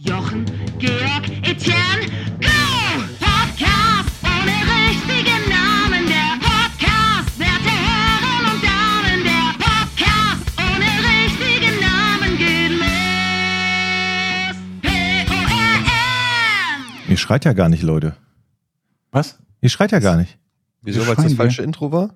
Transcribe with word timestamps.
Jochen, 0.00 0.44
Georg, 0.78 1.28
Etienne, 1.42 2.06
Go! 2.40 2.46
Podcast 3.18 4.10
ohne 4.22 4.54
richtigen 4.86 5.48
Namen. 5.50 6.06
Der 6.06 6.38
Podcast, 6.38 7.36
werte 7.36 7.68
Herren 7.68 8.44
und 8.54 8.62
Damen. 8.62 9.24
Der 9.24 9.54
Podcast 9.58 10.46
ohne 10.56 10.86
richtigen 11.02 11.80
Namen 11.80 12.38
geht 12.38 12.70
los. 12.78 14.54
P-O-R-N. 14.82 15.90
Ihr 17.10 17.16
schreit 17.16 17.44
ja 17.44 17.52
gar 17.52 17.68
nicht, 17.68 17.82
Leute. 17.82 18.14
Was? 19.10 19.40
Ihr 19.60 19.68
schreit 19.68 19.90
ja 19.90 19.98
gar 19.98 20.16
nicht. 20.16 20.38
Wieso, 20.80 21.00
weil 21.08 21.16
es 21.16 21.24
das 21.24 21.34
falsche 21.34 21.64
Intro 21.64 21.90
war? 21.90 22.14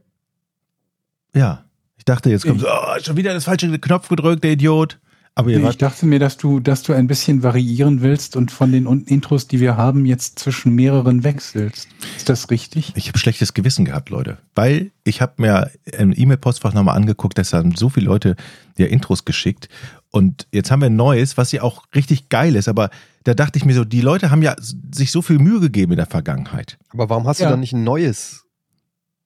Ja. 1.35 1.64
Ich 1.96 2.05
dachte, 2.05 2.30
jetzt 2.30 2.46
kommt 2.46 2.61
so, 2.61 2.69
oh, 2.69 3.01
schon 3.03 3.17
wieder 3.17 3.35
das 3.35 3.43
falsche 3.45 3.77
Knopf 3.80 4.07
gedrückt, 4.07 4.45
der 4.45 4.53
Idiot. 4.53 5.01
Aber 5.35 5.51
Nee, 5.51 5.67
ich 5.71 5.79
dachte 5.79 6.05
mir, 6.05 6.19
dass 6.19 6.37
du, 6.37 6.61
dass 6.61 6.83
du 6.83 6.93
ein 6.93 7.07
bisschen 7.07 7.43
variieren 7.43 8.03
willst 8.03 8.37
und 8.37 8.51
von 8.51 8.71
den 8.71 8.85
Intros, 9.07 9.49
die 9.49 9.61
wir 9.61 9.79
haben, 9.79 10.05
jetzt 10.05 10.39
zwischen 10.39 10.75
mehreren 10.75 11.25
wechselst. 11.25 11.89
Ist 12.18 12.29
das 12.29 12.50
richtig? 12.50 12.93
ich 12.96 13.08
habe 13.08 13.18
schlechtes 13.18 13.55
Gewissen 13.55 13.86
gehabt, 13.86 14.11
Leute. 14.11 14.36
Weil 14.55 14.91
ich 15.05 15.22
habe 15.22 15.32
mir 15.39 15.71
im 15.99 16.13
E-Mail-Postfach 16.14 16.75
nochmal 16.75 16.96
angeguckt, 16.96 17.39
dass 17.39 17.55
haben 17.55 17.75
so 17.75 17.89
viele 17.89 18.07
Leute 18.07 18.36
ja 18.77 18.86
Intros 18.86 19.25
geschickt. 19.25 19.71
Und 20.11 20.46
jetzt 20.53 20.71
haben 20.71 20.81
wir 20.81 20.86
ein 20.91 20.96
neues, 20.96 21.39
was 21.39 21.50
ja 21.53 21.63
auch 21.63 21.85
richtig 21.94 22.29
geil 22.29 22.55
ist. 22.55 22.69
Aber 22.69 22.91
da 23.25 23.33
dachte 23.33 23.58
ich 23.58 23.64
mir 23.64 23.72
so, 23.75 23.85
die 23.86 24.03
Leute 24.03 24.30
haben 24.30 24.43
ja 24.43 24.55
sich 24.61 25.11
so 25.13 25.22
viel 25.22 25.39
Mühe 25.39 25.61
gegeben 25.61 25.93
in 25.93 25.96
der 25.96 26.07
Vergangenheit. 26.07 26.77
Aber 26.91 27.08
warum 27.08 27.27
hast 27.27 27.39
Ja. 27.41 27.46
du 27.46 27.53
dann 27.53 27.61
nicht 27.61 27.72
ein 27.72 27.85
neues 27.85 28.42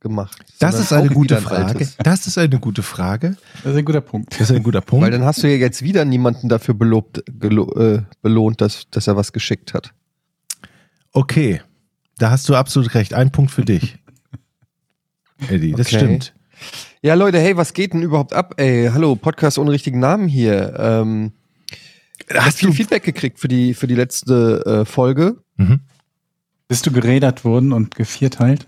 gemacht? 0.08 0.38
Das 0.58 0.78
ist 0.78 0.92
eine 0.92 1.08
gute 1.08 1.36
ein 1.36 1.42
Frage. 1.42 1.86
Das 2.02 2.26
ist 2.26 2.38
eine 2.38 2.58
gute 2.58 2.82
Frage. 2.82 3.36
Das 3.62 3.72
ist 3.72 3.78
ein 3.78 3.84
guter 3.84 4.00
Punkt. 4.00 4.32
Das 4.32 4.50
ist 4.50 4.56
ein 4.56 4.62
guter 4.62 4.80
Punkt. 4.80 5.04
Weil 5.04 5.10
dann 5.10 5.24
hast 5.24 5.42
du 5.42 5.48
ja 5.48 5.56
jetzt 5.56 5.82
wieder 5.82 6.04
niemanden 6.04 6.48
dafür 6.48 6.74
belobt, 6.74 7.22
gelo 7.38 7.72
äh, 7.74 8.02
belohnt, 8.22 8.60
dass, 8.60 8.88
dass 8.90 9.06
er 9.06 9.16
was 9.16 9.32
geschickt 9.32 9.74
hat. 9.74 9.92
Okay, 11.12 11.60
da 12.18 12.30
hast 12.30 12.48
du 12.48 12.54
absolut 12.54 12.94
recht. 12.94 13.14
Ein 13.14 13.30
Punkt 13.32 13.50
für 13.50 13.64
dich. 13.64 13.98
Eddie, 15.48 15.72
das 15.72 15.86
Okay. 15.88 15.96
stimmt. 15.96 16.34
Ja, 17.02 17.14
Leute, 17.14 17.38
hey, 17.38 17.56
was 17.56 17.74
geht 17.74 17.92
denn 17.92 18.02
überhaupt 18.02 18.32
ab? 18.32 18.54
Ey, 18.56 18.88
hallo, 18.92 19.16
Podcast 19.16 19.58
ohne 19.58 19.70
richtigen 19.70 19.98
Namen 20.00 20.28
hier. 20.28 20.74
Ähm, 20.78 21.32
hast 22.34 22.58
viel 22.58 22.72
Feedback 22.72 23.04
gekriegt 23.04 23.38
für 23.38 23.48
die, 23.48 23.74
für 23.74 23.86
die 23.86 23.94
letzte 23.94 24.64
äh, 24.64 24.84
Folge. 24.84 25.36
Mhm. 25.56 25.80
Bist 26.68 26.86
du 26.86 26.90
gerädert 26.92 27.44
worden 27.44 27.72
und 27.72 27.94
gevierteilt? 27.94 28.66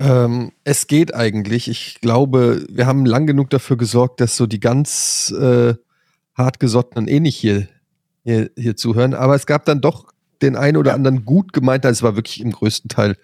Ähm, 0.00 0.52
es 0.64 0.86
geht 0.86 1.14
eigentlich. 1.14 1.68
Ich 1.68 2.00
glaube, 2.00 2.64
wir 2.70 2.86
haben 2.86 3.04
lang 3.04 3.26
genug 3.26 3.50
dafür 3.50 3.76
gesorgt, 3.76 4.20
dass 4.20 4.36
so 4.36 4.46
die 4.46 4.58
ganz 4.58 5.32
äh, 5.38 5.74
hartgesottenen 6.34 7.06
eh 7.06 7.20
nicht 7.20 7.36
hier, 7.36 7.68
hier, 8.24 8.50
hier 8.56 8.76
zuhören. 8.76 9.12
Aber 9.12 9.34
es 9.34 9.46
gab 9.46 9.66
dann 9.66 9.82
doch 9.82 10.06
den 10.40 10.56
einen 10.56 10.78
oder 10.78 10.94
anderen 10.94 11.26
gut 11.26 11.52
gemeint, 11.52 11.84
es 11.84 12.02
war 12.02 12.16
wirklich 12.16 12.40
im 12.40 12.50
größten 12.50 12.88
Teil 12.88 13.16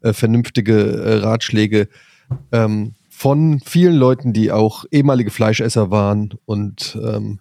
äh, 0.00 0.14
vernünftige 0.14 0.74
äh, 0.74 1.14
Ratschläge 1.18 1.88
ähm, 2.50 2.94
von 3.10 3.60
vielen 3.64 3.94
Leuten, 3.94 4.32
die 4.32 4.52
auch 4.52 4.86
ehemalige 4.90 5.30
Fleischesser 5.30 5.90
waren 5.90 6.34
und 6.46 6.98
ähm, 7.02 7.40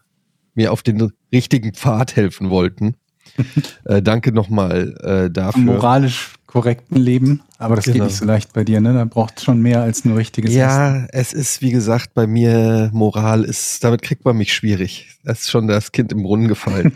mir 0.53 0.73
auf 0.73 0.83
den 0.83 1.11
richtigen 1.31 1.73
Pfad 1.73 2.15
helfen 2.15 2.49
wollten. 2.49 2.95
äh, 3.85 4.01
danke 4.01 4.31
nochmal 4.33 4.95
äh, 5.01 5.31
dafür. 5.31 5.63
moralisch 5.63 6.33
korrekten 6.47 6.97
Leben, 6.97 7.41
aber 7.57 7.75
das 7.75 7.85
geht 7.85 7.95
Genau. 7.95 8.05
nicht 8.05 8.15
so 8.17 8.25
leicht 8.25 8.53
bei 8.53 8.63
dir, 8.63 8.79
ne? 8.79 8.93
Da 8.93 9.05
braucht 9.05 9.41
schon 9.41 9.61
mehr 9.61 9.81
als 9.81 10.05
nur 10.05 10.17
richtiges 10.17 10.51
Essen. 10.51 10.59
Ja, 10.59 11.05
es 11.09 11.33
ist, 11.33 11.61
wie 11.61 11.71
gesagt, 11.71 12.13
bei 12.13 12.27
mir 12.27 12.89
Moral 12.93 13.43
ist, 13.43 13.83
damit 13.83 14.01
kriegt 14.01 14.23
man 14.25 14.37
mich 14.37 14.53
schwierig. 14.53 15.17
Das 15.23 15.41
ist 15.41 15.49
schon 15.49 15.67
das 15.67 15.91
Kind 15.91 16.11
im 16.11 16.23
Brunnen 16.23 16.47
gefallen. 16.47 16.93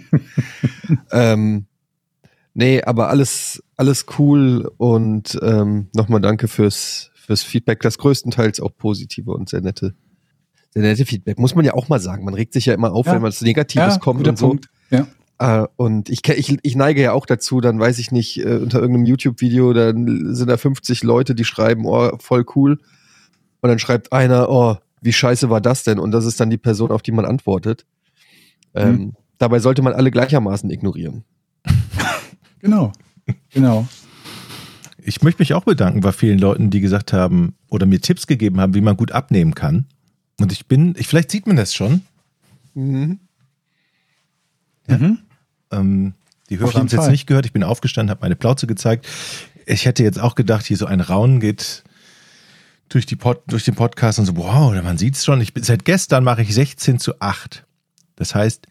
ähm, 1.11 1.66
nee, 2.53 2.81
aber 2.83 3.09
alles, 3.09 3.64
alles 3.75 4.06
cool 4.17 4.72
und 4.78 5.38
ähm, 5.41 5.88
nochmal 5.95 6.22
danke 6.22 6.47
fürs, 6.47 7.11
fürs 7.16 7.44
Feedback, 7.44 7.81
das 7.81 7.97
größtenteils 7.97 8.59
auch 8.59 8.72
positive 8.78 9.31
und 9.31 9.50
sehr 9.50 9.62
nette, 9.62 9.94
sehr 10.73 10.84
nette 10.84 11.06
Feedback. 11.06 11.40
Muss 11.40 11.56
man 11.56 11.66
ja 11.66 11.73
auch 11.73 11.90
mal 11.90 12.00
sagen. 12.00 12.23
Man 12.23 12.34
regt 12.34 12.53
sich 12.53 12.66
ja 12.68 12.73
immer 12.73 12.94
auf, 12.94 13.07
Ja. 13.07 13.13
wenn 13.13 13.23
was 13.23 13.41
Negatives 13.41 13.96
Ja, 13.96 14.00
kommt 14.00 14.28
und 14.28 14.38
so. 14.38 14.50
Punkt. 14.50 14.69
Ja. 14.91 15.07
Äh, 15.39 15.66
und 15.77 16.09
ich, 16.09 16.27
ich, 16.27 16.57
ich 16.61 16.75
neige 16.75 17.01
ja 17.01 17.13
auch 17.13 17.25
dazu, 17.25 17.61
dann 17.61 17.79
weiß 17.79 17.97
ich 18.00 18.11
nicht, 18.11 18.39
äh, 18.39 18.57
unter 18.57 18.79
irgendeinem 18.79 19.05
YouTube-Video, 19.05 19.73
dann 19.73 20.35
sind 20.35 20.50
da 20.50 20.57
50 20.57 21.03
Leute, 21.03 21.33
die 21.33 21.45
schreiben, 21.45 21.85
oh, 21.85 22.11
voll 22.19 22.45
cool. 22.55 22.79
Und 23.61 23.69
dann 23.69 23.79
schreibt 23.79 24.13
einer, 24.13 24.49
oh, 24.49 24.78
wie 25.01 25.13
scheiße 25.13 25.49
war 25.49 25.61
das 25.61 25.83
denn? 25.83 25.97
Und 25.99 26.11
das 26.11 26.25
ist 26.25 26.39
dann 26.39 26.49
die 26.49 26.57
Person, 26.57 26.91
auf 26.91 27.01
die 27.01 27.11
man 27.11 27.25
antwortet. 27.25 27.85
Ähm, 28.73 28.91
Mhm. 28.95 29.13
Dabei 29.38 29.59
sollte 29.59 29.81
man 29.81 29.94
alle 29.94 30.11
gleichermaßen 30.11 30.69
ignorieren. 30.69 31.23
Genau. 32.61 32.91
Genau. 33.51 33.88
Ich 35.01 35.22
möchte 35.22 35.41
mich 35.41 35.53
auch 35.53 35.63
bedanken 35.63 36.01
bei 36.01 36.11
vielen 36.11 36.39
Leuten, 36.39 36.69
die 36.69 36.81
gesagt 36.81 37.13
haben 37.13 37.55
oder 37.69 37.85
mir 37.85 38.01
Tipps 38.01 38.28
gegeben 38.28 38.59
haben, 38.59 38.73
wie 38.73 38.81
man 38.81 38.97
gut 38.97 39.13
abnehmen 39.13 39.55
kann. 39.55 39.85
Und 40.41 40.51
ich 40.51 40.67
bin, 40.67 40.94
ich, 40.97 41.07
vielleicht 41.07 41.31
sieht 41.31 41.47
man 41.47 41.55
das 41.55 41.73
schon. 41.73 42.01
Mhm. 42.73 43.19
Ja. 44.89 44.97
Mhm. 44.97 45.19
Ähm, 45.72 46.13
die 46.50 46.59
Hörer 46.59 46.74
haben 46.74 46.88
es 46.88 46.94
jetzt 46.94 47.09
nicht 47.09 47.28
gehört. 47.28 47.46
Ich 47.46 47.53
bin 47.53 47.63
aufgestanden, 47.63 48.09
habe 48.09 48.22
meine 48.22 48.35
Plauze 48.35 48.68
gezeigt. 48.68 49.07
Ich 49.66 49.85
hätte 49.85 50.03
jetzt 50.03 50.19
auch 50.19 50.35
gedacht, 50.35 50.66
hier 50.66 50.78
so 50.78 50.85
ein 50.85 51.00
Raunen 51.00 51.40
geht 51.40 51.84
durch, 52.90 53.06
die 53.06 53.16
Pod, 53.16 53.41
durch 53.47 53.66
den 53.66 53.75
Podcast 53.75 54.19
und 54.19 54.25
so, 54.25 54.35
wow, 54.35 54.74
man 54.84 54.97
sieht 54.97 55.16
es 55.16 55.24
schon. 55.24 55.41
Ich 55.41 55.53
bin, 55.53 55.63
seit 55.63 55.85
gestern 55.85 56.24
mache 56.24 56.41
ich 56.41 56.53
16 56.53 57.00
zu 57.00 57.19
8. 57.22 57.66
Das 58.16 58.34
heißt, 58.34 58.68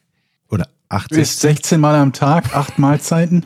oder 0.50 0.68
8, 0.88 1.12
Du 1.12 1.20
isst 1.20 1.40
16 1.40 1.80
Mal 1.80 1.94
am 1.94 2.12
Tag, 2.12 2.54
acht 2.54 2.78
Mahlzeiten. 2.78 3.44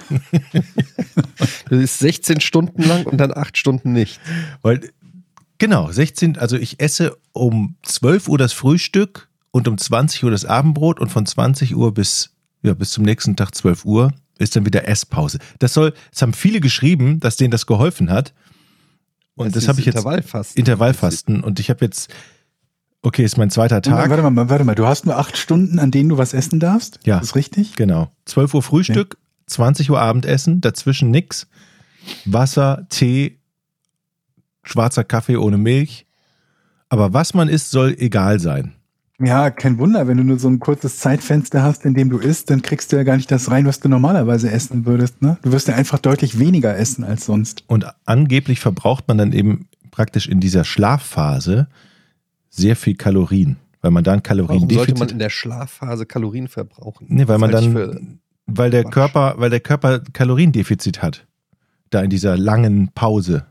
Das 1.69 1.79
ist 1.81 1.99
16 1.99 2.41
Stunden 2.41 2.83
lang 2.83 3.05
und 3.07 3.19
dann 3.19 3.33
8 3.37 3.57
Stunden 3.57 3.93
nicht. 3.93 4.21
Weil, 4.63 4.91
genau, 5.59 5.91
16, 5.91 6.39
also 6.39 6.57
ich 6.57 6.81
esse 6.81 7.17
um 7.33 7.77
12 7.83 8.29
Uhr 8.29 8.39
das 8.39 8.53
Frühstück 8.53 9.29
und 9.51 9.69
um 9.69 9.79
20 9.79 10.25
Uhr 10.25 10.31
das 10.31 10.45
Abendbrot 10.45 11.01
und 11.01 11.11
von 11.11 11.27
20 11.27 11.75
Uhr 11.75 11.93
bis, 11.95 12.32
ja, 12.63 12.75
bis 12.75 12.91
zum 12.91 13.05
nächsten 13.05 13.37
Tag 13.37 13.55
12 13.55 13.85
Uhr 13.85 14.13
ist 14.39 14.57
dann 14.57 14.65
wieder 14.67 14.89
Esspause. 14.89 15.39
Das 15.59 15.75
soll, 15.75 15.93
es 16.13 16.23
haben 16.23 16.33
viele 16.33 16.61
geschrieben, 16.61 17.21
dass 17.21 17.37
denen 17.37 17.51
das 17.51 17.67
geholfen 17.67 18.11
hat. 18.11 18.33
Und 19.35 19.57
das, 19.57 19.65
ist 19.65 19.69
habe 19.69 19.81
ich 19.81 19.87
jetzt 19.87 19.97
Intervallfasten. 19.97 20.59
Intervallfasten 20.59 21.45
und 21.45 21.59
ich 21.59 21.71
habe 21.71 21.85
jetzt, 21.85 22.13
okay, 23.03 23.25
ist 23.25 23.39
mein 23.39 23.51
zweiter 23.51 23.81
Tag. 23.83 24.11
Warte 24.11 24.31
mal, 24.31 24.49
warte 24.49 24.65
mal. 24.65 24.75
Du 24.75 24.87
hast 24.87 25.07
nur 25.07 25.17
acht 25.17 25.37
Stunden, 25.37 25.79
an 25.79 25.91
denen 25.91 26.09
du 26.09 26.19
was 26.19 26.35
essen 26.35 26.61
darfst? 26.61 27.01
Ja. 27.05 27.19
Ist 27.19 27.35
richtig? 27.35 27.77
Genau. 27.77 28.11
12 28.27 28.55
Uhr 28.55 28.63
Frühstück, 28.63 29.17
20 29.47 29.91
Uhr 29.91 30.01
Abendessen, 30.01 30.61
dazwischen 30.61 31.11
nix. 31.11 31.49
Wasser, 32.25 32.87
Tee, 32.91 33.39
schwarzer 34.65 35.05
Kaffee 35.05 35.37
ohne 35.37 35.57
Milch. 35.57 36.07
Aber 36.89 37.15
was 37.15 37.33
man 37.33 37.49
isst, 37.49 37.71
soll 37.71 37.97
egal 37.99 38.39
sein. 38.39 38.75
Ja, 39.25 39.51
kein 39.51 39.79
Wunder, 39.79 40.09
wenn 40.09 40.17
du 40.17 40.25
nur 40.25 40.39
so 40.39 40.49
ein 40.49 40.59
kurzes 40.59 40.99
Zeitfenster 40.99 41.63
hast, 41.63 41.85
in 41.85 41.95
dem 41.95 42.11
du 42.11 42.19
isst, 42.19 42.51
dann 42.51 42.63
kriegst 42.63 42.93
du 42.93 42.97
ja 42.97 43.05
gar 43.05 43.17
nicht 43.17 43.31
das 43.31 43.51
rein, 43.51 43.67
was 43.67 43.79
du 43.81 43.89
normalerweise 43.89 44.51
essen 44.51 44.85
würdest. 44.85 45.23
Ne? 45.23 45.39
Du 45.43 45.53
wirst 45.53 45.69
ja 45.69 45.75
einfach 45.75 45.99
deutlich 45.99 46.39
weniger 46.39 46.77
essen 46.77 47.05
als 47.05 47.27
sonst. 47.27 47.65
Und 47.69 47.87
angeblich 48.05 48.59
verbraucht 48.59 49.07
man 49.07 49.19
dann 49.19 49.33
eben 49.33 49.69
praktisch 49.91 50.27
in 50.27 50.41
dieser 50.41 50.65
Schlafphase 50.65 51.69
sehr 52.51 52.75
viel 52.75 52.97
Kalorien, 52.97 53.57
weil 53.81 53.93
man 53.93 54.05
dann 54.05 54.23
Warum 54.25 54.69
sollte 54.69 54.95
man 54.95 55.09
in 55.09 55.19
der 55.19 55.31
Schlafphase 55.31 56.05
Kalorien 56.05 56.49
verbrauchen? 56.49 57.07
Nee, 57.09 57.29
weil 57.29 57.39
man 57.39 57.51
Das 57.51 57.63
ich 57.65 57.73
dann, 57.73 58.19
weil 58.47 58.71
der 58.71 58.83
Quatsch. 58.83 58.93
Körper, 58.93 59.35
weil 59.39 59.51
der 59.51 59.61
Körper 59.61 60.01
Kaloriendefizit 60.01 61.03
hat. 61.03 61.27
Da 61.91 62.03
in 62.03 62.11
dieser 62.11 62.37
langen 62.37 62.89
Pause. 62.95 63.47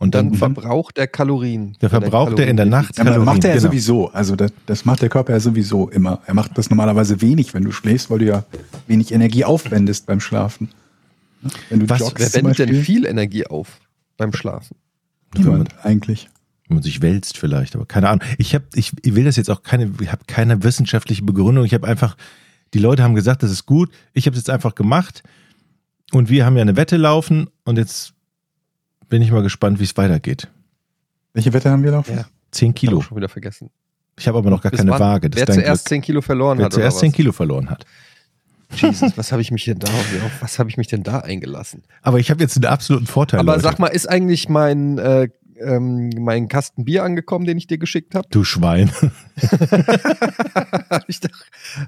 Und 0.00 0.14
Dann 0.14 0.28
dann, 0.30 0.38
verbraucht 0.38 0.96
er 0.96 1.08
Kalorien. 1.08 1.76
Der 1.80 1.90
verbraucht 1.90 2.38
er 2.38 2.46
in 2.46 2.56
der 2.56 2.66
Nacht 2.66 2.96
Ja, 2.96 3.02
aber 3.02 3.10
Kalorien, 3.10 3.24
macht 3.24 3.44
er 3.44 3.50
ja 3.50 3.56
genau. 3.56 3.68
sowieso. 3.68 4.08
Also 4.12 4.36
das, 4.36 4.52
das 4.66 4.84
macht 4.84 5.02
der 5.02 5.08
Körper 5.08 5.32
ja 5.32 5.40
sowieso 5.40 5.88
immer. 5.88 6.20
Er 6.26 6.34
macht 6.34 6.56
das 6.56 6.70
normalerweise 6.70 7.20
wenig, 7.20 7.52
wenn 7.52 7.64
du 7.64 7.72
schläfst, 7.72 8.08
weil 8.08 8.20
du 8.20 8.26
ja 8.26 8.44
wenig 8.86 9.10
Energie 9.12 9.44
aufwendest 9.44 10.06
beim 10.06 10.20
Schlafen. 10.20 10.68
Ne? 11.42 11.50
Wenn 11.70 11.80
du 11.80 11.88
Was- 11.90 11.98
joggst 11.98 12.18
Wer 12.32 12.32
wendet 12.44 12.58
denn 12.60 12.82
viel 12.82 13.06
Energie 13.06 13.46
auf 13.46 13.80
beim 14.16 14.32
Schlafen? 14.32 14.76
niemand 15.36 15.74
eigentlich. 15.84 16.28
wenn 16.68 16.76
man 16.76 16.82
sich 16.84 17.02
wälzt 17.02 17.36
vielleicht, 17.36 17.74
aber 17.74 17.84
keine 17.86 18.08
Ahnung. 18.08 18.22
Ich 18.38 18.54
habe, 18.54 18.64
ich, 18.74 18.92
ich 19.02 19.14
will 19.16 19.24
das 19.24 19.34
jetzt 19.36 19.50
auch 19.50 19.62
keine, 19.62 19.92
ich 20.00 20.12
habe 20.12 20.22
keine 20.28 20.62
wissenschaftliche 20.62 21.22
Begründung. 21.24 21.64
Ich 21.64 21.74
habe 21.74 21.86
einfach, 21.88 22.16
die 22.72 22.78
Leute 22.78 23.02
haben 23.02 23.14
gesagt, 23.16 23.42
das 23.42 23.50
ist 23.50 23.66
gut. 23.66 23.90
Ich 24.14 24.26
habe 24.26 24.34
es 24.34 24.40
jetzt 24.42 24.50
einfach 24.50 24.74
gemacht 24.76 25.22
und 26.12 26.28
wir 26.30 26.46
haben 26.46 26.54
ja 26.56 26.62
eine 26.62 26.76
Wette 26.76 26.96
laufen 26.96 27.48
und 27.64 27.78
jetzt 27.78 28.14
bin 29.08 29.22
ich 29.22 29.30
mal 29.30 29.42
gespannt, 29.42 29.78
wie 29.80 29.84
es 29.84 29.96
weitergeht. 29.96 30.48
Welche 31.32 31.52
Wette 31.52 31.70
haben 31.70 31.82
wir 31.82 31.92
laufen? 31.92 32.16
Ja. 32.16 32.26
Zehn 32.50 32.74
Kilo. 32.74 32.92
Kilo. 32.92 33.02
schon 33.02 33.16
wieder 33.16 33.28
vergessen. 33.28 33.70
Ich 34.18 34.26
habe 34.26 34.38
aber 34.38 34.50
noch 34.50 34.60
gar 34.60 34.70
Bis 34.70 34.78
keine 34.80 34.90
wann? 34.92 35.00
Waage. 35.00 35.30
Das 35.30 35.40
Wer 35.40 35.54
zuerst 35.54 35.84
Glück. 35.84 35.88
10 35.88 36.02
Kilo 36.02 36.20
verloren 36.22 36.58
Wer 36.58 36.66
hat. 36.66 36.72
oder 36.72 36.80
zuerst 36.82 36.96
was? 36.96 37.00
10 37.00 37.12
Kilo 37.12 37.32
verloren 37.32 37.70
hat. 37.70 37.84
Jesus, 38.74 39.16
was 39.16 39.32
habe 39.32 39.42
ich 39.42 39.50
mich 39.50 39.64
denn 39.64 39.78
da, 39.78 39.88
auf 39.88 40.32
was 40.40 40.58
habe 40.58 40.68
ich 40.68 40.76
mich 40.76 40.88
denn 40.88 41.02
da 41.02 41.20
eingelassen? 41.20 41.84
Aber 42.02 42.18
ich 42.18 42.30
habe 42.30 42.40
jetzt 42.42 42.56
einen 42.56 42.66
absoluten 42.66 43.06
Vorteil. 43.06 43.40
Aber 43.40 43.52
Leute. 43.52 43.62
sag 43.62 43.78
mal, 43.78 43.86
ist 43.88 44.08
eigentlich 44.08 44.48
mein, 44.48 44.98
äh, 44.98 45.28
ähm, 45.60 46.10
meinen 46.18 46.48
Kasten 46.48 46.84
Bier 46.84 47.04
angekommen, 47.04 47.44
den 47.44 47.58
ich 47.58 47.66
dir 47.66 47.78
geschickt 47.78 48.14
habe. 48.14 48.28
Du 48.30 48.44
Schwein. 48.44 48.90
habe 50.90 51.04
ich, 51.08 51.20
doch, 51.20 51.30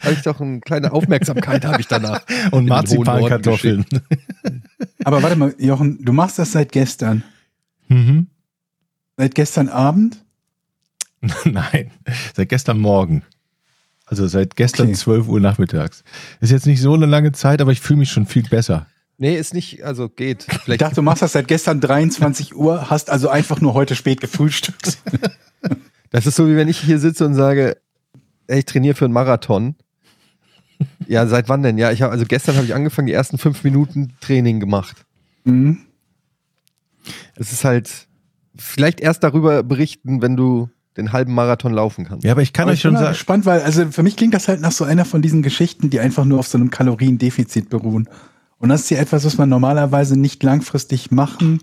hab 0.00 0.12
ich 0.12 0.22
doch 0.22 0.40
eine 0.40 0.60
kleine 0.60 0.92
Aufmerksamkeit 0.92 1.64
habe 1.64 1.80
ich 1.80 1.86
danach. 1.86 2.22
Und 2.50 2.66
Marzipankartoffeln. 2.66 3.84
Aber 5.04 5.22
warte 5.22 5.36
mal, 5.36 5.54
Jochen, 5.58 6.04
du 6.04 6.12
machst 6.12 6.38
das 6.38 6.52
seit 6.52 6.72
gestern. 6.72 7.22
Mhm. 7.88 8.28
Seit 9.16 9.34
gestern 9.34 9.68
Abend? 9.68 10.24
Nein, 11.44 11.90
seit 12.34 12.48
gestern 12.48 12.78
Morgen. 12.78 13.22
Also 14.06 14.26
seit 14.26 14.56
gestern 14.56 14.88
Okay. 14.88 14.96
12 14.96 15.28
Uhr 15.28 15.40
nachmittags. 15.40 16.02
Ist 16.40 16.50
jetzt 16.50 16.66
nicht 16.66 16.80
so 16.80 16.94
eine 16.94 17.06
lange 17.06 17.32
Zeit, 17.32 17.60
aber 17.60 17.70
ich 17.72 17.80
fühle 17.80 18.00
mich 18.00 18.10
schon 18.10 18.26
viel 18.26 18.42
besser. 18.42 18.86
Nee, 19.20 19.36
ist 19.36 19.52
nicht, 19.52 19.84
also 19.84 20.08
geht. 20.08 20.46
Ich 20.50 20.58
Vielleicht 20.60 20.80
dachte, 20.80 20.94
du 20.94 21.02
machst 21.02 21.20
das 21.20 21.32
seit 21.32 21.46
gestern 21.46 21.78
23 21.78 22.56
Uhr, 22.56 22.88
hast 22.88 23.10
also 23.10 23.28
einfach 23.28 23.60
nur 23.60 23.74
heute 23.74 23.94
spät 23.94 24.20
gefrühstückt. 24.20 24.98
Das 26.12 26.26
ist 26.26 26.34
so, 26.34 26.48
wie 26.48 26.56
wenn 26.56 26.66
ich 26.66 26.80
hier 26.80 26.98
sitze 26.98 27.24
und 27.24 27.34
sage, 27.34 27.76
ey, 28.48 28.58
ich 28.58 28.64
trainiere 28.64 28.96
für 28.96 29.04
einen 29.04 29.14
Marathon. 29.14 29.76
Ja, 31.06 31.24
seit 31.28 31.48
wann 31.48 31.62
denn? 31.62 31.78
Ja, 31.78 31.92
ich 31.92 32.02
habe 32.02 32.10
also 32.10 32.24
gestern 32.26 32.56
habe 32.56 32.66
ich 32.66 32.74
angefangen, 32.74 33.06
die 33.06 33.12
ersten 33.12 33.38
fünf 33.38 33.62
Minuten 33.62 34.14
Training 34.20 34.58
gemacht. 34.58 35.06
Mhm. 35.44 35.82
Es 37.36 37.52
ist 37.52 37.62
halt 37.62 38.08
vielleicht 38.56 39.00
erst 39.00 39.22
darüber 39.22 39.62
berichten, 39.62 40.20
wenn 40.20 40.36
du 40.36 40.68
den 40.96 41.12
halben 41.12 41.32
Marathon 41.32 41.72
laufen 41.72 42.06
kannst. 42.06 42.24
Ja, 42.24 42.32
aber 42.32 42.42
ich 42.42 42.52
kann 42.52 42.64
Aber 42.64 42.72
euch 42.72 42.78
ich 42.78 42.82
bin 42.82 42.88
schon 42.88 42.94
mal 42.94 43.00
sagen, 43.00 43.12
gespannt, 43.12 43.46
weil 43.46 43.60
also 43.60 43.88
für 43.92 44.02
mich 44.02 44.16
klingt 44.16 44.34
das 44.34 44.48
halt 44.48 44.60
nach 44.60 44.72
so 44.72 44.82
einer 44.82 45.04
von 45.04 45.22
diesen 45.22 45.42
Geschichten, 45.42 45.90
die 45.90 46.00
einfach 46.00 46.24
nur 46.24 46.40
auf 46.40 46.48
so 46.48 46.58
einem 46.58 46.70
Kaloriendefizit 46.70 47.70
beruhen. 47.70 48.08
Und 48.60 48.68
das 48.68 48.82
ist 48.82 48.90
ja 48.90 48.98
etwas, 48.98 49.24
was 49.24 49.38
man 49.38 49.48
normalerweise 49.48 50.18
nicht 50.18 50.42
langfristig 50.42 51.10
machen 51.10 51.60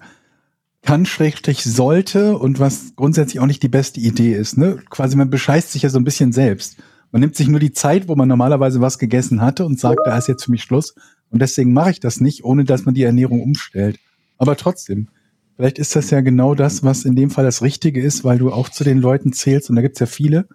kann, 0.82 1.06
schrägstrich 1.06 1.64
sollte 1.64 2.38
und 2.38 2.60
was 2.60 2.96
grundsätzlich 2.96 3.40
auch 3.40 3.46
nicht 3.46 3.62
die 3.62 3.70
beste 3.70 4.00
Idee 4.00 4.34
ist. 4.34 4.58
Ne? 4.58 4.80
Quasi 4.90 5.16
man 5.16 5.30
bescheißt 5.30 5.72
sich 5.72 5.84
ja 5.84 5.90
so 5.90 6.00
ein 6.00 6.04
bisschen 6.04 6.34
selbst. 6.34 6.78
Man 7.12 7.20
nimmt 7.20 7.36
sich 7.36 7.48
nur 7.48 7.60
die 7.60 7.72
Zeit, 7.72 8.08
wo 8.08 8.16
man 8.16 8.28
normalerweise 8.28 8.82
was 8.82 8.98
gegessen 8.98 9.42
hatte 9.42 9.64
und 9.64 9.80
sagt, 9.80 10.00
da 10.06 10.18
ist 10.18 10.28
jetzt 10.28 10.46
für 10.46 10.52
mich 10.52 10.64
Schluss. 10.64 10.96
Und 11.30 11.42
deswegen 11.42 11.72
mache 11.72 11.92
ich 11.92 12.00
das 12.00 12.20
nicht, 12.20 12.44
ohne 12.44 12.64
dass 12.64 12.86
man 12.86 12.96
die 12.96 13.04
Ernährung 13.04 13.44
umstellt. 13.44 14.00
Aber 14.40 14.58
trotzdem, 14.58 15.10
vielleicht 15.56 15.78
ist 15.78 15.96
das 15.96 16.10
ja 16.10 16.22
genau 16.22 16.56
das, 16.56 16.84
was 16.84 17.06
in 17.06 17.16
dem 17.16 17.30
Fall 17.30 17.46
das 17.46 17.62
Richtige 17.62 18.02
ist, 18.02 18.24
weil 18.24 18.40
du 18.40 18.52
auch 18.52 18.70
zu 18.70 18.84
den 18.84 18.98
Leuten 18.98 19.34
zählst. 19.34 19.70
Und 19.70 19.76
da 19.76 19.84
gibt's 19.84 20.00
ja 20.00 20.08
viele, 20.08 20.48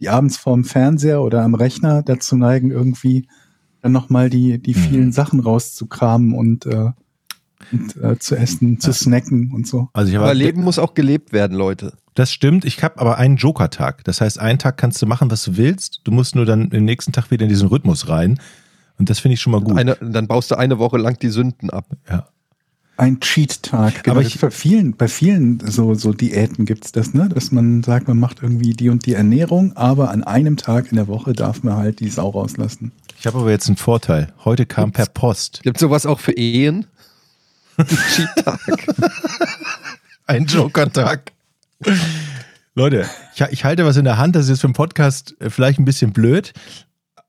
die 0.00 0.08
abends 0.08 0.38
vorm 0.38 0.64
Fernseher 0.64 1.20
oder 1.20 1.42
am 1.42 1.54
Rechner 1.54 2.02
dazu 2.02 2.34
neigen, 2.36 2.70
irgendwie 2.70 3.26
dann 3.82 3.92
nochmal 3.92 4.30
die, 4.30 4.58
die 4.58 4.74
vielen 4.74 5.12
Sachen 5.12 5.40
rauszukramen 5.40 6.34
und, 6.34 6.66
äh, 6.66 6.92
und 7.72 7.96
äh, 7.96 8.18
zu 8.18 8.36
essen, 8.36 8.80
zu 8.80 8.92
snacken 8.92 9.52
und 9.52 9.66
so. 9.66 9.88
also 9.92 10.10
ich 10.10 10.16
Aber 10.16 10.32
Leben 10.34 10.62
muss 10.62 10.78
auch 10.78 10.94
gelebt 10.94 11.32
werden, 11.32 11.56
Leute. 11.56 11.92
Das 12.14 12.32
stimmt. 12.32 12.64
Ich 12.64 12.82
habe 12.82 13.00
aber 13.00 13.18
einen 13.18 13.36
Joker-Tag. 13.36 14.04
Das 14.04 14.20
heißt, 14.20 14.38
einen 14.38 14.58
Tag 14.58 14.76
kannst 14.76 15.00
du 15.02 15.06
machen, 15.06 15.30
was 15.30 15.44
du 15.44 15.56
willst. 15.56 16.00
Du 16.04 16.12
musst 16.12 16.34
nur 16.36 16.46
dann 16.46 16.70
im 16.70 16.84
nächsten 16.84 17.12
Tag 17.12 17.30
wieder 17.30 17.44
in 17.44 17.48
diesen 17.48 17.68
Rhythmus 17.68 18.08
rein. 18.08 18.38
Und 18.98 19.10
das 19.10 19.18
finde 19.18 19.34
ich 19.34 19.40
schon 19.40 19.50
mal 19.50 19.60
gut. 19.60 19.76
Eine, 19.76 19.96
dann 19.96 20.28
baust 20.28 20.50
du 20.50 20.54
eine 20.54 20.78
Woche 20.78 20.98
lang 20.98 21.18
die 21.18 21.30
Sünden 21.30 21.70
ab. 21.70 21.86
ja. 22.08 22.28
Ein 22.96 23.20
Cheat-Tag. 23.20 24.04
Genau, 24.04 24.16
Aber 24.18 24.26
ich- 24.26 24.38
bei 24.38 24.50
vielen, 24.50 24.94
bei 24.96 25.08
vielen 25.08 25.60
so, 25.66 25.94
so 25.94 26.12
Diäten 26.12 26.66
gibt's 26.66 26.92
das, 26.92 27.14
ne? 27.14 27.28
Dass 27.28 27.50
man 27.50 27.82
sagt, 27.82 28.06
man 28.06 28.18
macht 28.18 28.42
irgendwie 28.42 28.72
die 28.74 28.90
und 28.90 29.06
die 29.06 29.14
Ernährung, 29.14 29.76
aber 29.76 30.10
an 30.10 30.22
einem 30.22 30.56
Tag 30.56 30.90
in 30.90 30.96
der 30.96 31.08
Woche 31.08 31.32
darf 31.32 31.62
man 31.62 31.76
halt 31.76 32.00
die 32.00 32.10
Sau 32.10 32.28
rauslassen. 32.28 32.92
Ich 33.18 33.26
habe 33.26 33.38
aber 33.38 33.50
jetzt 33.50 33.66
einen 33.68 33.76
Vorteil. 33.76 34.32
Heute 34.44 34.66
kam 34.66 34.92
per 34.92 35.06
Post 35.06 35.60
Gibt 35.62 35.78
sowas 35.78 36.06
auch 36.06 36.20
für 36.20 36.32
Ehen? 36.32 36.86
Cheat-Tag. 37.78 38.60
ein 40.26 40.46
Joker-Tag. 40.46 41.32
Leute, 42.74 43.08
ich, 43.34 43.40
ich 43.50 43.64
halte 43.64 43.84
was 43.84 43.96
in 43.96 44.04
der 44.04 44.18
Hand, 44.18 44.36
das 44.36 44.44
ist 44.44 44.50
jetzt 44.50 44.60
für 44.60 44.68
den 44.68 44.74
Podcast 44.74 45.34
äh, 45.40 45.50
vielleicht 45.50 45.78
ein 45.78 45.84
bisschen 45.84 46.12
blöd. 46.12 46.52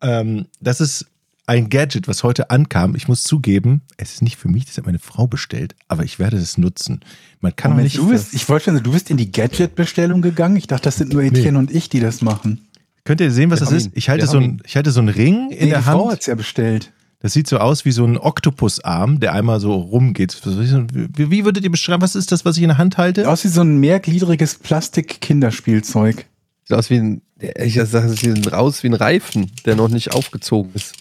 Ähm, 0.01 0.45
das 0.59 0.81
ist 0.81 1.05
ein 1.45 1.69
Gadget, 1.69 2.07
was 2.07 2.23
heute 2.23 2.49
ankam. 2.49 2.95
Ich 2.95 3.07
muss 3.07 3.23
zugeben, 3.23 3.81
es 3.97 4.13
ist 4.13 4.21
nicht 4.21 4.37
für 4.37 4.47
mich, 4.47 4.65
das 4.65 4.77
hat 4.77 4.85
meine 4.85 4.99
Frau 4.99 5.27
bestellt, 5.27 5.75
aber 5.87 6.03
ich 6.03 6.19
werde 6.19 6.37
es 6.37 6.57
nutzen. 6.57 7.01
Man 7.41 7.55
kann 7.55 7.71
Moment, 7.71 7.85
nicht. 7.85 7.97
du 7.97 8.09
bist, 8.09 8.33
ich 8.33 8.47
wollte 8.47 8.65
schon 8.65 8.73
sagen, 8.75 8.85
du 8.85 8.91
bist 8.91 9.09
in 9.09 9.17
die 9.17 9.31
Gadget-Bestellung 9.31 10.21
gegangen. 10.21 10.55
Ich 10.55 10.67
dachte, 10.67 10.83
das 10.83 10.97
sind 10.97 11.11
nur 11.13 11.23
Etienne 11.23 11.57
und 11.59 11.69
ich, 11.71 11.89
die 11.89 11.99
das 11.99 12.21
machen. 12.21 12.67
Könnt 13.03 13.19
ihr 13.19 13.31
sehen, 13.31 13.51
was 13.51 13.59
Wir 13.59 13.65
das 13.65 13.73
ist? 13.73 13.91
Ich 13.93 14.07
halte, 14.09 14.27
so 14.27 14.37
ein, 14.37 14.61
ich 14.65 14.77
halte 14.77 14.91
so 14.91 15.01
einen 15.01 15.09
Ring 15.09 15.49
in 15.51 15.65
Nee, 15.65 15.69
der 15.71 15.79
die 15.79 15.83
Frau 15.83 16.03
Hand. 16.03 16.13
hat's 16.13 16.25
ja 16.27 16.35
bestellt. 16.35 16.93
Das 17.19 17.33
sieht 17.33 17.47
so 17.47 17.57
aus 17.57 17.85
wie 17.85 17.91
so 17.91 18.05
ein 18.05 18.17
Oktopusarm, 18.17 19.19
der 19.19 19.33
einmal 19.33 19.59
so 19.59 19.73
rumgeht. 19.75 20.37
Wie, 20.45 21.31
wie 21.31 21.45
würdet 21.45 21.63
ihr 21.63 21.71
beschreiben, 21.71 22.01
was 22.01 22.15
ist 22.15 22.31
das, 22.31 22.43
was 22.45 22.57
ich 22.57 22.63
in 22.63 22.69
der 22.69 22.77
Hand 22.77 22.97
halte? 22.97 23.29
Aus 23.29 23.43
wie 23.43 23.49
so 23.49 23.61
ein 23.61 23.77
mehrgliedriges 23.79 24.55
Plastik-Kinderspielzeug. 24.55 26.25
Sieht 26.65 26.77
aus 26.77 26.89
wie 26.89 26.97
ein, 26.97 27.21
ich 27.57 27.75
sage, 27.75 28.07
es 28.07 28.19
sieht 28.21 28.51
raus 28.51 28.83
wie 28.83 28.87
ein 28.87 28.93
Reifen, 28.93 29.51
der 29.65 29.75
noch 29.75 29.89
nicht 29.89 30.13
aufgezogen 30.13 30.71
ist. 30.73 30.93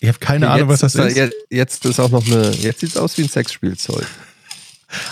Ich 0.00 0.08
habe 0.08 0.18
keine 0.18 0.50
Ahnung, 0.50 0.68
was 0.68 0.82
jetzt 0.82 0.96
das 0.96 1.06
ist. 1.06 1.16
Jetzt, 1.16 1.34
jetzt 1.50 1.84
ist 1.86 2.00
auch 2.00 2.10
noch 2.10 2.26
eine, 2.26 2.50
jetzt 2.50 2.80
sieht 2.80 2.90
es 2.90 2.96
aus 2.96 3.16
wie 3.16 3.22
ein 3.22 3.28
Sexspielzeug. 3.28 4.06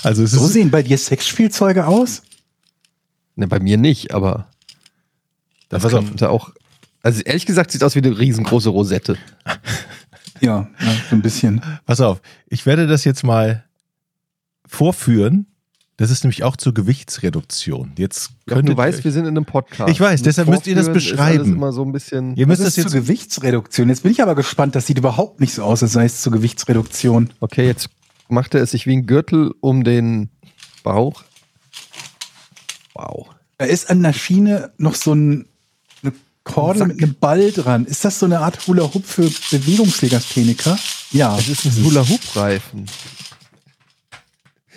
Also 0.02 0.22
es 0.22 0.32
So 0.32 0.44
ist, 0.44 0.52
sehen 0.52 0.70
bei 0.70 0.82
dir 0.82 0.98
Sexspielzeuge 0.98 1.86
aus? 1.86 2.22
Ne, 3.34 3.48
bei 3.48 3.58
mir 3.58 3.78
nicht, 3.78 4.12
aber 4.12 4.48
das 5.68 5.82
pass 5.82 5.94
auf. 5.94 6.04
könnte 6.04 6.28
auch. 6.28 6.50
Also 7.02 7.22
ehrlich 7.22 7.46
gesagt 7.46 7.70
sieht 7.70 7.82
aus 7.82 7.94
wie 7.94 8.00
eine 8.00 8.16
riesengroße 8.18 8.68
Rosette. 8.68 9.16
Ja, 10.40 10.68
ja, 10.80 10.92
so 11.08 11.16
ein 11.16 11.22
bisschen. 11.22 11.62
pass 11.86 12.00
auf, 12.00 12.20
ich 12.48 12.66
werde 12.66 12.86
das 12.86 13.04
jetzt 13.04 13.24
mal 13.24 13.64
vorführen. 14.66 15.46
Das 15.98 16.10
ist 16.10 16.24
nämlich 16.24 16.42
auch 16.42 16.56
zur 16.56 16.72
Gewichtsreduktion. 16.74 17.92
Jetzt 17.98 18.30
Ja, 18.48 18.54
könntet 18.54 18.74
du 18.74 18.76
weißt, 18.78 19.04
wir 19.04 19.12
sind 19.12 19.24
in 19.26 19.36
einem 19.36 19.44
Podcast. 19.44 19.90
Ich 19.90 20.00
weiß, 20.00 20.22
deshalb 20.22 20.48
müsst 20.48 20.66
ihr 20.66 20.74
das 20.74 20.88
ist 20.88 20.94
beschreiben. 20.94 21.40
Alles 21.40 21.48
immer 21.48 21.72
so 21.72 21.84
ein 21.84 21.92
bisschen. 21.92 22.34
ihr 22.34 22.46
Das 22.46 22.58
müsst 22.58 22.68
ist 22.68 22.78
das 22.78 22.90
zur 22.90 22.98
jetzt 23.00 23.06
Gewichtsreduktion. 23.08 23.88
Jetzt 23.90 24.02
bin 24.02 24.12
ich 24.12 24.22
aber 24.22 24.34
gespannt, 24.34 24.74
das 24.74 24.86
sieht 24.86 24.98
überhaupt 24.98 25.40
nicht 25.40 25.54
so 25.54 25.62
aus, 25.62 25.82
als 25.82 25.92
sei 25.92 26.06
es 26.06 26.22
zur 26.22 26.32
Gewichtsreduktion. 26.32 27.30
Okay, 27.40 27.66
jetzt 27.66 27.90
macht 28.28 28.54
er 28.54 28.62
es 28.62 28.70
sich 28.70 28.86
wie 28.86 28.96
ein 28.96 29.06
Gürtel 29.06 29.52
um 29.60 29.84
den 29.84 30.30
Bauch. 30.82 31.24
Wow. 32.94 33.28
Da 33.58 33.66
ist 33.66 33.90
an 33.90 34.02
der 34.02 34.12
Schiene 34.12 34.72
noch 34.78 34.94
so 34.94 35.14
ein, 35.14 35.46
eine 36.02 36.12
Kordel 36.44 36.80
Sack. 36.80 36.88
mit 36.88 37.02
einem 37.02 37.14
Ball 37.20 37.52
dran. 37.52 37.84
Ist 37.84 38.04
das 38.04 38.18
so 38.18 38.26
eine 38.26 38.40
Art 38.40 38.66
Hula 38.66 38.92
Hoop 38.94 39.04
für 39.06 39.30
Bewegungslegastheniker? 39.50 40.78
Ja. 41.12 41.36
Es 41.38 41.48
ist 41.48 41.66
ein 41.66 41.84
Hula-Hoop-Reifen. 41.84 42.86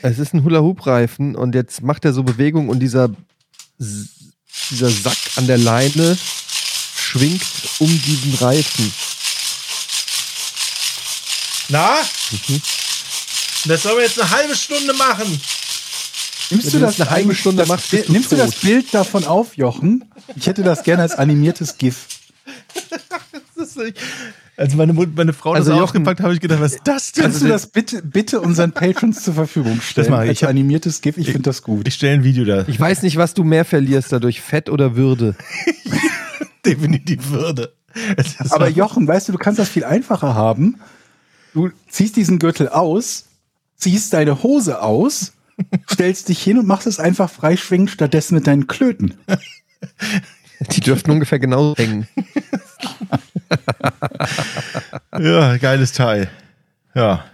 Es 0.07 0.19
ist 0.19 0.35
ein 0.35 0.43
Hula-Hoop-Reifen 0.43 1.35
und 1.35 1.55
jetzt 1.55 1.81
macht 1.81 2.05
er 2.05 2.13
so 2.13 2.21
Bewegung 2.21 2.69
und 2.69 2.77
dieser, 2.77 3.09
dieser 3.79 4.89
Sack 4.91 5.17
an 5.35 5.47
der 5.47 5.57
Leine 5.57 6.15
schwingt 6.95 7.41
um 7.79 7.87
diesen 7.87 8.35
Reifen. 8.35 8.93
Na? 11.69 11.95
Mhm. 12.29 12.61
Das 13.65 13.81
sollen 13.81 13.97
wir 13.97 14.03
jetzt 14.03 14.21
eine 14.21 14.29
halbe 14.29 14.55
Stunde 14.55 14.93
machen. 14.93 15.41
Nimmst 16.51 16.67
Wenn 16.67 16.81
du 16.81 16.85
das 16.85 16.97
das 16.97 17.07
eine 17.07 17.09
halbe 17.09 17.33
Stunde 17.33 17.61
das, 17.63 17.67
machst, 17.67 17.89
bist 17.89 18.07
du 18.07 18.11
Nimmst 18.11 18.31
du 18.31 18.35
das 18.35 18.51
tot. 18.51 18.61
Bild 18.61 18.93
davon 18.93 19.25
auf, 19.25 19.57
Jochen? 19.57 20.05
Ich 20.35 20.45
hätte 20.45 20.61
das 20.61 20.83
gerne 20.83 21.01
als 21.01 21.15
animiertes 21.15 21.79
GIF. 21.79 22.05
Das 23.75 23.83
nicht- 23.83 23.97
Als 24.57 24.73
meine, 24.75 24.93
meine 24.93 25.33
Frau 25.33 25.51
Also 25.51 25.71
das 25.71 25.77
Jochen- 25.79 25.83
aufgepackt 25.83 26.21
habe 26.21 26.33
ich 26.33 26.39
gedacht, 26.39 26.61
was 26.61 26.75
ist 26.75 26.81
das 26.85 27.11
denn? 27.11 27.23
Kannst 27.25 27.41
du 27.41 27.47
das 27.47 27.67
bitte, 27.67 28.01
bitte 28.01 28.39
unseren 28.39 28.71
Patrons 28.71 29.21
zur 29.23 29.33
Verfügung 29.33 29.81
stellen? 29.81 30.05
Das 30.07 30.11
mache 30.11 30.23
ich. 30.23 30.29
Als 30.29 30.41
Ich 30.43 30.47
animiertes 30.47 31.01
GIF, 31.01 31.17
ich 31.17 31.27
finde 31.27 31.41
das 31.43 31.61
gut. 31.61 31.87
Ich 31.87 31.95
stelle 31.95 32.13
ein 32.13 32.23
Video 32.23 32.45
da. 32.45 32.63
Ich 32.67 32.79
weiß 32.79 33.01
nicht, 33.01 33.17
was 33.17 33.33
du 33.33 33.43
mehr 33.43 33.65
verlierst 33.65 34.11
dadurch, 34.13 34.39
Fett 34.41 34.69
oder 34.69 34.95
Würde. 34.95 35.35
definitiv 36.65 37.29
würde. 37.31 37.73
Aber 38.49 38.67
Jochen, 38.69 39.07
weißt 39.07 39.27
du, 39.27 39.31
du 39.33 39.37
kannst 39.37 39.59
das 39.59 39.69
viel 39.69 39.83
einfacher 39.83 40.33
haben. 40.35 40.79
Du 41.53 41.69
ziehst 41.89 42.15
diesen 42.15 42.39
Gürtel 42.39 42.67
aus, 42.69 43.25
ziehst 43.77 44.13
deine 44.13 44.41
Hose 44.43 44.81
aus, 44.81 45.33
stellst 45.91 46.29
dich 46.29 46.41
hin 46.41 46.57
und 46.57 46.65
machst 46.67 46.87
es 46.87 46.99
einfach 46.99 47.29
freischwingend 47.29 47.91
stattdessen 47.91 48.35
mit 48.35 48.47
deinen 48.47 48.67
Klöten. 48.67 49.13
Die 50.71 50.81
dürften 50.81 51.11
ungefähr 51.11 51.39
genau 51.39 51.75
hängen. 51.77 52.07
Ja, 55.19 55.57
geiles 55.57 55.93
Teil. 55.93 56.29
Ja. 56.93 57.25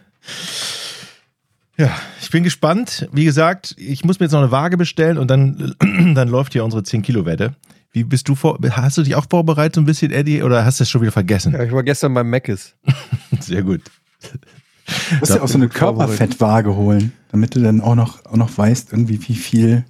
Ja, 1.77 1.89
ich 2.22 2.30
bin 2.30 2.44
gespannt. 2.44 3.10
Wie 3.12 3.25
gesagt, 3.25 3.75
ich 3.77 4.03
muss 4.06 4.20
mir 4.20 4.25
jetzt 4.25 4.34
noch 4.34 4.41
eine 4.41 4.51
Waage 4.51 4.77
bestellen 4.77 5.18
und 5.18 5.30
dann, 5.30 5.75
dann 5.80 6.27
läuft 6.27 6.53
hier 6.53 6.63
unsere 6.63 6.84
10-Kilo-Wette. 6.84 7.56
Wie 7.91 8.03
bist 8.03 8.30
du 8.30 8.36
vor, 8.36 8.60
hast 8.72 8.98
du 8.98 9.03
dich 9.03 9.15
auch 9.15 9.25
vorbereitet 9.30 9.75
so 9.75 9.82
ein 9.82 9.86
bisschen, 9.86 10.12
Eddie, 10.12 10.44
oder 10.44 10.63
hast 10.63 10.80
du 10.80 10.84
es 10.84 10.89
schon 10.89 11.01
wieder 11.01 11.12
vergessen? 11.12 11.53
Ja, 11.53 11.63
ich 11.63 11.72
war 11.72 11.84
gestern 11.84 12.13
beim 12.13 12.30
Meckes. 12.30 12.75
Sehr 13.39 13.63
gut. 13.63 13.82
Du 14.22 15.15
musst 15.20 15.34
ja 15.34 15.41
auch 15.41 15.48
so 15.48 15.58
eine 15.58 15.68
Körperfettwaage 15.68 16.75
holen, 16.75 17.12
damit 17.32 17.56
du 17.56 17.62
dann 17.62 17.82
auch 17.82 17.96
noch, 17.96 18.25
auch 18.25 18.38
noch 18.38 18.56
weißt, 18.58 18.94
irgendwie, 18.94 19.27
wie 19.27 19.36
viel 19.36 19.86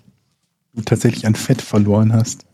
du 0.74 0.82
tatsächlich 0.82 1.28
an 1.28 1.36
Fett 1.36 1.62
verloren 1.62 2.14
hast. 2.14 2.46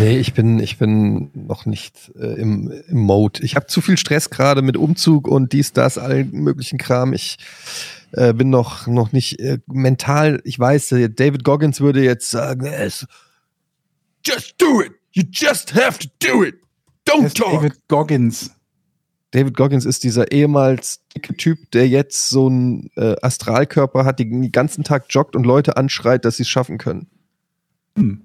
Nee, 0.00 0.18
ich 0.18 0.34
bin, 0.34 0.58
ich 0.58 0.78
bin 0.78 1.30
noch 1.34 1.66
nicht 1.66 2.10
äh, 2.18 2.40
im, 2.40 2.70
im 2.88 2.98
Mode. 2.98 3.42
Ich 3.42 3.54
habe 3.54 3.66
zu 3.66 3.80
viel 3.80 3.96
Stress 3.96 4.30
gerade 4.30 4.62
mit 4.62 4.76
Umzug 4.76 5.28
und 5.28 5.52
dies, 5.52 5.72
das, 5.72 5.98
allen 5.98 6.30
möglichen 6.32 6.78
Kram. 6.78 7.12
Ich 7.12 7.38
äh, 8.12 8.32
bin 8.32 8.50
noch, 8.50 8.86
noch 8.86 9.12
nicht 9.12 9.38
äh, 9.40 9.58
mental, 9.66 10.40
ich 10.44 10.58
weiß, 10.58 10.92
äh, 10.92 11.10
David 11.10 11.44
Goggins 11.44 11.80
würde 11.80 12.02
jetzt 12.02 12.30
sagen, 12.30 12.66
es, 12.66 13.06
just 14.26 14.54
do 14.58 14.82
it. 14.82 14.92
You 15.12 15.22
just 15.30 15.74
have 15.74 15.98
to 15.98 16.08
do 16.18 16.44
it. 16.44 16.56
Don't 17.08 17.34
talk. 17.34 17.52
David 17.52 17.74
Goggins. 17.88 18.50
David 19.30 19.56
Goggins 19.56 19.84
ist 19.84 20.04
dieser 20.04 20.32
ehemals 20.32 21.00
dicke 21.14 21.36
Typ, 21.36 21.70
der 21.72 21.86
jetzt 21.88 22.30
so 22.30 22.46
einen 22.46 22.90
äh, 22.96 23.14
Astralkörper 23.20 24.04
hat, 24.04 24.18
die 24.18 24.28
den 24.28 24.50
ganzen 24.52 24.84
Tag 24.84 25.06
joggt 25.10 25.36
und 25.36 25.44
Leute 25.44 25.76
anschreit, 25.76 26.24
dass 26.24 26.38
sie 26.38 26.44
es 26.44 26.48
schaffen 26.48 26.78
können. 26.78 27.08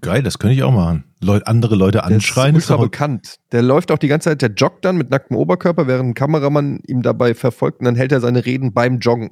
Geil, 0.02 0.22
das 0.22 0.40
könnte 0.40 0.56
ich 0.56 0.64
auch 0.64 0.72
machen. 0.72 1.04
Leut, 1.24 1.48
andere 1.48 1.76
Leute 1.76 2.00
Der 2.00 2.06
anschreien. 2.06 2.56
ist 2.56 2.64
ultra 2.70 2.76
doch- 2.78 2.84
bekannt. 2.84 3.40
Der 3.52 3.62
läuft 3.62 3.92
auch 3.92 3.98
die 3.98 4.08
ganze 4.08 4.30
Zeit, 4.30 4.42
der 4.42 4.52
joggt 4.52 4.86
dann 4.86 4.98
mit 4.98 5.10
nacktem 5.10 5.38
Oberkörper, 5.38 5.88
während 5.88 6.10
ein 6.10 6.14
Kameramann 6.14 6.80
ihm 6.88 7.02
dabei 7.02 7.34
verfolgt 7.34 7.80
und 7.80 7.86
dann 7.86 7.96
hält 7.96 8.12
er 8.12 8.22
seine 8.22 8.46
Reden 8.46 8.74
beim 8.74 9.00
Joggen. 9.00 9.32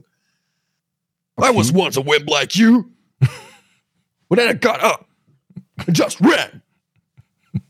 I 1.40 1.50
was 1.56 1.74
once 1.74 1.98
a 1.98 2.02
wimp 2.06 2.30
like 2.30 2.56
you. 2.56 2.84
And 4.30 4.40
then 4.40 4.50
I 4.50 4.60
got 4.60 4.82
up 4.84 5.06
and 5.88 5.98
just 5.98 6.22
ran. 6.22 6.62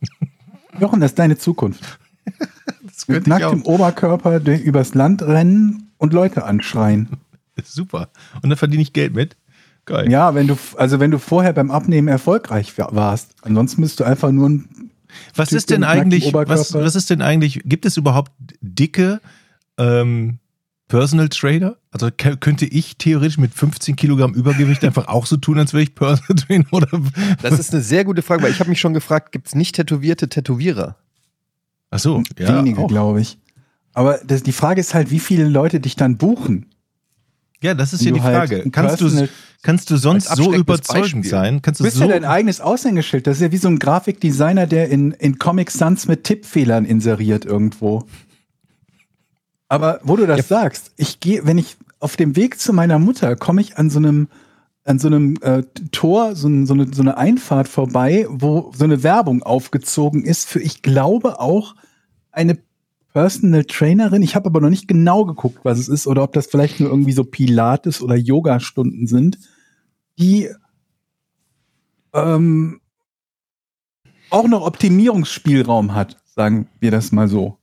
Jochen, 0.79 0.99
das 0.99 1.11
ist 1.11 1.19
deine 1.19 1.37
Zukunft. 1.37 1.99
das 2.83 3.07
Mit 3.07 3.27
nacktem 3.27 3.63
Oberkörper 3.63 4.39
übers 4.45 4.93
Land 4.93 5.21
rennen 5.21 5.91
und 5.97 6.13
Leute 6.13 6.43
anschreien. 6.43 7.09
Super. 7.63 8.09
Und 8.41 8.49
dann 8.49 8.57
verdiene 8.57 8.81
ich 8.81 8.93
Geld 8.93 9.13
mit. 9.13 9.35
Geil. 9.85 10.11
Ja, 10.11 10.35
wenn 10.35 10.47
du, 10.47 10.57
also 10.77 10.99
wenn 10.99 11.11
du 11.11 11.19
vorher 11.19 11.53
beim 11.53 11.71
Abnehmen 11.71 12.07
erfolgreich 12.07 12.77
wa- 12.77 12.89
warst. 12.91 13.31
Ansonsten 13.41 13.81
bist 13.81 13.99
du 13.99 14.03
einfach 14.03 14.31
nur 14.31 14.49
ein 14.49 14.91
Was 15.35 15.49
Typ 15.49 15.57
ist 15.57 15.69
denn 15.69 15.83
eigentlich, 15.83 16.33
was, 16.33 16.73
was 16.73 16.95
ist 16.95 17.09
denn 17.09 17.21
eigentlich, 17.21 17.61
gibt 17.65 17.85
es 17.85 17.97
überhaupt 17.97 18.31
dicke 18.61 19.21
ähm, 19.77 20.39
Personal 20.87 21.29
Trainer? 21.29 21.77
Also 21.91 22.09
könnte 22.11 22.65
ich 22.65 22.97
theoretisch 22.97 23.37
mit 23.37 23.53
15 23.53 23.95
Kilogramm 23.95 24.33
Übergewicht 24.33 24.83
einfach 24.83 25.07
auch 25.07 25.25
so 25.25 25.37
tun, 25.37 25.57
als 25.57 25.73
wäre 25.73 25.83
ich 25.83 25.95
Personal 25.95 26.35
Trainer? 26.35 26.65
Oder? 26.71 26.87
Das 27.41 27.59
ist 27.59 27.73
eine 27.73 27.81
sehr 27.81 28.05
gute 28.05 28.21
Frage, 28.21 28.43
weil 28.43 28.51
ich 28.51 28.59
habe 28.59 28.69
mich 28.69 28.79
schon 28.79 28.93
gefragt, 28.93 29.31
gibt 29.31 29.47
es 29.47 29.55
nicht 29.55 29.75
tätowierte 29.75 30.29
Tätowierer? 30.29 30.95
Ach 31.89 31.99
so, 31.99 32.23
ja. 32.37 32.57
wenige, 32.57 32.85
glaube 32.87 33.19
ich. 33.21 33.37
Aber 33.93 34.19
das, 34.25 34.43
die 34.43 34.53
Frage 34.53 34.79
ist 34.79 34.93
halt, 34.93 35.11
wie 35.11 35.19
viele 35.19 35.49
Leute 35.49 35.79
dich 35.81 35.95
dann 35.97 36.17
buchen. 36.17 36.67
Ja, 37.63 37.73
das 37.75 37.93
ist 37.93 38.03
ja 38.03 38.11
die 38.11 38.21
halt 38.21 38.35
Frage. 38.35 38.63
ein 38.63 38.71
kannst, 38.71 39.01
du, 39.01 39.27
kannst 39.61 39.89
du 39.91 39.97
sonst 39.97 40.35
so 40.35 40.53
überzeugend 40.53 41.25
sein? 41.27 41.61
Kannst 41.61 41.79
Du 41.79 41.83
bist 41.83 41.97
so, 41.97 42.03
ja 42.03 42.09
dein 42.09 42.25
eigenes 42.25 42.59
Aushängeschild. 42.59 43.27
Das 43.27 43.37
ist 43.37 43.41
ja 43.41 43.51
wie 43.51 43.57
so 43.57 43.67
ein 43.67 43.77
Grafikdesigner, 43.77 44.65
der 44.65 44.89
in, 44.89 45.11
in 45.11 45.37
Comic 45.37 45.69
Sans 45.71 46.07
mit 46.07 46.23
Tippfehlern 46.23 46.85
inseriert 46.85 47.45
irgendwo. 47.45 48.05
Aber 49.67 49.99
wo 50.03 50.15
du 50.17 50.25
das 50.25 50.37
Ja. 50.37 50.43
sagst, 50.43 50.91
ich 50.97 51.19
gehe, 51.19 51.45
wenn 51.45 51.57
ich 51.57 51.77
auf 51.99 52.17
dem 52.17 52.35
Weg 52.35 52.59
zu 52.59 52.73
meiner 52.73 52.99
Mutter 52.99 53.35
komme 53.35 53.61
ich 53.61 53.77
an 53.77 53.89
so 53.89 53.99
einem 53.99 54.27
an 54.83 54.97
so 54.97 55.07
einem 55.07 55.35
äh, 55.41 55.61
Tor, 55.91 56.35
so, 56.35 56.49
so, 56.65 56.73
eine, 56.73 56.91
so 56.91 57.03
eine 57.03 57.15
Einfahrt 57.15 57.67
vorbei, 57.67 58.25
wo 58.29 58.71
so 58.75 58.83
eine 58.83 59.03
Werbung 59.03 59.43
aufgezogen 59.43 60.23
ist 60.25 60.49
für, 60.49 60.59
ich 60.59 60.81
glaube 60.81 61.39
auch 61.39 61.75
eine 62.31 62.57
Personal 63.13 63.65
Trainerin. 63.65 64.21
Ich 64.21 64.35
habe 64.35 64.47
aber 64.47 64.61
noch 64.61 64.69
nicht 64.69 64.87
genau 64.87 65.25
geguckt, 65.25 65.59
was 65.63 65.79
es 65.79 65.89
ist 65.89 66.07
oder 66.07 66.23
ob 66.23 66.33
das 66.33 66.47
vielleicht 66.47 66.79
nur 66.79 66.89
irgendwie 66.89 67.11
so 67.11 67.23
Pilates 67.23 68.01
oder 68.01 68.15
Yoga-Stunden 68.15 69.07
sind, 69.07 69.37
die 70.17 70.49
ähm, 72.13 72.81
auch 74.29 74.47
noch 74.47 74.65
Optimierungsspielraum 74.65 75.93
hat, 75.93 76.17
sagen 76.25 76.67
wir 76.79 76.91
das 76.91 77.11
mal 77.11 77.27
so. 77.27 77.57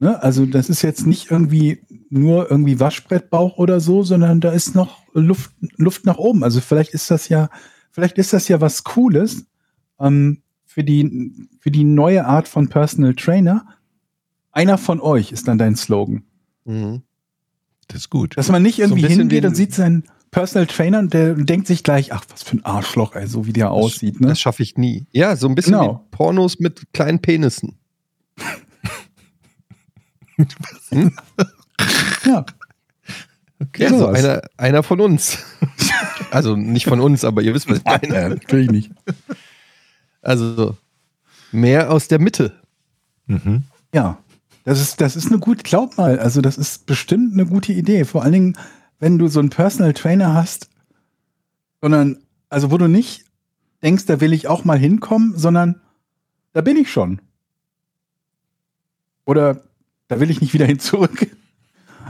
Ne? 0.00 0.22
Also 0.22 0.44
das 0.44 0.68
ist 0.68 0.82
jetzt 0.82 1.06
nicht 1.06 1.30
irgendwie 1.30 1.82
nur 2.10 2.50
irgendwie 2.50 2.80
Waschbrettbauch 2.80 3.58
oder 3.58 3.80
so, 3.80 4.02
sondern 4.02 4.40
da 4.40 4.50
ist 4.50 4.74
noch 4.74 4.98
Luft, 5.12 5.52
Luft 5.76 6.04
nach 6.04 6.18
oben. 6.18 6.42
Also 6.42 6.60
vielleicht 6.60 6.92
ist 6.94 7.10
das 7.10 7.28
ja, 7.28 7.48
vielleicht 7.90 8.18
ist 8.18 8.32
das 8.32 8.48
ja 8.48 8.60
was 8.60 8.84
Cooles 8.84 9.46
ähm, 10.00 10.42
für 10.64 10.84
die 10.84 11.48
für 11.60 11.70
die 11.70 11.84
neue 11.84 12.26
Art 12.26 12.48
von 12.48 12.68
Personal 12.68 13.14
Trainer. 13.14 13.66
Einer 14.54 14.78
von 14.78 15.00
euch 15.00 15.32
ist 15.32 15.48
dann 15.48 15.58
dein 15.58 15.74
Slogan. 15.76 16.22
Mhm. 16.64 17.02
das 17.88 18.02
ist 18.02 18.10
gut. 18.10 18.36
Dass 18.38 18.48
man 18.50 18.62
nicht 18.62 18.78
irgendwie 18.78 19.02
bisschen 19.02 19.18
hingeht 19.20 19.44
und 19.44 19.54
sieht 19.54 19.74
seinen 19.74 20.04
Personal 20.30 20.66
Trainer 20.66 21.00
und 21.00 21.12
der 21.12 21.34
denkt 21.34 21.66
sich 21.66 21.82
gleich, 21.82 22.12
ach, 22.12 22.24
was 22.30 22.42
für 22.42 22.56
ein 22.56 22.64
Arschloch, 22.64 23.14
ey, 23.14 23.26
so 23.26 23.46
wie 23.46 23.52
der 23.52 23.70
aussieht. 23.70 24.20
Ne? 24.20 24.28
Das 24.28 24.40
schaffe 24.40 24.62
ich 24.62 24.76
nie. 24.78 25.06
Ja, 25.12 25.36
so 25.36 25.46
ein 25.48 25.54
bisschen 25.54 25.74
Genau. 25.74 26.04
wie 26.10 26.16
Pornos 26.16 26.58
mit 26.60 26.92
kleinen 26.92 27.20
Penissen. 27.20 27.76
Ja. 32.24 32.44
Ja, 33.76 33.88
so 33.88 33.98
sowas. 33.98 34.18
einer, 34.24 34.42
einer 34.56 34.82
von 34.82 35.00
uns. 35.00 35.38
also 36.30 36.56
nicht 36.56 36.86
von 36.86 37.00
uns, 37.00 37.24
aber 37.24 37.42
ihr 37.42 37.54
wisst, 37.54 37.68
was 37.68 37.78
ich 37.78 37.84
meine. 37.84 38.08
ja, 38.14 38.28
natürlich 38.28 38.70
nicht. 38.70 38.90
Also 40.22 40.76
mehr 41.52 41.90
aus 41.92 42.08
der 42.08 42.18
Mitte. 42.18 42.52
Mhm. 43.26 43.64
Ja, 43.94 44.18
das 44.64 44.80
ist, 44.80 45.00
das 45.00 45.14
ist 45.14 45.26
eine 45.26 45.38
gute, 45.38 45.62
glaub 45.62 45.96
mal, 45.98 46.18
also 46.18 46.40
das 46.40 46.56
ist 46.58 46.86
bestimmt 46.86 47.34
eine 47.34 47.46
gute 47.46 47.72
Idee. 47.72 48.04
Vor 48.04 48.22
allen 48.22 48.32
Dingen, 48.32 48.58
wenn 48.98 49.18
du 49.18 49.28
so 49.28 49.40
einen 49.40 49.50
Personal 49.50 49.92
Trainer 49.92 50.34
hast, 50.34 50.70
sondern, 51.82 52.22
also 52.48 52.70
wo 52.70 52.78
du 52.78 52.88
nicht 52.88 53.26
denkst, 53.82 54.06
da 54.06 54.20
will 54.20 54.32
ich 54.32 54.48
auch 54.48 54.64
mal 54.64 54.78
hinkommen, 54.78 55.36
sondern 55.36 55.82
da 56.54 56.62
bin 56.62 56.78
ich 56.78 56.90
schon. 56.90 57.20
Oder 59.26 59.62
da 60.08 60.18
will 60.20 60.30
ich 60.30 60.40
nicht 60.40 60.54
wieder 60.54 60.66
hin 60.66 60.78
zurück. 60.78 61.26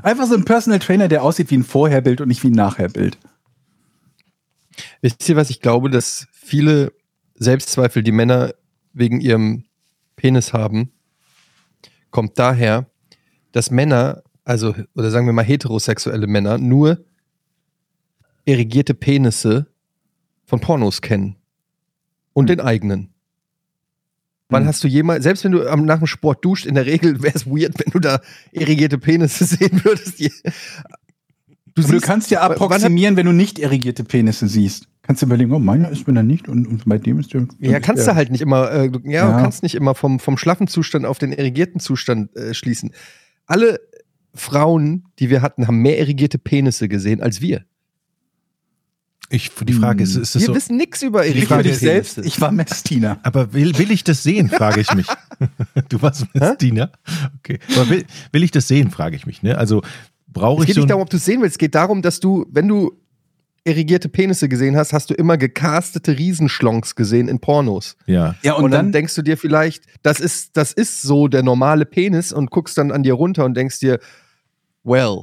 Einfach 0.03 0.27
so 0.27 0.35
ein 0.35 0.45
Personal 0.45 0.79
Trainer, 0.79 1.09
der 1.09 1.25
aussieht 1.25 1.51
wie 1.51 1.57
ein 1.57 1.65
Vorherbild 1.65 2.21
und 2.21 2.29
nicht 2.29 2.43
wie 2.45 2.51
ein 2.51 2.53
Nachherbild. 2.53 3.19
Wisst 5.01 5.29
ihr, 5.29 5.37
was 5.37 5.51
ich 5.51 5.61
glaube, 5.61 5.91
dass 5.91 6.29
viele 6.33 6.93
Selbstzweifel, 7.35 8.03
die 8.03 8.13
Männer 8.13 8.55
wegen 8.93 9.21
ihrem 9.21 9.65
Penis 10.17 10.53
haben, 10.53 10.91
kommt 12.15 12.39
daher, 12.39 12.89
dass 13.51 13.73
Männer, 13.73 14.23
also, 14.45 14.73
oder 14.95 15.11
sagen 15.11 15.27
wir 15.27 15.33
mal 15.33 15.45
heterosexuelle 15.45 16.29
Männer, 16.29 16.59
nur 16.59 17.05
erigierte 18.47 18.95
Penisse 18.95 19.67
von 20.45 20.61
Pornos 20.61 21.03
kennen. 21.03 21.35
Und 22.33 22.51
den 22.51 22.61
eigenen. 22.61 23.13
Wann 24.49 24.63
Hm. 24.63 24.69
hast 24.69 24.85
du 24.85 24.89
jemals, 24.89 25.25
selbst 25.25 25.43
wenn 25.43 25.51
du 25.51 25.69
am, 25.69 25.85
nach 25.87 25.99
dem 25.99 26.07
Sport 26.07 26.45
duscht, 26.45 26.67
in 26.67 26.77
der 26.77 26.87
Regel 26.87 27.21
wäre 27.21 27.35
es 27.35 27.47
weird, 27.47 27.75
wenn 27.85 27.91
du 27.91 27.99
da 27.99 28.21
erigierte 28.53 28.99
Penisse 28.99 29.45
sehen 29.45 29.85
würdest. 29.85 30.21
Du, 31.75 31.83
du 31.83 31.89
siehst- 31.89 32.05
kannst 32.05 32.31
ja 32.31 32.41
approximieren, 32.43 33.17
wenn 33.17 33.27
du 33.27 33.33
nicht 33.33 33.59
erigierte 33.59 34.05
Penisse 34.05 34.47
siehst. 34.49 34.87
Kannst 35.03 35.21
du 35.23 35.27
überlegen, 35.27 35.53
oh, 35.53 35.59
meiner 35.59 35.91
ist 35.91 36.07
mir 36.07 36.15
dann 36.15 36.27
nicht 36.27 36.49
und, 36.49 36.67
und 36.67 36.85
bei 36.89 36.97
dem 36.99 37.19
ist 37.19 37.35
der. 37.35 37.47
Ja, 37.59 37.79
kannst 37.81 38.07
du 38.07 38.15
halt 38.15 38.31
nicht 38.31 38.41
immer, 38.41 38.71
äh, 38.71 38.91
du, 38.91 39.01
ja, 39.05 39.11
Ja. 39.29 39.37
du 39.37 39.43
kannst 39.43 39.63
nicht 39.63 39.75
immer 39.75 39.95
vom, 39.95 40.19
vom 40.19 40.39
schlaffen 40.39 40.67
Zustand 40.67 41.05
auf 41.05 41.19
den 41.19 41.33
irrigierten 41.33 41.81
Zustand 41.81 42.35
äh, 42.37 42.55
schließen. 42.55 42.93
Alle 43.47 43.81
Frauen, 44.35 45.05
die 45.19 45.31
wir 45.31 45.43
hatten, 45.43 45.67
haben 45.67 45.79
mehr 45.83 45.99
irrigierte 45.99 46.39
Penisse 46.39 46.89
gesehen 46.89 47.21
als 47.21 47.41
wir. 47.41 47.65
Ich, 49.31 49.51
die 49.65 49.73
Frage 49.73 50.05
ist, 50.05 50.17
ist 50.17 50.37
es 50.37 50.43
wir 50.43 50.47
so, 50.49 50.55
wissen 50.55 50.77
nichts 50.77 51.03
über 51.03 51.27
Ich 51.27 51.35
irrigierte 51.37 51.63
dich 51.65 51.79
selbst, 51.79 52.15
Penisse. 52.17 52.29
ich 52.35 52.41
war 52.41 52.53
Messdiener. 52.53 53.19
aber 53.23 53.53
will, 53.53 53.77
will 53.79 53.91
ich 53.91 54.05
das 54.05 54.23
sehen, 54.23 54.49
frage 54.49 54.81
ich 54.81 54.95
mich. 54.95 55.07
du 55.89 56.03
warst 56.03 56.27
Messdiener? 56.35 56.93
Okay. 57.39 57.59
Aber 57.75 57.89
will, 57.89 58.05
will 58.33 58.43
ich 58.43 58.51
das 58.51 58.69
sehen, 58.69 58.91
frage 58.91 59.17
ich 59.17 59.27
mich. 59.27 59.43
Ne? 59.43 59.57
Also 59.59 59.83
brauche 60.35 60.63
es 60.63 60.65
ich 60.65 60.67
geht 60.69 60.75
so 60.75 60.81
nicht 60.83 60.91
darum, 60.91 61.03
ob 61.03 61.11
du 61.11 61.17
es 61.17 61.25
sehen 61.25 61.41
willst. 61.41 61.55
Es 61.55 61.59
geht 61.59 61.75
darum, 61.75 62.03
dass 62.03 62.21
du, 62.21 62.45
wenn 62.51 62.69
du 62.69 62.93
irrigierte 63.65 64.11
Penisse 64.11 64.51
gesehen 64.51 64.77
hast, 64.77 64.93
hast 64.93 65.09
du 65.09 65.15
immer 65.15 65.39
gecastete 65.39 66.19
Riesenschlonks 66.19 66.95
gesehen 66.97 67.29
in 67.29 67.39
Pornos. 67.41 67.97
ja. 68.07 68.35
Ja, 68.43 68.55
Und, 68.55 68.73
dann, 68.73 68.93
denkst 68.93 69.15
du 69.15 69.23
dir 69.23 69.39
vielleicht, 69.39 69.85
das 70.03 70.21
ist, 70.21 70.59
das 70.59 70.73
ist 70.73 71.01
so 71.01 71.29
der 71.29 71.43
normale 71.43 71.87
Penis 71.87 72.31
und 72.33 72.51
guckst 72.51 72.77
dann 72.77 72.93
an 72.93 73.03
dir 73.03 73.15
runter 73.15 73.47
und 73.47 73.55
denkst 73.57 73.81
dir, 73.81 74.01
well, 74.83 75.23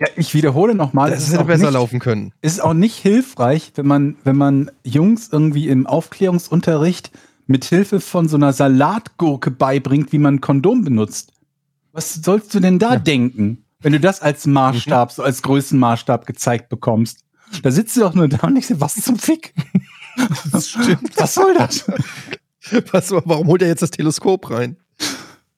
ja, 0.00 0.06
ich 0.16 0.32
wiederhole 0.34 0.74
nochmal, 0.76 1.10
das 1.10 1.22
es 1.22 1.28
ist 1.28 1.34
hätte 1.34 1.44
besser 1.44 1.64
nicht, 1.64 1.72
laufen 1.72 1.98
können. 1.98 2.32
es 2.40 2.52
ist 2.52 2.60
auch 2.60 2.74
nicht 2.74 2.96
hilfreich, 2.96 3.72
wenn 3.74 3.86
man, 3.86 4.16
wenn 4.22 4.36
man 4.36 4.70
Jungs 4.84 5.30
irgendwie 5.32 5.68
im 5.68 5.86
Aufklärungsunterricht 5.88 7.10
mit 7.48 7.64
Hilfe 7.64 7.98
von 8.00 8.28
so 8.28 8.36
einer 8.36 8.52
Salatgurke 8.52 9.50
beibringt, 9.50 10.12
wie 10.12 10.18
man 10.18 10.34
ein 10.34 10.40
Kondom 10.40 10.84
benutzt. 10.84 11.32
Was 11.92 12.14
sollst 12.14 12.54
du 12.54 12.60
denn 12.60 12.78
da 12.78 12.96
denken, 12.96 13.64
wenn 13.80 13.92
du 13.92 14.00
das 14.00 14.20
als 14.20 14.46
Maßstab, 14.46 15.12
so 15.12 15.22
als 15.22 15.42
Größenmaßstab 15.42 16.26
gezeigt 16.26 16.68
bekommst? 16.68 17.20
Da 17.62 17.70
sitzt 17.70 17.96
du 17.96 18.00
doch 18.00 18.14
nur 18.14 18.28
da 18.28 18.38
und 18.46 18.54
denkst 18.54 18.68
dir, 18.68 18.80
was 18.80 18.94
zum 18.96 19.18
Fick? 19.18 19.54
Das 20.50 20.70
stimmt. 20.70 21.16
Was 21.16 21.34
soll 21.34 21.54
das? 21.54 21.86
Was, 22.90 23.12
warum 23.12 23.46
holt 23.46 23.62
er 23.62 23.68
jetzt 23.68 23.82
das 23.82 23.92
Teleskop 23.92 24.50
rein? 24.50 24.76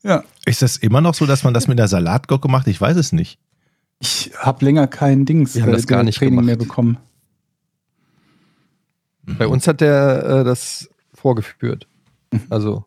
Ja. 0.03 0.23
Ist 0.45 0.61
das 0.61 0.77
immer 0.77 1.01
noch 1.01 1.15
so, 1.15 1.25
dass 1.25 1.45
man 1.45 1.55
das 1.55 1.67
mit 1.67 1.79
der 1.79 1.89
Salatgurke 1.89 2.47
macht? 2.49 2.67
Ich 2.67 2.79
weiß 2.79 2.99
es 2.99 3.13
nicht. 3.13 3.39
Ich 4.01 4.33
habe 4.39 4.63
länger 4.65 4.87
kein 4.87 5.25
Dings 5.25 5.55
Wir 5.55 5.63
haben 5.63 5.73
das 5.73 5.87
gar 5.87 6.03
nicht 6.03 6.19
Training 6.19 6.33
gemacht. 6.33 6.45
mehr 6.47 6.57
bekommen. 6.57 6.99
Bei 9.23 9.47
uns 9.47 9.67
hat 9.67 9.81
der 9.81 10.25
äh, 10.41 10.45
das 10.45 10.91
vorgeführt. 11.15 11.87
Also, 12.49 12.85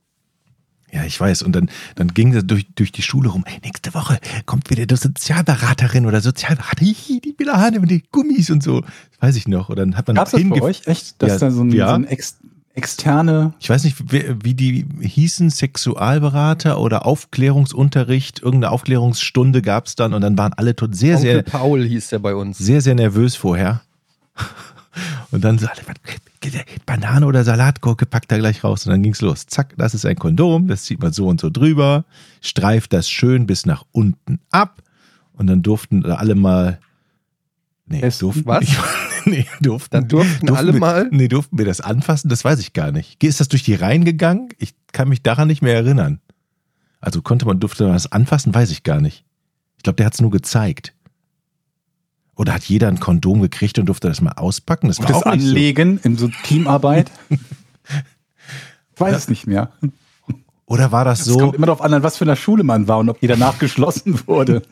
Ja, 0.94 1.04
ich 1.04 1.20
weiß. 1.20 1.42
Und 1.42 1.56
dann, 1.56 1.70
dann 1.96 2.10
ging 2.10 2.34
das 2.34 2.46
durch, 2.46 2.68
durch 2.76 2.92
die 2.92 3.02
Schule 3.02 3.30
rum. 3.30 3.44
Nächste 3.64 3.96
Woche 3.96 4.20
kommt 4.46 4.70
wieder 4.70 4.86
die 4.86 4.96
Sozialberaterin 4.96 6.06
oder 6.06 6.22
Sozialberater. 6.22 6.80
Hihi, 6.86 7.20
die 7.20 7.34
Bilahane 7.34 7.80
mit 7.80 7.90
den 7.90 8.04
Gummis 8.12 8.52
und 8.52 8.62
so. 8.62 8.82
Das 8.82 8.90
weiß 9.20 9.36
ich 9.38 9.48
noch. 9.48 9.70
Und 9.70 9.78
dann 9.78 9.98
hat 9.98 10.06
man 10.08 10.16
Gab's 10.16 10.32
das 10.32 10.44
bei 10.48 10.62
euch 10.62 10.86
echt, 10.86 11.22
dass 11.22 11.34
Ja, 11.34 11.38
da 11.40 11.52
so 11.52 11.64
ein, 11.64 11.72
ja. 11.72 11.90
so 11.90 11.94
ein 11.96 12.06
ex, 12.06 12.38
externe 12.76 13.54
Ich 13.60 13.72
weiß 13.72 13.84
nicht, 13.86 14.12
wie, 14.12 14.36
wie 14.44 14.54
die 14.54 14.86
hießen, 15.02 15.50
Sexualberater 15.50 16.80
oder 16.80 17.08
Aufklärungsunterricht. 17.08 18.44
Irgendeine 18.44 18.72
Aufklärungsstunde 18.72 19.64
gab 19.64 19.88
es 19.88 19.96
dann 19.96 20.14
und 20.14 20.22
dann 20.22 20.38
waren 20.38 20.54
alle 20.54 20.76
tot 20.76 20.96
sehr, 20.96 21.18
Onkel 21.18 21.32
sehr, 21.32 21.44
Paul 21.44 21.84
hieß 21.84 22.10
der 22.10 22.20
bei 22.20 22.36
uns. 22.36 22.60
sehr, 22.60 22.82
sehr 22.82 22.94
nervös 22.94 23.36
vorher. 23.36 23.82
Und 25.32 25.44
dann 25.44 25.58
so 25.58 25.66
alle, 25.66 25.82
was, 25.88 25.96
Banane 26.86 27.26
oder 27.26 27.44
Salatgurke 27.44 28.06
packt 28.06 28.32
er 28.32 28.40
gleich 28.40 28.64
raus. 28.64 28.86
Und 28.86 28.92
dann 28.92 29.04
ging's 29.04 29.22
los. 29.22 29.46
Zack, 29.48 29.74
das 29.78 29.94
ist 29.94 30.06
ein 30.06 30.16
Kondom, 30.16 30.68
das 30.68 30.84
zieht 30.84 31.02
man 31.02 31.14
so 31.14 31.28
und 31.28 31.40
so 31.40 31.50
drüber, 31.50 32.06
streift 32.42 32.94
das 32.94 33.10
schön 33.10 33.46
bis 33.48 33.66
nach 33.66 33.84
unten 33.92 34.40
ab. 34.52 34.82
Und 35.34 35.48
dann 35.48 35.62
durften 35.64 36.02
da 36.02 36.16
alle 36.16 36.36
mal. 36.36 36.80
Nee, 37.86 38.02
Testen? 38.02 38.28
durften 38.28 38.46
Was? 38.46 38.62
nicht- 38.62 38.78
nee, 39.26 39.46
durften. 39.62 39.92
Dann 39.92 40.08
durften 40.08 40.50
alle 40.52 40.74
wir, 40.74 40.80
mal? 40.80 41.08
Nee, 41.12 41.28
durften 41.28 41.58
wir 41.58 41.66
das 41.66 41.82
anfassen? 41.82 42.30
Das 42.30 42.46
weiß 42.46 42.60
ich 42.60 42.74
gar 42.74 42.92
nicht. 42.92 43.22
Ist 43.24 43.40
das 43.40 43.48
durch 43.50 43.64
die 43.64 43.76
Reihen 43.76 44.06
gegangen? 44.06 44.50
Ich 44.58 44.74
kann 44.92 45.10
mich 45.10 45.22
daran 45.22 45.48
nicht 45.48 45.62
mehr 45.62 45.76
erinnern. 45.76 46.20
Also 47.02 47.22
konnte 47.22 47.46
man, 47.46 47.60
durfte 47.60 47.84
man 47.84 47.94
das 47.94 48.12
anfassen? 48.12 48.54
Weiß 48.54 48.72
ich 48.72 48.84
gar 48.84 49.02
nicht. 49.02 49.26
Ich 49.78 49.84
glaube, 49.84 49.98
der 49.98 50.06
hat 50.06 50.14
es 50.14 50.22
nur 50.22 50.32
gezeigt. 50.32 50.94
Oder 52.36 52.54
hat 52.54 52.64
jeder 52.64 52.88
ein 52.88 53.00
Kondom 53.00 53.42
gekriegt 53.42 53.78
und 53.80 53.86
durfte 53.86 54.08
das 54.08 54.22
mal 54.22 54.32
auspacken? 54.34 54.88
Das 54.88 55.00
war 55.00 55.08
das 55.08 55.24
auch 55.24 55.32
nicht 55.34 55.44
so. 55.44 55.50
Anlegen 55.50 56.00
in 56.04 56.18
so 56.18 56.30
Teamarbeit. 56.44 57.12
ich 57.30 57.40
weiß 59.00 59.16
es 59.16 59.28
nicht 59.28 59.46
mehr. 59.48 59.72
Oder 60.66 60.92
war 60.92 61.06
das 61.06 61.20
Es 61.22 61.26
so? 61.26 61.38
kommt 61.38 61.56
immer 61.56 61.68
darauf 61.68 61.82
an, 61.82 61.94
an 61.94 62.04
was 62.04 62.18
für 62.18 62.26
einer 62.26 62.36
Schule 62.36 62.64
man 62.64 62.88
war 62.88 62.98
und 63.00 63.10
ob 63.10 63.20
die 63.20 63.28
danach 63.28 63.60
geschlossen 63.60 64.20
wurde. 64.28 64.64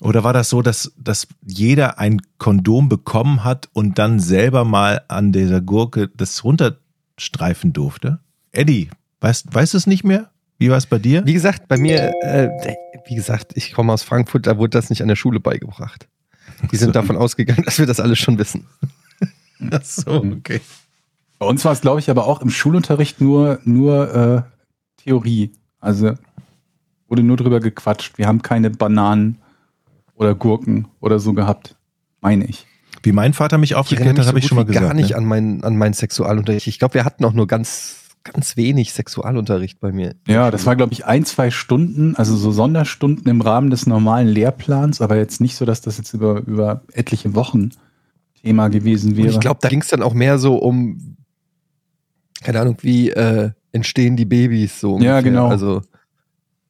Oder 0.00 0.24
war 0.24 0.32
das 0.32 0.48
so, 0.50 0.62
dass, 0.62 0.92
dass 0.98 1.26
jeder 1.46 1.98
ein 1.98 2.22
Kondom 2.38 2.88
bekommen 2.88 3.44
hat 3.44 3.68
und 3.72 3.98
dann 3.98 4.20
selber 4.20 4.64
mal 4.64 5.02
an 5.08 5.32
dieser 5.32 5.60
Gurke 5.60 6.08
das 6.16 6.44
runterstreifen 6.44 7.72
durfte? 7.72 8.20
Eddie, 8.52 8.90
weißt, 9.20 9.54
weißt 9.54 9.74
du 9.74 9.78
es 9.78 9.86
nicht 9.86 10.04
mehr? 10.04 10.30
Wie 10.58 10.70
war 10.70 10.78
es 10.78 10.86
bei 10.86 10.98
dir? 10.98 11.24
Wie 11.26 11.34
gesagt, 11.34 11.68
bei 11.68 11.76
mir, 11.76 12.12
äh, 12.22 12.48
wie 13.06 13.14
gesagt, 13.14 13.52
ich 13.54 13.72
komme 13.72 13.92
aus 13.92 14.02
Frankfurt, 14.02 14.46
da 14.46 14.58
wurde 14.58 14.70
das 14.70 14.90
nicht 14.90 15.02
an 15.02 15.08
der 15.08 15.16
Schule 15.16 15.40
beigebracht. 15.40 16.08
Die 16.70 16.76
sind 16.76 16.88
So. 16.88 16.92
davon 16.92 17.16
ausgegangen, 17.16 17.62
dass 17.64 17.78
wir 17.78 17.86
das 17.86 18.00
alles 18.00 18.18
schon 18.18 18.38
wissen. 18.38 18.66
Ach 19.70 19.82
so, 19.84 20.22
okay. 20.22 20.60
Bei 21.38 21.46
uns 21.46 21.64
war 21.64 21.72
es, 21.72 21.80
glaube 21.80 22.00
ich, 22.00 22.08
aber 22.10 22.26
auch 22.26 22.40
im 22.40 22.50
Schulunterricht 22.50 23.20
nur, 23.20 23.58
nur 23.64 24.14
äh, 24.14 25.02
Theorie. 25.02 25.52
Also 25.80 26.14
wurde 27.08 27.22
nur 27.22 27.36
drüber 27.36 27.60
gequatscht. 27.60 28.18
Wir 28.18 28.26
haben 28.26 28.42
keine 28.42 28.70
Bananen 28.70 29.38
oder 30.14 30.34
Gurken 30.34 30.88
oder 31.00 31.18
so 31.18 31.32
gehabt. 31.32 31.76
Meine 32.20 32.46
ich. 32.46 32.66
Wie 33.02 33.12
mein 33.12 33.34
Vater 33.34 33.58
mich 33.58 33.72
Ich 33.72 33.76
aufgeklärt 33.76 34.06
erinnere 34.06 34.22
hat, 34.22 34.28
habe 34.28 34.34
mich 34.36 34.44
ich 34.44 34.48
so 34.48 34.54
schon 34.54 34.56
mal 34.56 34.62
gut 34.64 34.70
wie 34.70 34.78
gesagt. 34.78 34.88
gar 34.90 34.94
nicht 34.94 35.10
ne? 35.10 35.16
an 35.16 35.24
meinen, 35.26 35.62
an 35.64 35.76
meinen 35.76 35.92
Sexualunterricht. 35.92 36.66
Ich 36.66 36.78
glaube, 36.78 36.94
wir 36.94 37.04
hatten 37.04 37.24
auch 37.24 37.32
nur 37.34 37.46
ganz, 37.46 38.05
ganz 38.32 38.56
wenig 38.56 38.92
Sexualunterricht 38.92 39.80
bei 39.80 39.92
mir. 39.92 40.14
Ja, 40.26 40.50
das 40.50 40.66
war, 40.66 40.76
glaube 40.76 40.92
ich, 40.92 41.06
ein, 41.06 41.24
zwei 41.24 41.50
Stunden, 41.50 42.16
also 42.16 42.36
so 42.36 42.50
Sonderstunden 42.50 43.28
im 43.28 43.40
Rahmen 43.40 43.70
des 43.70 43.86
normalen 43.86 44.28
Lehrplans, 44.28 45.00
aber 45.00 45.16
jetzt 45.16 45.40
nicht 45.40 45.56
so, 45.56 45.64
dass 45.64 45.80
das 45.80 45.98
jetzt 45.98 46.12
über, 46.14 46.42
über 46.46 46.82
etliche 46.92 47.34
Wochen 47.34 47.70
Thema 48.42 48.68
gewesen 48.68 49.12
Und 49.12 49.16
wäre. 49.16 49.28
ich 49.28 49.40
glaube, 49.40 49.58
da 49.60 49.68
ging 49.68 49.80
es 49.80 49.88
dann 49.88 50.02
auch 50.02 50.14
mehr 50.14 50.38
so 50.38 50.56
um, 50.56 51.16
keine 52.42 52.60
Ahnung, 52.60 52.76
wie 52.82 53.10
äh, 53.10 53.50
entstehen 53.72 54.16
die 54.16 54.24
Babys 54.24 54.80
so. 54.80 54.98
Ja, 55.00 55.20
genau. 55.20 55.48
Also, 55.48 55.82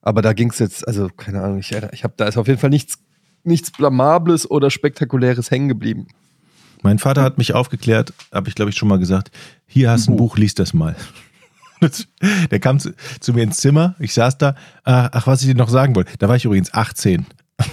aber 0.01 0.23
da 0.23 0.33
ging 0.33 0.51
es 0.51 0.59
jetzt, 0.59 0.87
also 0.87 1.09
keine 1.09 1.43
Ahnung, 1.43 1.59
ich, 1.59 1.73
ich 1.93 2.05
habe 2.05 2.15
da 2.17 2.27
ist 2.27 2.39
auf 2.39 2.47
jeden 2.47 2.59
Fall 2.59 2.71
nichts, 2.71 2.99
nichts 3.45 3.71
Blamables 3.71 4.51
oder 4.51 4.71
Spektakuläres 4.71 5.51
hängen 5.51 5.69
geblieben. 5.69 6.07
Mein 6.83 6.99
Vater 6.99 7.23
hat 7.23 7.39
mich 7.39 7.55
aufgeklärt, 7.55 8.13
habe 8.33 8.49
ich 8.49 8.55
glaube 8.55 8.71
ich 8.71 8.77
schon 8.77 8.89
mal 8.89 8.99
gesagt. 8.99 9.31
Hier 9.67 9.91
hast 9.91 10.07
du 10.07 10.13
ein 10.13 10.17
Buch. 10.17 10.31
Buch, 10.31 10.39
lies 10.39 10.55
das 10.55 10.73
mal. 10.73 10.97
Der 12.51 12.61
kam 12.61 12.79
zu, 12.79 12.95
zu 13.21 13.33
mir 13.33 13.43
ins 13.43 13.59
Zimmer, 13.59 13.95
ich 13.99 14.15
saß 14.15 14.39
da. 14.39 14.55
Ach, 14.85 15.09
ach, 15.13 15.27
was 15.27 15.43
ich 15.43 15.49
dir 15.49 15.55
noch 15.55 15.69
sagen 15.69 15.95
wollte. 15.95 16.17
Da 16.19 16.29
war 16.29 16.37
ich 16.37 16.45
übrigens 16.45 16.73
18. 16.73 17.27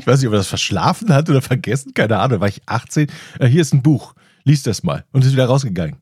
ich 0.00 0.06
weiß 0.06 0.20
nicht, 0.20 0.28
ob 0.28 0.34
er 0.34 0.38
das 0.38 0.48
verschlafen 0.48 1.12
hat 1.12 1.30
oder 1.30 1.42
vergessen, 1.42 1.94
keine 1.94 2.18
Ahnung. 2.18 2.38
Da 2.38 2.40
war 2.40 2.48
ich 2.48 2.62
18. 2.66 3.08
Äh, 3.38 3.46
Hier 3.46 3.62
ist 3.62 3.72
ein 3.72 3.82
Buch, 3.82 4.14
lies 4.44 4.62
das 4.62 4.82
mal. 4.82 5.04
Und 5.12 5.24
ist 5.24 5.32
wieder 5.32 5.46
rausgegangen. 5.46 5.96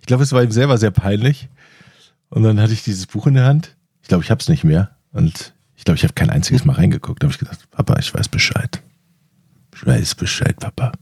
Ich 0.00 0.06
glaube, 0.06 0.22
es 0.22 0.32
war 0.32 0.42
ihm 0.42 0.52
selber 0.52 0.76
sehr 0.78 0.90
peinlich. 0.90 1.48
Und 2.28 2.42
dann 2.42 2.60
hatte 2.60 2.72
ich 2.72 2.82
dieses 2.84 3.06
Buch 3.06 3.26
in 3.26 3.34
der 3.34 3.44
Hand. 3.44 3.76
Ich 4.02 4.08
glaube, 4.08 4.24
ich 4.24 4.30
habe 4.30 4.40
es 4.40 4.48
nicht 4.48 4.64
mehr. 4.64 4.96
Und 5.12 5.54
ich 5.76 5.84
glaube, 5.84 5.96
ich 5.96 6.04
habe 6.04 6.14
kein 6.14 6.30
einziges 6.30 6.64
Mal 6.64 6.74
reingeguckt. 6.74 7.22
Da 7.22 7.26
habe 7.26 7.32
ich 7.32 7.38
gesagt, 7.38 7.70
Papa, 7.70 7.98
ich 7.98 8.12
weiß 8.12 8.28
Bescheid. 8.28 8.82
Ich 9.74 9.86
weiß 9.86 10.14
Bescheid, 10.14 10.56
Papa. 10.58 10.92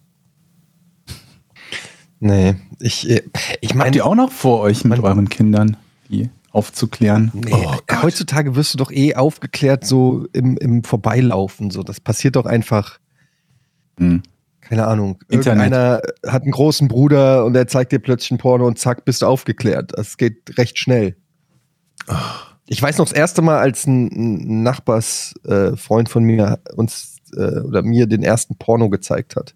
Nee, 2.20 2.56
ich, 2.78 3.08
äh, 3.08 3.22
ich 3.60 3.70
Habt 3.70 3.78
meine, 3.78 3.96
ihr 3.96 4.06
auch 4.06 4.14
noch 4.14 4.30
vor 4.30 4.60
euch 4.60 4.84
mit 4.84 5.00
euren 5.00 5.28
Kindern, 5.30 5.76
die 6.08 6.28
aufzuklären? 6.52 7.30
Nee, 7.34 7.52
Oh 7.52 7.76
heutzutage 8.02 8.54
wirst 8.56 8.74
du 8.74 8.78
doch 8.78 8.90
eh 8.92 9.14
aufgeklärt 9.14 9.84
so 9.86 10.26
im, 10.32 10.56
im 10.58 10.84
Vorbeilaufen. 10.84 11.70
So. 11.70 11.82
Das 11.82 11.98
passiert 12.00 12.36
doch 12.36 12.44
einfach, 12.46 12.98
Hm. 13.98 14.22
keine 14.60 14.86
Ahnung. 14.86 15.18
Internet. 15.28 15.72
Irgendeiner 15.72 16.02
hat 16.26 16.42
einen 16.42 16.52
großen 16.52 16.88
Bruder 16.88 17.44
und 17.46 17.54
der 17.54 17.66
zeigt 17.66 17.92
dir 17.92 17.98
plötzlich 17.98 18.32
ein 18.32 18.38
Porno 18.38 18.66
und 18.66 18.78
zack, 18.78 19.04
bist 19.06 19.22
du 19.22 19.26
aufgeklärt. 19.26 19.92
Das 19.96 20.16
geht 20.18 20.58
recht 20.58 20.78
schnell. 20.78 21.16
Ich 22.66 22.80
weiß 22.82 22.98
noch 22.98 23.06
das 23.06 23.12
erste 23.16 23.40
Mal, 23.42 23.58
als 23.58 23.86
ein, 23.86 24.62
Nachbarsfreund 24.62 26.08
äh, 26.08 26.10
von 26.10 26.22
mir 26.24 26.58
uns 26.76 27.16
äh, 27.34 27.60
oder 27.60 27.82
mir 27.82 28.06
den 28.06 28.22
ersten 28.22 28.56
Porno 28.56 28.90
gezeigt 28.90 29.36
hat. 29.36 29.54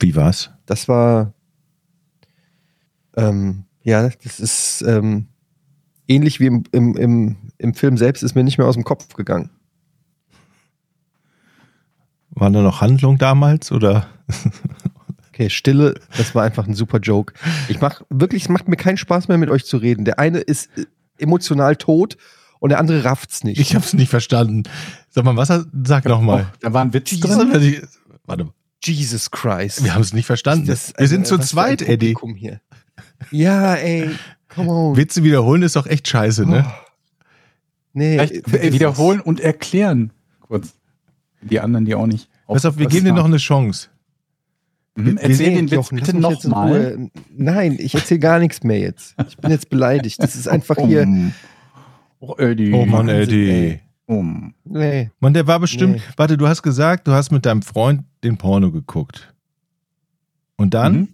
Wie 0.00 0.16
war's? 0.16 0.50
Das 0.66 0.88
war, 0.88 1.34
ähm, 3.16 3.64
ja, 3.82 4.08
das 4.08 4.40
ist 4.40 4.82
ähm, 4.82 5.28
ähnlich 6.08 6.40
wie 6.40 6.46
im, 6.46 6.64
im, 6.72 6.96
im, 6.96 7.36
im 7.58 7.74
Film 7.74 7.96
selbst, 7.96 8.22
ist 8.22 8.34
mir 8.34 8.44
nicht 8.44 8.58
mehr 8.58 8.66
aus 8.66 8.74
dem 8.74 8.84
Kopf 8.84 9.14
gegangen. 9.14 9.50
War 12.30 12.50
da 12.50 12.62
noch 12.62 12.80
Handlung 12.80 13.18
damals 13.18 13.70
oder? 13.72 14.06
Okay, 15.28 15.50
Stille, 15.50 15.94
das 16.16 16.34
war 16.34 16.44
einfach 16.44 16.66
ein 16.66 16.74
super 16.74 16.98
Joke. 16.98 17.34
Ich 17.68 17.80
mach 17.80 18.02
wirklich, 18.10 18.42
es 18.42 18.48
macht 18.48 18.68
mir 18.68 18.76
keinen 18.76 18.96
Spaß 18.96 19.28
mehr 19.28 19.38
mit 19.38 19.50
euch 19.50 19.64
zu 19.64 19.78
reden. 19.78 20.04
Der 20.04 20.18
eine 20.18 20.38
ist 20.38 20.68
äh, 20.76 20.84
emotional 21.18 21.76
tot 21.76 22.16
und 22.58 22.70
der 22.70 22.78
andere 22.78 23.04
rafft's 23.04 23.42
nicht. 23.42 23.58
Ich 23.58 23.74
hab's 23.74 23.94
nicht 23.94 24.10
verstanden. 24.10 24.64
Sag 25.08 25.24
mal, 25.24 25.36
was? 25.36 25.48
Sag 25.84 26.04
noch 26.04 26.20
mal. 26.20 26.46
Oh, 26.50 26.56
da 26.60 26.72
war 26.72 26.82
ein 26.82 26.92
Witz 26.92 27.18
drin. 27.18 27.88
Warte 28.26 28.44
mal. 28.44 28.52
Jesus 28.82 29.30
Christ. 29.30 29.84
Wir 29.84 29.94
haben 29.94 30.02
es 30.02 30.12
nicht 30.12 30.26
verstanden. 30.26 30.66
Das- 30.66 30.92
Wir 30.96 31.08
sind 31.08 31.22
äh, 31.22 31.24
zu 31.24 31.38
zweit, 31.38 31.82
Eddie. 31.82 32.16
Hier. 32.36 32.60
Ja, 33.30 33.74
ey, 33.74 34.10
come 34.48 34.70
on. 34.70 34.96
Witze 34.96 35.22
wiederholen 35.22 35.62
ist 35.62 35.76
doch 35.76 35.86
echt 35.86 36.08
scheiße, 36.08 36.46
ne? 36.46 36.64
Oh. 36.66 36.72
Nee, 37.92 38.14
Vielleicht 38.14 38.48
vergiss 38.48 38.72
wiederholen 38.72 39.20
und 39.20 39.40
erklären. 39.40 40.12
Kurz. 40.40 40.74
Die 41.42 41.60
anderen, 41.60 41.84
die 41.84 41.94
auch 41.94 42.06
nicht. 42.06 42.28
Pass 42.46 42.64
auf, 42.64 42.78
wir 42.78 42.86
geben 42.86 43.04
dir 43.06 43.12
noch 43.12 43.24
eine 43.24 43.36
Chance. 43.38 43.88
Mhm. 44.96 45.16
Erzähl 45.18 45.48
Nee, 45.50 45.54
den 45.56 45.64
Witz 45.66 45.72
Jochen, 45.72 45.98
bitte 45.98 46.16
mich 46.16 46.28
jetzt 46.30 46.44
in 46.44 46.50
nochmal. 46.50 46.94
Ruhe. 46.94 47.10
Nein, 47.36 47.76
ich 47.78 47.94
erzähle 47.94 48.20
gar 48.20 48.38
nichts 48.38 48.62
mehr 48.62 48.78
jetzt. 48.78 49.14
Ich 49.28 49.36
bin 49.38 49.50
jetzt 49.50 49.70
beleidigt. 49.70 50.22
Das 50.22 50.36
ist 50.36 50.48
einfach 50.48 50.76
hier. 50.76 51.06
Oh, 52.20 52.34
Eddie. 52.38 52.72
Oh 52.72 52.84
Mann, 52.86 53.08
Eddie. 53.08 53.80
Um. 54.06 54.54
Nee. 54.64 55.10
Mann, 55.20 55.32
der 55.34 55.46
war 55.46 55.60
bestimmt. 55.60 55.94
Nee. 55.96 56.02
Warte, 56.16 56.36
du 56.36 56.48
hast 56.48 56.62
gesagt, 56.62 57.06
du 57.06 57.12
hast 57.12 57.30
mit 57.30 57.46
deinem 57.46 57.62
Freund 57.62 58.02
den 58.22 58.36
Porno 58.36 58.70
geguckt. 58.70 59.32
Und 60.56 60.74
dann? 60.74 60.92
Mhm. 60.94 61.08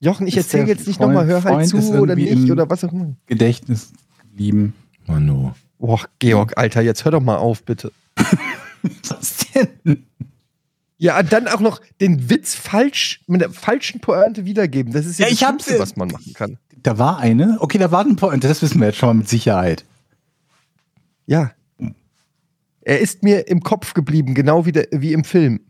Jochen, 0.00 0.26
ich 0.26 0.36
erzähle 0.36 0.66
jetzt 0.66 0.86
nicht 0.86 1.00
nochmal, 1.00 1.26
hör 1.26 1.44
halt 1.44 1.68
Freund 1.70 1.84
zu 1.84 2.00
oder 2.00 2.16
nicht 2.16 2.50
oder 2.50 2.68
was 2.68 2.82
auch 2.84 2.92
immer. 2.92 3.14
Gedächtnis 3.26 3.92
geblieben. 4.20 4.74
Mano. 5.06 5.54
Boah, 5.78 6.00
Georg, 6.18 6.56
Alter, 6.56 6.80
jetzt 6.80 7.04
hör 7.04 7.12
doch 7.12 7.20
mal 7.20 7.36
auf, 7.36 7.64
bitte. 7.64 7.92
Was 9.08 9.46
denn? 9.54 10.06
Ja, 10.98 11.18
und 11.18 11.32
dann 11.32 11.48
auch 11.48 11.60
noch 11.60 11.80
den 12.00 12.30
Witz 12.30 12.54
falsch, 12.54 13.20
mit 13.26 13.40
der 13.40 13.50
falschen 13.50 14.00
Pointe 14.00 14.44
wiedergeben. 14.44 14.92
Das 14.92 15.06
ist 15.06 15.18
ja, 15.18 15.26
Ja, 15.26 15.30
das 15.30 15.32
ich 15.32 15.46
Schlimmste, 15.46 15.78
was 15.80 15.96
man 15.96 16.08
machen 16.08 16.32
kann. 16.34 16.58
Da 16.82 16.98
war 16.98 17.18
eine. 17.18 17.56
Okay, 17.60 17.78
da 17.78 17.90
war 17.90 18.04
ein 18.04 18.14
Point. 18.16 18.44
Das 18.44 18.62
wissen 18.62 18.80
wir 18.80 18.88
jetzt 18.88 18.98
schon 18.98 19.08
mal 19.08 19.14
mit 19.14 19.28
Sicherheit. 19.28 19.84
Ja. 21.26 21.50
Er 22.84 23.00
ist 23.00 23.22
mir 23.22 23.48
im 23.48 23.60
Kopf 23.60 23.94
geblieben, 23.94 24.34
genau 24.34 24.66
wie, 24.66 24.72
der, 24.72 24.88
wie 24.90 25.12
im 25.12 25.24
Film. 25.24 25.60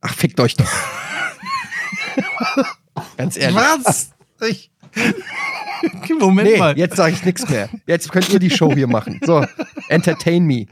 Ach, 0.00 0.14
fickt 0.14 0.38
euch 0.40 0.54
doch. 0.56 0.70
Ganz 3.16 3.36
ehrlich. 3.36 3.56
Was? 3.56 4.10
Ich. 4.48 4.70
Moment 6.18 6.50
Nee, 6.50 6.58
mal. 6.58 6.76
jetzt 6.76 6.96
sage 6.96 7.12
ich 7.14 7.24
nichts 7.24 7.48
mehr. 7.48 7.68
Jetzt 7.86 8.10
könnt 8.10 8.28
ihr 8.32 8.38
die 8.40 8.50
Show 8.50 8.72
hier 8.74 8.88
machen. 8.88 9.20
So, 9.24 9.44
entertain 9.88 10.44
me. 10.44 10.66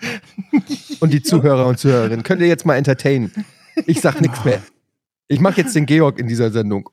Und 1.00 1.12
die 1.12 1.22
Zuhörer 1.22 1.66
und 1.66 1.78
Zuhörerinnen. 1.78 2.22
Könnt 2.24 2.40
ihr 2.40 2.48
jetzt 2.48 2.66
mal 2.66 2.76
entertainen? 2.76 3.30
Ich 3.86 4.00
sag 4.00 4.20
nichts 4.20 4.44
mehr. 4.44 4.62
Ich 5.28 5.40
mache 5.40 5.60
jetzt 5.60 5.74
den 5.76 5.86
Georg 5.86 6.18
in 6.18 6.26
dieser 6.28 6.50
Sendung. 6.50 6.88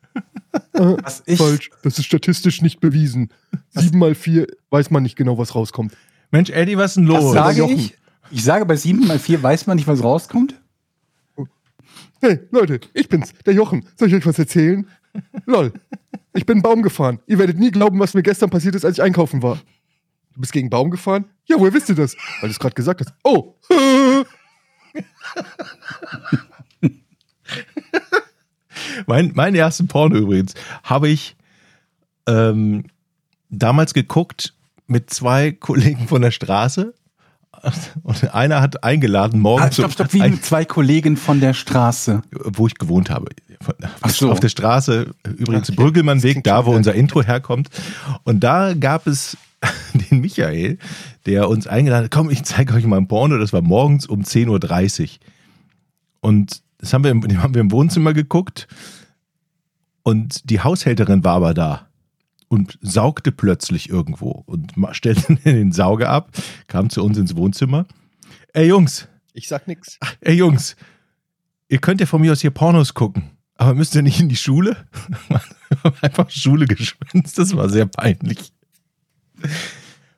Falsch, 0.73 1.71
das 1.83 1.97
ist 1.97 2.05
statistisch 2.05 2.61
nicht 2.61 2.79
bewiesen. 2.79 3.29
Sieben 3.71 3.97
mal 3.99 4.13
vier 4.15 4.47
weiß 4.69 4.91
man 4.91 5.03
nicht 5.03 5.15
genau, 5.15 5.37
was 5.37 5.55
rauskommt. 5.55 5.95
Mensch, 6.33 6.49
Eddie, 6.49 6.77
was 6.79 6.91
ist 6.91 6.95
denn 6.97 7.07
was 7.09 7.23
los? 7.23 7.33
sage 7.33 7.59
Jochen. 7.59 7.77
ich? 7.77 7.95
Ich 8.31 8.43
sage, 8.43 8.65
bei 8.65 8.75
7 8.75 9.05
mal 9.05 9.19
4 9.19 9.43
weiß 9.43 9.67
man 9.67 9.77
nicht, 9.77 9.87
was 9.87 10.03
rauskommt. 10.03 10.59
Hey, 12.21 12.39
Leute, 12.49 12.79
ich 12.95 13.07
bin's, 13.07 13.33
der 13.45 13.53
Jochen. 13.53 13.85
Soll 13.95 14.07
ich 14.07 14.15
euch 14.15 14.25
was 14.25 14.39
erzählen? 14.39 14.87
Lol. 15.45 15.71
Ich 16.33 16.47
bin 16.47 16.55
einen 16.55 16.63
Baum 16.63 16.81
gefahren. 16.81 17.19
Ihr 17.27 17.37
werdet 17.37 17.59
nie 17.59 17.69
glauben, 17.69 17.99
was 17.99 18.15
mir 18.15 18.23
gestern 18.23 18.49
passiert 18.49 18.73
ist, 18.73 18.83
als 18.83 18.97
ich 18.97 19.03
einkaufen 19.03 19.43
war. 19.43 19.59
Du 20.33 20.41
bist 20.41 20.53
gegen 20.53 20.63
einen 20.65 20.71
Baum 20.71 20.89
gefahren? 20.89 21.25
Ja, 21.45 21.59
woher 21.59 21.71
wisst 21.71 21.89
ihr 21.89 21.95
das? 21.95 22.15
Weil 22.41 22.49
du 22.49 22.53
es 22.53 22.59
gerade 22.59 22.73
gesagt 22.73 23.01
hast. 23.01 23.13
Oh. 23.23 23.53
Mein, 29.05 29.33
meinen 29.35 29.55
ersten 29.55 29.87
Porno 29.87 30.15
übrigens 30.17 30.55
habe 30.81 31.09
ich 31.09 31.35
ähm, 32.27 32.85
damals 33.51 33.93
geguckt 33.93 34.55
mit 34.93 35.09
zwei 35.09 35.51
Kollegen 35.51 36.07
von 36.07 36.21
der 36.21 36.31
Straße. 36.31 36.93
Und 38.03 38.33
einer 38.33 38.61
hat 38.61 38.83
eingeladen, 38.83 39.39
morgen 39.39 39.63
Ah, 39.63 39.71
stopp, 39.71 39.93
stopp, 39.93 40.13
wie 40.13 40.19
mit 40.19 40.43
zwei 40.45 40.65
Kollegen 40.65 41.17
von 41.17 41.39
der 41.39 41.53
Straße. 41.53 42.21
wo 42.31 42.67
ich 42.67 42.75
gewohnt 42.75 43.09
habe. 43.09 43.27
Ach 44.01 44.09
so. 44.09 44.31
Auf 44.31 44.39
der 44.39 44.49
Straße, 44.49 45.13
übrigens 45.37 45.69
Okay. 45.69 45.81
Brüggelmannweg, 45.81 46.43
da 46.43 46.65
wo 46.65 46.71
unser 46.71 46.93
Intro 46.93 47.23
herkommt. 47.23 47.69
Und 48.23 48.41
da 48.43 48.73
gab 48.73 49.07
es 49.07 49.37
den 50.11 50.19
Michael, 50.19 50.77
der 51.25 51.47
uns 51.49 51.65
eingeladen 51.67 52.05
hat, 52.05 52.11
komm, 52.11 52.29
ich 52.29 52.43
zeige 52.43 52.73
euch 52.73 52.85
mal 52.85 52.97
ein 52.97 53.07
Porno, 53.07 53.37
das 53.37 53.53
war 53.53 53.61
morgens 53.61 54.05
um 54.05 54.21
10.30 54.21 55.01
Uhr. 55.03 55.07
Und 56.19 56.61
das 56.79 56.93
haben 56.93 57.03
wir, 57.05 57.11
im, 57.11 57.23
haben 57.41 57.53
wir 57.53 57.61
im 57.61 57.71
Wohnzimmer 57.71 58.13
geguckt 58.13 58.67
und 60.03 60.49
die 60.49 60.59
Haushälterin 60.59 61.23
war 61.23 61.35
aber 61.35 61.53
da 61.53 61.87
und 62.53 62.77
saugte 62.81 63.31
plötzlich 63.31 63.89
irgendwo 63.89 64.43
und 64.45 64.73
stellte 64.91 65.35
den 65.43 65.71
Sauger 65.71 66.09
ab, 66.09 66.29
kam 66.67 66.89
zu 66.91 67.03
uns 67.03 67.17
ins 67.17 67.35
Wohnzimmer. 67.35 67.87
Ey 68.53 68.67
Jungs, 68.67 69.07
Ich 69.33 69.47
sag 69.47 69.67
nix. 69.67 69.97
ey 70.21 70.35
Jungs, 70.35 70.75
ihr 71.67 71.79
könnt 71.79 71.99
ja 71.99 72.05
von 72.05 72.21
mir 72.21 72.31
aus 72.31 72.41
hier 72.41 72.51
Pornos 72.51 72.93
gucken, 72.93 73.31
aber 73.55 73.73
müsst 73.73 73.95
ihr 73.95 74.03
nicht 74.03 74.19
in 74.19 74.29
die 74.29 74.35
Schule? 74.35 74.77
Einfach 76.01 76.29
Schule 76.29 76.67
geschwänzt, 76.67 77.39
das 77.39 77.55
war 77.55 77.67
sehr 77.69 77.87
peinlich. 77.87 78.53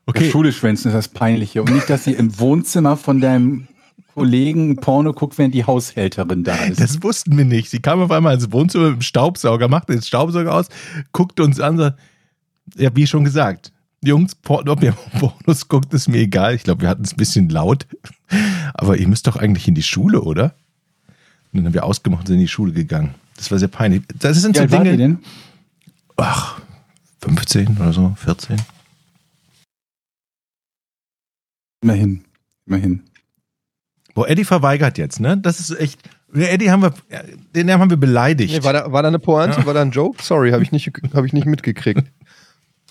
Okay, 0.05 0.29
Schule 0.29 0.51
schwänzen 0.51 0.89
ist 0.89 0.93
das 0.93 1.07
Peinliche. 1.07 1.63
Und 1.63 1.73
nicht, 1.73 1.89
dass 1.89 2.03
sie 2.03 2.11
im 2.13 2.37
Wohnzimmer 2.37 2.97
von 2.97 3.21
deinem 3.21 3.67
Kollegen 4.13 4.75
Porno 4.75 5.13
guckt, 5.13 5.37
während 5.37 5.55
die 5.55 5.65
Haushälterin 5.65 6.43
da 6.43 6.55
ist. 6.65 6.79
das 6.79 7.01
wussten 7.01 7.37
wir 7.37 7.45
nicht. 7.45 7.69
Sie 7.69 7.79
kam 7.79 8.01
auf 8.01 8.11
einmal 8.11 8.35
ins 8.35 8.51
Wohnzimmer 8.51 8.89
mit 8.89 8.97
dem 8.97 9.01
Staubsauger, 9.01 9.67
machte 9.67 9.93
den 9.93 10.01
Staubsauger 10.01 10.53
aus, 10.53 10.67
guckte 11.11 11.43
uns 11.43 11.59
an, 11.59 11.77
sagt, 11.77 11.99
ja, 12.75 12.95
wie 12.95 13.05
schon 13.07 13.23
gesagt, 13.23 13.71
Jungs, 14.03 14.33
ob 14.47 14.83
ihr 14.83 14.91
Pornos 15.19 15.67
guckt, 15.67 15.93
ist 15.93 16.07
mir 16.07 16.17
egal. 16.19 16.55
Ich 16.55 16.63
glaube, 16.63 16.81
wir 16.81 16.89
hatten 16.89 17.03
es 17.03 17.13
ein 17.13 17.17
bisschen 17.17 17.49
laut. 17.49 17.87
Aber 18.73 18.97
ihr 18.97 19.07
müsst 19.07 19.27
doch 19.27 19.35
eigentlich 19.35 19.67
in 19.67 19.75
die 19.75 19.83
Schule, 19.83 20.21
oder? 20.21 20.55
Und 21.51 21.59
dann 21.59 21.65
haben 21.65 21.73
wir 21.73 21.85
ausgemacht 21.85 22.21
und 22.21 22.27
sind 22.27 22.35
in 22.35 22.41
die 22.41 22.47
Schule 22.47 22.73
gegangen. 22.73 23.15
Das 23.37 23.49
war 23.51 23.59
sehr 23.59 23.67
peinlich. 23.67 24.03
Das 24.19 24.37
sind 24.41 24.55
Wie 24.55 24.61
so 24.61 24.65
Dinge. 24.67 24.97
denn? 24.97 25.19
Ach, 26.17 26.59
15 27.21 27.77
oder 27.77 27.93
so, 27.93 28.15
14. 28.17 28.57
Immerhin. 31.81 32.23
Immerhin. 32.65 33.03
Boah, 34.13 34.29
Eddie 34.29 34.45
verweigert 34.45 34.97
jetzt, 34.97 35.19
ne? 35.19 35.37
Das 35.37 35.59
ist 35.59 35.71
echt. 35.79 35.99
Ja, 36.33 36.47
Eddie 36.47 36.71
haben 36.71 36.81
wir, 36.81 36.93
den 37.53 37.71
haben 37.71 37.89
wir 37.89 37.97
beleidigt. 37.97 38.53
Nee, 38.53 38.63
war, 38.63 38.73
da, 38.73 38.91
war 38.91 39.01
da 39.03 39.09
eine 39.09 39.19
Pointe? 39.19 39.65
War 39.65 39.73
da 39.73 39.81
ein 39.81 39.91
Joke? 39.91 40.21
Sorry, 40.23 40.51
habe 40.51 40.63
ich, 40.63 40.71
nicht- 40.71 40.91
hab 41.13 41.23
ich 41.25 41.33
nicht 41.33 41.45
mitgekriegt. 41.45 42.03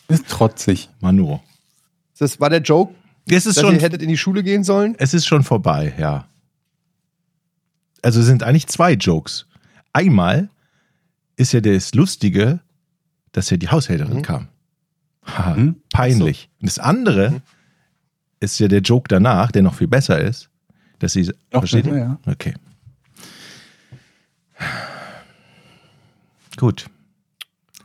Ist 0.08 0.28
trotzig. 0.28 0.88
Manu. 1.00 1.40
Das 2.18 2.38
war 2.40 2.50
der 2.50 2.60
Joke, 2.60 2.94
Es 3.26 3.46
ist 3.46 3.56
dass 3.56 3.64
schon, 3.64 3.74
ihr 3.76 3.80
hättet 3.82 4.02
in 4.02 4.08
die 4.08 4.16
Schule 4.18 4.42
gehen 4.42 4.64
sollen? 4.64 4.94
es 4.98 5.14
ist 5.14 5.26
schon 5.26 5.42
vorbei, 5.42 5.94
ja. 5.98 6.26
Also 8.02 8.20
es 8.20 8.26
sind 8.26 8.42
eigentlich 8.42 8.66
zwei 8.66 8.92
Jokes. 8.92 9.46
Einmal 9.92 10.50
ist 11.36 11.52
ja 11.52 11.60
das 11.60 11.94
Lustige, 11.94 12.60
dass 13.32 13.50
ja 13.50 13.56
die 13.56 13.68
Haushälterin 13.68 14.18
Mhm. 14.18 14.22
kam. 14.22 14.48
Haha, 15.26 15.54
Mhm. 15.56 15.76
peinlich. 15.92 16.50
Und 16.60 16.68
das 16.68 16.78
andere 16.78 17.30
Mhm. 17.30 17.42
ist 18.40 18.58
ja 18.60 18.68
der 18.68 18.80
Joke 18.82 19.08
danach, 19.08 19.50
der 19.50 19.62
noch 19.62 19.74
viel 19.74 19.88
besser 19.88 20.20
ist, 20.20 20.50
dass 20.98 21.12
sie. 21.14 21.32
Noch 21.50 21.60
versteht 21.60 21.84
besser, 21.84 21.96
ihr? 21.96 22.02
ja. 22.02 22.18
Okay. 22.30 22.54
Gut. 26.56 26.86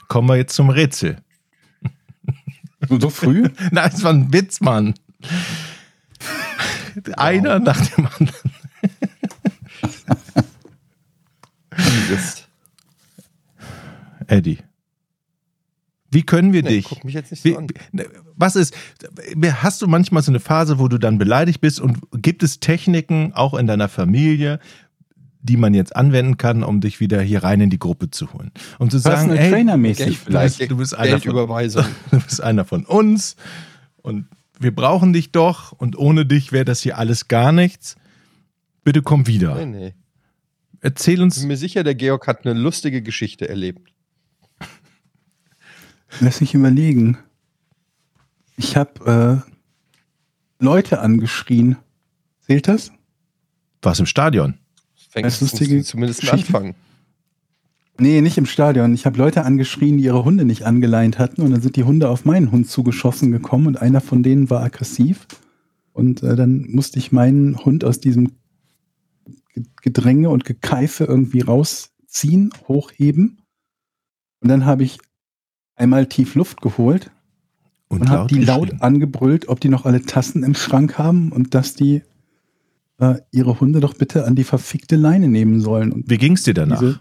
Kommen 0.08 0.28
wir 0.28 0.36
jetzt 0.38 0.54
zum 0.56 0.70
Rätsel. 0.70 1.18
So, 2.88 3.10
früh? 3.10 3.50
Nein, 3.72 3.92
es 3.94 4.04
war 4.04 4.14
ein 4.14 4.32
Witz, 4.32 4.62
Mann. 4.62 4.94
Einer 7.18 7.60
nach 7.60 7.80
dem 7.88 8.08
anderen. 8.08 8.52
Eddie. 14.28 14.60
Wie 16.12 16.24
können 16.24 16.54
wir 16.54 16.64
Nee, 16.64 16.70
dich? 16.70 16.86
guck 16.86 17.04
mich 17.04 17.14
jetzt 17.14 17.30
nicht 17.32 17.44
so 17.44 17.50
Wie, 17.50 17.58
an. 17.58 17.68
wie- 17.92 18.04
was 18.36 18.56
ist, 18.56 18.74
hast 19.62 19.82
du 19.82 19.88
manchmal 19.88 20.24
so 20.24 20.32
eine 20.32 20.40
Phase, 20.40 20.80
wo 20.80 20.88
du 20.88 20.98
dann 20.98 21.18
beleidigt 21.20 21.62
bist 21.62 21.80
und 21.80 22.00
gibt 22.14 22.42
es 22.42 22.60
Techniken 22.60 23.34
auch 23.34 23.54
in 23.54 23.68
deiner 23.68 23.90
Familie, 23.90 24.60
die 25.42 25.58
man 25.58 25.74
jetzt 25.74 25.96
anwenden 25.96 26.38
kann, 26.38 26.64
um 26.64 26.82
dich 26.82 27.00
wieder 27.00 27.22
hier 27.22 27.44
rein 27.44 27.62
in 27.62 27.70
die 27.70 27.80
Gruppe 27.80 28.12
zu 28.12 28.34
holen? 28.34 28.52
Um 28.78 28.90
zu 28.90 28.98
sagen, 28.98 29.30
Personal 29.30 29.38
ey, 29.38 29.52
Trainer-mäßig 29.52 30.18
vielleicht. 30.20 30.70
du 30.70 30.78
bist 30.78 30.96
einer 30.96 31.20
von, 31.20 31.36
du 32.12 32.20
bist 32.20 32.42
einer 32.42 32.66
von 32.66 32.86
uns 32.86 33.36
und 34.02 34.28
wir 34.60 34.76
brauchen 34.76 35.14
dich 35.14 35.32
doch 35.32 35.72
und 35.72 35.98
ohne 35.98 36.26
dich 36.26 36.52
wäre 36.52 36.66
das 36.66 36.82
hier 36.82 36.98
alles 36.98 37.28
gar 37.30 37.52
nichts. 37.52 37.96
Bitte 38.84 39.02
komm 39.02 39.28
wieder. 39.28 39.56
Nee, 39.56 39.66
nee. 39.66 39.94
Erzähl 40.82 41.16
Ich 41.16 41.22
uns. 41.22 41.40
bin 41.40 41.48
mir 41.48 41.58
sicher, 41.58 41.84
der 41.84 41.96
Georg 41.96 42.28
hat 42.28 42.46
eine 42.46 42.60
lustige 42.60 43.02
Geschichte 43.02 43.48
erlebt. 43.48 43.94
Lass 46.20 46.42
mich 46.42 46.54
überlegen. 46.54 47.18
Ich 48.58 48.76
habe 48.76 49.44
äh, 50.60 50.64
Leute 50.64 51.00
angeschrien. 51.00 51.78
Zählt 52.42 52.68
das? 52.68 52.92
Was 53.82 54.00
im 54.00 54.06
Stadion? 54.06 54.59
Fängt 55.10 55.26
Das 55.26 55.42
lustige 55.42 55.84
zumindest 55.84 56.24
einen. 56.24 56.40
Anfang. 56.40 56.76
Nee, 57.98 58.22
nicht 58.22 58.38
im 58.38 58.46
Stadion. 58.46 58.94
Ich 58.94 59.06
habe 59.06 59.18
Leute 59.18 59.44
angeschrien, 59.44 59.98
die 59.98 60.06
ihre 60.06 60.24
Hunde 60.24 60.46
nicht 60.46 60.64
angeleint 60.64 61.20
hatten. 61.20 61.42
Und 61.42 61.52
dann 61.52 61.62
sind 61.62 61.76
die 61.76 61.84
Hunde 61.84 62.08
auf 62.10 62.24
meinen 62.24 62.52
Hund 62.52 62.70
zugeschossen 62.70 63.32
gekommen 63.32 63.68
und 63.68 63.82
einer 63.82 64.00
von 64.00 64.24
denen 64.24 64.50
war 64.50 64.64
aggressiv. 64.64 65.28
Und 65.92 66.24
äh, 66.24 66.38
dann 66.38 66.66
musste 66.70 66.98
ich 66.98 67.12
meinen 67.12 67.58
Hund 67.58 67.84
aus 67.84 68.00
diesem 68.00 68.32
Ge- 69.54 69.66
Gedränge 69.82 70.30
und 70.30 70.46
Gekeife 70.46 71.04
irgendwie 71.04 71.42
rausziehen, 71.42 72.52
hochheben. 72.70 73.42
Und 74.40 74.48
dann 74.48 74.64
habe 74.66 74.84
ich 74.84 75.00
einmal 75.76 76.06
tief 76.06 76.36
Luft 76.36 76.62
geholt 76.62 77.12
und 77.90 78.10
habe 78.10 78.34
die 78.34 78.40
laut 78.42 78.82
angebrüllt, 78.82 79.50
ob 79.50 79.60
die 79.60 79.70
noch 79.70 79.86
alle 79.86 80.04
Tassen 80.04 80.44
im 80.44 80.56
Schrank 80.56 80.98
haben 80.98 81.34
und 81.34 81.54
dass 81.54 81.74
die 81.74 82.04
äh, 83.00 83.16
ihre 83.32 83.60
Hunde 83.60 83.80
doch 83.80 83.94
bitte 83.94 84.26
an 84.26 84.36
die 84.36 84.44
verfickte 84.44 84.96
Leine 84.96 85.28
nehmen 85.28 85.62
sollen. 85.62 85.92
Und 85.92 86.10
Wie 86.10 86.18
ging's 86.18 86.44
dir 86.44 86.54
danach, 86.54 86.80
Diese- 86.80 87.00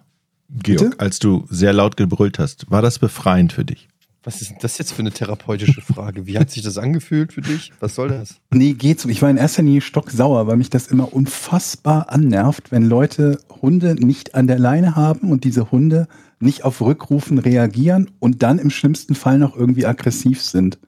Georg, 0.50 0.90
Bitte? 0.92 1.00
als 1.00 1.18
du 1.18 1.44
sehr 1.50 1.72
laut 1.74 1.96
gebrüllt 1.98 2.38
hast? 2.38 2.70
War 2.70 2.80
das 2.80 2.98
befreiend 2.98 3.52
für 3.52 3.64
dich? 3.66 3.88
Was 4.24 4.40
ist 4.42 4.50
denn 4.50 4.58
das 4.61 4.78
jetzt 4.78 4.92
für 4.92 5.00
eine 5.00 5.12
therapeutische 5.12 5.80
Frage? 5.80 6.26
Wie 6.26 6.38
hat 6.38 6.50
sich 6.50 6.62
das 6.62 6.76
angefühlt 6.78 7.32
für 7.34 7.40
dich? 7.42 7.72
Was 7.80 7.94
soll 7.94 8.08
das? 8.08 8.37
Nee, 8.50 8.72
geht's. 8.74 9.04
Ich 9.04 9.22
war 9.22 9.30
in 9.30 9.37
erster 9.37 9.62
Linie 9.62 9.80
stocksauer, 9.80 10.46
weil 10.46 10.56
mich 10.56 10.70
das 10.70 10.87
immer 10.88 11.12
unfassbar 11.14 12.11
annervt, 12.11 12.70
wenn 12.72 12.84
Leute 12.88 13.40
Hunde 13.62 13.94
nicht 13.94 14.34
an 14.34 14.46
der 14.46 14.58
Leine 14.58 14.96
haben 14.96 15.30
und 15.30 15.44
diese 15.44 15.70
Hunde 15.70 16.08
nicht 16.40 16.64
auf 16.64 16.80
Rückrufen 16.80 17.38
reagieren 17.38 18.11
und 18.18 18.42
dann 18.42 18.58
im 18.58 18.70
schlimmsten 18.70 19.14
Fall 19.14 19.38
noch 19.38 19.56
irgendwie 19.56 19.87
aggressiv 19.87 20.42
sind. 20.42 20.78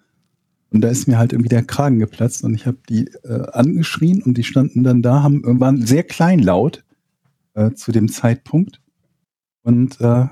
Und 0.73 0.83
da 0.83 0.89
ist 0.89 1.09
mir 1.09 1.19
halt 1.19 1.33
irgendwie 1.33 1.49
der 1.49 1.65
Kragen 1.65 1.99
geplatzt 1.99 2.45
und 2.45 2.55
ich 2.55 2.67
habe 2.67 2.79
die 2.89 3.07
äh, 3.25 3.47
angeschrien 3.53 4.23
und 4.23 4.39
die 4.39 4.45
standen 4.45 4.85
dann 4.85 5.03
da, 5.03 5.23
haben, 5.23 5.43
waren 5.61 5.85
sehr 5.85 6.05
kleinlaut 6.05 6.85
äh, 7.55 7.73
zu 7.73 7.91
dem 7.91 8.09
Zeitpunkt. 8.09 8.81
Und 9.63 10.01
äh, 10.01 10.27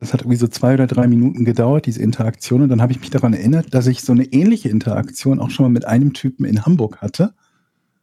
das 0.00 0.12
hat 0.12 0.22
irgendwie 0.22 0.38
so 0.38 0.48
zwei 0.48 0.74
oder 0.74 0.86
drei 0.86 1.06
Minuten 1.08 1.44
gedauert, 1.44 1.86
diese 1.86 2.02
Interaktion. 2.02 2.62
Und 2.62 2.68
dann 2.68 2.82
habe 2.82 2.92
ich 2.92 3.00
mich 3.00 3.10
daran 3.10 3.32
erinnert, 3.32 3.74
dass 3.74 3.86
ich 3.86 4.02
so 4.02 4.12
eine 4.12 4.24
ähnliche 4.24 4.68
Interaktion 4.68 5.40
auch 5.40 5.50
schon 5.50 5.64
mal 5.64 5.70
mit 5.72 5.86
einem 5.86 6.12
Typen 6.12 6.44
in 6.44 6.64
Hamburg 6.64 6.98
hatte, 7.00 7.34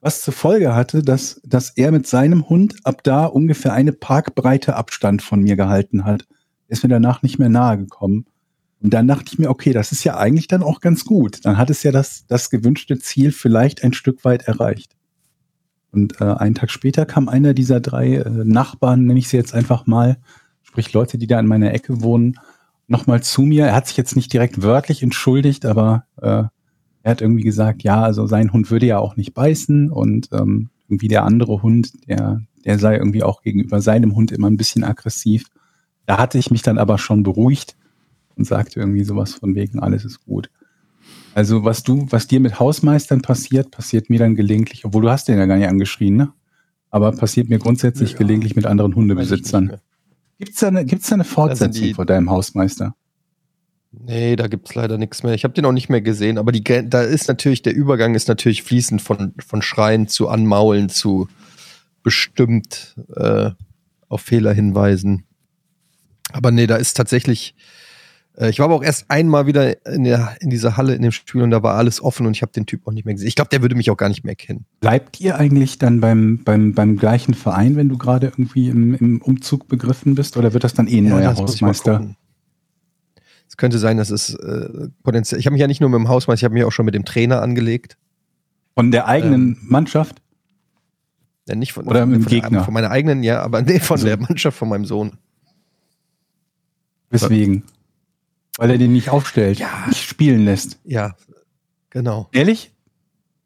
was 0.02 0.22
zur 0.22 0.34
Folge 0.34 0.76
hatte, 0.76 1.04
dass, 1.04 1.42
dass 1.44 1.72
er 1.72 1.92
mit 1.92 2.06
seinem 2.06 2.48
Hund 2.50 2.76
ab 2.84 3.04
da 3.04 3.26
ungefähr 3.26 3.74
eine 3.74 3.94
Parkbreite 3.94 4.76
Abstand 4.76 5.22
von 5.22 5.42
mir 5.42 5.56
gehalten 5.56 6.06
hat. 6.06 6.28
Er 6.68 6.74
ist 6.74 6.84
mir 6.84 6.90
danach 6.90 7.24
nicht 7.24 7.40
mehr 7.40 7.50
nahe 7.50 7.78
gekommen. 7.78 8.26
Und 8.86 8.94
dann 8.94 9.08
dachte 9.08 9.32
ich 9.34 9.40
mir, 9.40 9.50
okay, 9.50 9.74
das 9.74 9.92
ist 9.92 10.04
ja 10.04 10.16
eigentlich 10.16 10.46
dann 10.48 10.62
auch 10.62 10.80
ganz 10.80 11.06
gut. 11.06 11.44
Dann 11.44 11.58
hat 11.58 11.72
es 11.72 11.82
ja 11.82 11.92
das, 11.92 12.28
das 12.28 12.52
gewünschte 12.52 13.00
Ziel 13.00 13.32
vielleicht 13.32 13.84
ein 13.84 13.94
Stück 13.94 14.24
weit 14.24 14.44
erreicht. 14.44 14.96
Und 15.92 16.22
äh, 16.22 16.26
einen 16.26 16.54
Tag 16.54 16.70
später 16.70 17.08
kam 17.08 17.28
einer 17.28 17.56
dieser 17.56 17.80
drei 17.80 18.18
äh, 18.18 18.30
Nachbarn, 18.30 19.06
nenne 19.06 19.18
ich 19.18 19.28
sie 19.28 19.38
jetzt 19.38 19.56
einfach 19.56 19.88
mal, 19.88 20.18
sprich 20.62 20.94
Leute, 20.94 21.18
die 21.18 21.26
da 21.26 21.40
in 21.40 21.48
meiner 21.48 21.74
Ecke 21.74 22.04
wohnen, 22.04 22.38
nochmal 22.86 23.24
zu 23.24 23.42
mir. 23.42 23.66
Er 23.66 23.76
hat 23.76 23.88
sich 23.88 23.98
jetzt 23.98 24.16
nicht 24.16 24.32
direkt 24.32 24.62
wörtlich 24.62 25.02
entschuldigt, 25.02 25.66
aber 25.66 26.06
äh, 26.22 26.44
er 27.02 27.12
hat 27.12 27.22
irgendwie 27.22 27.42
gesagt, 27.42 27.82
ja, 27.82 28.04
also 28.04 28.28
sein 28.28 28.54
Hund 28.54 28.70
würde 28.70 28.86
ja 28.86 29.00
auch 29.00 29.16
nicht 29.16 29.34
beißen 29.34 29.90
und 29.90 30.30
ähm, 30.32 30.70
irgendwie 30.88 31.08
der 31.08 31.24
andere 31.24 31.64
Hund, 31.64 32.08
der, 32.08 32.44
der 32.64 32.78
sei 32.78 32.98
irgendwie 32.98 33.24
auch 33.24 33.42
gegenüber 33.42 33.82
seinem 33.82 34.14
Hund 34.14 34.32
immer 34.32 34.48
ein 34.48 34.58
bisschen 34.58 34.84
aggressiv. 34.84 35.48
Da 36.06 36.20
hatte 36.20 36.38
ich 36.38 36.52
mich 36.52 36.62
dann 36.62 36.78
aber 36.78 37.00
schon 37.00 37.24
beruhigt 37.24 37.76
und 38.38 38.46
sagte 38.46 38.80
irgendwie 38.80 39.04
sowas 39.04 39.34
von 39.34 39.56
wegen, 39.56 39.80
alles 39.80 40.06
ist 40.06 40.26
gut. 40.26 40.50
Also 41.34 41.64
was 41.66 41.84
du, 41.84 42.08
was 42.12 42.28
dir 42.28 42.40
mit 42.40 42.60
Hausmeistern 42.60 43.22
passiert, 43.22 43.72
passiert 43.72 44.10
mir 44.10 44.20
dann 44.20 44.36
gelegentlich, 44.36 44.86
obwohl 44.86 45.02
du 45.04 45.10
hast 45.10 45.28
den 45.28 45.38
ja 45.38 45.46
gar 45.46 45.58
nicht 45.58 45.68
angeschrien, 45.68 46.16
ne? 46.16 46.34
Aber 46.90 47.12
passiert 47.12 47.50
mir 47.50 47.60
grundsätzlich 47.60 48.12
Ja. 48.14 48.18
gelegentlich 48.18 48.56
mit 48.56 48.66
anderen 48.66 48.96
Hundebesitzern. 48.96 49.78
Gibt's 50.40 50.60
da 50.60 50.68
eine, 50.68 50.86
gibt's 50.86 51.10
da 51.10 51.16
eine 51.16 51.24
Fortsetzung 51.26 51.84
die- 51.84 51.94
vor 51.94 52.06
deinem 52.06 52.30
Hausmeister? 52.30 52.96
Nee, 53.92 54.36
da 54.36 54.48
gibt's 54.48 54.76
leider 54.76 54.98
nichts 54.98 55.24
mehr. 55.24 55.34
Ich 55.34 55.44
habe 55.46 55.54
den 55.54 55.66
auch 55.66 55.72
nicht 55.72 55.90
mehr 55.90 56.02
gesehen, 56.02 56.38
aber 56.38 56.52
die, 56.52 56.64
da 56.64 57.02
ist 57.02 57.28
natürlich, 57.28 57.62
der 57.62 57.74
Übergang 57.76 58.14
ist 58.16 58.28
natürlich 58.28 58.64
fließend 58.64 59.02
von, 59.02 59.34
von 59.46 59.62
Schreien 59.62 60.08
zu 60.08 60.28
Anmaulen 60.28 60.90
zu 60.90 61.28
bestimmt 62.04 62.96
äh, 63.16 63.52
auf 64.10 64.22
Fehler 64.22 64.54
hinweisen. 64.54 65.24
Aber 66.34 66.52
nee, 66.52 66.68
da 66.68 66.76
ist 66.76 66.96
tatsächlich, 66.96 67.56
ich 68.38 68.60
war 68.60 68.66
aber 68.66 68.76
auch 68.76 68.84
erst 68.84 69.06
einmal 69.10 69.48
wieder 69.48 69.86
in, 69.88 70.04
der, 70.04 70.36
in 70.42 70.50
dieser 70.50 70.76
Halle 70.76 70.94
in 70.96 71.02
dem 71.02 71.12
Spiel 71.12 71.42
und 71.42 71.52
da 71.52 71.64
war 71.64 71.76
alles 71.76 72.02
offen 72.02 72.26
und 72.26 72.36
ich 72.36 72.42
habe 72.42 72.52
den 72.52 72.66
Typ 72.66 72.86
auch 72.86 72.92
nicht 72.92 73.06
mehr 73.06 73.14
gesehen. 73.14 73.28
Ich 73.30 73.36
glaube, 73.36 73.50
der 73.50 73.62
würde 73.62 73.76
mich 73.76 73.90
auch 73.92 73.98
gar 73.98 74.10
nicht 74.10 74.26
mehr 74.26 74.36
kennen. 74.36 74.66
Bleibt 74.82 75.22
ihr 75.22 75.38
eigentlich 75.38 75.78
dann 75.78 76.02
beim, 76.02 76.44
beim, 76.44 76.74
beim 76.74 76.98
gleichen 76.98 77.34
Verein, 77.34 77.76
wenn 77.78 77.88
du 77.88 77.98
gerade 77.98 78.28
irgendwie 78.28 78.70
im, 78.70 78.94
im 78.96 79.22
Umzug 79.22 79.68
begriffen 79.70 80.16
bist, 80.16 80.36
oder 80.36 80.54
wird 80.54 80.64
das 80.66 80.74
dann 80.74 80.88
eh 80.88 80.98
ein 80.98 81.06
neuer 81.08 81.32
ich 81.32 81.38
mal 81.38 81.44
Hausmeister? 81.44 82.16
Es 83.48 83.58
könnte 83.58 83.80
sein, 83.80 83.96
dass 83.98 84.10
es 84.10 84.34
äh, 84.34 84.90
potenziell. 85.04 85.40
Ich 85.40 85.46
habe 85.46 85.54
mich 85.54 85.62
ja 85.62 85.68
nicht 85.68 85.80
nur 85.80 85.90
mit 85.90 86.00
dem 86.00 86.10
Hausmeister, 86.10 86.42
ich 86.42 86.46
habe 86.46 86.56
mich 86.56 86.64
auch 86.66 86.72
schon 86.72 86.86
mit 86.86 86.96
dem 86.96 87.06
Trainer 87.06 87.42
angelegt. 87.42 87.98
Von 88.74 88.92
der 88.92 89.08
eigenen 89.08 89.54
Ähm, 89.54 89.58
Mannschaft? 89.62 90.22
Ja, 91.48 91.56
nicht 91.56 91.72
von, 91.72 91.86
Oder 91.86 92.02
von, 92.02 92.10
mit 92.10 92.20
dem 92.20 92.24
von, 92.24 92.30
Gegner? 92.32 92.50
Der, 92.50 92.64
von 92.64 92.74
meiner 92.74 92.92
eigenen, 92.92 93.24
ja, 93.24 93.42
aber 93.42 93.62
nee, 93.62 93.80
von 93.80 93.96
Also- 93.96 94.08
der 94.08 94.18
Mannschaft 94.18 94.58
von 94.58 94.68
meinem 94.68 94.84
Sohn. 94.86 95.14
Weswegen? 97.12 97.64
Weil 98.58 98.72
er 98.72 98.78
den 98.78 98.94
nicht 98.94 99.10
aufstellt, 99.10 99.60
Ja. 99.60 99.86
nicht 99.88 100.04
spielen 100.08 100.46
lässt. 100.46 100.80
Ja, 100.86 101.16
genau. 101.90 102.30
Ehrlich? 102.32 102.72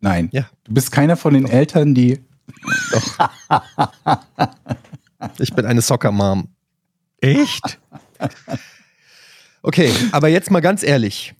Nein. 0.01 0.29
Ja. 0.31 0.49
Du 0.63 0.73
bist 0.73 0.91
keiner 0.91 1.17
von 1.17 1.33
den 1.33 1.45
Eltern, 1.47 1.93
die. 1.95 2.19
Doch. 2.91 3.29
ich 5.39 5.53
bin 5.53 5.65
eine 5.65 5.81
Soccer-Mom. 5.81 6.47
Echt? 7.21 7.79
Okay, 9.61 9.91
aber 10.11 10.29
jetzt 10.29 10.51
mal 10.51 10.61
ganz 10.61 10.83
ehrlich. 10.83 11.35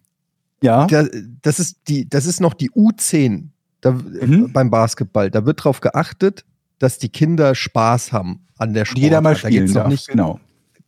Ja. 0.62 0.86
Da, 0.86 1.06
das, 1.42 1.58
ist 1.58 1.78
die, 1.88 2.08
das 2.08 2.26
ist 2.26 2.40
noch 2.40 2.52
die 2.54 2.70
U10 2.70 3.48
da, 3.80 3.92
Mhm. 3.92 4.52
beim 4.52 4.70
Basketball. 4.70 5.30
Da 5.30 5.46
wird 5.46 5.60
darauf 5.60 5.80
geachtet, 5.80 6.44
dass 6.78 6.98
die 6.98 7.08
Kinder 7.08 7.54
Spaß 7.54 8.12
haben 8.12 8.46
an 8.58 8.74
der 8.74 8.84
Sportart. 8.84 9.02
jeder 9.02 9.20
mal 9.22 9.32
da 9.34 9.38
spielen 9.38 9.66
noch 9.66 9.74
darf. 9.74 9.88
nicht, 9.88 10.08
Genau. 10.08 10.38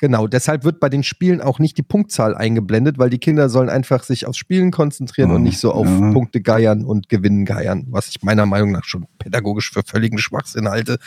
Genau, 0.02 0.26
deshalb 0.26 0.64
wird 0.64 0.80
bei 0.80 0.88
den 0.88 1.04
Spielen 1.04 1.40
auch 1.40 1.60
nicht 1.60 1.78
die 1.78 1.84
Punktzahl 1.84 2.34
eingeblendet, 2.34 2.98
weil 2.98 3.08
die 3.08 3.18
Kinder 3.18 3.48
sollen 3.48 3.68
einfach 3.68 4.02
sich 4.02 4.26
aufs 4.26 4.36
Spielen 4.36 4.72
konzentrieren 4.72 5.30
Oh, 5.30 5.36
und 5.36 5.44
nicht 5.44 5.60
so 5.60 5.70
auf 5.70 5.86
ja. 5.86 6.10
Punkte 6.10 6.40
geiern 6.40 6.84
und 6.84 7.08
Gewinnen 7.08 7.44
geiern, 7.44 7.86
was 7.88 8.08
ich 8.08 8.20
meiner 8.24 8.44
Meinung 8.44 8.72
nach 8.72 8.82
schon 8.82 9.06
pädagogisch 9.20 9.70
für 9.70 9.82
völligen 9.86 10.18
Schwachsinn 10.18 10.68
halte, 10.68 10.98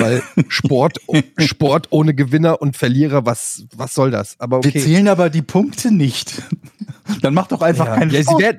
weil 0.00 0.24
Sport, 0.48 0.98
Sport 1.38 1.86
ohne 1.90 2.14
Gewinner 2.14 2.60
und 2.60 2.76
Verlierer, 2.76 3.24
was, 3.24 3.64
was 3.76 3.94
soll 3.94 4.10
das? 4.10 4.34
Aber 4.40 4.64
Wir 4.64 4.70
okay. 4.70 4.80
zählen 4.80 5.06
aber 5.06 5.30
die 5.30 5.42
Punkte 5.42 5.94
nicht. 5.94 6.42
Dann 7.20 7.34
mach 7.34 7.46
doch 7.46 7.62
einfach 7.62 7.86
ja, 7.86 7.94
keinen 7.94 8.10
ja, 8.10 8.22
Sport. 8.22 8.56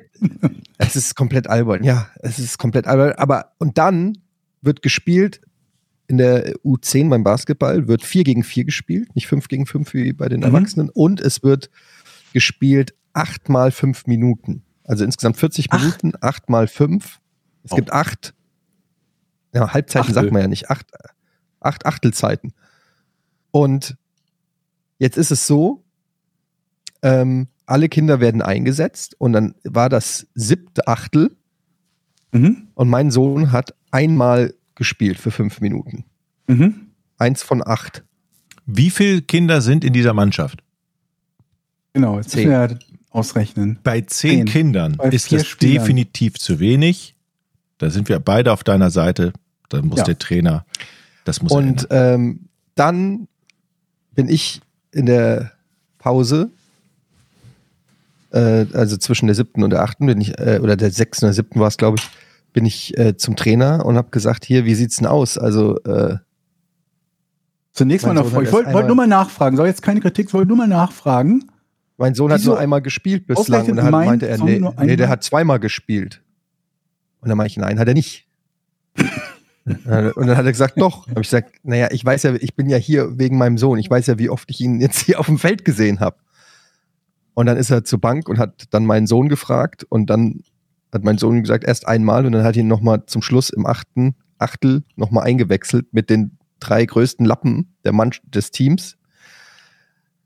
es 0.77 0.95
ist 0.95 1.13
komplett 1.17 1.49
albern, 1.49 1.83
ja, 1.83 2.07
es 2.21 2.39
ist 2.39 2.57
komplett 2.57 2.87
albern, 2.87 3.15
aber 3.17 3.51
und 3.57 3.77
dann 3.77 4.17
wird 4.61 4.81
gespielt 4.81 5.41
in 6.13 6.17
der 6.19 6.54
U10 6.63 7.10
beim 7.10 7.23
Basketball 7.23 7.88
wird 7.88 8.04
4 8.04 8.23
gegen 8.23 8.43
4 8.43 8.65
gespielt, 8.65 9.15
nicht 9.15 9.26
5 9.28 9.47
gegen 9.47 9.65
5 9.65 9.93
wie 9.95 10.13
bei 10.13 10.30
den 10.30 10.41
Mhm. 10.41 10.45
Erwachsenen 10.45 10.89
und 10.91 11.19
es 11.19 11.41
wird 11.41 11.71
gespielt 12.34 12.93
8 13.13 13.49
mal 13.49 13.71
5 13.71 14.06
Minuten. 14.06 14.62
Also 14.84 15.04
insgesamt 15.06 15.38
40 15.38 15.67
Ach. 15.71 15.80
Minuten, 15.80 16.12
8 16.21 16.49
mal 16.49 16.67
5. 16.67 17.19
Es 17.63 17.71
Oh. 17.71 17.76
gibt 17.78 17.91
8 17.91 18.36
ja, 19.56 19.73
Halbzeiten 19.73 20.02
Achtel. 20.10 20.13
sagt 20.13 20.32
man 20.32 20.41
ja 20.43 20.47
nicht, 20.47 20.69
8 20.69 20.86
acht 21.62 21.86
Achtelzeiten. 21.88 22.54
Und 23.52 23.95
jetzt 24.99 25.17
ist 25.17 25.32
es 25.32 25.47
so, 25.47 25.84
ähm, 27.02 27.47
alle 27.65 27.88
Kinder 27.89 28.19
werden 28.19 28.41
eingesetzt 28.41 29.15
und 29.19 29.34
dann 29.34 29.56
war 29.63 29.89
das 29.89 30.28
siebte 30.36 30.88
Achtel 30.88 31.36
Mhm. 32.34 32.67
und 32.76 32.89
mein 32.89 33.10
Sohn 33.12 33.52
hat 33.52 33.73
einmal 33.91 34.54
gespielt 34.75 35.19
für 35.19 35.31
fünf 35.31 35.62
Minuten. 35.62 36.05
Mhm. 36.47 36.88
Eins 37.17 37.43
von 37.43 37.65
acht. 37.65 38.03
Wie 38.65 38.89
viele 38.89 39.21
Kinder 39.21 39.62
sind 39.62 39.83
in 39.83 39.93
dieser 39.93 40.13
Mannschaft? 40.13 40.63
Genau, 41.93 42.17
jetzt 42.17 42.27
müssen 42.36 42.38
Zehn. 42.38 42.49
wir 42.49 42.69
ja 42.69 42.75
ausrechnen. 43.12 43.79
Bei 43.83 44.01
zehn 44.01 44.07
Zehn. 44.07 44.45
Kindern 44.45 44.95
Bei 44.97 45.09
ist 45.09 45.31
das 45.31 45.45
Spielern. 45.47 45.83
definitiv 45.83 46.36
zu 46.39 46.59
wenig. 46.59 47.15
Da 47.77 47.89
sind 47.89 48.09
wir 48.09 48.19
beide 48.19 48.51
auf 48.51 48.63
deiner 48.63 48.89
Seite. 48.89 49.33
Da 49.69 49.81
muss 49.81 49.99
Ja. 49.99 50.05
der 50.05 50.17
Trainer, 50.17 50.65
das 51.25 51.41
muss 51.41 51.51
Und 51.51 51.88
ähm, 51.91 52.47
dann 52.75 53.27
bin 54.15 54.29
ich 54.29 54.62
in 54.91 55.05
der 55.05 55.51
Pause, 55.99 56.49
äh, 58.31 58.65
also 58.73 58.97
zwischen 58.97 59.27
der 59.27 59.36
siebten 59.36 59.63
und 59.63 59.69
der 59.71 59.81
achten, 59.83 60.05
bin 60.05 60.19
ich, 60.21 60.38
äh, 60.39 60.59
oder 60.62 60.75
der 60.75 60.91
sechsten 60.91 61.25
oder 61.25 61.33
siebten 61.33 61.59
war 61.59 61.67
es, 61.67 61.77
glaube 61.77 61.97
ich, 61.99 62.09
bin 62.53 62.65
ich 62.65 62.97
äh, 62.97 63.17
zum 63.17 63.35
Trainer 63.35 63.85
und 63.85 63.97
habe 63.97 64.09
gesagt, 64.11 64.45
hier, 64.45 64.65
wie 64.65 64.75
sieht's 64.75 64.97
denn 64.97 65.07
aus? 65.07 65.37
Also 65.37 65.79
äh, 65.83 66.17
Zunächst 67.73 68.05
mal 68.05 68.13
noch, 68.13 68.25
Sohn 68.25 68.35
hat 68.35 68.43
ich 68.43 68.51
wollte 68.51 68.71
wollt 68.71 68.85
nur 68.85 68.95
mal 68.95 69.07
nachfragen, 69.07 69.57
soll 69.57 69.65
jetzt 69.65 69.81
keine 69.81 69.99
Kritik, 69.99 70.27
ich 70.27 70.33
wollte 70.33 70.47
nur 70.47 70.57
mal 70.57 70.67
nachfragen. 70.67 71.45
mein 71.97 72.13
Sohn 72.13 72.31
hat 72.31 72.43
nur 72.43 72.59
einmal 72.59 72.83
gespielt 72.83 73.25
bislang 73.25 73.67
und 73.67 73.77
dann 73.77 73.91
meinte 73.91 74.27
er, 74.27 74.37
nee, 74.37 74.61
nee, 74.81 74.95
der 74.95 75.09
hat 75.09 75.23
zweimal 75.23 75.59
gespielt. 75.59 76.21
Und 77.21 77.29
dann 77.29 77.37
meinte 77.37 77.51
ich, 77.51 77.57
nein, 77.57 77.79
hat 77.79 77.87
er 77.87 77.95
nicht. 77.95 78.27
und 79.65 80.27
dann 80.27 80.37
hat 80.37 80.45
er 80.45 80.51
gesagt, 80.51 80.79
doch. 80.79 81.07
Habe 81.07 81.21
ich 81.21 81.29
gesagt, 81.29 81.55
naja, 81.63 81.87
ich 81.91 82.05
weiß 82.05 82.23
ja, 82.23 82.33
ich 82.35 82.55
bin 82.55 82.69
ja 82.69 82.77
hier 82.77 83.17
wegen 83.17 83.37
meinem 83.37 83.57
Sohn. 83.57 83.79
Ich 83.79 83.89
weiß 83.89 84.07
ja, 84.07 84.19
wie 84.19 84.29
oft 84.29 84.51
ich 84.51 84.61
ihn 84.61 84.79
jetzt 84.79 84.99
hier 84.99 85.19
auf 85.19 85.25
dem 85.25 85.39
Feld 85.39 85.65
gesehen 85.65 85.99
habe. 85.99 86.17
Und 87.33 87.47
dann 87.47 87.57
ist 87.57 87.71
er 87.71 87.83
zur 87.83 87.99
Bank 87.99 88.29
und 88.29 88.37
hat 88.37 88.65
dann 88.71 88.85
meinen 88.85 89.07
Sohn 89.07 89.29
gefragt 89.29 89.83
und 89.89 90.09
dann 90.09 90.41
hat 90.93 91.03
mein 91.03 91.17
Sohn 91.17 91.41
gesagt, 91.41 91.63
erst 91.63 91.88
einmal 91.88 92.25
und 92.25 92.32
dann 92.34 92.43
hat 92.43 92.56
ihn 92.56 92.67
nochmal 92.67 93.06
zum 93.06 93.21
Schluss 93.21 93.49
im 93.49 93.65
achten 93.65 94.15
Achtel 94.38 94.84
nochmal 94.95 95.25
eingewechselt 95.25 95.88
mit 95.91 96.10
den 96.10 96.38
drei 96.60 96.86
größten 96.86 97.25
Lappen 97.25 97.75
der 97.84 97.93
Mann 97.93 98.12
des 98.23 98.51
Teams. 98.51 98.97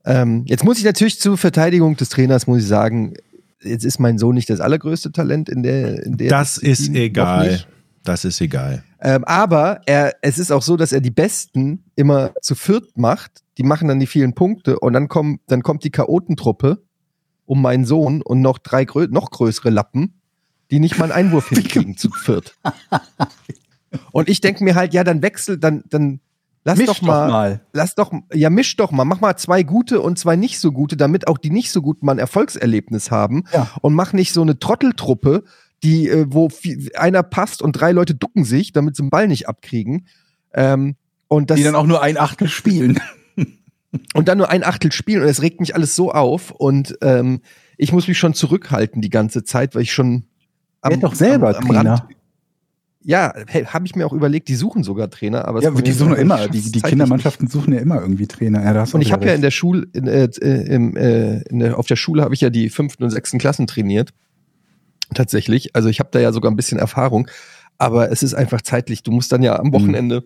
Ähm, 0.06 0.44
jetzt 0.48 0.64
muss 0.64 0.78
ich 0.78 0.86
natürlich 0.86 1.20
zur 1.20 1.38
Verteidigung 1.38 1.98
des 1.98 2.10
Trainers, 2.10 2.48
muss 2.48 2.62
ich 2.62 2.68
sagen, 2.68 3.14
jetzt 3.62 3.84
ist 3.84 4.00
mein 4.00 4.18
Sohn 4.18 4.36
nicht 4.36 4.50
das 4.50 4.62
allergrößte 4.62 5.12
Talent 5.12 5.50
in 5.50 5.64
der, 5.64 6.04
in 6.04 6.18
der 6.18 6.30
Das 6.30 6.58
ist 6.58 6.94
egal. 6.94 7.66
Das 8.04 8.24
ist 8.24 8.40
egal. 8.40 8.84
Ähm, 9.02 9.26
aber 9.26 9.82
er, 9.86 10.16
es 10.22 10.40
ist 10.40 10.52
auch 10.52 10.62
so, 10.62 10.78
dass 10.78 10.94
er 10.94 11.02
die 11.02 11.12
Besten 11.12 11.84
immer 11.96 12.32
zu 12.42 12.56
viert 12.56 12.98
macht. 12.98 13.44
Die 13.58 13.64
machen 13.64 13.90
dann 13.90 14.00
die 14.00 14.08
vielen 14.08 14.34
Punkte 14.34 14.80
und 14.80 14.94
dann, 14.94 15.10
kommen, 15.10 15.40
dann 15.48 15.62
kommt 15.62 15.84
die 15.84 15.92
Chaotentruppe 15.92 16.82
um 17.46 17.62
meinen 17.62 17.86
Sohn 17.86 18.22
und 18.22 18.42
noch 18.42 18.60
drei 18.60 18.86
grö 18.86 19.08
noch 19.10 19.30
größere 19.32 19.70
Lappen, 19.70 20.22
die 20.72 20.80
nicht 20.80 20.98
mal 20.98 21.06
einen 21.06 21.28
Einwurf 21.28 21.50
hinkriegen 21.50 21.98
zu 21.98 22.10
viert. 22.12 22.56
Und 24.12 24.30
ich 24.30 24.42
denke 24.42 24.64
mir 24.64 24.76
halt, 24.76 24.94
ja, 24.94 25.04
dann 25.04 25.22
wechsel, 25.22 25.58
dann, 25.58 25.84
dann 25.90 26.20
lass 26.64 26.78
Misch 26.78 26.88
doch 26.88 27.02
mal, 27.02 27.62
lass 27.74 27.96
doch, 27.96 28.12
ja, 28.34 28.50
misch 28.50 28.76
doch 28.76 28.92
mal, 28.92 29.06
mach 29.06 29.22
mal 29.22 29.38
zwei 29.38 29.64
gute 29.64 30.02
und 30.02 30.20
zwei 30.20 30.36
nicht 30.36 30.60
so 30.60 30.72
gute, 30.72 30.98
damit 30.98 31.28
auch 31.28 31.38
die 31.38 31.50
nicht 31.50 31.72
so 31.72 31.82
guten 31.82 32.06
mal 32.06 32.14
ein 32.14 32.20
Erfolgserlebnis 32.20 33.12
haben 33.12 33.44
Ja. 33.54 33.70
und 33.82 33.94
mach 33.94 34.14
nicht 34.14 34.34
so 34.34 34.42
eine 34.42 34.60
Trotteltruppe, 34.60 35.44
die, 35.84 36.10
äh, 36.10 36.26
wo 36.30 36.50
einer 36.96 37.24
passt 37.24 37.62
und 37.62 37.74
drei 37.74 37.92
Leute 37.92 38.16
ducken 38.16 38.44
sich, 38.44 38.72
damit 38.74 38.96
sie 38.96 39.04
den 39.04 39.10
Ball 39.10 39.28
nicht 39.28 39.48
abkriegen. 39.48 40.08
Ähm, 40.54 40.96
und, 41.28 41.50
das, 41.50 41.58
Die 41.58 41.64
dann 41.64 41.76
auch 41.76 41.88
nur 41.88 42.02
ein 42.02 42.18
Achtel 42.18 42.48
spielen. 42.50 43.00
und 44.14 44.28
dann 44.28 44.38
nur 44.38 44.50
ein 44.50 44.64
Achtel 44.64 44.92
spielen 44.92 45.22
und 45.22 45.30
es 45.30 45.42
regt 45.42 45.60
mich 45.60 45.76
alles 45.76 45.96
so 45.96 46.12
auf 46.12 46.52
und 46.52 46.98
ähm, 47.02 47.42
ich 47.78 47.94
muss 47.94 48.08
mich 48.08 48.18
schon 48.18 48.34
zurückhalten 48.34 49.02
die 49.02 49.10
ganze 49.10 49.44
Zeit, 49.44 49.76
weil 49.76 49.84
ich 49.84 49.94
schon 49.94 50.26
Werd 50.84 51.04
doch 51.04 51.16
selber 51.16 51.54
Trainer. 51.54 52.08
ja, 53.04 53.34
hey, 53.48 53.66
habe 53.66 53.86
ich 53.86 53.96
mir 53.96 54.06
auch 54.06 54.14
überlegt, 54.14 54.48
die 54.48 54.56
suchen 54.56 54.84
sogar 54.84 55.10
Trainer, 55.10 55.48
aber 55.48 55.62
Ja, 55.62 55.72
die 55.72 55.92
suchen 55.92 56.16
immer, 56.16 56.48
die, 56.48 56.72
die 56.72 56.82
Kindermannschaften 56.82 57.48
suchen 57.48 57.74
ja 57.74 57.80
immer 57.80 58.02
irgendwie 58.02 58.28
Trainer. 58.28 58.64
Ja, 58.64 58.84
Und 58.92 59.02
ich 59.02 59.12
habe 59.12 59.26
ja 59.26 59.34
in 59.34 59.42
der 59.42 59.52
Schule, 59.52 59.88
in, 59.94 60.08
äh, 60.08 60.26
äh, 60.26 60.76
im, 60.76 60.96
äh, 60.96 61.42
in 61.44 61.60
der, 61.60 61.78
auf 61.78 61.88
der 61.88 61.96
Schule 61.96 62.24
habe 62.24 62.34
ich 62.34 62.42
ja 62.42 62.50
die 62.50 62.70
fünften 62.70 63.04
und 63.04 63.10
sechsten 63.10 63.38
Klassen 63.40 63.68
trainiert. 63.68 64.14
Tatsächlich. 65.14 65.76
Also 65.76 65.90
ich 65.90 66.00
habe 66.00 66.10
da 66.12 66.20
ja 66.20 66.32
sogar 66.34 66.52
ein 66.52 66.56
bisschen 66.58 66.80
Erfahrung. 66.80 67.28
Aber 67.78 68.12
es 68.12 68.24
ist 68.24 68.34
einfach 68.34 68.62
zeitlich. 68.62 69.04
Du 69.04 69.12
musst 69.12 69.32
dann 69.32 69.44
ja 69.44 69.58
am 69.60 69.72
Wochenende 69.72 70.24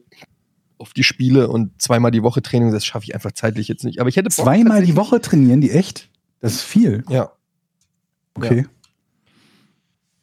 auf 0.77 0.93
die 0.93 1.03
Spiele 1.03 1.49
und 1.49 1.81
zweimal 1.81 2.11
die 2.11 2.23
Woche 2.23 2.41
Training. 2.41 2.71
Das 2.71 2.85
schaffe 2.85 3.03
ich 3.03 3.13
einfach 3.13 3.33
zeitlich 3.33 3.67
jetzt 3.67 3.83
nicht. 3.83 3.99
Aber 3.99 4.09
ich 4.09 4.15
hätte 4.15 4.29
Bock, 4.29 4.45
Zweimal 4.45 4.83
die 4.83 4.95
Woche 4.95 5.21
trainieren 5.21 5.61
die 5.61 5.71
echt? 5.71 6.09
Das 6.39 6.53
ist 6.53 6.61
viel. 6.63 7.03
Ja. 7.09 7.31
Okay. 8.33 8.65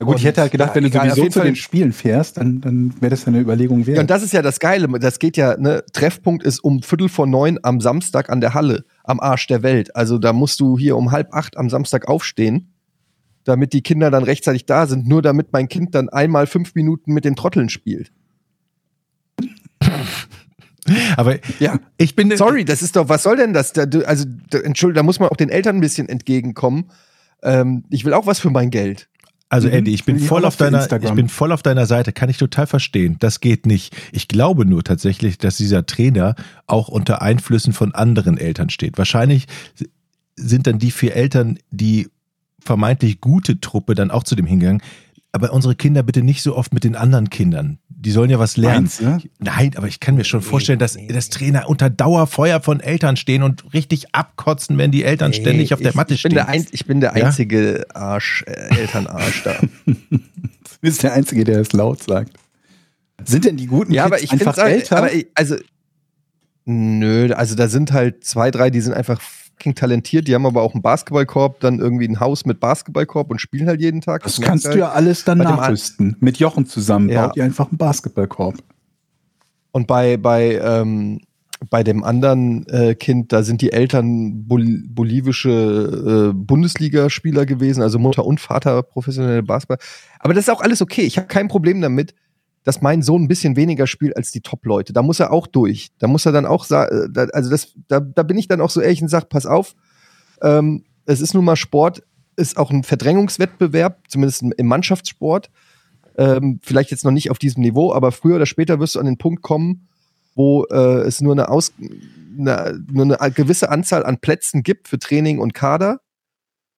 Na 0.00 0.06
gut, 0.06 0.16
ich 0.16 0.22
Und, 0.22 0.28
hätte 0.28 0.40
halt 0.42 0.52
gedacht, 0.52 0.68
ja, 0.70 0.74
wenn 0.76 0.84
du 0.84 0.88
egal, 0.90 1.10
sowieso 1.10 1.26
zu 1.28 1.38
Fall- 1.40 1.48
den 1.48 1.56
Spielen 1.56 1.92
fährst, 1.92 2.36
dann, 2.36 2.60
dann 2.60 2.94
wäre 3.00 3.10
das 3.10 3.22
ja 3.22 3.28
eine 3.28 3.40
Überlegung 3.40 3.84
wert. 3.86 3.96
Ja, 3.96 4.00
und 4.02 4.10
das 4.10 4.22
ist 4.22 4.32
ja 4.32 4.42
das 4.42 4.60
Geile. 4.60 4.86
Das 5.00 5.18
geht 5.18 5.36
ja, 5.36 5.56
ne, 5.56 5.82
Treffpunkt 5.92 6.44
ist 6.44 6.60
um 6.60 6.82
Viertel 6.82 7.08
vor 7.08 7.26
neun 7.26 7.58
am 7.64 7.80
Samstag 7.80 8.30
an 8.30 8.40
der 8.40 8.54
Halle, 8.54 8.84
am 9.02 9.18
Arsch 9.18 9.48
der 9.48 9.64
Welt. 9.64 9.96
Also 9.96 10.18
da 10.18 10.32
musst 10.32 10.60
du 10.60 10.78
hier 10.78 10.96
um 10.96 11.10
halb 11.10 11.34
acht 11.34 11.56
am 11.56 11.68
Samstag 11.68 12.06
aufstehen, 12.06 12.72
damit 13.42 13.72
die 13.72 13.82
Kinder 13.82 14.12
dann 14.12 14.22
rechtzeitig 14.22 14.66
da 14.66 14.86
sind, 14.86 15.08
nur 15.08 15.20
damit 15.20 15.52
mein 15.52 15.68
Kind 15.68 15.96
dann 15.96 16.08
einmal 16.08 16.46
fünf 16.46 16.76
Minuten 16.76 17.12
mit 17.12 17.24
den 17.24 17.34
Trotteln 17.34 17.68
spielt. 17.68 18.12
Aber 21.16 21.36
Ja. 21.58 21.80
ich 21.96 22.14
bin 22.14 22.34
Sorry, 22.36 22.64
das 22.64 22.82
ist 22.82 22.94
doch, 22.96 23.08
was 23.08 23.24
soll 23.24 23.36
denn 23.36 23.52
das? 23.52 23.72
Da, 23.72 23.82
also, 24.06 24.24
da, 24.50 24.58
Entschuldigung, 24.58 24.94
da 24.94 25.02
muss 25.02 25.18
man 25.20 25.28
auch 25.28 25.36
den 25.36 25.48
Eltern 25.50 25.76
ein 25.76 25.80
bisschen 25.80 26.08
entgegenkommen. 26.08 26.90
Ähm, 27.42 27.84
ich 27.90 28.04
will 28.04 28.14
auch 28.14 28.26
was 28.26 28.38
für 28.38 28.50
mein 28.50 28.70
Geld. 28.70 29.08
Also 29.50 29.68
Mhm. 29.68 29.74
Eddie, 29.74 29.94
ich 29.94 30.04
bin 30.04 30.16
ich 30.16 30.26
voll 30.26 30.42
auf 30.44 30.48
auf 30.48 30.56
deiner, 30.56 30.78
Instagram. 30.78 31.10
ich 31.10 31.16
bin 31.16 31.28
voll 31.28 31.52
auf 31.52 31.62
deiner 31.62 31.86
Seite, 31.86 32.12
kann 32.12 32.28
ich 32.28 32.36
total 32.36 32.66
verstehen. 32.66 33.16
Das 33.18 33.40
geht 33.40 33.64
nicht. 33.66 33.96
Ich 34.12 34.28
glaube 34.28 34.66
nur 34.66 34.84
tatsächlich, 34.84 35.38
dass 35.38 35.56
dieser 35.56 35.86
Trainer 35.86 36.34
auch 36.66 36.88
unter 36.88 37.22
Einflüssen 37.22 37.72
von 37.72 37.94
anderen 37.94 38.36
Eltern 38.36 38.68
steht. 38.68 38.98
Wahrscheinlich 38.98 39.46
sind 40.36 40.66
dann 40.66 40.78
die 40.78 40.90
vier 40.90 41.16
Eltern, 41.16 41.58
die 41.70 42.08
vermeintlich 42.60 43.20
gute 43.20 43.60
Truppe 43.60 43.94
dann 43.94 44.10
auch 44.10 44.24
zu 44.24 44.36
dem 44.36 44.46
hingegangen. 44.46 44.82
Aber 45.44 45.52
unsere 45.52 45.74
Kinder 45.74 46.02
bitte 46.02 46.22
nicht 46.22 46.42
so 46.42 46.56
oft 46.56 46.72
mit 46.74 46.84
den 46.84 46.96
anderen 46.96 47.30
Kindern. 47.30 47.78
Die 47.88 48.10
sollen 48.12 48.30
ja 48.30 48.38
was 48.38 48.56
lernen. 48.56 48.88
Meinst 48.98 49.00
du? 49.00 49.18
Nein, 49.40 49.72
aber 49.76 49.88
ich 49.88 49.98
kann 50.00 50.14
mir 50.14 50.24
schon 50.24 50.40
vorstellen, 50.42 50.78
dass, 50.78 50.96
dass 51.08 51.28
Trainer 51.30 51.68
unter 51.68 51.90
Dauerfeuer 51.90 52.60
von 52.60 52.80
Eltern 52.80 53.16
stehen 53.16 53.42
und 53.42 53.72
richtig 53.74 54.14
abkotzen, 54.14 54.78
wenn 54.78 54.90
die 54.92 55.02
Eltern 55.04 55.32
ständig 55.32 55.74
auf 55.74 55.80
der 55.80 55.90
ich, 55.90 55.94
Matte 55.96 56.14
ich 56.14 56.22
bin 56.22 56.30
stehen. 56.32 56.36
Der 56.36 56.48
ein, 56.48 56.66
ich 56.70 56.86
bin 56.86 57.00
der 57.00 57.16
Ja? 57.16 57.26
einzige 57.26 57.86
Arsch, 57.94 58.44
äh, 58.46 58.76
Elternarsch 58.80 59.42
da. 59.42 59.56
Du 60.10 60.82
bist 60.82 61.02
der 61.02 61.12
Einzige, 61.14 61.42
der 61.44 61.58
es 61.60 61.72
laut 61.72 62.02
sagt. 62.04 62.32
Sind 63.24 63.44
denn 63.44 63.56
die 63.56 63.66
guten 63.66 63.92
Ja, 63.92 64.04
Kids 64.04 64.12
aber 64.14 64.22
ich 64.22 64.30
einfach 64.32 64.54
finde 64.54 64.70
älter? 64.70 64.96
aber 64.98 65.12
ich, 65.12 65.26
also 65.34 65.56
nö, 66.64 67.32
also 67.34 67.54
da 67.54 67.68
sind 67.68 67.92
halt 67.92 68.24
zwei, 68.24 68.50
drei, 68.50 68.70
die 68.70 68.80
sind 68.80 68.92
einfach 68.94 69.20
fucking 69.58 69.74
talentiert, 69.74 70.28
die 70.28 70.34
haben 70.34 70.46
aber 70.46 70.62
auch 70.62 70.74
einen 70.74 70.82
Basketballkorb, 70.82 71.60
dann 71.60 71.80
irgendwie 71.80 72.06
ein 72.08 72.20
Haus 72.20 72.46
mit 72.46 72.60
Basketballkorb 72.60 73.30
und 73.30 73.40
spielen 73.40 73.66
halt 73.68 73.80
jeden 73.80 74.00
Tag. 74.00 74.22
das 74.22 74.38
merkst 74.38 74.48
kannst 74.48 74.64
du 74.66 74.70
halt. 74.70 74.78
ja 74.78 74.90
alles 74.90 75.24
dann 75.24 75.38
nachrüsten. 75.38 76.16
Mit 76.20 76.38
Jochen 76.38 76.66
zusammen 76.66 77.08
Ja. 77.08 77.26
baut 77.26 77.36
ihr 77.36 77.44
einfach 77.44 77.68
einen 77.68 77.78
Basketballkorb. 77.78 78.56
Und 79.72 79.86
bei 79.86 80.16
bei 80.16 80.54
ähm, 80.62 81.20
bei 81.70 81.82
dem 81.82 82.04
anderen 82.04 82.66
äh, 82.68 82.94
Kind, 82.94 83.32
da 83.32 83.42
sind 83.42 83.60
die 83.62 83.72
Eltern 83.72 84.46
bol 84.46 84.64
bolivische 84.88 86.30
äh, 86.30 86.32
Bundesligaspieler 86.32 87.46
gewesen, 87.46 87.82
also 87.82 87.98
Mutter 87.98 88.24
und 88.24 88.40
Vater 88.40 88.82
professionelle 88.84 89.42
Basketball. 89.42 89.78
Aber 90.20 90.34
das 90.34 90.44
ist 90.44 90.50
auch 90.50 90.60
alles 90.60 90.80
okay. 90.82 91.02
Ich 91.02 91.18
habe 91.18 91.26
kein 91.26 91.48
Problem 91.48 91.80
damit, 91.80 92.14
dass 92.68 92.82
mein 92.82 93.00
Sohn 93.00 93.22
ein 93.22 93.28
bisschen 93.28 93.56
weniger 93.56 93.86
spielt 93.86 94.14
als 94.14 94.30
die 94.30 94.42
Top-Leute. 94.42 94.92
Da 94.92 95.00
muss 95.00 95.20
er 95.20 95.32
auch 95.32 95.46
durch. 95.46 95.88
Da 96.00 96.06
muss 96.06 96.26
er 96.26 96.32
dann 96.32 96.44
auch 96.44 96.66
sagen, 96.66 97.16
also 97.32 97.48
das, 97.48 97.72
da, 97.88 97.98
da 97.98 98.22
bin 98.22 98.36
ich 98.36 98.46
dann 98.46 98.60
auch 98.60 98.68
so 98.68 98.82
ehrlich 98.82 99.00
und 99.00 99.08
sage, 99.08 99.24
pass 99.24 99.46
auf, 99.46 99.74
ähm, 100.42 100.84
es 101.06 101.22
ist 101.22 101.32
nun 101.32 101.46
mal 101.46 101.56
Sport, 101.56 102.02
ist 102.36 102.58
auch 102.58 102.70
ein 102.70 102.84
Verdrängungswettbewerb, 102.84 104.02
zumindest 104.08 104.42
im 104.42 104.66
Mannschaftssport. 104.66 105.48
Ähm, 106.18 106.60
vielleicht 106.62 106.90
jetzt 106.90 107.06
noch 107.06 107.10
nicht 107.10 107.30
auf 107.30 107.38
diesem 107.38 107.62
Niveau, 107.62 107.94
aber 107.94 108.12
früher 108.12 108.36
oder 108.36 108.44
später 108.44 108.78
wirst 108.80 108.96
du 108.96 109.00
an 109.00 109.06
den 109.06 109.16
Punkt 109.16 109.40
kommen, 109.40 109.88
wo 110.34 110.64
äh, 110.64 111.06
es 111.06 111.22
nur 111.22 111.32
eine, 111.32 111.48
Aus 111.48 111.72
eine, 112.38 112.84
nur 112.92 113.18
eine 113.18 113.32
gewisse 113.32 113.70
Anzahl 113.70 114.04
an 114.04 114.18
Plätzen 114.18 114.62
gibt 114.62 114.88
für 114.88 114.98
Training 114.98 115.38
und 115.38 115.54
Kader. 115.54 116.02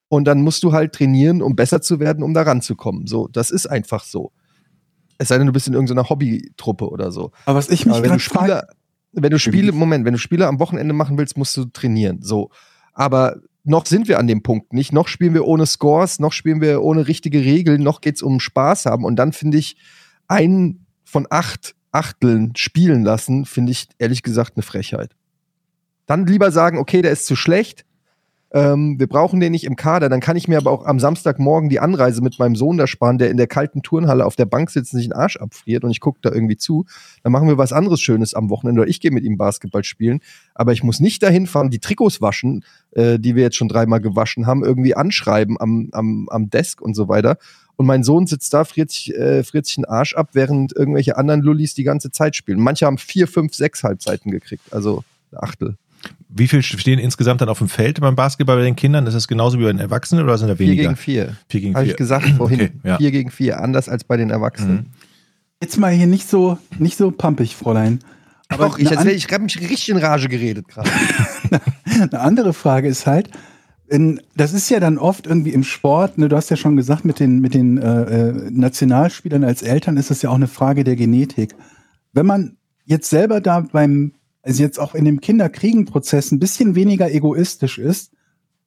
Und 0.07 0.26
dann 0.26 0.42
musst 0.42 0.62
du 0.62 0.72
halt 0.72 0.92
trainieren, 0.92 1.42
um 1.42 1.57
besser 1.57 1.83
zu 1.83 1.98
werden, 1.98 2.22
um 2.22 2.33
da 2.33 2.42
ranzukommen. 2.42 3.09
So, 3.09 3.26
das 3.26 3.50
ist 3.50 3.66
einfach 3.66 4.05
so. 4.05 4.31
Es 5.20 5.28
sei 5.28 5.37
denn, 5.37 5.46
du 5.46 5.52
bist 5.52 5.68
in 5.68 5.74
irgendeiner 5.74 6.09
Hobbytruppe 6.09 6.88
oder 6.88 7.12
so. 7.12 7.30
Aber 7.44 7.59
was 7.59 7.68
ich 7.68 7.85
mich 7.85 7.94
Aber 7.94 8.02
wenn 8.02 8.16
du 8.16 8.16
gerade 8.16 8.22
frage, 8.22 8.62
Spiele, 8.62 9.22
wenn 9.22 9.30
du 9.30 9.38
Spiele, 9.38 9.72
Moment, 9.72 10.06
wenn 10.06 10.14
du 10.14 10.18
Spiele 10.18 10.46
am 10.46 10.59
Wochenende 10.59 10.94
machen 10.94 11.18
willst, 11.18 11.37
musst 11.37 11.54
du 11.59 11.66
trainieren. 11.66 12.22
So. 12.22 12.48
Aber 12.94 13.37
noch 13.62 13.85
sind 13.85 14.09
wir 14.09 14.18
an 14.18 14.26
dem 14.26 14.42
Punkt 14.42 14.72
nicht. 14.72 14.94
Noch 14.94 15.09
spielen 15.09 15.35
wir 15.35 15.44
ohne 15.44 15.66
Scores, 15.66 16.20
noch 16.20 16.33
spielen 16.33 16.62
wir 16.62 16.83
ohne 16.83 17.06
richtige 17.06 17.40
Regeln, 17.40 17.83
noch 17.83 18.00
geht's 18.00 18.22
um 18.22 18.40
Spaß 18.40 18.87
haben. 18.87 19.04
Und 19.04 19.16
dann 19.16 19.35
finde 19.35 19.59
ich, 19.59 19.76
einen 20.26 20.87
von 21.04 21.26
acht 21.28 21.74
Achteln 21.92 22.56
spielen 22.56 23.04
lassen, 23.04 23.44
finde 23.44 23.72
ich 23.72 23.88
ehrlich 23.98 24.22
gesagt 24.22 24.52
eine 24.56 24.62
Frechheit. 24.62 25.11
Dann 26.06 26.26
lieber 26.26 26.50
sagen, 26.50 26.78
okay, 26.78 27.02
der 27.02 27.11
ist 27.11 27.26
zu 27.26 27.37
schlecht. 27.37 27.85
Ähm, 28.52 28.98
wir 28.98 29.06
brauchen 29.06 29.38
den 29.38 29.52
nicht 29.52 29.64
im 29.64 29.76
Kader, 29.76 30.08
dann 30.08 30.18
kann 30.20 30.36
ich 30.36 30.48
mir 30.48 30.58
aber 30.58 30.72
auch 30.72 30.84
am 30.84 30.98
Samstagmorgen 30.98 31.68
die 31.68 31.78
Anreise 31.78 32.20
mit 32.20 32.38
meinem 32.40 32.56
Sohn 32.56 32.78
da 32.78 32.88
sparen, 32.88 33.18
der 33.18 33.30
in 33.30 33.36
der 33.36 33.46
kalten 33.46 33.82
Turnhalle 33.82 34.26
auf 34.26 34.34
der 34.34 34.44
Bank 34.44 34.70
sitzt 34.70 34.92
und 34.92 34.98
sich 34.98 35.08
den 35.08 35.16
Arsch 35.16 35.36
abfriert 35.36 35.84
und 35.84 35.90
ich 35.90 36.00
gucke 36.00 36.18
da 36.22 36.32
irgendwie 36.32 36.56
zu. 36.56 36.84
Dann 37.22 37.30
machen 37.30 37.46
wir 37.46 37.58
was 37.58 37.72
anderes 37.72 38.00
Schönes 38.00 38.34
am 38.34 38.50
Wochenende 38.50 38.82
oder 38.82 38.90
ich 38.90 39.00
gehe 39.00 39.12
mit 39.12 39.22
ihm 39.22 39.36
Basketball 39.36 39.84
spielen. 39.84 40.20
Aber 40.54 40.72
ich 40.72 40.82
muss 40.82 40.98
nicht 40.98 41.22
dahin 41.22 41.46
fahren, 41.46 41.70
die 41.70 41.78
Trikots 41.78 42.20
waschen, 42.20 42.64
äh, 42.90 43.20
die 43.20 43.36
wir 43.36 43.44
jetzt 43.44 43.56
schon 43.56 43.68
dreimal 43.68 44.00
gewaschen 44.00 44.46
haben, 44.46 44.64
irgendwie 44.64 44.96
anschreiben 44.96 45.56
am, 45.60 45.88
am, 45.92 46.28
am 46.28 46.50
Desk 46.50 46.80
und 46.80 46.94
so 46.94 47.08
weiter. 47.08 47.38
Und 47.76 47.86
mein 47.86 48.02
Sohn 48.02 48.26
sitzt 48.26 48.52
da, 48.52 48.64
friert 48.64 48.90
sich, 48.90 49.14
äh, 49.14 49.44
friert 49.44 49.66
sich 49.66 49.76
den 49.76 49.84
Arsch 49.84 50.14
ab, 50.14 50.30
während 50.32 50.74
irgendwelche 50.74 51.16
anderen 51.16 51.40
Lullis 51.40 51.74
die 51.74 51.84
ganze 51.84 52.10
Zeit 52.10 52.34
spielen. 52.34 52.58
Manche 52.58 52.86
haben 52.86 52.98
vier, 52.98 53.28
fünf, 53.28 53.54
sechs 53.54 53.84
Halbzeiten 53.84 54.32
gekriegt, 54.32 54.72
also 54.72 55.04
Achtel. 55.32 55.76
Wie 56.28 56.48
viel 56.48 56.62
stehen 56.62 56.98
insgesamt 56.98 57.40
dann 57.40 57.48
auf 57.48 57.58
dem 57.58 57.68
Feld 57.68 58.00
beim 58.00 58.14
Basketball 58.14 58.56
bei 58.56 58.62
den 58.62 58.76
Kindern? 58.76 59.06
Ist 59.06 59.14
das 59.14 59.26
genauso 59.26 59.58
wie 59.58 59.64
bei 59.64 59.72
den 59.72 59.80
Erwachsenen 59.80 60.24
oder 60.24 60.38
sind 60.38 60.48
da 60.48 60.56
Vier 60.56 60.66
weniger? 60.66 60.82
gegen 60.84 60.96
vier. 60.96 61.36
Vier 61.48 61.60
gegen 61.60 61.74
Habe 61.74 61.84
vier. 61.84 61.92
ich 61.92 61.98
gesagt 61.98 62.28
vorhin. 62.36 62.60
Okay, 62.60 62.72
ja. 62.84 62.96
Vier 62.98 63.10
gegen 63.10 63.30
vier, 63.30 63.60
anders 63.60 63.88
als 63.88 64.04
bei 64.04 64.16
den 64.16 64.30
Erwachsenen. 64.30 64.76
Mhm. 64.76 64.86
jetzt 65.60 65.76
mal 65.76 65.92
hier 65.92 66.06
nicht 66.06 66.28
so, 66.28 66.58
nicht 66.78 66.96
so 66.96 67.10
pampig, 67.10 67.56
Fräulein. 67.56 68.00
Aber 68.48 68.66
auch 68.66 68.78
ich, 68.78 68.90
ich 68.90 69.32
habe 69.32 69.42
mich 69.44 69.60
richtig 69.60 69.90
in 69.90 69.96
Rage 69.96 70.28
geredet 70.28 70.68
gerade. 70.68 70.90
Eine 71.84 72.20
andere 72.20 72.52
Frage 72.52 72.88
ist 72.88 73.06
halt, 73.06 73.30
in, 73.90 74.20
das 74.36 74.52
ist 74.52 74.70
ja 74.70 74.80
dann 74.80 74.98
oft 74.98 75.26
irgendwie 75.26 75.50
im 75.50 75.64
Sport, 75.64 76.16
ne, 76.16 76.28
du 76.28 76.36
hast 76.36 76.48
ja 76.48 76.56
schon 76.56 76.76
gesagt, 76.76 77.04
mit 77.04 77.18
den, 77.18 77.40
mit 77.40 77.54
den 77.54 77.76
äh, 77.78 78.02
äh, 78.02 78.50
Nationalspielern 78.50 79.44
als 79.44 79.62
Eltern 79.62 79.96
ist 79.96 80.10
es 80.10 80.22
ja 80.22 80.30
auch 80.30 80.36
eine 80.36 80.46
Frage 80.46 80.84
der 80.84 80.96
Genetik. 80.96 81.54
Wenn 82.12 82.26
man 82.26 82.56
jetzt 82.84 83.10
selber 83.10 83.40
da 83.40 83.60
beim, 83.60 84.12
also 84.42 84.62
jetzt 84.62 84.79
auch 84.79 84.94
in 84.94 85.05
dem 85.05 85.20
Kinderkriegenprozess 85.20 86.33
ein 86.33 86.38
bisschen 86.38 86.74
weniger 86.74 87.11
egoistisch 87.11 87.79
ist, 87.79 88.12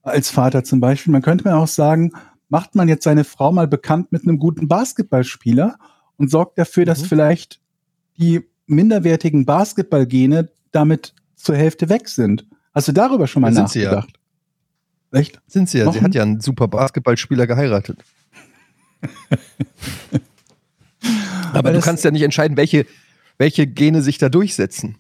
als 0.04 0.30
Vater 0.30 0.64
zum 0.64 0.80
Beispiel, 0.82 1.12
man 1.12 1.22
könnte 1.22 1.46
man 1.46 1.54
auch 1.54 1.68
sagen, 1.68 2.12
macht 2.50 2.76
man 2.76 2.88
jetzt 2.90 3.04
seine 3.06 3.24
Frau 3.24 3.52
mal 3.52 3.68
bekannt 3.68 4.12
mit 4.12 4.24
einem 4.24 4.38
guten 4.38 4.68
Basketballspieler 4.68 5.78
und 6.18 6.30
sorgt 6.30 6.58
dafür, 6.60 6.86
dass 6.86 7.02
Mhm. 7.02 7.06
vielleicht 7.06 7.60
die 8.18 8.42
minderwertigen 8.68 9.46
Basketballgene 9.46 10.50
damit 10.72 11.14
zur 11.36 11.56
Hälfte 11.56 11.90
weg 11.90 12.08
sind. 12.10 12.46
Hast 12.74 12.88
du 12.88 12.92
darüber 12.92 13.28
schon 13.28 13.42
mal 13.42 13.50
Ja, 13.50 13.56
sind 13.56 13.70
sie 13.70 13.82
ja. 13.82 13.92
nachgedacht? 13.96 14.20
Echt? 15.12 15.42
Sind 15.48 15.70
sie 15.70 15.78
ja. 15.80 15.84
Sie 15.86 15.88
Warum? 15.90 16.02
hat 16.04 16.16
ja 16.16 16.24
einen 16.24 16.42
super 16.42 16.68
Basketballspieler 16.68 17.46
geheiratet. 17.48 18.00
Aber 21.50 21.60
Aber 21.60 21.74
du 21.74 21.80
kannst 21.82 22.04
ja 22.04 22.12
nicht 22.12 22.24
entscheiden, 22.24 22.58
welche, 22.58 22.86
welche 23.38 23.68
Gene 23.68 24.02
sich 24.02 24.18
da 24.18 24.30
durchsetzen. 24.30 24.98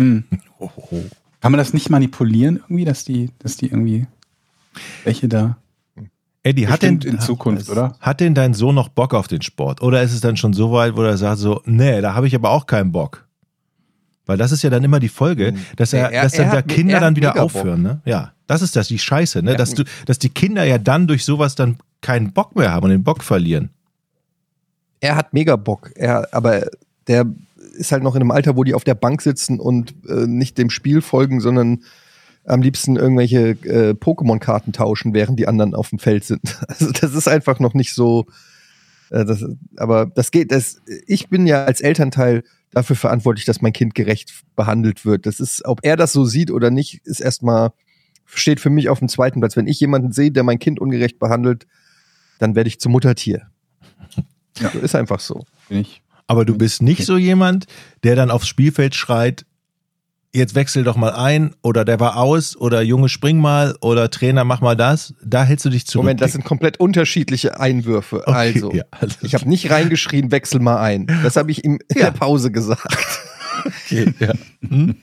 Hm. 0.00 0.24
Oh, 0.58 0.70
oh. 0.76 1.02
Kann 1.40 1.52
man 1.52 1.58
das 1.58 1.72
nicht 1.72 1.90
manipulieren 1.90 2.56
irgendwie, 2.56 2.84
dass 2.84 3.04
die, 3.04 3.30
dass 3.38 3.56
die 3.56 3.66
irgendwie 3.66 4.06
welche 5.04 5.28
da 5.28 5.56
Eddie, 6.42 6.68
hat 6.68 6.82
denn, 6.82 7.00
in 7.00 7.20
Zukunft, 7.20 7.68
oder? 7.68 7.94
hat 8.00 8.20
denn 8.20 8.34
dein 8.34 8.54
Sohn 8.54 8.74
noch 8.74 8.88
Bock 8.88 9.12
auf 9.14 9.28
den 9.28 9.42
Sport? 9.42 9.82
Oder 9.82 10.02
ist 10.02 10.12
es 10.14 10.20
dann 10.22 10.36
schon 10.38 10.52
so 10.54 10.72
weit, 10.72 10.96
wo 10.96 11.02
er 11.02 11.18
sagt 11.18 11.38
so, 11.38 11.60
nee, 11.66 12.00
da 12.00 12.14
habe 12.14 12.26
ich 12.26 12.34
aber 12.34 12.50
auch 12.50 12.66
keinen 12.66 12.92
Bock? 12.92 13.26
Weil 14.24 14.38
das 14.38 14.52
ist 14.52 14.62
ja 14.62 14.70
dann 14.70 14.82
immer 14.84 15.00
die 15.00 15.08
Folge, 15.08 15.54
dass 15.76 15.92
er, 15.92 16.10
er- 16.12 16.22
dass 16.22 16.32
dann 16.32 16.46
er 16.46 16.50
da 16.52 16.56
hat- 16.58 16.68
Kinder 16.68 16.94
er 16.94 17.00
dann 17.00 17.10
hat 17.14 17.16
wieder 17.16 17.42
aufhören, 17.42 17.82
ne? 17.82 18.00
Ja, 18.06 18.32
das 18.46 18.62
ist 18.62 18.74
das, 18.76 18.88
die 18.88 18.98
Scheiße, 18.98 19.42
ne? 19.42 19.54
Dass 19.56 19.74
du, 19.74 19.84
dass 20.06 20.18
die 20.18 20.28
Kinder 20.30 20.64
ja 20.64 20.78
dann 20.78 21.06
durch 21.06 21.24
sowas 21.24 21.56
dann 21.56 21.76
keinen 22.00 22.32
Bock 22.32 22.56
mehr 22.56 22.72
haben 22.72 22.84
und 22.84 22.90
den 22.90 23.02
Bock 23.04 23.22
verlieren. 23.22 23.70
Er 25.00 25.16
hat 25.16 25.32
mega 25.34 25.56
Bock. 25.56 25.90
Er, 25.94 26.28
aber 26.32 26.66
der 27.06 27.26
ist 27.76 27.92
halt 27.92 28.02
noch 28.02 28.14
in 28.14 28.22
einem 28.22 28.30
Alter, 28.30 28.56
wo 28.56 28.64
die 28.64 28.74
auf 28.74 28.84
der 28.84 28.94
Bank 28.94 29.22
sitzen 29.22 29.60
und 29.60 29.94
äh, 30.08 30.26
nicht 30.26 30.58
dem 30.58 30.70
Spiel 30.70 31.02
folgen, 31.02 31.40
sondern 31.40 31.82
am 32.44 32.62
liebsten 32.62 32.96
irgendwelche 32.96 33.50
äh, 33.50 33.94
Pokémon-Karten 33.94 34.72
tauschen, 34.72 35.14
während 35.14 35.38
die 35.38 35.46
anderen 35.46 35.74
auf 35.74 35.90
dem 35.90 35.98
Feld 35.98 36.24
sind. 36.24 36.40
Also 36.68 36.90
das 36.90 37.14
ist 37.14 37.28
einfach 37.28 37.60
noch 37.60 37.74
nicht 37.74 37.94
so. 37.94 38.26
Äh, 39.10 39.24
das, 39.24 39.44
aber 39.76 40.06
das 40.06 40.30
geht. 40.30 40.50
Das, 40.50 40.80
ich 41.06 41.28
bin 41.28 41.46
ja 41.46 41.64
als 41.64 41.80
Elternteil 41.80 42.42
dafür 42.70 42.96
verantwortlich, 42.96 43.44
dass 43.44 43.62
mein 43.62 43.72
Kind 43.72 43.94
gerecht 43.94 44.32
behandelt 44.56 45.04
wird. 45.04 45.26
Das 45.26 45.40
ist, 45.40 45.64
ob 45.64 45.80
er 45.82 45.96
das 45.96 46.12
so 46.12 46.24
sieht 46.24 46.50
oder 46.50 46.70
nicht, 46.70 47.00
ist 47.04 47.20
erstmal 47.20 47.72
steht 48.26 48.60
für 48.60 48.70
mich 48.70 48.88
auf 48.88 49.00
dem 49.00 49.08
zweiten 49.08 49.40
Platz. 49.40 49.56
Wenn 49.56 49.66
ich 49.66 49.80
jemanden 49.80 50.12
sehe, 50.12 50.30
der 50.30 50.44
mein 50.44 50.58
Kind 50.58 50.80
ungerecht 50.80 51.18
behandelt, 51.18 51.66
dann 52.38 52.54
werde 52.54 52.68
ich 52.68 52.80
zum 52.80 52.92
Muttertier. 52.92 53.50
Ja. 54.58 54.68
Ist 54.68 54.94
einfach 54.94 55.20
so. 55.20 55.44
bin 55.68 55.78
ich. 55.78 56.02
Aber 56.30 56.44
du 56.44 56.56
bist 56.56 56.80
nicht 56.80 57.04
so 57.06 57.16
jemand, 57.18 57.66
der 58.04 58.14
dann 58.14 58.30
aufs 58.30 58.46
Spielfeld 58.46 58.94
schreit, 58.94 59.44
jetzt 60.32 60.54
wechsel 60.54 60.84
doch 60.84 60.94
mal 60.94 61.10
ein 61.10 61.56
oder 61.60 61.84
der 61.84 61.98
war 61.98 62.16
aus 62.18 62.54
oder 62.56 62.82
Junge 62.82 63.08
spring 63.08 63.38
mal 63.38 63.74
oder 63.80 64.10
Trainer 64.10 64.44
mach 64.44 64.60
mal 64.60 64.76
das. 64.76 65.12
Da 65.24 65.42
hältst 65.42 65.64
du 65.64 65.70
dich 65.70 65.88
zurück. 65.88 66.04
Moment, 66.04 66.20
das 66.20 66.30
sind 66.30 66.44
komplett 66.44 66.78
unterschiedliche 66.78 67.58
Einwürfe. 67.58 68.18
Okay, 68.28 68.32
also, 68.32 68.72
ja, 68.72 68.84
alles 68.92 69.18
ich 69.22 69.34
habe 69.34 69.48
nicht 69.48 69.72
reingeschrien, 69.72 70.30
wechsel 70.30 70.60
mal 70.60 70.78
ein. 70.80 71.08
Das 71.24 71.34
habe 71.34 71.50
ich 71.50 71.64
ihm 71.64 71.80
in 71.88 71.98
Ja. 71.98 72.12
der 72.12 72.18
Pause 72.18 72.52
gesagt. 72.52 72.86
okay, 73.66 74.14
ja. 74.20 74.32
Hm? 74.68 74.94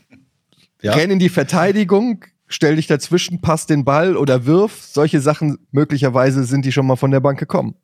Ja. 0.81 0.93
Renn 0.93 1.11
in 1.11 1.19
die 1.19 1.27
Verteidigung, 1.27 2.23
stell 2.47 2.77
dich 2.77 2.87
dazwischen, 2.87 3.41
pass 3.41 3.65
den 3.65 3.83
Ball 3.83 4.15
oder 4.15 4.45
wirf. 4.45 4.81
Solche 4.81 5.19
Sachen, 5.19 5.57
möglicherweise 5.71 6.45
sind 6.45 6.63
die 6.63 6.71
schon 6.71 6.87
mal 6.87 6.95
von 6.95 7.11
der 7.11 7.19
Bank 7.19 7.37
gekommen. 7.37 7.75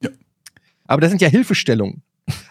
Ja. 0.00 0.08
Aber 0.86 1.02
das 1.02 1.10
sind 1.10 1.20
ja 1.20 1.28
Hilfestellungen. 1.28 2.02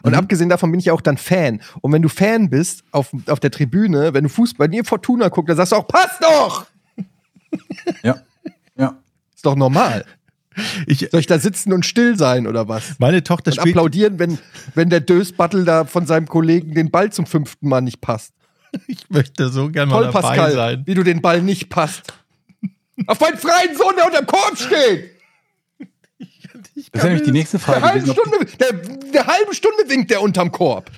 Und 0.03 0.11
Mhm. 0.11 0.17
abgesehen 0.17 0.49
davon 0.49 0.71
bin 0.71 0.79
ich 0.79 0.87
ja 0.87 0.93
auch 0.93 1.01
dann 1.01 1.17
Fan. 1.17 1.61
Und 1.81 1.91
wenn 1.93 2.01
du 2.01 2.09
Fan 2.09 2.49
bist 2.49 2.83
auf, 2.91 3.09
auf 3.27 3.39
der 3.39 3.51
Tribüne, 3.51 4.13
wenn 4.13 4.23
du 4.23 4.29
Fußball, 4.29 4.67
wenn 4.67 4.73
ihr 4.73 4.83
Fortuna 4.85 5.29
guckt, 5.29 5.49
dann 5.49 5.57
sagst 5.57 5.71
du 5.71 5.77
auch, 5.77 5.87
pass 5.87 6.17
doch! 6.19 6.65
Ja. 8.03 8.21
Ja. 8.77 8.97
Ist 9.35 9.45
doch 9.45 9.55
normal. 9.55 10.05
Ich, 10.87 11.07
Soll 11.11 11.19
ich 11.21 11.27
da 11.27 11.39
sitzen 11.39 11.71
und 11.73 11.85
still 11.85 12.17
sein 12.17 12.47
oder 12.47 12.67
was? 12.67 12.95
meine 12.99 13.23
Tochter 13.23 13.51
Und 13.51 13.55
spielt. 13.59 13.75
applaudieren, 13.75 14.19
wenn, 14.19 14.37
wenn 14.75 14.89
der 14.89 14.99
Dösbattel 15.01 15.65
da 15.65 15.85
von 15.85 16.05
seinem 16.05 16.27
Kollegen 16.27 16.73
den 16.73 16.91
Ball 16.91 17.11
zum 17.11 17.25
fünften 17.25 17.67
Mal 17.69 17.81
nicht 17.81 18.01
passt. 18.01 18.33
Ich 18.87 19.09
möchte 19.09 19.49
so 19.49 19.69
gerne 19.69 19.91
mal 19.91 20.03
Toll, 20.03 20.11
dabei 20.13 20.21
Pascal, 20.21 20.51
sein. 20.53 20.83
wie 20.85 20.93
du 20.93 21.03
den 21.03 21.21
Ball 21.21 21.41
nicht 21.41 21.69
passt. 21.69 22.13
Auf 23.07 23.19
meinen 23.19 23.37
freien 23.37 23.75
Sohn, 23.77 23.93
der 23.97 24.05
unterm 24.05 24.25
Korb 24.25 24.57
steht! 24.57 25.11
Das 26.75 26.83
ist 26.83 27.03
nämlich 27.03 27.23
die 27.23 27.31
nächste 27.31 27.57
Eine 27.57 27.63
Frage 27.63 27.81
halbe 27.81 27.99
gewesen, 28.01 28.19
ob, 28.19 28.27
Stunde, 28.27 28.57
der, 28.57 29.21
eine 29.21 29.27
halbe 29.27 29.55
Stunde 29.55 29.89
winkt 29.89 30.11
der 30.11 30.21
unterm 30.21 30.51
Korb. 30.51 30.91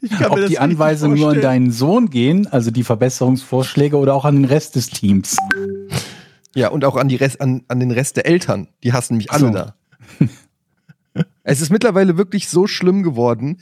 Ich 0.00 0.12
ob 0.24 0.46
die 0.46 0.58
Anweisungen 0.58 1.18
nur 1.18 1.30
an 1.30 1.40
deinen 1.40 1.70
Sohn 1.72 2.10
gehen, 2.10 2.46
also 2.46 2.70
die 2.70 2.84
Verbesserungsvorschläge 2.84 3.96
oder 3.96 4.14
auch 4.14 4.24
an 4.24 4.36
den 4.36 4.44
Rest 4.44 4.76
des 4.76 4.90
Teams. 4.90 5.36
Ja, 6.54 6.68
und 6.68 6.84
auch 6.84 6.96
an, 6.96 7.08
die 7.08 7.16
Rest, 7.16 7.40
an, 7.40 7.64
an 7.68 7.80
den 7.80 7.90
Rest 7.90 8.16
der 8.16 8.26
Eltern. 8.26 8.68
Die 8.84 8.92
hassen 8.92 9.16
mich 9.16 9.30
Ach 9.30 9.38
so. 9.38 9.46
alle 9.46 9.54
da. 9.54 11.24
es 11.42 11.60
ist 11.60 11.70
mittlerweile 11.70 12.16
wirklich 12.16 12.48
so 12.48 12.66
schlimm 12.66 13.02
geworden. 13.02 13.60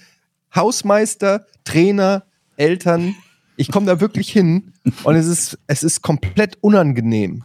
Hausmeister, 0.55 1.47
Trainer, 1.65 2.25
Eltern, 2.57 3.15
ich 3.57 3.71
komme 3.71 3.87
da 3.87 4.01
wirklich 4.01 4.31
hin 4.31 4.73
und 5.05 5.15
es 5.15 5.27
ist, 5.27 5.59
es 5.67 5.83
ist 5.83 6.03
komplett 6.03 6.59
unangenehm. 6.61 7.45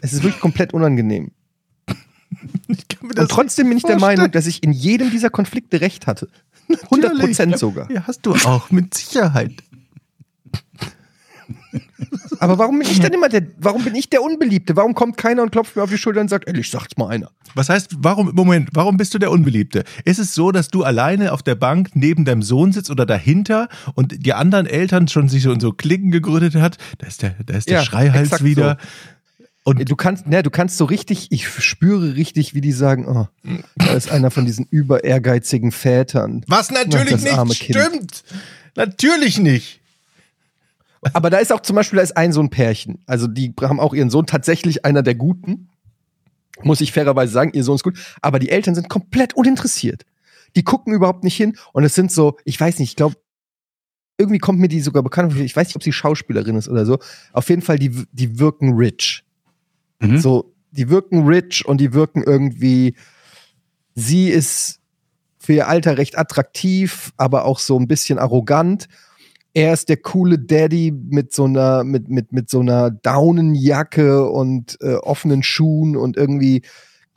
Es 0.00 0.12
ist 0.12 0.22
wirklich 0.22 0.40
komplett 0.40 0.74
unangenehm. 0.74 1.30
Ich 1.86 1.94
kann 1.94 1.96
mir 1.96 1.98
das 2.30 2.31
Und 3.02 3.28
trotzdem 3.28 3.68
bin 3.68 3.78
ich 3.78 3.84
der 3.84 3.98
vorstellen. 3.98 4.18
Meinung, 4.18 4.32
dass 4.32 4.46
ich 4.46 4.62
in 4.62 4.72
jedem 4.72 5.10
dieser 5.10 5.30
Konflikte 5.30 5.80
recht 5.80 6.06
hatte. 6.06 6.28
100 6.84 7.18
Prozent 7.18 7.58
sogar. 7.58 7.90
Ja, 7.90 8.04
hast 8.06 8.20
du 8.22 8.34
auch, 8.34 8.70
mit 8.70 8.94
Sicherheit. 8.94 9.52
Aber 12.38 12.58
warum 12.58 12.78
bin 12.78 12.88
ich 12.88 13.00
dann 13.00 13.12
immer 13.12 13.28
der, 13.28 13.46
warum 13.58 13.84
bin 13.84 13.94
ich 13.94 14.10
der 14.10 14.22
Unbeliebte? 14.22 14.76
Warum 14.76 14.94
kommt 14.94 15.16
keiner 15.16 15.42
und 15.42 15.52
klopft 15.52 15.76
mir 15.76 15.82
auf 15.82 15.90
die 15.90 15.98
Schulter 15.98 16.20
und 16.20 16.28
sagt, 16.28 16.48
ehrlich, 16.48 16.70
sagt's 16.70 16.96
mal 16.96 17.08
einer. 17.08 17.30
Was 17.54 17.68
heißt, 17.68 17.96
warum, 17.98 18.32
Moment, 18.34 18.70
warum 18.72 18.96
bist 18.96 19.14
du 19.14 19.18
der 19.18 19.30
Unbeliebte? 19.30 19.84
Ist 20.04 20.18
es 20.18 20.34
so, 20.34 20.50
dass 20.52 20.68
du 20.68 20.82
alleine 20.82 21.32
auf 21.32 21.42
der 21.42 21.54
Bank 21.54 21.90
neben 21.94 22.24
deinem 22.24 22.42
Sohn 22.42 22.72
sitzt 22.72 22.90
oder 22.90 23.06
dahinter 23.06 23.68
und 23.94 24.26
die 24.26 24.32
anderen 24.32 24.66
Eltern 24.66 25.08
schon 25.08 25.28
sich 25.28 25.42
so 25.42 25.58
so 25.58 25.72
Klicken 25.72 26.10
gegründet 26.10 26.56
hat? 26.56 26.78
Da 26.98 27.06
ist 27.06 27.22
der, 27.22 27.36
da 27.46 27.54
ist 27.54 27.68
der 27.68 27.78
Ja, 27.78 27.84
Schreihals 27.84 28.42
wieder. 28.42 28.78
Und 29.64 29.88
Du 29.88 29.94
kannst, 29.96 30.26
ne, 30.26 30.42
du 30.42 30.50
kannst 30.50 30.76
so 30.76 30.84
richtig, 30.84 31.28
ich 31.30 31.48
spüre 31.48 32.16
richtig, 32.16 32.54
wie 32.54 32.60
die 32.60 32.72
sagen, 32.72 33.06
oh, 33.06 33.28
da 33.76 33.92
ist 33.92 34.10
einer 34.10 34.30
von 34.30 34.44
diesen 34.44 34.66
über 34.70 35.04
ehrgeizigen 35.04 35.70
Vätern. 35.70 36.44
was 36.48 36.70
natürlich 36.70 37.30
arme 37.32 37.50
nicht 37.50 37.62
Kind. 37.62 37.78
stimmt. 37.78 38.24
Natürlich 38.74 39.38
nicht. 39.38 39.80
Aber 41.12 41.30
da 41.30 41.38
ist 41.38 41.52
auch 41.52 41.60
zum 41.60 41.76
Beispiel, 41.76 41.96
da 41.96 42.02
ist 42.02 42.16
ein 42.16 42.32
so 42.32 42.40
ein 42.40 42.50
Pärchen. 42.50 43.02
Also 43.06 43.26
die 43.26 43.52
haben 43.60 43.80
auch 43.80 43.92
ihren 43.94 44.10
Sohn 44.10 44.26
tatsächlich 44.26 44.84
einer 44.84 45.02
der 45.02 45.14
Guten. 45.14 45.68
Muss 46.62 46.80
ich 46.80 46.92
fairerweise 46.92 47.32
sagen, 47.32 47.52
ihr 47.54 47.64
Sohn 47.64 47.74
ist 47.74 47.82
gut. 47.82 47.98
Aber 48.20 48.38
die 48.38 48.50
Eltern 48.50 48.74
sind 48.74 48.88
komplett 48.88 49.34
uninteressiert. 49.34 50.04
Die 50.54 50.62
gucken 50.62 50.92
überhaupt 50.92 51.24
nicht 51.24 51.36
hin. 51.36 51.56
Und 51.72 51.84
es 51.84 51.94
sind 51.94 52.12
so, 52.12 52.36
ich 52.44 52.58
weiß 52.60 52.78
nicht, 52.78 52.90
ich 52.90 52.96
glaube, 52.96 53.16
irgendwie 54.18 54.38
kommt 54.38 54.60
mir 54.60 54.68
die 54.68 54.80
sogar 54.80 55.02
bekannt. 55.02 55.34
Ich 55.40 55.56
weiß 55.56 55.68
nicht, 55.68 55.76
ob 55.76 55.82
sie 55.82 55.92
Schauspielerin 55.92 56.56
ist 56.56 56.68
oder 56.68 56.86
so. 56.86 56.98
Auf 57.32 57.48
jeden 57.48 57.62
Fall, 57.62 57.78
die, 57.78 57.90
die 58.12 58.38
wirken 58.38 58.74
rich. 58.74 59.21
Mhm. 60.02 60.18
So, 60.18 60.54
die 60.70 60.88
wirken 60.88 61.26
rich 61.26 61.64
und 61.66 61.80
die 61.80 61.92
wirken 61.92 62.22
irgendwie, 62.22 62.96
sie 63.94 64.28
ist 64.28 64.80
für 65.38 65.54
ihr 65.54 65.68
Alter 65.68 65.98
recht 65.98 66.18
attraktiv, 66.18 67.12
aber 67.16 67.44
auch 67.44 67.58
so 67.58 67.78
ein 67.78 67.88
bisschen 67.88 68.18
arrogant. 68.18 68.88
Er 69.54 69.72
ist 69.72 69.88
der 69.88 69.98
coole 69.98 70.38
Daddy 70.38 70.92
mit 70.92 71.32
so 71.32 71.44
einer, 71.44 71.84
mit, 71.84 72.08
mit, 72.08 72.32
mit 72.32 72.48
so 72.48 72.60
einer 72.60 72.90
Daunenjacke 72.90 74.28
und 74.28 74.78
äh, 74.80 74.94
offenen 74.94 75.42
Schuhen 75.42 75.96
und 75.96 76.16
irgendwie 76.16 76.62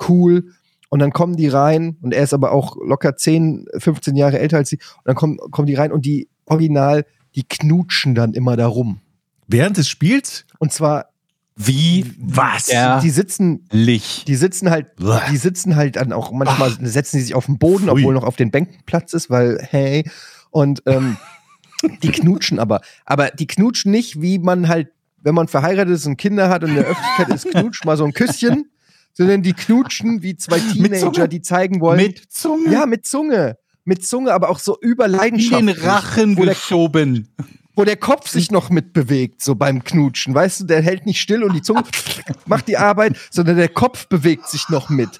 cool. 0.10 0.52
Und 0.90 1.00
dann 1.00 1.12
kommen 1.12 1.36
die 1.36 1.48
rein 1.48 1.98
und 2.02 2.14
er 2.14 2.24
ist 2.24 2.34
aber 2.34 2.52
auch 2.52 2.76
locker 2.78 3.16
10, 3.16 3.68
15 3.78 4.16
Jahre 4.16 4.40
älter 4.40 4.58
als 4.58 4.70
sie. 4.70 4.78
Und 4.78 5.06
dann 5.06 5.16
kommen, 5.16 5.38
kommen 5.52 5.68
die 5.68 5.76
rein 5.76 5.92
und 5.92 6.06
die 6.06 6.28
original, 6.46 7.06
die 7.36 7.44
knutschen 7.44 8.16
dann 8.16 8.34
immer 8.34 8.58
da 8.58 8.68
rum. 8.68 9.02
Während 9.48 9.78
des 9.78 9.88
Spiels? 9.88 10.46
Und 10.60 10.74
zwar, 10.74 11.10
Wie? 11.56 12.06
Was? 12.20 12.66
die 13.02 13.10
sitzen 13.10 13.66
Licht. 13.72 14.28
die 14.28 14.36
sitzen 14.36 14.70
halt, 14.70 14.88
die 15.32 15.38
sitzen 15.38 15.76
halt 15.78 15.96
dann 15.96 16.12
auch 16.12 16.32
manchmal 16.32 16.72
setzen 16.82 17.18
die 17.18 17.24
sich 17.24 17.34
auf 17.34 17.46
den 17.46 17.58
Boden, 17.58 17.86
Pfui. 17.86 17.92
obwohl 17.92 18.14
noch 18.14 18.26
auf 18.26 18.36
den 18.36 18.52
Bänken 18.52 18.84
Platz 18.86 19.14
ist, 19.14 19.30
weil 19.30 19.66
hey 19.70 20.10
und 20.52 20.84
ähm, 20.86 21.16
die 22.04 22.12
knutschen 22.12 22.60
aber, 22.60 22.82
aber 23.06 23.32
die 23.32 23.48
knutschen 23.48 23.92
nicht, 23.92 24.22
wie 24.22 24.38
man 24.38 24.68
halt, 24.68 24.90
wenn 25.22 25.36
man 25.36 25.48
verheiratet 25.48 25.96
ist 25.96 26.06
und 26.06 26.18
Kinder 26.18 26.50
hat 26.50 26.64
und 26.64 26.72
in 26.72 26.76
der 26.76 26.86
Öffentlichkeit 26.86 27.30
ist, 27.30 27.50
knutscht 27.50 27.86
mal 27.86 27.96
so 27.96 28.04
ein 28.04 28.14
Küsschen, 28.14 28.70
sondern 29.14 29.42
die 29.42 29.54
knutschen 29.54 30.22
wie 30.24 30.36
zwei? 30.36 30.60
Teenager, 30.60 31.30
die 31.30 31.42
zeigen 31.42 31.80
wollen, 31.80 31.98
Mit 31.98 32.32
Zunge 32.32 32.70
ja 32.72 32.86
mit 32.86 33.06
Zunge, 33.06 33.58
mit 33.86 34.06
Zunge, 34.06 34.34
aber 34.34 34.50
auch 34.50 34.60
so 34.60 34.78
über 34.82 35.06
in 35.06 35.14
Leidenschaft, 35.14 35.62
den 35.62 35.70
Rachen 35.70 36.38
wo 36.38 36.44
der, 36.44 36.54
geschoben. 36.54 37.30
Wo 37.76 37.84
der 37.84 37.98
Kopf 37.98 38.30
sich 38.30 38.52
noch 38.52 38.70
mitbewegt, 38.70 39.44
so 39.44 39.56
beim 39.56 39.84
Knutschen. 39.84 40.34
Weißt 40.34 40.62
du, 40.62 40.64
der 40.66 40.82
hält 40.82 41.06
nicht 41.06 41.20
still 41.20 41.44
und 41.44 41.54
die 41.54 41.62
Zunge 41.62 41.84
macht 42.46 42.68
die 42.68 42.78
Arbeit, 42.78 43.18
sondern 43.30 43.58
der 43.58 43.70
Kopf 43.70 44.08
bewegt 44.08 44.48
sich 44.48 44.70
noch 44.70 44.90
mit. 44.90 45.20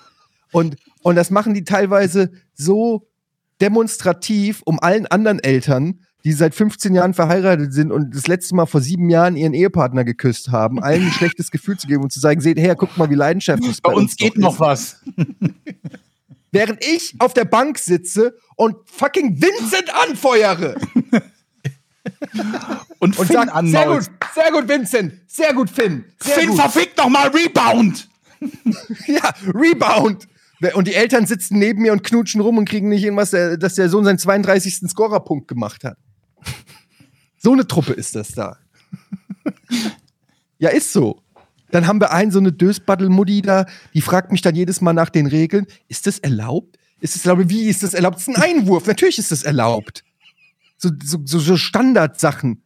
Und, 0.52 0.78
und 1.02 1.16
das 1.16 1.32
machen 1.32 1.54
die 1.54 1.66
teilweise 1.66 2.32
so 2.54 3.08
demonstrativ, 3.62 4.62
um 4.66 4.80
allen 4.80 5.06
anderen 5.08 5.40
Eltern, 5.40 6.00
die 6.24 6.32
seit 6.32 6.56
15 6.56 6.96
Jahren 6.96 7.14
verheiratet 7.14 7.74
sind 7.74 7.92
und 7.92 8.16
das 8.16 8.28
letzte 8.28 8.56
Mal 8.56 8.66
vor 8.66 8.82
sieben 8.82 9.10
Jahren 9.10 9.36
ihren 9.36 9.54
Ehepartner 9.54 10.04
geküsst 10.04 10.52
haben, 10.52 10.82
allen 10.82 11.06
ein 11.06 11.12
schlechtes 11.12 11.52
Gefühl 11.52 11.78
zu 11.78 11.88
geben 11.88 12.04
und 12.04 12.12
zu 12.12 12.20
sagen, 12.20 12.42
seht 12.42 12.58
her, 12.58 12.76
guckt 12.76 12.98
mal, 12.98 13.10
wie 13.10 13.16
leidenschaftlich 13.16 13.72
es 13.72 13.82
Bei 13.82 13.94
uns 13.94 14.16
doch 14.16 14.26
geht 14.26 14.38
noch 14.38 14.54
ist. 14.54 14.60
was. 14.60 15.02
Während 16.52 16.84
ich 16.84 17.16
auf 17.20 17.34
der 17.34 17.46
Bank 17.46 17.78
sitze 17.78 18.38
und 18.56 18.76
fucking 18.86 19.42
Vincent 19.42 19.94
anfeuere. 19.94 20.76
Und, 23.00 23.18
und 23.18 23.28
Finn 23.28 23.36
sagt, 23.36 23.68
sehr 23.68 23.86
gut, 23.86 24.04
sehr 24.34 24.52
gut, 24.52 24.68
Vincent, 24.68 25.14
sehr 25.28 25.54
gut, 25.54 25.70
Finn, 25.70 26.06
sehr 26.22 26.36
Finn, 26.36 26.50
gut. 26.50 26.60
verfickt 26.60 26.98
noch 26.98 27.10
mal 27.10 27.28
Rebound. 27.30 28.10
Ja, 29.08 29.34
Rebound. 29.54 30.28
Und 30.74 30.88
die 30.88 30.94
Eltern 30.94 31.26
sitzen 31.26 31.58
neben 31.58 31.82
mir 31.82 31.94
und 31.94 32.04
knutschen 32.04 32.42
rum 32.42 32.58
und 32.58 32.68
kriegen 32.68 32.90
nicht 32.90 33.04
hin, 33.04 33.16
was 33.16 33.32
der, 33.32 33.58
dass 33.58 33.76
der 33.76 33.90
Sohn 33.90 34.04
seinen 34.04 34.20
32. 34.20 34.90
Scorerpunkt 34.90 35.48
gemacht 35.48 35.84
hat. 35.84 35.98
So 37.38 37.54
eine 37.54 37.68
Truppe 37.68 37.94
ist 37.94 38.16
das 38.16 38.30
da. 38.30 38.58
Ja, 40.58 40.70
ist 40.70 40.92
so. 40.94 41.22
Dann 41.72 41.88
haben 41.88 42.00
wir 42.00 42.12
einen, 42.12 42.32
so 42.32 42.40
eine 42.40 42.52
Dösbattel-Mutti 42.52 43.42
da, 43.42 43.66
die 43.94 44.02
fragt 44.02 44.32
mich 44.32 44.42
dann 44.42 44.56
jedes 44.56 44.82
Mal 44.82 44.94
nach 44.94 45.10
den 45.10 45.28
Regeln. 45.28 45.68
Ist 45.88 46.08
das 46.08 46.20
erlaubt? 46.20 46.78
Ist 47.02 47.16
es 47.16 47.26
erlaubt? 47.26 47.50
Wie 47.50 47.68
ist 47.68 47.84
das 47.84 47.94
erlaubt? 47.94 48.16
Das 48.16 48.28
ist 48.28 48.36
ein 48.36 48.42
Einwurf. 48.42 48.88
Natürlich 48.88 49.20
ist 49.20 49.32
das 49.32 49.44
erlaubt. 49.44 50.04
So, 50.78 50.90
so, 51.04 51.20
so, 51.24 51.40
so 51.40 51.58
Standardsachen. 51.58 52.64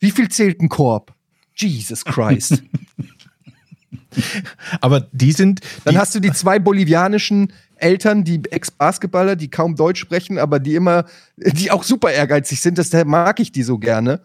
Wie 0.00 0.10
viel 0.10 0.28
zählt 0.28 0.60
ein 0.60 0.68
Korb? 0.68 1.14
Jesus 1.56 2.04
Christ. 2.04 2.62
Aber 4.80 5.00
die 5.12 5.32
sind. 5.32 5.60
Dann 5.84 5.94
die, 5.94 5.98
hast 5.98 6.14
du 6.14 6.20
die 6.20 6.32
zwei 6.32 6.58
bolivianischen 6.58 7.52
Eltern, 7.76 8.24
die 8.24 8.42
Ex-Basketballer, 8.50 9.36
die 9.36 9.50
kaum 9.50 9.76
Deutsch 9.76 10.00
sprechen, 10.00 10.38
aber 10.38 10.58
die 10.58 10.74
immer, 10.74 11.04
die 11.36 11.70
auch 11.70 11.84
super 11.84 12.10
ehrgeizig 12.10 12.60
sind. 12.60 12.78
Das 12.78 12.92
mag 13.04 13.38
ich 13.40 13.52
die 13.52 13.62
so 13.62 13.78
gerne. 13.78 14.20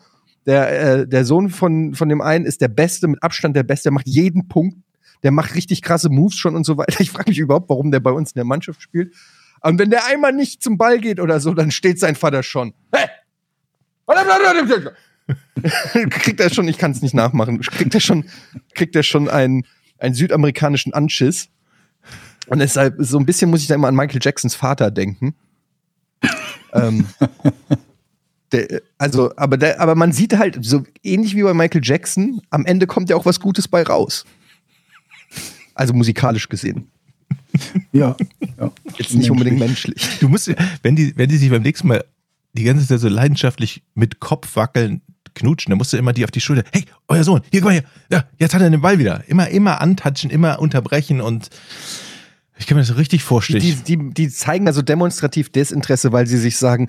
Der, 0.46 1.00
äh, 1.00 1.08
der 1.08 1.24
Sohn 1.24 1.50
von, 1.50 1.94
von 1.94 2.10
dem 2.10 2.22
einen 2.22 2.46
ist 2.46 2.62
der 2.62 2.68
Beste, 2.68 3.08
mit 3.08 3.22
Abstand 3.22 3.56
der 3.56 3.64
Beste, 3.64 3.84
der 3.84 3.94
macht 3.94 4.08
jeden 4.08 4.48
Punkt. 4.48 4.78
Der 5.22 5.32
macht 5.32 5.56
richtig 5.56 5.82
krasse 5.82 6.10
Moves 6.10 6.36
schon 6.36 6.56
und 6.56 6.66
so 6.66 6.78
weiter. 6.78 7.00
Ich 7.00 7.12
frage 7.12 7.30
mich 7.30 7.40
überhaupt, 7.40 7.70
warum 7.70 7.92
der 7.92 8.02
bei 8.02 8.12
uns 8.12 8.32
in 8.32 8.40
der 8.40 8.46
Mannschaft 8.46 8.82
spielt. 8.82 9.14
Und 9.62 9.80
wenn 9.80 9.90
der 9.90 10.06
einmal 10.08 10.34
nicht 10.34 10.62
zum 10.62 10.78
Ball 10.78 11.00
geht 11.00 11.22
oder 11.22 11.40
so, 11.40 11.54
dann 11.54 11.72
steht 11.72 12.00
sein 12.00 12.16
Vater 12.16 12.44
schon. 12.44 12.74
Hey! 12.92 13.08
kriegt 16.10 16.40
er 16.40 16.50
schon, 16.50 16.68
ich 16.68 16.78
kann 16.78 16.92
es 16.92 17.02
nicht 17.02 17.14
nachmachen, 17.14 17.60
kriegt 17.62 17.94
er 17.94 18.02
schon, 18.02 18.26
kriegt 18.76 18.96
er 18.96 19.04
schon 19.04 19.30
einen, 19.30 19.66
einen 19.98 20.16
südamerikanischen 20.16 20.94
Anschiss. 20.94 21.50
Und 22.48 22.60
deshalb, 22.60 22.96
so 23.00 23.18
ein 23.18 23.26
bisschen 23.26 23.50
muss 23.50 23.62
ich 23.62 23.68
da 23.68 23.76
immer 23.76 23.88
an 23.88 23.96
Michael 23.96 24.20
Jacksons 24.22 24.56
Vater 24.56 24.92
denken. 24.92 25.36
ähm, 26.74 27.06
der, 28.52 28.82
also, 28.98 29.34
aber, 29.38 29.58
der, 29.58 29.80
aber 29.80 29.96
man 29.96 30.12
sieht 30.12 30.38
halt, 30.38 30.58
so 30.62 30.84
ähnlich 31.04 31.36
wie 31.36 31.44
bei 31.44 31.54
Michael 31.54 31.82
Jackson, 31.84 32.42
am 32.50 32.66
Ende 32.66 32.86
kommt 32.86 33.10
ja 33.10 33.16
auch 33.16 33.26
was 33.26 33.40
Gutes 33.40 33.68
bei 33.68 33.84
raus. 33.84 34.26
Also 35.74 35.94
musikalisch 35.94 36.50
gesehen. 36.50 36.92
Ja. 37.92 38.16
ja. 38.60 38.72
Jetzt 38.98 39.14
nicht 39.14 39.32
unbedingt 39.32 39.60
menschlich. 39.60 40.20
Du 40.20 40.28
musst, 40.28 40.52
wenn 40.82 40.96
die, 40.96 41.16
wenn 41.16 41.30
die 41.30 41.38
sich 41.38 41.50
beim 41.50 41.62
nächsten 41.62 41.88
Mal 41.88 42.04
die 42.54 42.64
ganze 42.64 42.88
Zeit 42.88 43.00
so 43.00 43.10
leidenschaftlich 43.10 43.84
mit 43.94 44.20
Kopf 44.20 44.56
wackeln, 44.56 45.02
knutschen, 45.36 45.72
dann 45.72 45.78
musst 45.78 45.92
du 45.94 45.98
immer 45.98 46.14
die 46.14 46.24
auf 46.24 46.32
die 46.32 46.42
Schulter, 46.42 46.64
hey, 46.72 46.86
euer 47.08 47.24
Sohn, 47.24 47.42
hier, 47.52 47.62
guck 47.62 47.70
mal 47.70 47.74
hier, 47.74 47.84
ja, 48.12 48.24
jetzt 48.38 48.54
hat 48.54 48.62
er 48.62 48.70
den 48.70 48.82
Ball 48.82 49.00
wieder. 49.00 49.24
Immer, 49.28 49.50
immer 49.50 49.82
antatschen, 49.82 50.30
immer 50.30 50.60
unterbrechen 50.60 51.22
und 51.22 51.50
ich 52.56 52.68
kann 52.68 52.76
mir 52.76 52.82
das 52.82 52.90
so 52.90 52.94
richtig 52.94 53.24
vorstellen. 53.24 53.62
Die, 53.62 53.74
die, 53.74 54.14
die 54.14 54.30
zeigen 54.30 54.68
also 54.68 54.84
demonstrativ 54.84 55.52
Desinteresse, 55.52 56.12
weil 56.12 56.28
sie 56.28 56.38
sich 56.38 56.58
sagen, 56.58 56.88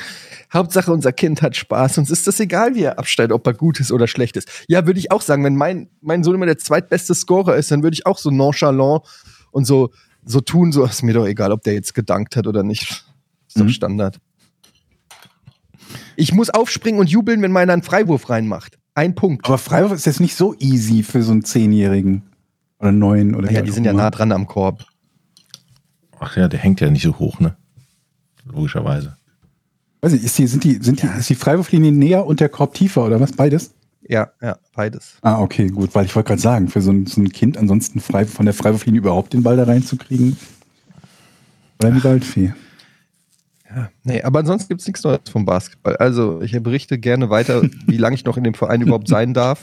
Hauptsache 0.53 0.93
unser 0.93 1.13
Kind 1.13 1.41
hat 1.41 1.57
Spaß, 1.57 1.97
uns 1.97 2.11
ist 2.11 2.27
das 2.27 2.39
egal, 2.39 2.75
wie 2.75 2.83
er 2.83 2.99
abschneidet, 2.99 3.33
ob 3.33 3.47
er 3.47 3.55
gut 3.55 3.81
ist 3.81 3.91
oder 3.91 4.07
schlecht 4.07 4.37
ist. 4.37 4.49
Ja, 4.69 4.87
würde 4.87 5.01
ich 5.01 5.11
auch 5.11 5.23
sagen, 5.23 5.43
wenn 5.43 5.57
mein, 5.57 5.89
mein 6.03 6.23
Sohn 6.23 6.35
immer 6.35 6.47
der 6.47 6.59
zweitbeste 6.59 7.15
Scorer 7.15 7.57
ist, 7.57 7.71
dann 7.71 7.83
würde 7.83 7.95
ich 7.95 8.05
auch 8.05 8.19
so 8.19 8.31
nonchalant 8.31 9.05
und 9.53 9.65
so, 9.65 9.91
so 10.27 10.43
tun, 10.43 10.71
so 10.71 10.85
ist 10.85 11.03
mir 11.03 11.15
doch 11.15 11.27
egal, 11.27 11.51
ob 11.51 11.63
der 11.63 11.73
jetzt 11.73 11.95
gedankt 11.95 12.37
hat 12.37 12.47
oder 12.47 12.63
nicht. 12.63 13.07
Ist 13.49 13.59
doch 13.59 13.65
Mhm. 13.65 13.71
Standard. 13.71 14.21
Ich 16.17 16.33
muss 16.33 16.51
aufspringen 16.51 17.01
und 17.01 17.11
jubeln, 17.11 17.43
wenn 17.43 17.53
meiner 17.53 17.73
einen 17.73 17.83
Freiwurf 17.83 18.31
reinmacht. 18.31 18.79
Ein 18.95 19.15
Punkt. 19.15 19.47
Aber 19.47 19.59
Freiwurf 19.59 19.93
ist 19.93 20.07
jetzt 20.07 20.21
nicht 20.21 20.37
so 20.37 20.55
easy 20.59 21.03
für 21.03 21.23
so 21.23 21.33
einen 21.33 21.45
Zehnjährigen. 21.45 22.23
Oder 22.79 22.93
neun 22.93 23.35
oder 23.35 23.51
Ja, 23.51 23.63
die 23.63 23.71
sind 23.71 23.85
ja 23.85 23.93
nah 23.93 24.11
dran 24.11 24.31
am 24.33 24.47
Korb. 24.47 24.85
Ach 26.21 26.37
ja, 26.37 26.49
der 26.49 26.61
hängt 26.61 26.81
ja 26.81 26.91
nicht 26.91 27.03
so 27.03 27.19
hoch, 27.19 27.41
ne? 27.41 27.57
Logischerweise. 28.45 29.17
Weiß 30.01 30.13
nicht, 30.13 30.25
ist 30.25 30.39
die, 30.39 30.47
sind 30.47 30.65
die, 30.65 30.79
sind 30.81 31.03
die, 31.03 31.07
ist 31.07 31.31
die 31.31 31.35
Freiwurflinie 31.35 31.91
näher 31.91 32.27
und 32.27 32.41
der 32.41 32.49
Korb 32.49 32.75
tiefer 32.75 33.05
oder 33.05 33.21
was? 33.21 33.33
Beides? 33.33 33.73
Ja, 34.07 34.31
ja, 34.43 34.59
beides. 34.75 35.17
Ah, 35.23 35.41
okay, 35.41 35.69
gut, 35.69 35.95
weil 35.95 36.05
ich 36.05 36.15
wollte 36.15 36.29
gerade 36.29 36.43
sagen, 36.43 36.69
für 36.69 36.83
so 36.83 36.93
ein, 36.93 37.07
so 37.07 37.21
ein 37.21 37.31
Kind 37.31 37.57
ansonsten 37.57 38.01
frei, 38.01 38.27
von 38.27 38.45
der 38.45 38.55
Freiwurflinie 38.55 39.01
überhaupt 39.01 39.33
den 39.33 39.43
Ball 39.43 39.57
da 39.57 39.65
reinzukriegen. 39.65 40.37
Oder 41.81 41.91
die 41.91 42.05
Waldfee. 42.05 42.53
Ja, 43.69 43.91
nee, 44.03 44.23
aber 44.23 44.41
ansonsten 44.41 44.69
gibt 44.69 44.81
es 44.83 44.87
nichts 44.87 45.03
Neues 45.05 45.21
vom 45.31 45.45
Basketball. 45.45 45.97
Also, 45.97 46.43
ich 46.43 46.53
berichte 46.63 46.99
gerne 46.99 47.31
weiter, 47.31 47.63
wie 47.87 47.97
lange 47.97 48.15
ich 48.15 48.25
noch 48.25 48.37
in 48.37 48.45
dem 48.45 48.55
Verein 48.55 48.83
überhaupt 48.83 49.09
sein 49.09 49.35
darf. 49.35 49.61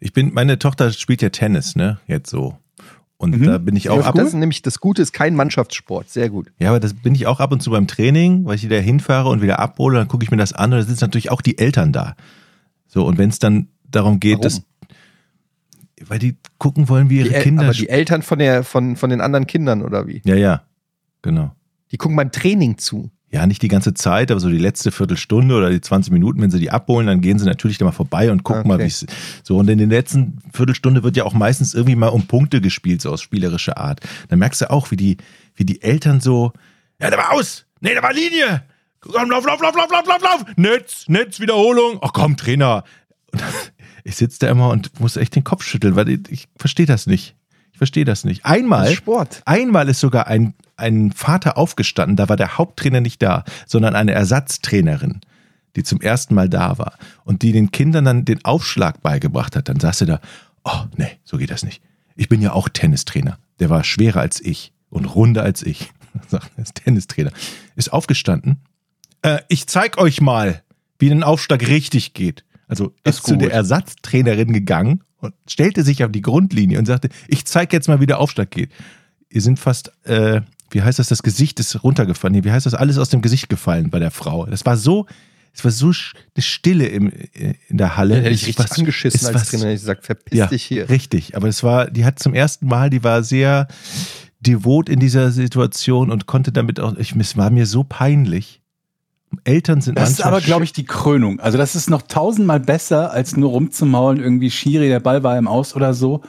Ich 0.00 0.12
bin, 0.12 0.34
meine 0.34 0.58
Tochter 0.58 0.92
spielt 0.92 1.22
ja 1.22 1.30
Tennis, 1.30 1.76
ne? 1.76 1.98
Jetzt 2.06 2.30
so. 2.30 2.58
Und 3.16 3.38
Mhm. 3.38 3.44
da 3.46 3.58
bin 3.58 3.74
ich 3.76 3.88
auch 3.90 4.04
ab. 4.04 4.14
Das 4.16 4.28
ist 4.28 4.34
nämlich 4.34 4.60
das 4.62 4.80
Gute, 4.80 5.00
ist 5.00 5.12
kein 5.12 5.34
Mannschaftssport. 5.34 6.10
Sehr 6.10 6.28
gut. 6.28 6.52
Ja, 6.58 6.68
aber 6.70 6.80
das 6.80 6.94
bin 6.94 7.14
ich 7.14 7.26
auch 7.26 7.40
ab 7.40 7.52
und 7.52 7.62
zu 7.62 7.70
beim 7.70 7.86
Training, 7.86 8.44
weil 8.44 8.56
ich 8.56 8.64
wieder 8.64 8.80
hinfahre 8.80 9.28
und 9.30 9.40
wieder 9.40 9.60
abhole, 9.60 9.96
dann 9.98 10.08
gucke 10.08 10.24
ich 10.24 10.30
mir 10.30 10.36
das 10.36 10.52
an 10.52 10.72
und 10.72 10.78
da 10.80 10.84
sitzen 10.84 11.04
natürlich 11.04 11.30
auch 11.30 11.40
die 11.40 11.58
Eltern 11.58 11.92
da. 11.92 12.16
So, 12.86 13.06
und 13.06 13.16
wenn 13.18 13.30
es 13.30 13.38
dann 13.38 13.68
darum 13.88 14.20
geht, 14.20 14.38
Warum? 14.38 14.42
dass. 14.42 14.62
Weil 16.06 16.18
die 16.18 16.36
gucken 16.58 16.88
wollen, 16.88 17.08
wie 17.08 17.18
ihre 17.20 17.28
Die 17.28 17.34
Kinder. 17.36 17.64
aber 17.64 17.72
die 17.72 17.88
Eltern 17.88 18.22
von, 18.22 18.38
der, 18.40 18.62
von, 18.64 18.96
von 18.96 19.10
den 19.10 19.20
anderen 19.20 19.46
Kindern, 19.46 19.80
oder 19.82 20.06
wie? 20.06 20.20
ja, 20.24 20.34
ja, 20.34 20.62
genau. 21.22 21.54
Die 21.92 21.96
gucken 21.96 22.16
beim 22.16 22.32
Training 22.32 22.78
zu. 22.78 23.10
Ja, 23.30 23.46
nicht 23.48 23.62
die 23.62 23.68
ganze 23.68 23.94
Zeit, 23.94 24.30
aber 24.30 24.38
so 24.38 24.48
die 24.48 24.58
letzte 24.58 24.92
Viertelstunde 24.92 25.56
oder 25.56 25.68
die 25.70 25.80
20 25.80 26.12
Minuten, 26.12 26.40
wenn 26.40 26.52
sie 26.52 26.60
die 26.60 26.70
abholen, 26.70 27.08
dann 27.08 27.20
gehen 27.20 27.38
sie 27.38 27.46
natürlich 27.46 27.78
da 27.78 27.84
mal 27.84 27.90
vorbei 27.90 28.30
und 28.30 28.44
gucken 28.44 28.68
mal, 28.68 28.74
Okay. 28.74 28.84
wie 28.84 28.88
es 28.88 29.06
so. 29.42 29.56
Und 29.56 29.68
in 29.68 29.78
den 29.78 29.90
letzten 29.90 30.38
Viertelstunde 30.52 31.02
wird 31.02 31.16
ja 31.16 31.24
auch 31.24 31.34
meistens 31.34 31.74
irgendwie 31.74 31.96
mal 31.96 32.08
um 32.08 32.28
Punkte 32.28 32.60
gespielt, 32.60 33.02
so 33.02 33.10
aus 33.10 33.22
spielerischer 33.22 33.76
Art. 33.76 34.00
Dann 34.28 34.38
merkst 34.38 34.60
du 34.60 34.70
auch, 34.70 34.92
wie 34.92 34.96
die, 34.96 35.16
wie 35.56 35.64
die 35.64 35.82
Eltern 35.82 36.20
so, 36.20 36.52
ja, 37.00 37.10
der 37.10 37.18
war 37.18 37.32
aus! 37.32 37.66
Nee, 37.80 37.92
der 37.92 38.04
war 38.04 38.12
Linie! 38.12 38.62
Komm, 39.00 39.28
lauf, 39.30 39.44
lauf, 39.44 39.60
lauf, 39.60 39.74
lauf, 39.74 39.90
lauf, 39.90 40.06
lauf, 40.06 40.22
lauf! 40.22 40.44
Netz, 40.56 41.04
Netz, 41.08 41.40
Wiederholung! 41.40 41.98
Ach 42.02 42.12
komm, 42.12 42.36
Trainer! 42.36 42.84
Und 43.32 43.42
ich 44.04 44.14
sitze 44.14 44.38
da 44.40 44.48
immer 44.48 44.68
und 44.70 45.00
muss 45.00 45.16
echt 45.16 45.34
den 45.34 45.42
Kopf 45.42 45.64
schütteln, 45.64 45.96
weil 45.96 46.08
ich, 46.08 46.20
ich 46.30 46.48
verstehe 46.56 46.86
das 46.86 47.08
nicht. 47.08 47.34
Ich 47.72 47.78
verstehe 47.78 48.04
das 48.04 48.22
nicht. 48.24 48.44
Das 48.44 48.52
Einmal. 48.52 48.86
ist 48.86 48.94
Sport. 48.94 49.42
Einmal 49.44 49.88
ist 49.88 49.98
sogar 49.98 50.28
ein, 50.28 50.54
ein 50.76 51.12
Vater 51.12 51.56
aufgestanden, 51.56 52.16
da 52.16 52.28
war 52.28 52.36
der 52.36 52.58
Haupttrainer 52.58 53.00
nicht 53.00 53.22
da, 53.22 53.44
sondern 53.66 53.94
eine 53.94 54.12
Ersatztrainerin, 54.12 55.20
die 55.76 55.82
zum 55.82 56.00
ersten 56.00 56.34
Mal 56.34 56.48
da 56.48 56.78
war 56.78 56.94
und 57.24 57.42
die 57.42 57.52
den 57.52 57.70
Kindern 57.70 58.04
dann 58.04 58.24
den 58.24 58.44
Aufschlag 58.44 59.02
beigebracht 59.02 59.56
hat. 59.56 59.68
Dann 59.68 59.80
saß 59.80 59.98
sie 59.98 60.06
da, 60.06 60.20
oh 60.64 60.84
nee, 60.96 61.18
so 61.24 61.36
geht 61.36 61.50
das 61.50 61.64
nicht. 61.64 61.82
Ich 62.16 62.28
bin 62.28 62.40
ja 62.40 62.52
auch 62.52 62.68
Tennistrainer. 62.68 63.38
Der 63.60 63.70
war 63.70 63.84
schwerer 63.84 64.20
als 64.20 64.40
ich 64.40 64.72
und 64.90 65.04
runder 65.06 65.42
als 65.42 65.62
ich. 65.62 65.92
Sagt, 66.28 66.50
er 66.56 66.62
ist 66.62 66.76
Tennistrainer. 66.76 67.32
Ist 67.76 67.92
aufgestanden. 67.92 68.58
Äh, 69.22 69.40
ich 69.48 69.66
zeig 69.66 69.98
euch 69.98 70.20
mal, 70.20 70.62
wie 70.98 71.10
ein 71.10 71.22
Aufschlag 71.22 71.66
richtig 71.66 72.14
geht. 72.14 72.44
Also 72.68 72.94
ist 73.04 73.18
ist 73.18 73.26
zu 73.26 73.36
der 73.36 73.52
Ersatztrainerin 73.52 74.52
gegangen 74.52 75.02
und 75.18 75.34
stellte 75.48 75.82
sich 75.82 76.04
auf 76.04 76.12
die 76.12 76.22
Grundlinie 76.22 76.78
und 76.78 76.86
sagte, 76.86 77.08
ich 77.28 77.44
zeig 77.44 77.72
jetzt 77.72 77.88
mal, 77.88 78.00
wie 78.00 78.06
der 78.06 78.18
Aufschlag 78.18 78.50
geht. 78.50 78.70
Ihr 79.28 79.42
sind 79.42 79.58
fast, 79.58 79.92
äh, 80.06 80.40
wie 80.74 80.82
heißt 80.82 80.98
das, 80.98 81.08
das 81.08 81.22
Gesicht 81.22 81.58
ist 81.60 81.82
runtergefallen. 81.82 82.34
Nee, 82.34 82.44
wie 82.44 82.50
heißt 82.52 82.66
das, 82.66 82.74
alles 82.74 82.98
aus 82.98 83.08
dem 83.08 83.22
Gesicht 83.22 83.48
gefallen 83.48 83.90
bei 83.90 83.98
der 83.98 84.10
Frau. 84.10 84.46
Das 84.46 84.66
war 84.66 84.76
so, 84.76 85.06
es 85.54 85.64
war 85.64 85.70
so 85.70 85.86
eine 85.86 86.42
Stille 86.42 86.86
im, 86.88 87.10
äh, 87.12 87.54
in 87.68 87.78
der 87.78 87.96
Halle. 87.96 88.14
Dann 88.16 88.22
hätte 88.24 88.34
ich 88.34 88.42
Es 88.42 88.48
richtig 88.48 88.70
war- 88.70 88.78
angeschissen 88.78 89.20
es 89.20 89.26
als 89.26 89.34
war- 89.36 89.42
Trainer. 89.44 89.62
hätte 89.64 89.74
Ich 89.74 89.80
gesagt, 89.80 90.04
verpiss 90.04 90.38
ja, 90.38 90.46
dich 90.46 90.62
hier. 90.64 90.88
richtig. 90.90 91.36
Aber 91.36 91.48
es 91.48 91.62
war, 91.62 91.90
die 91.90 92.04
hat 92.04 92.18
zum 92.18 92.34
ersten 92.34 92.66
Mal, 92.66 92.90
die 92.90 93.02
war 93.04 93.22
sehr 93.22 93.68
devot 94.40 94.88
in 94.88 95.00
dieser 95.00 95.30
Situation 95.30 96.10
und 96.10 96.26
konnte 96.26 96.52
damit 96.52 96.78
auch, 96.80 96.96
ich, 96.96 97.14
es 97.16 97.36
war 97.36 97.50
mir 97.50 97.66
so 97.66 97.84
peinlich. 97.84 98.60
Eltern 99.44 99.80
sind 99.80 99.98
Das 99.98 100.10
ist 100.10 100.18
manchmal 100.18 100.34
aber, 100.34 100.44
glaube 100.44 100.64
ich, 100.64 100.72
die 100.72 100.84
Krönung. 100.84 101.40
Also 101.40 101.58
das 101.58 101.74
ist 101.74 101.90
noch 101.90 102.02
tausendmal 102.02 102.60
besser, 102.60 103.10
als 103.12 103.36
nur 103.36 103.50
rumzumaulen, 103.50 104.20
irgendwie 104.22 104.50
Schiri, 104.50 104.88
der 104.88 105.00
Ball 105.00 105.22
war 105.24 105.36
im 105.38 105.48
Aus 105.48 105.74
oder 105.74 105.92
so. 105.94 106.20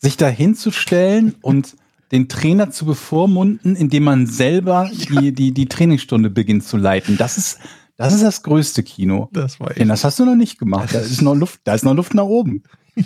Sich 0.00 0.16
da 0.18 0.28
hinzustellen 0.28 1.34
und 1.40 1.74
den 2.12 2.28
Trainer 2.28 2.70
zu 2.70 2.84
bevormunden, 2.86 3.76
indem 3.76 4.04
man 4.04 4.26
selber 4.26 4.90
die, 5.10 5.32
die, 5.32 5.52
die 5.52 5.66
Trainingsstunde 5.66 6.30
beginnt 6.30 6.64
zu 6.64 6.76
leiten. 6.76 7.16
Das 7.16 7.36
ist, 7.38 7.58
das 7.96 8.12
ist 8.14 8.22
das 8.22 8.42
größte 8.42 8.82
Kino. 8.82 9.28
Das 9.32 9.60
war 9.60 9.70
Denn 9.74 9.88
das 9.88 10.04
hast 10.04 10.18
du 10.18 10.24
noch 10.24 10.34
nicht 10.36 10.58
gemacht. 10.58 10.94
Da 10.94 11.00
ist 11.00 11.22
noch 11.22 11.34
Luft, 11.34 11.60
da 11.64 11.74
ist 11.74 11.84
noch 11.84 11.94
Luft 11.94 12.14
nach 12.14 12.24
oben. 12.24 12.62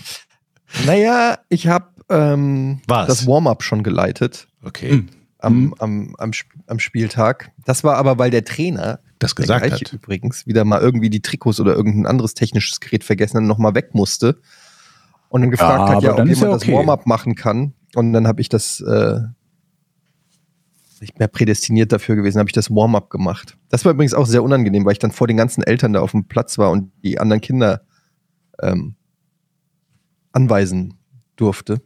Naja, 0.87 1.39
ich 1.49 1.67
habe 1.69 1.87
ähm, 2.11 2.81
das 2.87 3.27
Warm-up 3.27 3.63
schon 3.63 3.83
geleitet 3.83 4.49
Okay. 4.63 4.91
Hm. 4.91 5.09
am, 5.39 5.55
Mhm. 5.61 5.75
am, 5.79 6.15
am, 6.19 6.31
Sp- 6.37 6.53
am 6.67 6.79
Spieltag. 6.79 7.53
Das 7.65 7.85
war 7.85 7.97
aber, 7.97 8.19
weil 8.19 8.31
der 8.31 8.45
Trainer, 8.45 9.01
Das 9.19 9.35
der 9.35 9.45
gesagt 9.45 9.67
gleiche 9.67 9.85
hat. 9.87 9.93
übrigens, 9.93 10.47
wieder 10.47 10.65
mal 10.65 10.81
irgendwie 10.81 11.11
die 11.11 11.23
Trikots 11.23 11.59
oder 11.61 11.75
irgendein 11.75 12.07
anderes 12.07 12.35
technisches 12.35 12.81
Gerät 12.81 13.05
vergessen 13.05 13.37
hat 13.37 13.43
und 13.43 13.49
nochmal 13.49 13.75
weg 13.75 13.95
musste. 13.95 14.41
Und 15.31 15.43
dann 15.43 15.51
gefragt 15.51 15.89
Ja, 15.89 15.95
hat, 15.97 16.03
ja, 16.03 16.13
ob 16.13 16.19
jemand 16.19 16.39
ja 16.41 16.49
das 16.51 16.63
okay. 16.63 16.75
Warm-up 16.75 17.07
machen 17.07 17.35
kann. 17.35 17.73
Und 17.95 18.13
dann 18.13 18.27
habe 18.27 18.41
ich 18.41 18.49
das 18.49 18.81
äh, 18.81 19.21
nicht 21.01 21.19
mehr 21.19 21.29
prädestiniert 21.29 21.93
dafür 21.93 22.17
gewesen, 22.17 22.39
habe 22.39 22.49
ich 22.49 22.53
das 22.55 22.71
Warm-up 22.71 23.09
gemacht. 23.11 23.57
Das 23.69 23.85
war 23.85 23.93
übrigens 23.93 24.15
auch 24.15 24.27
sehr 24.27 24.43
unangenehm, 24.43 24.85
weil 24.85 24.93
ich 24.93 24.99
dann 24.99 25.13
vor 25.13 25.27
den 25.27 25.37
ganzen 25.37 25.63
Eltern 25.63 25.93
da 25.93 26.01
auf 26.01 26.11
dem 26.11 26.27
Platz 26.27 26.59
war 26.59 26.71
und 26.71 26.91
die 27.03 27.19
anderen 27.21 27.41
Kinder 27.41 27.83
ähm, 28.61 28.97
anweisen 30.33 30.95
durfte. 31.37 31.81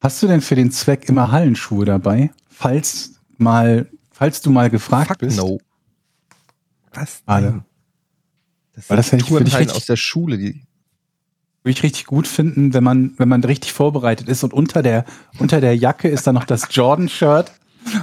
Hast 0.00 0.22
du 0.22 0.26
denn 0.26 0.40
für 0.40 0.54
den 0.54 0.70
Zweck 0.70 1.08
immer 1.08 1.30
Hallenschuhe 1.30 1.84
dabei? 1.84 2.30
Falls 2.48 3.20
mal, 3.36 3.90
falls 4.10 4.40
du 4.40 4.50
mal 4.50 4.70
gefragt 4.70 5.08
Fuck 5.08 5.18
bist. 5.18 5.36
no. 5.36 5.58
Was? 6.94 7.22
Nein. 7.26 7.64
Das 8.72 8.88
Weil 8.88 8.96
das 8.96 9.12
hätte 9.12 9.24
ich- 9.24 9.30
würde 9.30 9.44
ich 9.44 9.50
Turnhallen 9.50 9.68
richtig- 9.68 9.82
aus 9.82 9.86
der 9.86 9.96
Schule, 9.96 10.38
die 10.38 10.62
Würde 11.62 11.72
ich 11.72 11.82
richtig 11.82 12.06
gut 12.06 12.26
finden, 12.26 12.72
wenn 12.72 12.82
man, 12.84 13.12
wenn 13.18 13.28
man 13.28 13.44
richtig 13.44 13.72
vorbereitet 13.72 14.28
ist 14.28 14.42
und 14.44 14.54
unter 14.54 14.82
der, 14.82 15.04
unter 15.38 15.60
der 15.60 15.76
Jacke 15.76 16.08
ist 16.08 16.26
dann 16.26 16.34
noch 16.34 16.44
das 16.44 16.68
Jordan-Shirt. 16.70 17.52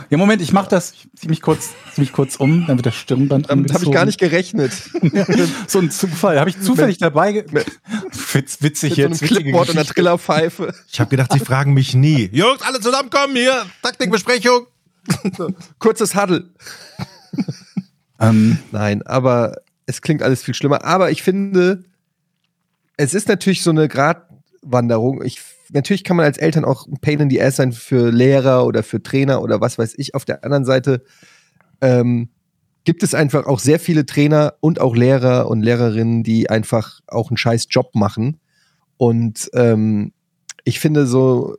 Ja, 0.09 0.17
Moment, 0.17 0.41
ich 0.41 0.53
mach 0.53 0.65
das, 0.67 0.91
ich 0.93 1.07
zieh 1.15 1.27
mich 1.27 1.41
kurz, 1.41 1.69
zieh 1.93 2.01
mich 2.01 2.11
kurz 2.11 2.35
um, 2.37 2.65
dann 2.65 2.77
wird 2.77 2.87
das 2.87 2.95
Stirnband 2.95 3.47
damit 3.49 3.71
habe 3.73 3.83
ich 3.85 3.91
gar 3.91 4.05
nicht 4.05 4.19
gerechnet. 4.19 4.71
So 5.67 5.77
ein 5.79 5.91
Zufall, 5.91 6.39
habe 6.39 6.49
ich 6.49 6.59
zufällig 6.59 6.97
dabei. 6.97 7.31
ge- 7.33 7.45
Witz, 8.33 8.57
witzig 8.61 8.89
Mit 8.91 8.97
so 8.97 9.03
einem 9.03 9.11
jetzt, 9.13 9.21
Clipboard 9.23 9.69
und 9.69 9.77
einer. 9.77 9.85
Trillerpfeife. 9.85 10.73
Ich 10.91 10.99
habe 10.99 11.09
gedacht, 11.11 11.31
sie 11.31 11.39
fragen 11.39 11.73
mich 11.73 11.93
nie. 11.93 12.29
Jungs, 12.33 12.61
alle 12.63 12.79
zusammenkommen 12.79 13.35
hier. 13.35 13.65
Taktikbesprechung. 13.83 14.65
Kurzes 15.79 16.15
Huddle. 16.15 16.49
Ähm, 18.19 18.57
Nein, 18.71 19.03
aber 19.03 19.57
es 19.85 20.01
klingt 20.01 20.23
alles 20.23 20.41
viel 20.43 20.53
schlimmer. 20.55 20.83
Aber 20.85 21.11
ich 21.11 21.21
finde, 21.23 21.83
es 22.97 23.13
ist 23.13 23.27
natürlich 23.27 23.63
so 23.63 23.69
eine 23.69 23.87
Gratwanderung. 23.87 25.23
Ich, 25.23 25.39
natürlich 25.71 26.03
kann 26.03 26.17
man 26.17 26.25
als 26.25 26.37
Eltern 26.37 26.65
auch 26.65 26.87
ein 26.87 26.97
Pain 26.99 27.19
in 27.19 27.29
the 27.29 27.41
Ass 27.41 27.57
sein 27.57 27.71
für 27.71 28.11
Lehrer 28.11 28.65
oder 28.65 28.83
für 28.83 29.01
Trainer 29.01 29.41
oder 29.41 29.61
was 29.61 29.77
weiß 29.77 29.93
ich. 29.97 30.15
Auf 30.15 30.25
der 30.25 30.43
anderen 30.43 30.65
Seite 30.65 31.03
ähm, 31.81 32.29
gibt 32.83 33.03
es 33.03 33.13
einfach 33.13 33.45
auch 33.45 33.59
sehr 33.59 33.79
viele 33.79 34.05
Trainer 34.05 34.55
und 34.59 34.79
auch 34.81 34.95
Lehrer 34.95 35.47
und 35.49 35.61
Lehrerinnen, 35.61 36.23
die 36.23 36.49
einfach 36.49 36.99
auch 37.07 37.29
einen 37.29 37.37
scheiß 37.37 37.67
Job 37.69 37.93
machen. 37.93 38.39
Und 38.97 39.49
ähm, 39.53 40.13
ich 40.63 40.79
finde 40.79 41.05
so, 41.05 41.55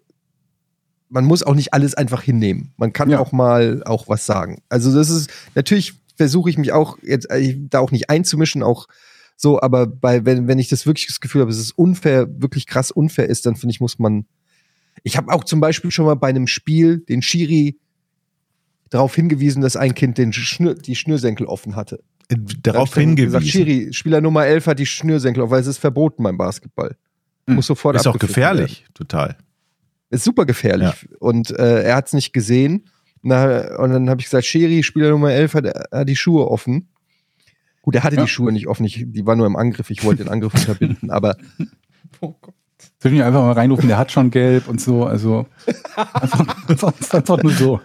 man 1.09 1.25
muss 1.25 1.43
auch 1.43 1.55
nicht 1.55 1.73
alles 1.73 1.95
einfach 1.95 2.23
hinnehmen. 2.23 2.73
Man 2.77 2.93
kann 2.93 3.11
Ja. 3.11 3.21
auch 3.21 3.33
mal 3.33 3.83
auch 3.85 4.09
was 4.09 4.27
sagen. 4.27 4.63
Also 4.69 4.95
das 4.95 5.09
ist 5.09 5.31
natürlich 5.55 5.95
versuche 6.17 6.51
ich 6.51 6.59
mich 6.59 6.73
auch 6.73 6.99
jetzt 7.03 7.31
äh, 7.31 7.57
da 7.71 7.79
auch 7.79 7.93
nicht 7.93 8.11
einzumischen, 8.11 8.63
auch 8.63 8.89
so, 9.41 9.63
aber 9.63 9.87
bei, 9.87 10.25
wenn, 10.25 10.49
wenn 10.49 10.59
ich 10.59 10.69
das 10.69 10.85
wirklich 10.85 11.07
das 11.07 11.21
Gefühl 11.21 11.43
habe, 11.43 11.51
dass 11.53 11.61
es 11.61 11.71
unfair, 11.71 12.27
wirklich 12.29 12.67
krass 12.67 12.91
unfair 12.91 13.29
ist, 13.29 13.47
dann 13.47 13.55
finde 13.55 13.73
ich, 13.73 13.81
muss 13.81 14.01
man. 14.01 14.27
Ich 15.05 15.17
habe 15.17 15.33
auch 15.33 15.45
zum 15.45 15.61
Beispiel 15.61 15.93
schon 15.93 16.07
mal 16.07 16.17
bei 16.17 16.29
einem 16.29 16.49
Spiel 16.49 16.99
den 16.99 17.23
Schiri 17.23 17.79
darauf 18.91 19.15
hingewiesen, 19.15 19.63
dass 19.63 19.77
ein 19.77 19.95
Kind 19.95 20.19
den 20.19 20.33
Schnür, 20.33 20.75
die 20.75 20.97
Schnürsenkel 20.97 21.47
offen 21.47 21.77
hatte. 21.77 22.01
Äh, 22.29 22.35
Da 22.37 22.73
Darauf 22.73 22.93
hingewiesen. 22.93 23.39
Gesagt, 23.39 23.47
Schiri, 23.47 23.93
Spieler 23.93 24.21
Nummer 24.21 24.45
11 24.45 24.67
hat 24.67 24.81
die 24.81 24.87
Schnürsenkel 24.87 25.45
auf, 25.45 25.51
weil 25.51 25.61
es 25.61 25.69
ist 25.69 25.79
verboten 25.79 26.25
beim 26.25 26.37
Basketball. 26.37 26.97
Hm. 27.47 27.55
Muss 27.55 27.69
sofort 27.69 27.95
ist 27.95 28.09
auch 28.09 28.19
gefährlich, 28.19 28.87
total. 28.93 29.29
werden. 29.29 29.43
Ist 30.11 30.25
super 30.25 30.47
gefährlich. 30.47 31.09
Und 31.21 31.53
äh, 31.53 31.85
er 31.85 31.95
hat 31.95 32.09
es 32.09 32.13
nicht 32.13 32.33
gesehen. 32.33 32.89
Na, 33.23 33.77
und 33.79 33.91
dann 33.91 34.11
habe 34.11 34.21
ich 34.21 34.27
gesagt, 34.27 34.47
Schiri, 34.47 34.83
Spieler 34.83 35.11
Nummer 35.11 35.31
11 35.31 35.55
hat, 35.55 35.67
hat 35.93 36.09
die 36.09 36.17
Schuhe 36.17 36.51
offen. 36.51 36.89
Gut, 37.89 37.95
er 37.95 38.03
hatte 38.05 38.17
Ja. 38.17 38.23
die 38.23 38.29
Schuhe 38.29 38.53
nicht 38.53 38.69
offen, 38.69 38.85
ich, 38.85 39.03
die 39.07 39.25
war 39.25 39.35
nur 39.35 39.47
im 39.47 39.57
Angriff, 39.57 39.89
ich 39.89 40.05
wollte 40.05 40.23
den 40.25 40.31
Angriff 40.31 40.53
unterbinden, 40.53 41.11
aber 41.11 41.39
Zwischen 43.01 43.23
einfach 43.23 43.41
mal 43.41 43.53
reinrufen, 43.53 43.89
der 43.89 43.97
hat 43.97 44.13
schon 44.13 44.31
gelb 44.31 44.69
und 44.69 44.79
so. 44.79 45.07
Also 45.07 45.47
einfach, 46.13 46.69
einfach, 46.69 46.93
einfach 47.13 47.43
nur 47.43 47.53
so. 47.53 47.81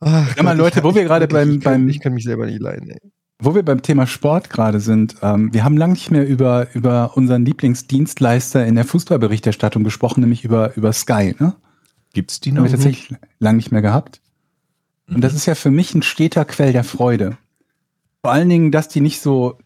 ach, 0.00 0.28
Sag 0.28 0.42
mal, 0.44 0.50
Gott, 0.52 0.58
Leute, 0.58 0.78
ich- 0.78 0.84
wo 0.84 0.94
wir 0.94 1.02
ich- 1.02 1.08
gerade 1.08 1.24
ich 1.24 1.30
beim- 1.32 1.60
kann, 1.60 1.72
beim- 1.72 1.88
Ich 1.88 1.98
kann 2.00 2.14
mich 2.14 2.22
selber 2.24 2.46
nicht 2.46 2.60
leiden, 2.60 2.90
ey. 2.90 2.98
Wo 3.40 3.54
wir 3.54 3.64
beim 3.64 3.82
Thema 3.82 4.06
Sport 4.06 4.48
gerade 4.50 4.78
sind, 4.80 5.16
ähm, 5.22 5.52
wir 5.52 5.64
haben 5.64 5.76
lange 5.76 5.94
nicht 5.94 6.10
mehr 6.12 6.26
über, 6.26 6.68
über 6.74 7.16
unseren 7.16 7.44
Lieblingsdienstleister 7.44 8.64
in 8.64 8.74
der 8.76 8.84
Fußballberichterstattung 8.84 9.82
gesprochen, 9.84 10.20
nämlich 10.20 10.44
über, 10.44 10.76
über 10.76 10.92
Sky. 10.92 11.34
Ne? 11.38 11.54
Gibt's 12.14 12.40
die 12.40 12.50
Haben 12.50 12.56
noch? 12.58 12.64
wir 12.64 12.70
tatsächlich 12.72 13.16
lange 13.38 13.56
nicht 13.56 13.70
mehr 13.72 13.82
gehabt. 13.82 14.20
Und 15.08 15.22
das 15.22 15.34
ist 15.34 15.46
ja 15.46 15.54
für 15.54 15.70
mich 15.70 15.94
ein 15.94 16.02
steter 16.02 16.44
Quell 16.44 16.72
der 16.72 16.84
Freude. 16.84 17.38
Vor 18.22 18.32
allen 18.32 18.48
Dingen, 18.48 18.70
dass 18.72 18.88
die 18.88 19.00
nicht 19.00 19.20
so 19.20 19.58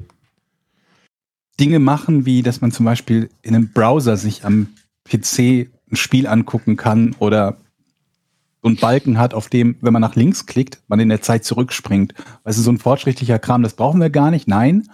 Dinge 1.58 1.78
machen, 1.78 2.26
wie 2.26 2.42
dass 2.42 2.60
man 2.60 2.72
zum 2.72 2.86
Beispiel 2.86 3.28
in 3.42 3.54
einem 3.54 3.72
Browser 3.72 4.16
sich 4.16 4.44
am 4.44 4.68
PC 5.04 5.68
ein 5.90 5.96
Spiel 5.96 6.26
angucken 6.26 6.76
kann 6.76 7.14
oder 7.18 7.56
so 8.62 8.68
einen 8.68 8.76
Balken 8.76 9.18
hat, 9.18 9.34
auf 9.34 9.48
dem, 9.48 9.76
wenn 9.80 9.92
man 9.92 10.02
nach 10.02 10.14
links 10.14 10.46
klickt, 10.46 10.80
man 10.86 11.00
in 11.00 11.08
der 11.08 11.20
Zeit 11.22 11.44
zurückspringt. 11.44 12.14
Weißt 12.44 12.58
du, 12.58 12.62
so 12.62 12.70
ein 12.70 12.78
fortschrittlicher 12.78 13.40
Kram, 13.40 13.62
das 13.62 13.74
brauchen 13.74 14.00
wir 14.00 14.10
gar 14.10 14.30
nicht. 14.30 14.46
Nein. 14.46 14.88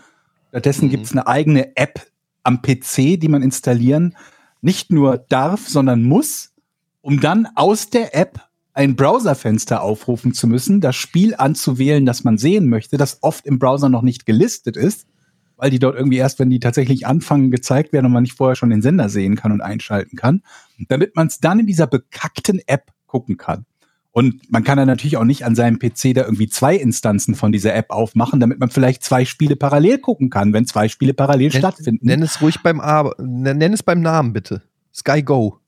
Stattdessen 0.49 0.86
Mhm. 0.86 0.90
gibt 0.90 1.05
es 1.05 1.12
eine 1.12 1.26
eigene 1.26 1.76
App 1.76 2.07
am 2.42 2.62
PC, 2.62 3.18
die 3.18 3.28
man 3.28 3.42
installieren 3.42 4.16
nicht 4.62 4.90
nur 4.90 5.18
darf, 5.18 5.68
sondern 5.68 6.03
muss, 6.03 6.55
um 7.03 7.20
dann 7.20 7.46
aus 7.55 7.90
der 7.90 8.16
App 8.16 8.47
ein 8.79 8.95
Browserfenster 8.95 9.83
aufrufen 9.83 10.33
zu 10.35 10.47
müssen, 10.47 10.81
das 10.81 10.95
Spiel 10.95 11.35
anzuwählen, 11.35 12.07
das 12.07 12.22
man 12.22 12.39
sehen 12.39 12.68
möchte, 12.68 12.97
das 12.97 13.18
oft 13.22 13.45
im 13.45 13.59
Browser 13.59 13.89
noch 13.89 14.03
nicht 14.03 14.24
gelistet 14.24 14.76
ist, 14.76 15.09
weil 15.57 15.70
die 15.70 15.81
dort 15.81 15.97
irgendwie 15.97 16.18
erst, 16.18 16.39
wenn 16.39 16.49
die 16.49 16.61
tatsächlich 16.61 17.05
anfangen, 17.05 17.51
gezeigt 17.51 17.93
werden 17.93 18.07
und 18.07 18.12
man 18.12 18.22
nicht 18.22 18.37
vorher 18.37 18.55
schon 18.55 18.70
den 18.70 18.81
Sender 18.81 19.09
sehen 19.09 19.35
kann 19.35 19.51
und 19.51 19.62
einschalten 19.62 20.16
kann, 20.16 20.43
damit 20.89 21.16
man 21.16 21.26
es 21.26 21.41
dann 21.41 21.59
in 21.59 21.66
dieser 21.66 21.89
bekackten 21.89 22.61
App 22.68 22.93
gucken 23.09 23.37
kann. 23.37 23.66
Und 24.12 24.49
man 24.49 24.62
kann 24.62 24.79
dann 24.79 24.87
natürlich 24.87 25.16
auch 25.16 25.24
nicht 25.24 25.45
an 25.45 25.57
seinem 25.57 25.81
PC 25.81 26.14
da 26.14 26.22
irgendwie 26.22 26.49
zwei 26.49 26.76
Instanzen 26.76 27.35
von 27.35 27.51
dieser 27.51 27.74
App 27.74 27.91
aufmachen, 27.91 28.39
damit 28.39 28.61
man 28.61 28.70
vielleicht 28.70 29.03
zwei 29.03 29.24
Spiele 29.24 29.57
parallel 29.57 29.99
gucken 29.99 30.31
kann, 30.31 30.53
wenn 30.53 30.66
zwei 30.66 30.89
Spiele 30.89 31.14
parallel 31.14 31.51
stattfinden. 31.51 32.07
Nenn 32.07 32.22
es 32.22 32.41
ruhig 32.41 32.62
beim 32.62 32.79
Aber, 32.79 33.16
nenn 33.18 33.59
nenn 33.59 33.72
es 33.72 33.83
beim 33.83 34.03
Namen 34.03 34.33
bitte. 34.33 34.62
Sky 34.95 35.22
Go. 35.24 35.59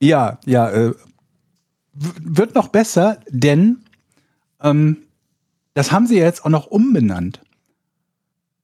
Ja, 0.00 0.38
ja, 0.46 0.70
äh, 0.70 0.94
wird 1.98 2.54
noch 2.54 2.68
besser, 2.68 3.20
denn 3.30 3.78
ähm, 4.60 4.98
das 5.74 5.92
haben 5.92 6.06
sie 6.06 6.18
ja 6.18 6.24
jetzt 6.24 6.44
auch 6.44 6.50
noch 6.50 6.66
umbenannt. 6.66 7.40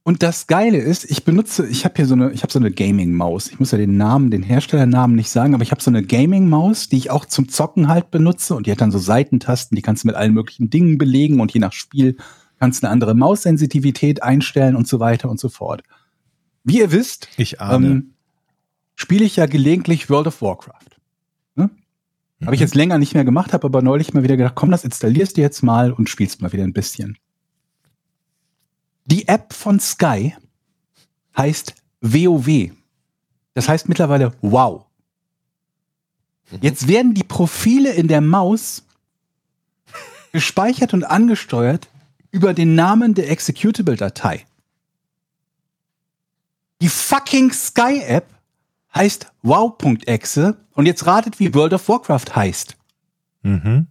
Und 0.04 0.24
das 0.24 0.48
Geile 0.48 0.78
ist, 0.78 1.08
ich 1.08 1.24
benutze, 1.24 1.64
ich 1.68 1.84
habe 1.84 1.94
hier 1.96 2.06
so 2.06 2.14
eine, 2.14 2.32
ich 2.32 2.42
habe 2.42 2.52
so 2.52 2.58
eine 2.58 2.72
Gaming-Maus. 2.72 3.48
Ich 3.52 3.60
muss 3.60 3.70
ja 3.70 3.78
den 3.78 3.96
Namen, 3.96 4.32
den 4.32 4.42
Herstellernamen 4.42 5.14
nicht 5.14 5.30
sagen, 5.30 5.54
aber 5.54 5.62
ich 5.62 5.70
habe 5.70 5.80
so 5.80 5.90
eine 5.92 6.02
Gaming-Maus, 6.02 6.88
die 6.88 6.96
ich 6.96 7.10
auch 7.12 7.24
zum 7.24 7.48
Zocken 7.48 7.86
halt 7.86 8.10
benutze 8.10 8.56
und 8.56 8.66
die 8.66 8.72
hat 8.72 8.80
dann 8.80 8.90
so 8.90 8.98
Seitentasten, 8.98 9.76
die 9.76 9.82
kannst 9.82 10.02
du 10.02 10.08
mit 10.08 10.16
allen 10.16 10.34
möglichen 10.34 10.70
Dingen 10.70 10.98
belegen 10.98 11.38
und 11.40 11.52
je 11.54 11.60
nach 11.60 11.72
Spiel 11.72 12.16
kannst 12.58 12.82
du 12.82 12.86
eine 12.86 12.92
andere 12.92 13.14
Maussensitivität 13.14 14.22
einstellen 14.24 14.74
und 14.74 14.88
so 14.88 14.98
weiter 14.98 15.30
und 15.30 15.38
so 15.38 15.48
fort. 15.48 15.82
Wie 16.64 16.78
ihr 16.78 16.90
wisst, 16.90 17.28
Ich 17.36 17.60
ahne. 17.60 17.86
ähm, 17.86 18.14
spiele 18.96 19.24
ich 19.24 19.36
ja 19.36 19.46
gelegentlich 19.46 20.10
World 20.10 20.26
of 20.26 20.42
Warcraft. 20.42 20.91
Ne? 22.42 22.46
Habe 22.46 22.56
ich 22.56 22.60
jetzt 22.60 22.74
länger 22.74 22.98
nicht 22.98 23.14
mehr 23.14 23.24
gemacht, 23.24 23.52
habe 23.52 23.66
aber 23.66 23.82
neulich 23.82 24.12
mal 24.14 24.24
wieder 24.24 24.36
gedacht, 24.36 24.56
komm, 24.56 24.72
das 24.72 24.84
installierst 24.84 25.36
du 25.36 25.40
jetzt 25.40 25.62
mal 25.62 25.92
und 25.92 26.10
spielst 26.10 26.42
mal 26.42 26.52
wieder 26.52 26.64
ein 26.64 26.72
bisschen. 26.72 27.16
Die 29.04 29.28
App 29.28 29.52
von 29.52 29.78
Sky 29.78 30.34
heißt 31.36 31.74
WoW. 32.00 32.72
Das 33.54 33.68
heißt 33.68 33.88
mittlerweile 33.88 34.32
Wow. 34.40 34.86
Jetzt 36.60 36.88
werden 36.88 37.14
die 37.14 37.24
Profile 37.24 37.92
in 37.92 38.08
der 38.08 38.20
Maus 38.20 38.82
gespeichert 40.32 40.94
und 40.94 41.04
angesteuert 41.04 41.88
über 42.32 42.54
den 42.54 42.74
Namen 42.74 43.14
der 43.14 43.30
Executable-Datei. 43.30 44.44
Die 46.80 46.88
fucking 46.88 47.52
Sky-App 47.52 48.26
heißt 48.94 49.32
wow.exe 49.42 50.56
und 50.74 50.86
jetzt 50.86 51.06
ratet, 51.06 51.40
wie 51.40 51.54
World 51.54 51.74
of 51.74 51.88
Warcraft 51.88 52.34
heißt. 52.34 52.76
Mhm. 53.42 53.86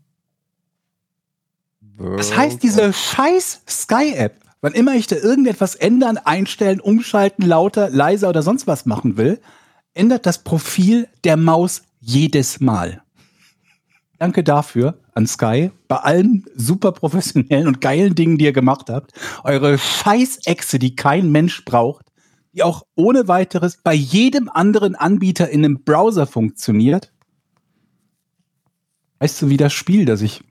Das 2.17 2.35
heißt, 2.35 2.63
diese 2.63 2.93
scheiß 2.93 3.61
Sky-App, 3.67 4.35
wann 4.61 4.73
immer 4.73 4.95
ich 4.95 5.07
da 5.07 5.17
irgendetwas 5.17 5.75
ändern, 5.75 6.17
einstellen, 6.17 6.79
umschalten, 6.79 7.45
lauter, 7.45 7.89
leiser 7.89 8.29
oder 8.29 8.41
sonst 8.41 8.65
was 8.65 8.85
machen 8.85 9.17
will, 9.17 9.39
ändert 9.93 10.25
das 10.25 10.39
Profil 10.39 11.07
der 11.23 11.37
Maus 11.37 11.83
jedes 11.99 12.59
Mal. 12.59 13.03
Danke 14.17 14.43
dafür 14.43 14.99
an 15.13 15.27
Sky, 15.27 15.71
bei 15.87 15.97
allen 15.97 16.45
super 16.55 16.91
professionellen 16.91 17.67
und 17.67 17.81
geilen 17.81 18.15
Dingen, 18.15 18.37
die 18.37 18.45
ihr 18.45 18.53
gemacht 18.53 18.89
habt. 18.89 19.13
Eure 19.43 19.77
Scheiß-Echse, 19.77 20.79
die 20.79 20.95
kein 20.95 21.31
Mensch 21.31 21.65
braucht, 21.65 22.10
die 22.53 22.63
auch 22.63 22.83
ohne 22.95 23.27
weiteres 23.27 23.77
bei 23.77 23.93
jedem 23.93 24.49
anderen 24.49 24.95
Anbieter 24.95 25.49
in 25.49 25.63
einem 25.63 25.83
Browser 25.83 26.27
funktioniert. 26.27 27.11
Weißt 29.19 29.41
du, 29.41 29.49
wie 29.49 29.57
das 29.57 29.73
Spiel, 29.73 30.05
das 30.05 30.21
ich 30.21 30.41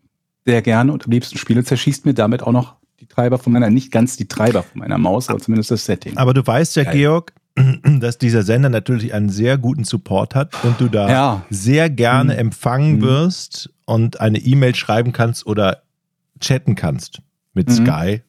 sehr 0.46 0.62
gerne 0.62 0.92
und 0.92 1.04
am 1.04 1.10
liebsten 1.10 1.38
spiele, 1.38 1.64
zerschießt 1.64 2.06
mir 2.06 2.14
damit 2.14 2.42
auch 2.42 2.52
noch 2.52 2.76
die 3.00 3.06
Treiber 3.06 3.38
von 3.38 3.52
meiner, 3.52 3.70
nicht 3.70 3.90
ganz 3.92 4.16
die 4.16 4.28
Treiber 4.28 4.62
von 4.62 4.78
meiner 4.80 4.98
Maus, 4.98 5.28
aber 5.28 5.38
zumindest 5.40 5.70
das 5.70 5.84
Setting. 5.84 6.16
Aber 6.16 6.34
du 6.34 6.46
weißt 6.46 6.76
ja, 6.76 6.84
Geil. 6.84 6.96
Georg, 6.96 7.32
dass 8.00 8.18
dieser 8.18 8.42
Sender 8.42 8.68
natürlich 8.68 9.12
einen 9.12 9.28
sehr 9.28 9.58
guten 9.58 9.84
Support 9.84 10.34
hat 10.34 10.54
und 10.64 10.80
du 10.80 10.88
da 10.88 11.08
Ja. 11.10 11.46
sehr 11.50 11.90
gerne 11.90 12.34
Mhm. 12.34 12.38
empfangen 12.38 12.96
Mhm. 12.96 13.02
wirst 13.02 13.70
und 13.86 14.20
eine 14.20 14.38
E-Mail 14.38 14.74
schreiben 14.74 15.12
kannst 15.12 15.46
oder 15.46 15.82
chatten 16.40 16.74
kannst 16.76 17.20
mit 17.54 17.68
Mhm. 17.68 17.72
Sky 17.86 18.22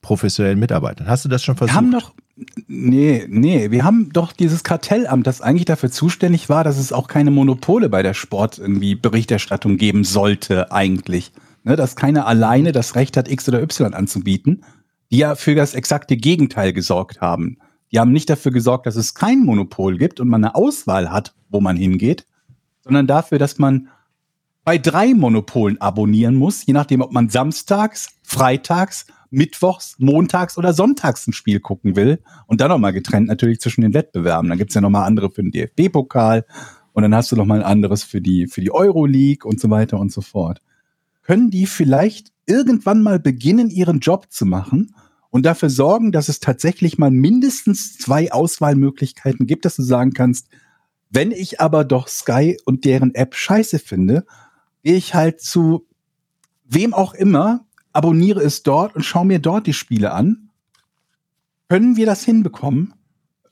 professionellen 0.00 0.58
Mitarbeitern. 0.58 1.06
Hast 1.08 1.24
du 1.24 1.28
das 1.28 1.42
schon 1.44 1.54
Wir 1.56 1.58
versucht? 1.58 1.76
haben 1.76 1.90
doch, 1.90 2.14
nee, 2.66 3.26
nee, 3.28 3.70
wir 3.70 3.84
haben 3.84 4.12
doch 4.12 4.32
dieses 4.32 4.62
Kartellamt, 4.62 5.26
das 5.26 5.40
eigentlich 5.40 5.64
dafür 5.64 5.90
zuständig 5.90 6.48
war, 6.48 6.64
dass 6.64 6.78
es 6.78 6.92
auch 6.92 7.08
keine 7.08 7.30
Monopole 7.30 7.88
bei 7.88 8.02
der 8.02 8.14
Sport 8.14 8.58
irgendwie 8.58 8.94
Berichterstattung 8.94 9.76
geben 9.76 10.04
sollte, 10.04 10.70
eigentlich. 10.72 11.32
Ne, 11.64 11.74
dass 11.74 11.96
keiner 11.96 12.26
alleine 12.26 12.70
das 12.70 12.94
Recht 12.94 13.16
hat, 13.16 13.28
X 13.28 13.48
oder 13.48 13.60
Y 13.60 13.92
anzubieten, 13.92 14.64
die 15.10 15.18
ja 15.18 15.34
für 15.34 15.54
das 15.54 15.74
exakte 15.74 16.16
Gegenteil 16.16 16.72
gesorgt 16.72 17.20
haben. 17.20 17.58
Die 17.90 17.98
haben 17.98 18.12
nicht 18.12 18.30
dafür 18.30 18.52
gesorgt, 18.52 18.86
dass 18.86 18.96
es 18.96 19.14
kein 19.14 19.44
Monopol 19.44 19.98
gibt 19.98 20.20
und 20.20 20.28
man 20.28 20.44
eine 20.44 20.54
Auswahl 20.54 21.10
hat, 21.10 21.34
wo 21.48 21.60
man 21.60 21.76
hingeht, 21.76 22.26
sondern 22.82 23.06
dafür, 23.06 23.38
dass 23.38 23.58
man 23.58 23.88
bei 24.64 24.78
drei 24.78 25.14
Monopolen 25.14 25.80
abonnieren 25.80 26.34
muss, 26.34 26.66
je 26.66 26.72
nachdem, 26.72 27.00
ob 27.00 27.12
man 27.12 27.28
samstags, 27.28 28.10
freitags, 28.22 29.06
mittwochs, 29.30 29.96
montags 29.98 30.58
oder 30.58 30.72
sonntags 30.72 31.26
ein 31.26 31.32
Spiel 31.32 31.60
gucken 31.60 31.96
will. 31.96 32.20
Und 32.46 32.60
dann 32.60 32.68
nochmal 32.68 32.92
getrennt 32.92 33.28
natürlich 33.28 33.60
zwischen 33.60 33.82
den 33.82 33.94
Wettbewerben. 33.94 34.48
Dann 34.48 34.58
gibt's 34.58 34.74
ja 34.74 34.80
nochmal 34.80 35.06
andere 35.06 35.30
für 35.30 35.42
den 35.42 35.52
DFB-Pokal 35.52 36.44
und 36.92 37.02
dann 37.02 37.14
hast 37.14 37.30
du 37.30 37.36
nochmal 37.36 37.60
ein 37.60 37.66
anderes 37.66 38.04
für 38.04 38.20
die, 38.20 38.46
für 38.46 38.60
die 38.60 38.72
Euroleague 38.72 39.46
und 39.46 39.60
so 39.60 39.68
weiter 39.68 39.98
und 39.98 40.10
so 40.10 40.22
fort. 40.22 40.62
Können 41.22 41.50
die 41.50 41.66
vielleicht 41.66 42.32
irgendwann 42.46 43.02
mal 43.02 43.18
beginnen, 43.18 43.68
ihren 43.68 44.00
Job 44.00 44.26
zu 44.30 44.46
machen 44.46 44.94
und 45.28 45.44
dafür 45.44 45.68
sorgen, 45.68 46.12
dass 46.12 46.30
es 46.30 46.40
tatsächlich 46.40 46.96
mal 46.96 47.10
mindestens 47.10 47.98
zwei 47.98 48.32
Auswahlmöglichkeiten 48.32 49.46
gibt, 49.46 49.66
dass 49.66 49.76
du 49.76 49.82
sagen 49.82 50.12
kannst, 50.12 50.48
wenn 51.10 51.32
ich 51.32 51.60
aber 51.60 51.84
doch 51.84 52.08
Sky 52.08 52.56
und 52.64 52.84
deren 52.84 53.14
App 53.14 53.34
scheiße 53.34 53.78
finde, 53.78 54.24
gehe 54.82 54.96
ich 54.96 55.14
halt 55.14 55.40
zu 55.40 55.86
wem 56.64 56.94
auch 56.94 57.12
immer, 57.12 57.65
abonniere 57.96 58.40
es 58.42 58.62
dort 58.62 58.94
und 58.94 59.02
schaue 59.04 59.26
mir 59.26 59.38
dort 59.40 59.66
die 59.66 59.72
Spiele 59.72 60.12
an. 60.12 60.50
Können 61.68 61.96
wir 61.96 62.06
das 62.06 62.22
hinbekommen? 62.24 62.94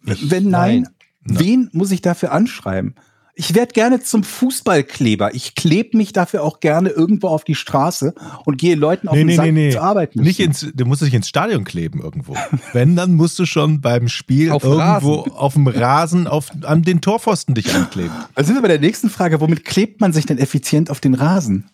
Ich- 0.07 0.31
Wenn 0.31 0.51
nein, 0.51 0.87
Nein. 1.25 1.39
wen 1.41 1.71
muss 1.73 1.91
ich 1.91 2.03
dafür 2.03 2.31
anschreiben? 2.33 2.95
Ich 3.37 3.57
werde 3.57 3.73
gerne 3.73 3.99
zum 4.01 4.23
Fußballkleber. 4.23 5.35
Ich 5.35 5.57
klebe 5.57 5.97
mich 5.97 6.13
dafür 6.13 6.45
auch 6.45 6.61
gerne 6.61 6.91
irgendwo 6.91 7.27
auf 7.27 7.43
die 7.43 7.57
Straße 7.57 8.15
und 8.45 8.59
gehe 8.59 8.77
Leuten 8.77 9.09
auf 9.09 9.15
Nee, 9.15 9.23
den 9.23 9.27
nee, 9.27 9.35
Sack, 9.35 9.45
nee, 9.47 9.51
die 9.51 9.67
nee. 9.67 9.71
zur 9.73 9.83
Arbeit 9.83 10.15
müssen. 10.15 10.29
Nicht 10.29 10.39
ins, 10.39 10.65
du 10.73 10.85
musst 10.85 11.03
dich 11.03 11.13
ins 11.15 11.29
Stadion 11.29 11.65
kleben 11.65 12.01
irgendwo. 12.01 12.37
Wenn, 12.73 12.95
dann 12.95 13.15
musst 13.15 13.37
du 13.41 13.45
schon 13.47 13.81
beim 13.81 14.07
Spiel 14.07 14.53
Auf 14.53 14.63
irgendwo 14.63 15.15
Rasen. 15.23 15.33
auf 15.33 15.55
dem 15.55 15.67
Rasen 15.67 16.27
auf, 16.29 16.51
an 16.63 16.83
den 16.83 17.01
Torpfosten 17.01 17.57
dich 17.57 17.75
ankleben. 17.75 18.13
Da 18.37 18.45
sind 18.45 18.55
wir 18.55 18.63
bei 18.63 18.69
der 18.69 18.79
nächsten 18.79 19.11
Frage. 19.11 19.41
Womit 19.41 19.65
klebt 19.65 20.01
man 20.01 20.13
sich 20.13 20.27
denn 20.27 20.39
effizient 20.39 20.89
auf 20.89 21.01
den 21.01 21.15
Rasen? 21.15 21.71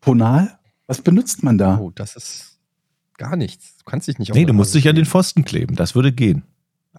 Ponal? 0.00 0.58
Was 0.90 1.00
benutzt 1.02 1.42
man 1.44 1.56
da? 1.56 1.78
Oh, 1.78 1.92
das 1.94 2.16
ist 2.16 2.58
gar 3.16 3.36
nichts. 3.36 3.76
Du 3.78 3.84
kannst 3.84 4.08
dich 4.08 4.18
nicht 4.18 4.32
auf 4.32 4.34
Nee, 4.34 4.40
den 4.40 4.48
du 4.48 4.54
musst 4.54 4.74
dich 4.74 4.88
an 4.88 4.96
den. 4.96 5.06
Pfosten 5.06 5.44
kleben. 5.44 5.76
Das 5.76 5.94
würde 5.94 6.10
gehen. 6.10 6.42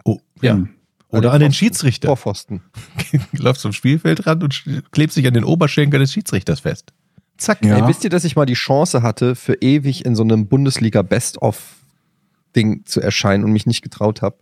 Oh, 0.06 0.18
ja. 0.40 0.54
Hm. 0.54 0.70
Oder 1.10 1.30
an 1.30 1.40
den 1.40 1.50
Pfosten. 1.50 1.66
Schiedsrichter. 1.66 2.08
Vorpfosten. 2.08 2.62
Läufst 3.32 3.60
zum 3.60 3.74
Spielfeld 3.74 4.26
ran 4.26 4.42
und 4.42 4.64
klebst 4.92 5.18
dich 5.18 5.26
an 5.26 5.34
den 5.34 5.44
Oberschenkel 5.44 6.00
des 6.00 6.10
Schiedsrichters 6.10 6.60
fest. 6.60 6.94
Zack. 7.36 7.62
Ja. 7.62 7.76
Ey, 7.76 7.86
wisst 7.86 8.02
ihr, 8.02 8.08
dass 8.08 8.24
ich 8.24 8.34
mal 8.34 8.46
die 8.46 8.54
Chance 8.54 9.02
hatte, 9.02 9.34
für 9.34 9.60
ewig 9.60 10.06
in 10.06 10.16
so 10.16 10.22
einem 10.22 10.48
Bundesliga-Best-of-Ding 10.48 12.86
zu 12.86 13.02
erscheinen 13.02 13.44
und 13.44 13.52
mich 13.52 13.66
nicht 13.66 13.82
getraut 13.82 14.22
habe? 14.22 14.38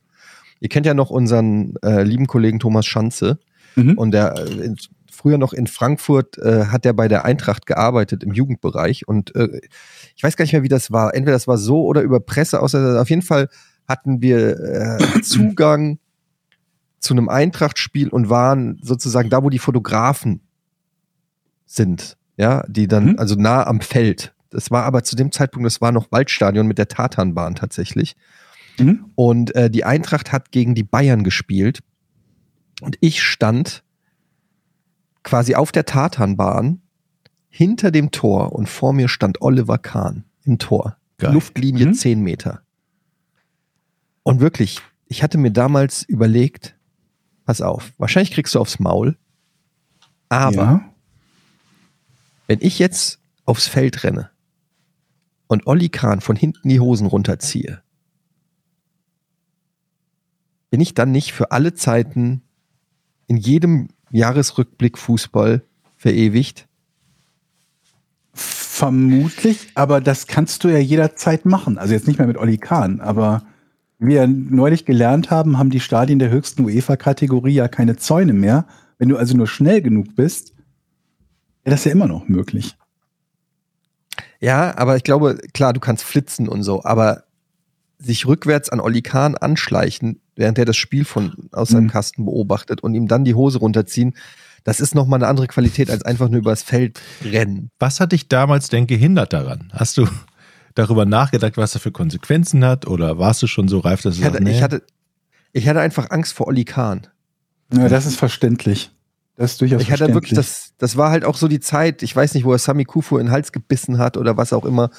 Ihr 0.60 0.68
kennt 0.68 0.86
ja 0.86 0.94
noch 0.94 1.10
unseren 1.10 1.74
äh, 1.82 2.04
lieben 2.04 2.28
Kollegen 2.28 2.60
Thomas 2.60 2.86
Schanze. 2.86 3.40
Mhm. 3.74 3.98
Und 3.98 4.12
der 4.12 4.38
äh, 4.38 4.76
früher 5.20 5.36
noch 5.36 5.52
in 5.52 5.66
Frankfurt 5.66 6.38
äh, 6.38 6.66
hat 6.66 6.86
er 6.86 6.94
bei 6.94 7.06
der 7.06 7.26
Eintracht 7.26 7.66
gearbeitet 7.66 8.24
im 8.24 8.32
Jugendbereich. 8.32 9.06
Und 9.06 9.34
äh, 9.34 9.60
ich 10.16 10.22
weiß 10.22 10.36
gar 10.36 10.44
nicht 10.44 10.52
mehr, 10.54 10.62
wie 10.62 10.68
das 10.68 10.90
war. 10.90 11.14
Entweder 11.14 11.36
das 11.36 11.46
war 11.46 11.58
so 11.58 11.84
oder 11.84 12.00
über 12.00 12.20
Presse. 12.20 12.60
Außer, 12.62 13.00
auf 13.00 13.10
jeden 13.10 13.22
Fall 13.22 13.48
hatten 13.86 14.22
wir 14.22 14.58
äh, 14.58 15.20
Zugang 15.22 15.98
zu 17.00 17.12
einem 17.12 17.28
Eintracht-Spiel 17.28 18.08
und 18.08 18.30
waren 18.30 18.78
sozusagen 18.82 19.28
da, 19.28 19.42
wo 19.42 19.50
die 19.50 19.58
Fotografen 19.58 20.40
sind. 21.66 22.16
Ja, 22.36 22.64
die 22.66 22.88
dann, 22.88 23.10
Mhm. 23.10 23.18
also 23.18 23.34
nah 23.34 23.66
am 23.66 23.82
Feld. 23.82 24.32
Das 24.48 24.70
war 24.70 24.84
aber 24.84 25.04
zu 25.04 25.16
dem 25.16 25.32
Zeitpunkt, 25.32 25.66
das 25.66 25.82
war 25.82 25.92
noch 25.92 26.10
Waldstadion 26.10 26.66
mit 26.66 26.78
der 26.78 26.88
Tatanbahn 26.88 27.54
tatsächlich. 27.56 28.16
Mhm. 28.78 29.04
Und 29.14 29.54
äh, 29.54 29.68
die 29.70 29.84
Eintracht 29.84 30.32
hat 30.32 30.50
gegen 30.50 30.74
die 30.74 30.82
Bayern 30.82 31.24
gespielt. 31.24 31.80
Und 32.80 32.96
ich 33.00 33.22
stand 33.22 33.82
quasi 35.22 35.54
auf 35.54 35.72
der 35.72 35.84
Tatanbahn 35.84 36.80
hinter 37.48 37.90
dem 37.90 38.10
Tor 38.10 38.52
und 38.52 38.68
vor 38.68 38.92
mir 38.92 39.08
stand 39.08 39.42
Oliver 39.42 39.78
Kahn 39.78 40.24
im 40.44 40.58
Tor. 40.58 40.96
Geil. 41.18 41.34
Luftlinie 41.34 41.86
Mhm. 41.86 41.94
10 41.94 42.22
Meter. 42.22 42.62
Und 44.22 44.40
wirklich, 44.40 44.80
ich 45.06 45.22
hatte 45.22 45.38
mir 45.38 45.50
damals 45.50 46.02
überlegt, 46.02 46.76
pass 47.44 47.60
auf, 47.60 47.92
wahrscheinlich 47.98 48.30
kriegst 48.30 48.54
du 48.54 48.60
aufs 48.60 48.78
Maul, 48.78 49.16
aber 50.28 50.54
ja. 50.54 50.92
wenn 52.46 52.60
ich 52.60 52.78
jetzt 52.78 53.18
aufs 53.44 53.66
Feld 53.66 54.04
renne 54.04 54.30
und 55.48 55.66
Olli 55.66 55.88
Kahn 55.88 56.20
von 56.20 56.36
hinten 56.36 56.68
die 56.68 56.80
Hosen 56.80 57.06
runterziehe, 57.06 57.82
bin 60.70 60.80
ich 60.80 60.94
dann 60.94 61.10
nicht 61.10 61.32
für 61.32 61.50
alle 61.50 61.74
Zeiten 61.74 62.42
in 63.26 63.36
jedem 63.36 63.88
Jahresrückblick 64.10 64.98
Fußball 64.98 65.62
verewigt? 65.96 66.66
Vermutlich, 68.32 69.68
aber 69.74 70.00
das 70.00 70.26
kannst 70.26 70.64
du 70.64 70.68
ja 70.68 70.78
jederzeit 70.78 71.44
machen. 71.44 71.76
Also 71.76 71.92
jetzt 71.92 72.06
nicht 72.06 72.18
mehr 72.18 72.28
mit 72.28 72.38
Olli 72.38 72.56
Kahn, 72.56 73.00
aber 73.00 73.42
wie 73.98 74.14
wir 74.14 74.26
neulich 74.26 74.86
gelernt 74.86 75.30
haben, 75.30 75.58
haben 75.58 75.68
die 75.68 75.80
Stadien 75.80 76.18
der 76.18 76.30
höchsten 76.30 76.64
UEFA-Kategorie 76.64 77.52
ja 77.52 77.68
keine 77.68 77.96
Zäune 77.96 78.32
mehr. 78.32 78.66
Wenn 78.96 79.10
du 79.10 79.18
also 79.18 79.36
nur 79.36 79.46
schnell 79.46 79.82
genug 79.82 80.16
bist, 80.16 80.54
wäre 81.64 81.74
das 81.74 81.84
ja 81.84 81.92
immer 81.92 82.06
noch 82.06 82.26
möglich. 82.26 82.76
Ja, 84.40 84.76
aber 84.78 84.96
ich 84.96 85.04
glaube, 85.04 85.38
klar, 85.52 85.74
du 85.74 85.80
kannst 85.80 86.04
flitzen 86.04 86.48
und 86.48 86.62
so, 86.62 86.82
aber 86.82 87.24
sich 87.98 88.26
rückwärts 88.26 88.70
an 88.70 88.80
Olli 88.80 89.02
Kahn 89.02 89.36
anschleichen, 89.36 90.20
während 90.40 90.58
er 90.58 90.64
das 90.64 90.76
Spiel 90.76 91.04
von 91.04 91.34
aus 91.52 91.68
seinem 91.68 91.84
Mhm. 91.84 91.90
Kasten 91.90 92.24
beobachtet 92.24 92.80
und 92.82 92.94
ihm 92.94 93.06
dann 93.06 93.24
die 93.24 93.34
Hose 93.34 93.58
runterziehen, 93.58 94.14
das 94.64 94.80
ist 94.80 94.94
nochmal 94.94 95.18
eine 95.20 95.28
andere 95.28 95.46
Qualität 95.46 95.90
als 95.90 96.02
einfach 96.04 96.28
nur 96.28 96.40
übers 96.40 96.62
Feld 96.62 97.00
rennen. 97.24 97.70
Was 97.78 98.00
hat 98.00 98.12
dich 98.12 98.26
damals 98.28 98.68
denn 98.68 98.86
gehindert 98.86 99.32
daran? 99.32 99.70
Hast 99.72 99.96
du 99.96 100.06
darüber 100.74 101.06
nachgedacht, 101.06 101.56
was 101.56 101.74
er 101.74 101.80
für 101.80 101.92
Konsequenzen 101.92 102.64
hat? 102.64 102.86
Oder 102.86 103.18
warst 103.18 103.42
du 103.42 103.46
schon 103.46 103.68
so 103.68 103.78
reif, 103.78 104.02
dass 104.02 104.14
du 104.16 104.20
Ich 104.20 104.24
hatte, 104.26 104.34
sagst, 104.38 104.44
nee, 104.44 104.56
ich 104.56 104.62
hatte, 104.62 104.82
ich 105.52 105.68
hatte 105.68 105.80
einfach 105.80 106.10
Angst 106.10 106.32
vor 106.34 106.46
Olli 106.48 106.64
Kahn. 106.64 107.06
Ja, 107.72 107.88
das 107.88 108.06
ist 108.06 108.16
verständlich. 108.16 108.90
Das 109.36 109.52
ist 109.52 109.60
durchaus 109.60 109.80
Ich 109.80 109.88
hatte 109.90 110.04
verständlich. 110.04 110.14
wirklich, 110.14 110.36
das, 110.36 110.72
das 110.78 110.96
war 110.96 111.10
halt 111.10 111.24
auch 111.24 111.36
so 111.36 111.48
die 111.48 111.60
Zeit, 111.60 112.02
ich 112.02 112.14
weiß 112.14 112.34
nicht, 112.34 112.44
wo 112.44 112.52
er 112.52 112.58
Sami 112.58 112.84
Kufu 112.84 113.16
in 113.18 113.26
den 113.26 113.32
Hals 113.32 113.52
gebissen 113.52 113.98
hat 113.98 114.16
oder 114.16 114.36
was 114.36 114.52
auch 114.52 114.64
immer. 114.64 114.90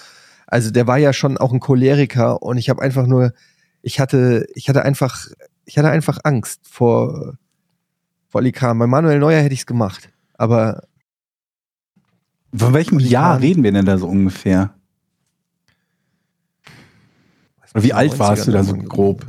Also 0.48 0.72
der 0.72 0.88
war 0.88 0.98
ja 0.98 1.14
schon 1.14 1.38
auch 1.38 1.54
ein 1.54 1.60
Choleriker 1.60 2.42
und 2.42 2.58
ich 2.58 2.70
habe 2.70 2.82
einfach 2.82 3.06
nur, 3.06 3.34
ich 3.82 4.00
hatte, 4.00 4.48
ich 4.54 4.70
hatte 4.70 4.84
einfach, 4.84 5.28
ich 5.66 5.78
hatte 5.78 5.90
einfach 5.90 6.20
Angst 6.24 6.62
vor, 6.68 7.38
vor 8.28 8.40
Olli 8.40 8.52
Kahn. 8.52 8.78
Bei 8.80 8.88
Manuel 8.88 9.20
Neuer 9.20 9.42
hätte 9.42 9.54
ich 9.54 9.62
es 9.62 9.66
gemacht. 9.66 10.10
Aber 10.34 10.84
Von 12.54 12.74
welchem 12.74 12.98
Olli 12.98 13.08
Jahr 13.08 13.40
reden 13.40 13.64
wir 13.64 13.72
denn 13.72 13.86
da 13.86 13.98
so 13.98 14.08
ungefähr? 14.08 14.74
Oder 17.74 17.84
wie 17.84 17.94
alt 17.94 18.20
warst 18.20 18.48
du 18.48 18.52
da 18.52 18.64
so 18.64 18.74
90ern 18.74 18.88
grob? 18.88 19.26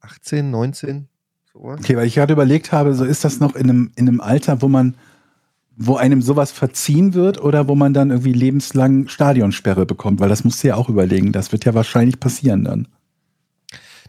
18, 0.00 0.50
19, 0.50 1.08
sowas. 1.52 1.80
Okay, 1.80 1.96
weil 1.96 2.06
ich 2.06 2.14
gerade 2.14 2.32
überlegt 2.32 2.72
habe, 2.72 2.94
so 2.94 3.04
ist 3.04 3.24
das 3.24 3.40
noch 3.40 3.54
in 3.54 3.68
einem, 3.68 3.90
in 3.96 4.08
einem 4.08 4.20
Alter, 4.20 4.62
wo 4.62 4.68
man, 4.68 4.94
wo 5.76 5.96
einem 5.96 6.22
sowas 6.22 6.52
verziehen 6.52 7.12
wird 7.12 7.40
oder 7.40 7.68
wo 7.68 7.74
man 7.74 7.92
dann 7.92 8.10
irgendwie 8.10 8.32
lebenslang 8.32 9.08
Stadionsperre 9.08 9.84
bekommt, 9.84 10.20
weil 10.20 10.28
das 10.28 10.44
musst 10.44 10.62
du 10.62 10.68
ja 10.68 10.76
auch 10.76 10.88
überlegen. 10.88 11.32
Das 11.32 11.52
wird 11.52 11.64
ja 11.64 11.74
wahrscheinlich 11.74 12.18
passieren 12.18 12.64
dann. 12.64 12.88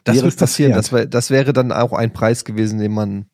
Das 0.08 0.16
Wäre 0.16 0.26
wird 0.26 0.38
passieren. 0.38 0.72
Das, 0.74 0.92
wär, 0.94 1.06
das 1.06 1.30
wäre 1.30 1.52
dann 1.52 1.72
auch 1.74 1.92
ein 1.92 2.14
Preis 2.14 2.46
gewesen, 2.46 2.80
den 2.80 2.94
man, 2.94 3.26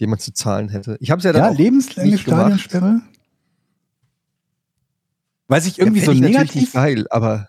den 0.00 0.08
man 0.08 0.18
zu 0.18 0.32
zahlen 0.32 0.70
hätte. 0.70 0.96
Ich 1.00 1.10
habe 1.10 1.18
es 1.18 1.24
ja 1.24 1.32
dann 1.32 1.42
Ja, 1.42 1.50
auch 1.50 1.56
lebenslange 1.58 2.10
nicht 2.10 2.24
gemacht. 2.24 2.40
Stadionsperre? 2.60 3.02
Weil 5.48 5.60
sich 5.60 5.78
irgendwie 5.78 6.00
Ja, 6.00 6.06
so 6.06 6.12
negativ, 6.14 6.72
geil, 6.72 7.06
aber 7.10 7.48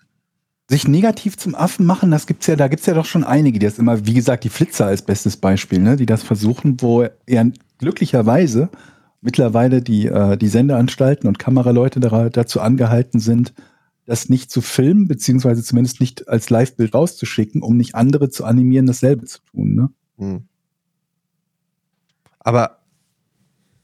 sich 0.70 0.88
negativ 0.88 1.38
zum 1.38 1.56
Affen 1.56 1.86
machen, 1.86 2.12
das 2.12 2.28
gibt's 2.28 2.48
ja, 2.48 2.56
da 2.58 2.68
gibt's 2.68 2.86
ja 2.86 2.94
doch 2.94 3.06
schon 3.06 3.24
einige, 3.24 3.60
die 3.60 3.66
das 3.66 3.80
immer, 3.80 4.06
wie 4.06 4.14
gesagt, 4.14 4.44
die 4.44 4.50
Flitzer 4.50 4.88
als 4.88 5.02
bestes 5.04 5.38
Beispiel, 5.38 5.80
ne, 5.80 5.96
die 5.96 6.06
das 6.06 6.24
versuchen, 6.24 6.82
wo 6.82 7.08
eher 7.26 7.50
glücklicherweise 7.78 8.70
mittlerweile 9.22 9.82
die, 9.82 10.08
äh, 10.08 10.36
die 10.38 10.50
Sendeanstalten 10.50 11.28
und 11.30 11.40
Kameraleute 11.40 12.02
da, 12.02 12.30
dazu 12.30 12.60
angehalten 12.60 13.20
sind, 13.22 13.54
das 14.06 14.30
nicht 14.30 14.52
zu 14.52 14.62
filmen, 14.62 15.08
beziehungsweise 15.08 15.64
zumindest 15.64 16.00
nicht 16.00 16.28
als 16.28 16.50
Live-Bild 16.50 16.94
rauszuschicken, 16.94 17.62
um 17.62 17.78
nicht 17.78 17.96
andere 17.96 18.30
zu 18.30 18.46
animieren, 18.46 18.86
dasselbe 18.86 19.26
zu 19.26 19.40
tun. 19.52 19.76
Ne? 19.76 19.90
Hm. 20.18 20.48
Aber 22.40 22.80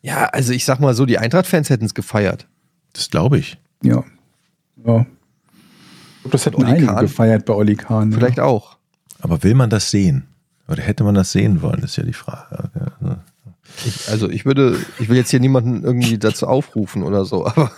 ja, 0.01 0.25
also 0.25 0.53
ich 0.53 0.65
sag 0.65 0.79
mal 0.79 0.93
so, 0.93 1.05
die 1.05 1.17
Eintracht-Fans 1.17 1.69
hätten 1.69 1.85
es 1.85 1.93
gefeiert. 1.93 2.47
das 2.93 3.09
glaube 3.09 3.37
ich. 3.37 3.57
Ja. 3.81 4.03
ja. 4.85 5.05
Ich 5.05 6.23
glaube, 6.23 6.31
das 6.31 6.45
hätten 6.45 6.57
Olli 6.57 6.71
einige 6.71 6.87
Kahn? 6.87 7.01
gefeiert 7.01 7.45
bei 7.45 7.53
Olli 7.53 7.75
Kahn. 7.75 8.11
Vielleicht 8.11 8.39
auch. 8.39 8.77
Aber 9.21 9.43
will 9.43 9.55
man 9.55 9.69
das 9.69 9.89
sehen? 9.91 10.27
Oder 10.67 10.83
hätte 10.83 11.03
man 11.03 11.15
das 11.15 11.31
sehen 11.31 11.61
wollen, 11.61 11.81
ist 11.81 11.95
ja 11.95 12.03
die 12.03 12.13
Frage. 12.13 12.69
Ja. 13.01 13.23
Ich, 13.85 14.09
also 14.09 14.29
ich 14.29 14.45
würde, 14.45 14.77
ich 14.99 15.09
will 15.09 15.17
jetzt 15.17 15.31
hier 15.31 15.39
niemanden 15.39 15.83
irgendwie 15.83 16.17
dazu 16.17 16.47
aufrufen 16.47 17.03
oder 17.03 17.25
so, 17.25 17.45
aber 17.45 17.71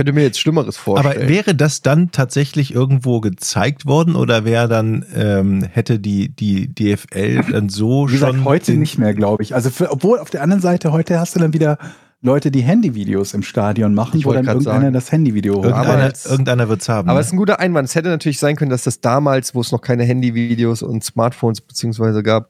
könnte 0.00 0.14
mir 0.14 0.22
jetzt 0.22 0.40
Schlimmeres 0.40 0.78
vorstellen. 0.78 1.14
Aber 1.14 1.28
wäre 1.28 1.54
das 1.54 1.82
dann 1.82 2.10
tatsächlich 2.10 2.72
irgendwo 2.72 3.20
gezeigt 3.20 3.84
worden 3.84 4.16
oder 4.16 4.46
wäre 4.46 4.66
dann, 4.66 5.04
ähm, 5.14 5.62
hätte 5.62 5.98
die, 5.98 6.34
die 6.34 6.74
DFL 6.74 7.42
dann 7.52 7.68
so 7.68 8.08
Wie 8.08 8.12
gesagt, 8.12 8.32
schon. 8.32 8.44
heute 8.46 8.72
nicht 8.72 8.96
mehr, 8.96 9.12
glaube 9.12 9.42
ich. 9.42 9.54
Also, 9.54 9.68
für, 9.68 9.92
obwohl 9.92 10.18
auf 10.18 10.30
der 10.30 10.42
anderen 10.42 10.62
Seite, 10.62 10.90
heute 10.90 11.20
hast 11.20 11.36
du 11.36 11.38
dann 11.38 11.52
wieder 11.52 11.76
Leute, 12.22 12.50
die 12.50 12.62
Handyvideos 12.62 13.34
im 13.34 13.42
Stadion 13.42 13.92
machen, 13.92 14.20
Ich 14.20 14.24
wo 14.24 14.30
wollte 14.30 14.44
dann 14.44 14.56
irgendeiner 14.56 14.80
sagen. 14.84 14.94
das 14.94 15.12
Handyvideo. 15.12 15.58
Aber 15.58 16.12
Irgendeiner, 16.24 16.68
wird 16.70 16.80
es 16.80 16.88
haben. 16.88 17.10
Aber 17.10 17.18
ne? 17.18 17.20
es 17.20 17.26
ist 17.26 17.34
ein 17.34 17.36
guter 17.36 17.60
Einwand. 17.60 17.86
Es 17.86 17.94
hätte 17.94 18.08
natürlich 18.08 18.38
sein 18.38 18.56
können, 18.56 18.70
dass 18.70 18.84
das 18.84 19.02
damals, 19.02 19.54
wo 19.54 19.60
es 19.60 19.70
noch 19.72 19.82
keine 19.82 20.04
Handyvideos 20.04 20.82
und 20.82 21.04
Smartphones 21.04 21.60
beziehungsweise 21.60 22.22
gab, 22.22 22.48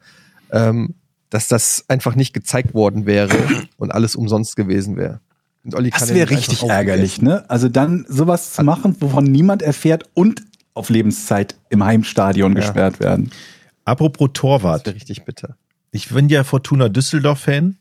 ähm, 0.52 0.94
dass 1.30 1.48
das 1.48 1.84
einfach 1.88 2.14
nicht 2.14 2.32
gezeigt 2.32 2.74
worden 2.74 3.06
wäre 3.06 3.36
und 3.76 3.90
alles 3.90 4.14
umsonst 4.14 4.54
gewesen 4.54 4.96
wäre. 4.96 5.18
Und 5.64 5.74
Olli 5.74 5.90
Das 5.90 6.12
wäre 6.14 6.30
richtig 6.30 6.62
ärgerlich, 6.62 7.20
ne? 7.20 7.44
Also 7.50 7.68
dann 7.68 8.06
sowas 8.08 8.52
zu 8.54 8.62
machen, 8.64 8.96
wovon 9.00 9.24
niemand 9.24 9.62
erfährt 9.62 10.04
und 10.14 10.42
auf 10.74 10.88
Lebenszeit 10.88 11.54
im 11.68 11.84
Heimstadion 11.84 12.52
Ja. 12.54 12.60
gesperrt 12.60 13.00
werden. 13.00 13.30
Apropos 13.84 14.30
Torwart. 14.32 14.86
richtig 14.88 15.24
bitter. 15.24 15.56
Ich 15.90 16.08
bin 16.08 16.28
ja 16.28 16.44
Fortuna 16.44 16.88
Düsseldorf-Fan. 16.88 17.76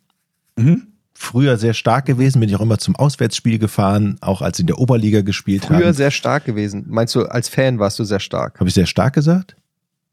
Mhm. 0.57 0.87
Früher 1.13 1.57
sehr 1.57 1.73
stark 1.73 2.05
gewesen, 2.05 2.39
bin 2.39 2.49
ich 2.49 2.55
auch 2.55 2.61
immer 2.61 2.77
zum 2.77 2.95
Auswärtsspiel 2.95 3.59
gefahren, 3.59 4.17
auch 4.21 4.41
als 4.41 4.57
sie 4.57 4.63
in 4.63 4.67
der 4.67 4.79
Oberliga 4.79 5.21
gespielt 5.21 5.65
Früher 5.65 5.87
haben. 5.87 5.93
sehr 5.93 6.11
stark 6.11 6.45
gewesen. 6.45 6.85
Meinst 6.87 7.13
du, 7.15 7.25
als 7.25 7.49
Fan 7.49 7.77
warst 7.77 7.99
du 7.99 8.03
sehr 8.05 8.19
stark? 8.21 8.59
Habe 8.59 8.69
ich 8.69 8.73
sehr 8.75 8.85
stark 8.85 9.13
gesagt? 9.13 9.55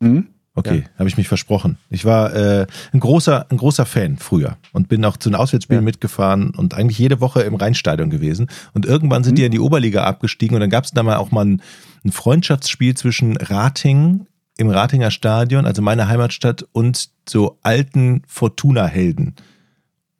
Mhm. 0.00 0.26
Okay, 0.58 0.78
Ja. 0.84 0.98
habe 0.98 1.08
ich 1.08 1.16
mich 1.16 1.28
versprochen. 1.28 1.76
Ich 1.90 2.04
war 2.04 2.34
äh, 2.34 2.66
ein 2.92 2.98
großer, 3.00 3.46
ein 3.50 3.58
großer 3.58 3.86
Fan 3.86 4.16
früher 4.16 4.56
und 4.72 4.88
bin 4.88 5.04
auch 5.04 5.16
zu 5.18 5.28
den 5.30 5.36
Auswärtsspielen 5.36 5.82
Ja. 5.82 5.84
mitgefahren 5.84 6.50
und 6.50 6.74
eigentlich 6.74 6.98
jede 6.98 7.20
Woche 7.20 7.42
im 7.42 7.54
Rheinstadion 7.54 8.10
gewesen. 8.10 8.48
Und 8.72 8.86
irgendwann 8.86 9.22
sind 9.22 9.34
Mhm. 9.34 9.36
die 9.36 9.44
in 9.44 9.52
die 9.52 9.60
Oberliga 9.60 10.04
abgestiegen 10.04 10.54
und 10.54 10.60
dann 10.62 10.70
gab 10.70 10.84
es 10.84 10.90
da 10.92 11.02
mal 11.02 11.16
auch 11.16 11.30
mal 11.30 11.44
ein, 11.44 11.62
ein 12.04 12.10
Freundschaftsspiel 12.12 12.96
zwischen 12.96 13.36
Rating 13.36 14.26
im 14.56 14.70
Ratinger 14.70 15.10
Stadion, 15.10 15.66
also 15.66 15.82
meine 15.82 16.08
Heimatstadt, 16.08 16.66
und 16.72 17.10
so 17.28 17.58
alten 17.62 18.22
Fortuna-Helden. 18.26 19.34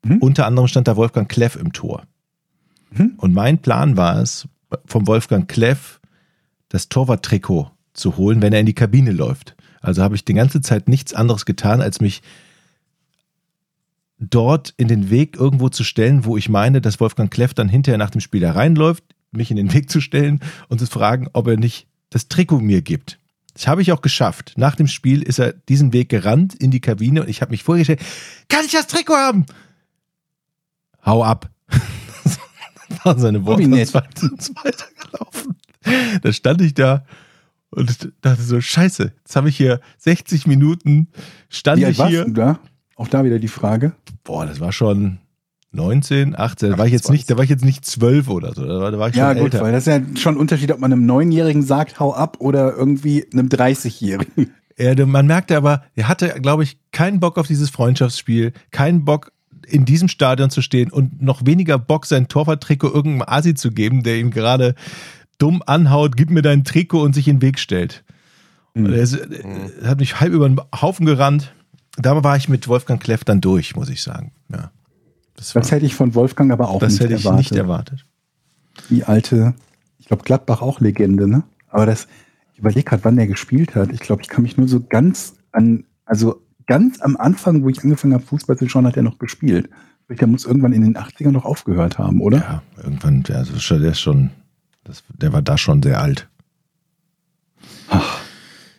Mhm. 0.05 0.19
Unter 0.19 0.47
anderem 0.47 0.69
stand 0.69 0.87
da 0.87 0.97
Wolfgang 0.97 1.27
Kleff 1.29 1.57
im 1.57 1.73
Tor. 1.73 2.03
Mhm. 2.91 3.15
Und 3.17 3.33
mein 3.33 3.57
Plan 3.59 3.97
war 3.97 4.19
es, 4.21 4.47
vom 4.85 5.07
Wolfgang 5.07 5.49
Kleff 5.49 5.99
das 6.69 6.91
Torwarttrikot 6.91 7.71
zu 7.95 8.19
holen, 8.19 8.43
wenn 8.43 8.53
er 8.53 8.61
in 8.61 8.67
die 8.67 8.75
Kabine 8.75 9.13
läuft. 9.13 9.56
Also 9.87 10.03
habe 10.03 10.17
ich 10.17 10.25
die 10.25 10.35
ganze 10.35 10.61
Zeit 10.61 10.89
nichts 10.89 11.15
anderes 11.15 11.47
getan, 11.47 11.81
als 11.81 12.01
mich 12.01 12.23
dort 14.19 14.75
in 14.77 14.89
den 14.89 15.11
Weg 15.11 15.37
irgendwo 15.37 15.69
zu 15.69 15.85
stellen, 15.85 16.25
wo 16.25 16.37
ich 16.37 16.49
meine, 16.49 16.81
dass 16.81 16.99
Wolfgang 16.99 17.31
Kleff 17.31 17.55
dann 17.55 17.69
hinterher 17.69 17.99
nach 17.99 18.11
dem 18.11 18.21
Spiel 18.21 18.41
da 18.41 18.53
reinläuft, 18.53 19.05
mich 19.31 19.51
in 19.51 19.57
den 19.57 19.73
Weg 19.73 19.89
zu 19.89 20.01
stellen 20.01 20.41
und 20.69 20.81
zu 20.81 20.87
fragen, 20.87 21.29
ob 21.35 21.47
er 21.47 21.57
nicht 21.57 21.87
das 22.11 22.27
Trikot 22.27 22.61
mir 22.61 22.83
gibt. 22.83 23.21
Das 23.53 23.69
habe 23.69 23.81
ich 23.81 23.93
auch 23.93 24.03
geschafft. 24.03 24.55
Nach 24.57 24.75
dem 24.75 24.89
Spiel 24.89 25.23
ist 25.23 25.39
er 25.39 25.53
diesen 25.53 25.93
Weg 25.93 26.09
gerannt 26.09 26.55
in 26.55 26.73
die 26.73 26.81
Kabine 26.81 27.23
und 27.23 27.29
ich 27.29 27.41
habe 27.41 27.53
mich 27.53 27.63
vorgestellt, 27.63 28.01
kann 28.49 28.65
ich 28.65 28.73
das 28.73 28.89
Trikot 28.89 29.15
haben? 29.15 29.47
Hau 31.05 31.23
ab. 31.23 31.49
das 32.25 33.05
waren 33.05 33.21
seine 33.21 33.47
Worte. 33.47 33.63
Und 33.63 33.73
uns 33.73 33.95
weitergelaufen. 34.65 35.57
Da 36.23 36.33
stand 36.33 36.61
ich 36.63 36.75
da 36.75 37.05
und 37.77 38.13
dachte 38.23 38.43
so, 38.43 38.61
scheiße, 38.61 39.13
jetzt 39.19 39.37
habe 39.37 39.49
ich 39.49 39.57
hier 39.57 39.81
60 39.99 40.47
Minuten, 40.47 41.09
stand 41.49 41.81
Wie 41.81 41.85
alt 41.85 41.93
ich 41.93 41.99
warst 41.99 42.11
hier. 42.11 42.25
du 42.25 42.33
da? 42.33 42.59
Auch 42.97 43.09
da 43.09 43.25
wieder 43.25 43.39
die 43.39 43.49
Frage. 43.49 43.93
Boah, 44.25 44.47
das 44.47 44.59
war 44.61 44.73
schon 44.73 45.19
19, 45.73 46.39
18, 46.39 46.71
da 46.71 46.79
war 46.79 46.87
ich 46.87 46.93
jetzt 46.93 47.05
28. 47.05 47.11
nicht, 47.11 47.31
da 47.31 47.37
war 47.37 47.45
ich 47.45 47.51
jetzt 47.51 47.65
nicht 47.65 47.85
12 47.85 48.29
oder 48.31 48.55
so, 48.55 48.65
da 48.67 48.81
war, 48.81 48.91
da 48.91 48.99
war 48.99 49.09
ich 49.11 49.15
Ja, 49.17 49.33
schon 49.33 49.43
gut, 49.43 49.53
älter. 49.55 49.65
weil 49.65 49.73
das 49.73 49.87
ist 49.87 49.93
ja 49.93 50.01
schon 50.21 50.35
ein 50.35 50.41
Unterschied, 50.41 50.73
ob 50.73 50.81
man 50.81 50.93
einem 50.93 51.05
Neunjährigen 51.07 51.63
sagt, 51.63 52.01
hau 52.01 52.15
ab 52.15 52.37
oder 52.41 52.75
irgendwie 52.75 53.27
einem 53.33 53.49
30-Jährigen. 53.49 54.51
Ja, 54.79 55.07
man 55.07 55.27
merkte 55.27 55.57
aber, 55.57 55.85
er 55.95 56.07
hatte, 56.07 56.29
glaube 56.43 56.63
ich, 56.63 56.77
keinen 56.93 57.19
Bock 57.19 57.39
auf 57.39 57.47
dieses 57.47 57.71
Freundschaftsspiel, 57.71 58.53
keinen 58.73 59.07
Bock 59.07 59.33
in 59.67 59.87
diesem 59.87 60.07
Stadion 60.09 60.51
zu 60.51 60.61
stehen 60.61 60.93
und 60.93 61.23
noch 61.23 61.47
weniger 61.47 61.79
Bock, 61.79 62.05
sein 62.05 62.29
Torwarttrikot 62.29 62.89
irgendeinem 62.93 63.27
Asi 63.27 63.55
zu 63.55 63.71
geben, 63.71 64.03
der 64.03 64.19
ihm 64.19 64.31
gerade 64.31 64.75
dumm 65.39 65.63
anhaut, 65.67 66.17
gib 66.17 66.31
mir 66.31 66.43
dein 66.43 66.65
Trikot 66.65 67.03
und 67.03 67.15
sich 67.15 67.29
in 67.29 67.37
den 67.37 67.43
Weg 67.43 67.59
stellt. 67.59 68.05
Und 68.75 68.87
er 68.93 69.01
ist, 69.03 69.15
er 69.15 69.89
hat 69.89 70.01
mich 70.01 70.21
halb 70.21 70.33
über 70.33 70.49
den 70.49 70.61
Haufen 70.81 71.07
gerannt. 71.07 71.55
Da 71.97 72.23
war 72.23 72.37
ich 72.37 72.49
mit 72.49 72.69
Wolfgang 72.69 73.03
Kleff 73.03 73.25
dann 73.25 73.41
durch, 73.41 73.75
muss 73.75 73.89
ich 73.89 74.03
sagen. 74.03 74.33
Ja, 74.51 74.71
das, 75.35 75.55
war, 75.55 75.63
Das 75.63 75.73
hätte 75.73 75.87
ich 75.87 75.95
von 75.95 76.15
Wolfgang 76.15 76.53
aber 76.53 76.69
auch 76.69 76.81
das 76.81 76.93
nicht 76.93 77.01
hätte 77.03 77.15
ich 77.15 77.25
erwartet. 77.25 77.51
nicht 77.53 77.59
erwartet. 77.59 78.05
Die 78.91 79.05
alte, 79.05 79.55
ich 79.99 80.07
glaube 80.07 80.25
Gladbach 80.25 80.61
auch 80.61 80.81
Legende, 80.81 81.27
ne? 81.27 81.45
Aber 81.69 81.87
das, 81.87 82.07
ich 82.53 82.59
überlege 82.59 82.85
gerade, 82.85 83.05
wann 83.05 83.17
der 83.17 83.27
gespielt 83.27 83.75
hat. 83.75 83.91
Ich 83.93 84.01
glaube, 84.01 84.23
ich 84.23 84.29
kann 84.29 84.43
mich 84.43 84.59
nur 84.59 84.69
so 84.69 84.81
ganz 84.87 85.35
an, 85.53 85.85
also 86.05 86.43
ganz 86.67 87.01
am 87.01 87.17
Anfang, 87.17 87.63
wo 87.63 87.71
ich 87.71 87.83
angefangen 87.83 88.13
habe, 88.13 88.25
Fußball 88.25 88.59
zu 88.59 88.69
schauen, 88.69 88.87
hat 88.87 88.97
er 88.97 89.03
noch 89.03 89.19
gespielt. 89.19 89.71
Der 90.09 90.27
muss 90.27 90.45
irgendwann 90.45 90.73
in 90.73 90.83
den 90.83 90.97
80ern 90.97 91.33
noch 91.33 91.45
aufgehört 91.45 91.99
haben, 91.99 92.21
oder? 92.21 92.39
Ja, 92.39 92.63
irgendwann, 92.83 93.25
also 93.33 93.79
der 93.79 93.91
ist 93.91 94.01
schon, 94.01 94.31
das, 94.87 95.03
der 95.09 95.33
war 95.33 95.43
da 95.43 95.59
schon 95.59 95.83
sehr 95.83 96.01
alt. 96.01 96.29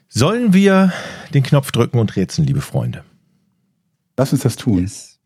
Sollen 0.08 0.54
wir 0.54 0.92
den 1.34 1.44
Knopf 1.44 1.72
drücken 1.72 2.00
und 2.00 2.16
rätseln, 2.16 2.48
liebe 2.48 2.62
Freunde? 2.62 3.04
Lass 4.18 4.34
uns 4.34 4.42
das 4.42 4.56
tun. 4.56 4.80
Yes. 4.80 5.20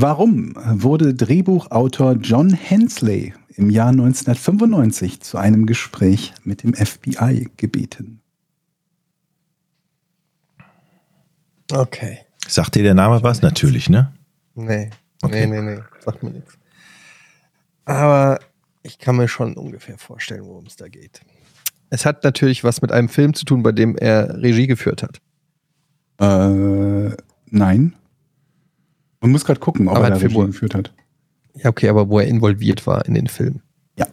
Warum 0.00 0.54
wurde 0.54 1.12
Drehbuchautor 1.12 2.12
John 2.20 2.50
Hensley 2.50 3.34
im 3.56 3.68
Jahr 3.68 3.88
1995 3.88 5.20
zu 5.22 5.38
einem 5.38 5.66
Gespräch 5.66 6.34
mit 6.44 6.62
dem 6.62 6.74
FBI 6.74 7.48
gebeten? 7.56 8.20
Okay. 11.72 12.18
Sagt 12.46 12.74
dir 12.74 12.82
der 12.82 12.94
Name 12.94 13.22
was? 13.22 13.42
Natürlich, 13.42 13.88
ne? 13.90 14.12
Nee. 14.54 14.90
Okay. 15.22 15.46
Nee, 15.46 15.60
nee, 15.60 15.74
nee. 15.76 15.82
Sagt 16.04 16.22
mir 16.22 16.30
nichts. 16.30 16.58
Aber 17.84 18.38
ich 18.82 18.98
kann 18.98 19.16
mir 19.16 19.28
schon 19.28 19.54
ungefähr 19.56 19.98
vorstellen, 19.98 20.44
worum 20.44 20.66
es 20.66 20.76
da 20.76 20.88
geht. 20.88 21.20
Es 21.90 22.04
hat 22.06 22.24
natürlich 22.24 22.64
was 22.64 22.82
mit 22.82 22.92
einem 22.92 23.08
Film 23.08 23.34
zu 23.34 23.44
tun, 23.44 23.62
bei 23.62 23.72
dem 23.72 23.96
er 23.96 24.40
Regie 24.42 24.66
geführt 24.66 25.02
hat. 25.02 25.20
Äh, 26.20 27.16
nein. 27.46 27.94
Man 29.20 29.30
muss 29.30 29.44
gerade 29.44 29.60
gucken, 29.60 29.88
ob 29.88 29.96
Aber 29.96 30.04
er 30.06 30.10
da 30.10 30.18
Film- 30.18 30.32
Regie 30.36 30.46
geführt 30.52 30.74
hat. 30.74 30.92
Ja, 31.54 31.70
okay, 31.70 31.88
aber 31.88 32.08
wo 32.08 32.20
er 32.20 32.26
involviert 32.26 32.86
war 32.86 33.04
in 33.06 33.14
den 33.14 33.26
Film. 33.26 33.62
Ja. 33.96 34.06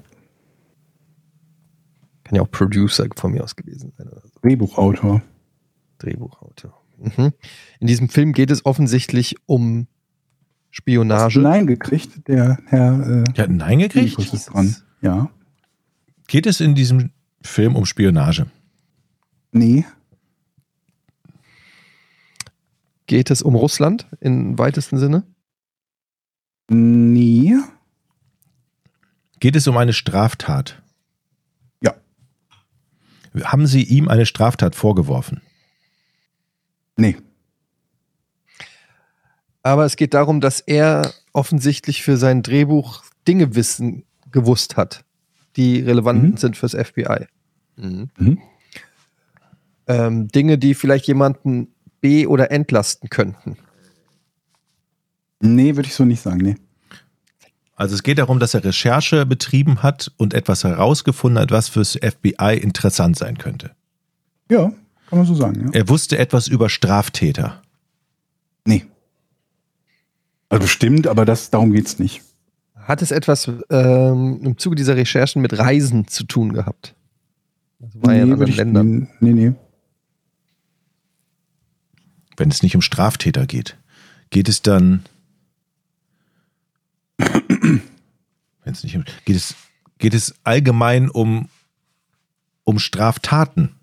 Kann 2.23 2.35
ja 2.35 2.41
auch 2.41 2.49
Producer 2.49 3.05
von 3.15 3.31
mir 3.33 3.43
aus 3.43 3.55
gewesen 3.55 3.93
sein 3.97 4.07
oder 4.07 4.21
so. 4.21 4.29
Drehbuchautor. 4.41 5.21
Drehbuchautor. 5.99 6.73
Mhm. 6.97 7.33
In 7.79 7.87
diesem 7.87 8.09
Film 8.09 8.33
geht 8.33 8.51
es 8.51 8.65
offensichtlich 8.65 9.35
um 9.45 9.87
Spionage. 10.71 11.39
Nein 11.39 11.67
gekriegt, 11.67 12.27
der 12.27 12.59
Herr 12.65 13.21
äh, 13.21 13.23
Der 13.33 13.43
hat 13.43 13.49
ein 13.49 13.57
Nein 13.57 13.79
gekriegt? 13.79 14.19
Ist 14.19 14.47
dran. 14.47 14.75
Ja. 15.01 15.29
Geht 16.27 16.45
es 16.47 16.59
in 16.59 16.75
diesem 16.75 17.11
Film 17.41 17.75
um 17.75 17.85
Spionage? 17.85 18.47
Nee. 19.51 19.85
Geht 23.07 23.29
es 23.31 23.41
um 23.41 23.55
Russland 23.55 24.07
im 24.19 24.57
weitesten 24.57 24.97
Sinne? 24.97 25.23
Nee. 26.67 27.55
Geht 29.39 29.55
es 29.55 29.67
um 29.67 29.77
eine 29.77 29.93
Straftat? 29.93 30.81
Ja. 31.81 31.93
Haben 33.43 33.67
Sie 33.67 33.83
ihm 33.83 34.09
eine 34.09 34.25
Straftat 34.25 34.75
vorgeworfen? 34.75 35.41
Nee. 36.97 37.17
Aber 39.63 39.85
es 39.85 39.95
geht 39.95 40.13
darum, 40.13 40.41
dass 40.41 40.59
er 40.59 41.11
offensichtlich 41.33 42.03
für 42.03 42.17
sein 42.17 42.43
Drehbuch 42.43 43.03
Dinge 43.27 43.55
wissen, 43.55 44.03
gewusst 44.31 44.77
hat, 44.77 45.03
die 45.55 45.79
relevant 45.79 46.23
Mhm. 46.23 46.37
sind 46.37 46.57
fürs 46.57 46.73
FBI. 46.73 47.27
Mhm. 47.77 48.09
Mhm. 48.17 48.41
Ähm, 49.87 50.27
Dinge, 50.27 50.57
die 50.57 50.73
vielleicht 50.75 51.07
jemanden 51.07 51.67
be- 52.01 52.27
oder 52.29 52.51
entlasten 52.51 53.09
könnten. 53.09 53.57
Nee, 55.39 55.75
würde 55.75 55.87
ich 55.87 55.95
so 55.95 56.05
nicht 56.05 56.21
sagen, 56.21 56.37
nee. 56.39 56.55
Also 57.75 57.93
es 57.95 58.03
geht 58.03 58.19
darum, 58.19 58.39
dass 58.39 58.53
er 58.53 58.63
Recherche 58.63 59.25
betrieben 59.25 59.83
hat 59.83 60.11
und 60.17 60.33
etwas 60.33 60.63
herausgefunden 60.63 61.41
hat, 61.41 61.51
was 61.51 61.67
fürs 61.69 61.97
FBI 62.01 62.57
interessant 62.61 63.17
sein 63.17 63.37
könnte. 63.37 63.71
Ja, 64.49 64.71
kann 65.09 65.19
man 65.19 65.27
so 65.27 65.35
sagen, 65.35 65.65
ja. 65.65 65.69
Er 65.73 65.89
wusste 65.89 66.17
etwas 66.17 66.47
über 66.47 66.69
Straftäter. 66.69 67.61
Nee. 68.65 68.85
Also 70.49 70.61
bestimmt, 70.63 71.07
aber 71.07 71.25
das, 71.25 71.49
darum 71.49 71.71
geht's 71.71 71.99
nicht. 71.99 72.21
Hat 72.75 73.01
es 73.01 73.11
etwas 73.11 73.49
ähm, 73.69 74.39
im 74.43 74.57
Zuge 74.57 74.75
dieser 74.75 74.95
Recherchen 74.95 75.41
mit 75.41 75.57
Reisen 75.57 76.07
zu 76.07 76.23
tun 76.23 76.53
gehabt? 76.53 76.95
Das 77.79 77.89
war 77.95 78.13
ja 78.13 78.21
in 78.21 78.27
nee, 78.27 78.33
anderen 78.33 78.51
ich, 78.51 78.57
Ländern. 78.57 79.07
nee, 79.19 79.33
nee. 79.33 79.53
Wenn 82.37 82.49
es 82.49 82.63
nicht 82.63 82.75
um 82.75 82.81
Straftäter 82.81 83.45
geht, 83.47 83.77
geht 84.29 84.49
es 84.49 84.61
dann. 84.61 85.03
Wenn 87.17 87.81
es 88.65 88.83
nicht 88.83 88.97
um, 88.97 89.05
geht 89.25 89.35
es 89.35 89.55
geht 89.97 90.13
es 90.13 90.35
allgemein 90.43 91.09
um 91.09 91.49
um 92.63 92.79
Straftaten, 92.79 93.74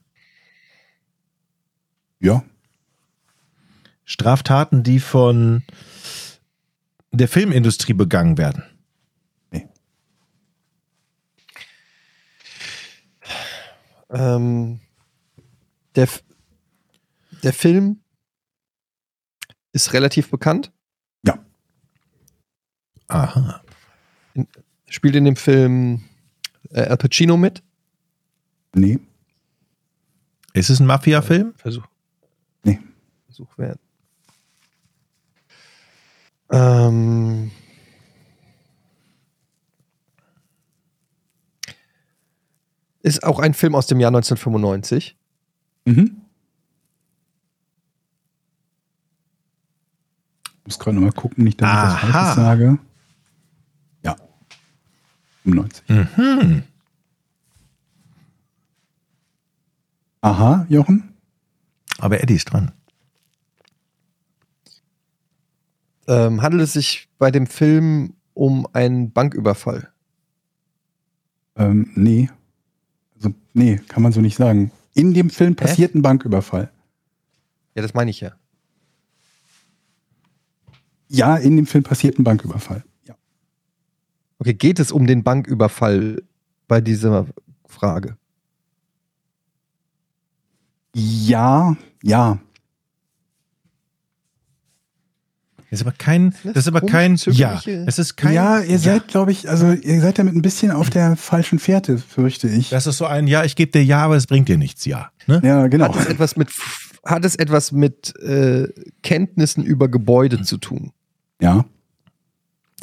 Ja. 2.22 2.44
Straftaten, 4.04 4.82
die 4.82 5.00
von 5.00 5.62
der 7.10 7.28
Filmindustrie 7.28 7.92
begangen 7.92 8.38
werden. 8.38 8.64
Ähm, 14.10 14.80
der, 15.96 16.06
der 17.42 17.52
Film 17.54 18.00
ist 19.72 19.94
relativ 19.94 20.30
bekannt. 20.30 20.70
Aha. 23.12 23.62
Spielt 24.88 25.16
in 25.16 25.26
dem 25.26 25.36
Film 25.36 26.02
äh, 26.70 26.80
Al 26.80 26.96
Pacino 26.96 27.36
mit. 27.36 27.62
Nee. 28.74 28.98
Ist 30.54 30.70
es 30.70 30.80
ein 30.80 30.86
Mafia-Film? 30.86 31.52
Versuch. 31.56 31.86
Suchwert. 33.32 33.78
Ähm 36.50 37.50
ist 43.02 43.24
auch 43.24 43.38
ein 43.38 43.54
Film 43.54 43.74
aus 43.74 43.86
dem 43.86 44.00
Jahr 44.00 44.10
1995. 44.10 45.16
Mhm. 45.84 46.22
Muss 50.64 50.78
gerade 50.78 51.00
mal 51.00 51.12
gucken, 51.12 51.44
nicht, 51.44 51.60
dass 51.60 51.68
ich 51.68 52.00
das 52.00 52.10
Falsches 52.12 52.34
sage. 52.36 52.78
Ja. 54.04 54.16
95. 55.42 55.88
Mhm. 55.88 56.62
Aha, 60.20 60.66
Jochen. 60.68 61.14
Aber 61.98 62.22
Eddie 62.22 62.36
ist 62.36 62.44
dran. 62.44 62.70
Ähm, 66.08 66.42
handelt 66.42 66.64
es 66.64 66.72
sich 66.72 67.08
bei 67.18 67.30
dem 67.30 67.46
Film 67.46 68.14
um 68.34 68.66
einen 68.72 69.12
Banküberfall? 69.12 69.92
Ähm, 71.56 71.90
nee. 71.94 72.28
Also, 73.16 73.34
nee, 73.52 73.80
kann 73.88 74.02
man 74.02 74.12
so 74.12 74.20
nicht 74.20 74.36
sagen. 74.36 74.72
In 74.94 75.14
dem 75.14 75.30
Film 75.30 75.54
passiert 75.54 75.94
ein 75.94 76.02
Banküberfall. 76.02 76.70
Ja, 77.74 77.82
das 77.82 77.94
meine 77.94 78.10
ich 78.10 78.20
ja. 78.20 78.32
Ja, 81.08 81.36
in 81.36 81.56
dem 81.56 81.66
Film 81.66 81.84
passiert 81.84 82.18
ein 82.18 82.24
Banküberfall. 82.24 82.84
Ja. 83.04 83.14
Okay, 84.38 84.54
geht 84.54 84.78
es 84.78 84.92
um 84.92 85.06
den 85.06 85.22
Banküberfall 85.22 86.22
bei 86.68 86.80
dieser 86.80 87.26
Frage? 87.66 88.16
Ja, 90.94 91.76
ja. 92.02 92.38
Das 95.72 95.80
ist 95.80 95.86
aber 95.86 95.96
kein, 95.96 96.34
Das 96.44 96.56
ist 96.56 96.68
aber 96.68 96.82
kein, 96.82 97.16
ja, 97.28 97.58
es 97.64 97.98
ist 97.98 98.16
kein, 98.16 98.34
ja, 98.34 98.60
ihr 98.60 98.78
seid, 98.78 99.08
glaube 99.08 99.32
ich, 99.32 99.48
also 99.48 99.72
ihr 99.72 100.02
seid 100.02 100.18
damit 100.18 100.34
ein 100.34 100.42
bisschen 100.42 100.70
auf 100.70 100.90
der 100.90 101.16
falschen 101.16 101.58
Fährte, 101.58 101.96
fürchte 101.96 102.46
ich. 102.46 102.68
das 102.68 102.86
ist 102.86 102.98
so 102.98 103.06
ein, 103.06 103.26
ja, 103.26 103.42
ich 103.42 103.56
gebe 103.56 103.72
dir 103.72 103.82
ja, 103.82 104.04
aber 104.04 104.16
es 104.16 104.26
bringt 104.26 104.50
dir 104.50 104.58
nichts, 104.58 104.84
ja. 104.84 105.10
Ne? 105.26 105.40
ja, 105.42 105.68
genau. 105.68 105.86
Hat 105.86 105.96
es 105.96 106.04
etwas 106.04 106.36
mit, 106.36 106.50
hat 107.06 107.24
es 107.24 107.36
etwas 107.36 107.72
mit 107.72 108.14
äh, 108.20 108.68
Kenntnissen 109.02 109.64
über 109.64 109.88
Gebäude 109.88 110.42
zu 110.42 110.58
tun? 110.58 110.92
Ja. 111.40 111.64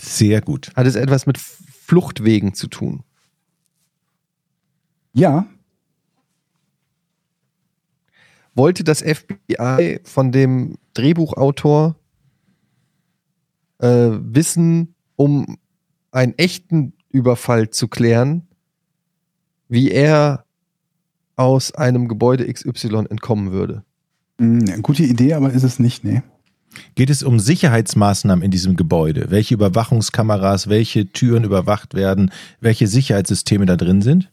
Sehr 0.01 0.41
gut. 0.41 0.71
Hat 0.75 0.87
es 0.87 0.95
etwas 0.95 1.27
mit 1.27 1.37
Fluchtwegen 1.37 2.55
zu 2.55 2.65
tun? 2.65 3.03
Ja. 5.13 5.45
Wollte 8.55 8.83
das 8.83 9.03
FBI 9.03 9.99
von 10.05 10.31
dem 10.31 10.79
Drehbuchautor 10.95 11.98
äh, 13.79 13.87
wissen, 13.87 14.95
um 15.15 15.57
einen 16.11 16.37
echten 16.37 16.93
Überfall 17.09 17.69
zu 17.69 17.87
klären, 17.87 18.47
wie 19.67 19.91
er 19.91 20.45
aus 21.35 21.73
einem 21.73 22.07
Gebäude 22.07 22.51
XY 22.51 23.05
entkommen 23.09 23.51
würde? 23.51 23.83
Hm, 24.39 24.81
gute 24.81 25.03
Idee, 25.03 25.33
aber 25.33 25.51
ist 25.51 25.63
es 25.63 25.79
nicht, 25.79 26.03
nee. 26.03 26.21
Geht 26.95 27.09
es 27.09 27.23
um 27.23 27.39
Sicherheitsmaßnahmen 27.39 28.43
in 28.43 28.51
diesem 28.51 28.75
Gebäude? 28.75 29.31
Welche 29.31 29.55
Überwachungskameras, 29.55 30.69
welche 30.69 31.07
Türen 31.11 31.43
überwacht 31.43 31.95
werden, 31.95 32.31
welche 32.61 32.87
Sicherheitssysteme 32.87 33.65
da 33.65 33.75
drin 33.75 34.01
sind? 34.01 34.29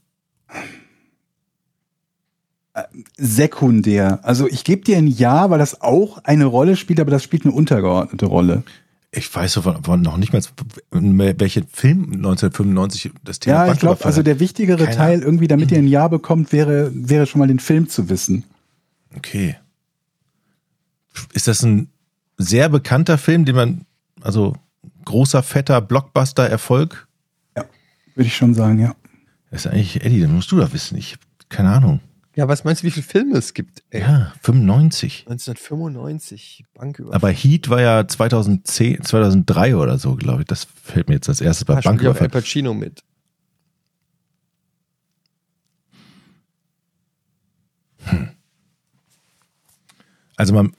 Sekundär. 3.17 4.21
Also 4.23 4.47
ich 4.49 4.65
gebe 4.65 4.83
dir 4.83 4.99
ein 4.99 5.07
Ja, 5.07 5.49
weil 5.49 5.59
das 5.59 5.81
auch 5.81 6.19
eine 6.25 6.45
Rolle 6.45 6.77
spielt, 6.77 7.01
aber 7.01 7.11
das 7.11 7.23
spielt 7.23 7.47
eine 7.47 7.55
untergeordnete 7.55 8.27
Rolle. 8.27 8.65
Ich 9.17 9.35
weiß 9.35 9.53
so 9.53 9.63
von, 9.63 10.03
noch 10.03 10.19
nicht 10.19 10.33
mal, 10.33 10.43
welchen 10.91 11.67
Film 11.69 12.05
1995 12.13 13.13
das 13.25 13.41
Thema 13.41 13.67
Ja, 13.67 13.73
ich 13.73 13.79
glaube, 13.79 14.05
also 14.05 14.23
der 14.23 14.41
wichtigere 14.41 14.85
Keine 14.85 14.97
Teil 14.97 15.23
irgendwie, 15.23 15.49
damit 15.49 15.73
ihr 15.73 15.79
ein 15.79 15.89
Ja 15.89 16.09
bekommt, 16.09 16.53
wäre, 16.53 16.91
wäre 16.93 17.27
schon 17.27 17.39
mal 17.39 17.49
den 17.49 17.59
Film 17.59 17.89
zu 17.89 18.09
wissen. 18.09 18.45
Okay. 19.17 19.57
Ist 21.33 21.49
das 21.49 21.63
ein 21.63 21.89
sehr 22.37 22.69
bekannter 22.69 23.17
Film, 23.17 23.47
den 23.47 23.57
man, 23.57 23.87
also 24.21 24.55
großer, 25.07 25.43
fetter 25.43 25.81
Blockbuster-Erfolg? 25.81 27.07
Würde 28.17 28.29
ich 28.29 28.37
schon 28.37 28.55
sagen, 28.55 28.79
ja. 28.79 28.95
Das 29.51 29.67
ist 29.67 29.73
eigentlich, 29.73 30.05
Eddie, 30.05 30.21
dann 30.23 30.35
musst 30.35 30.51
du 30.51 30.59
da 30.59 30.73
wissen. 30.73 30.97
Ich 30.97 31.17
keine 31.49 31.71
Ahnung. 31.71 32.01
Ja, 32.37 32.49
was 32.49 32.65
meinst 32.65 32.83
du, 32.83 32.87
wie 32.87 32.91
viele 32.91 33.07
Filme 33.07 33.39
es 33.39 33.55
gibt? 33.55 33.83
Ey? 33.89 34.03
Ja, 34.03 34.33
95. 34.43 35.25
1995, 35.27 36.67
Banküberfall. 36.75 37.17
Aber 37.17 37.31
Heat 37.31 37.71
war 37.71 37.81
ja 37.81 38.07
2010, 38.07 39.03
2003 39.03 39.75
oder 39.77 39.99
so, 39.99 40.17
glaube 40.17 40.43
ich. 40.43 40.47
Das 40.47 40.65
fällt 40.65 41.09
mir 41.09 41.15
jetzt 41.15 41.31
als 41.31 41.41
erstes 41.41 41.65
bei 41.65 41.73
Ah, 41.73 41.79
auch 41.79 41.85
Al 41.87 41.93
Banküberfall. 41.93 42.29
Pacino 42.29 42.75
mit. 42.75 43.03
Also 50.37 50.55
man, 50.55 50.73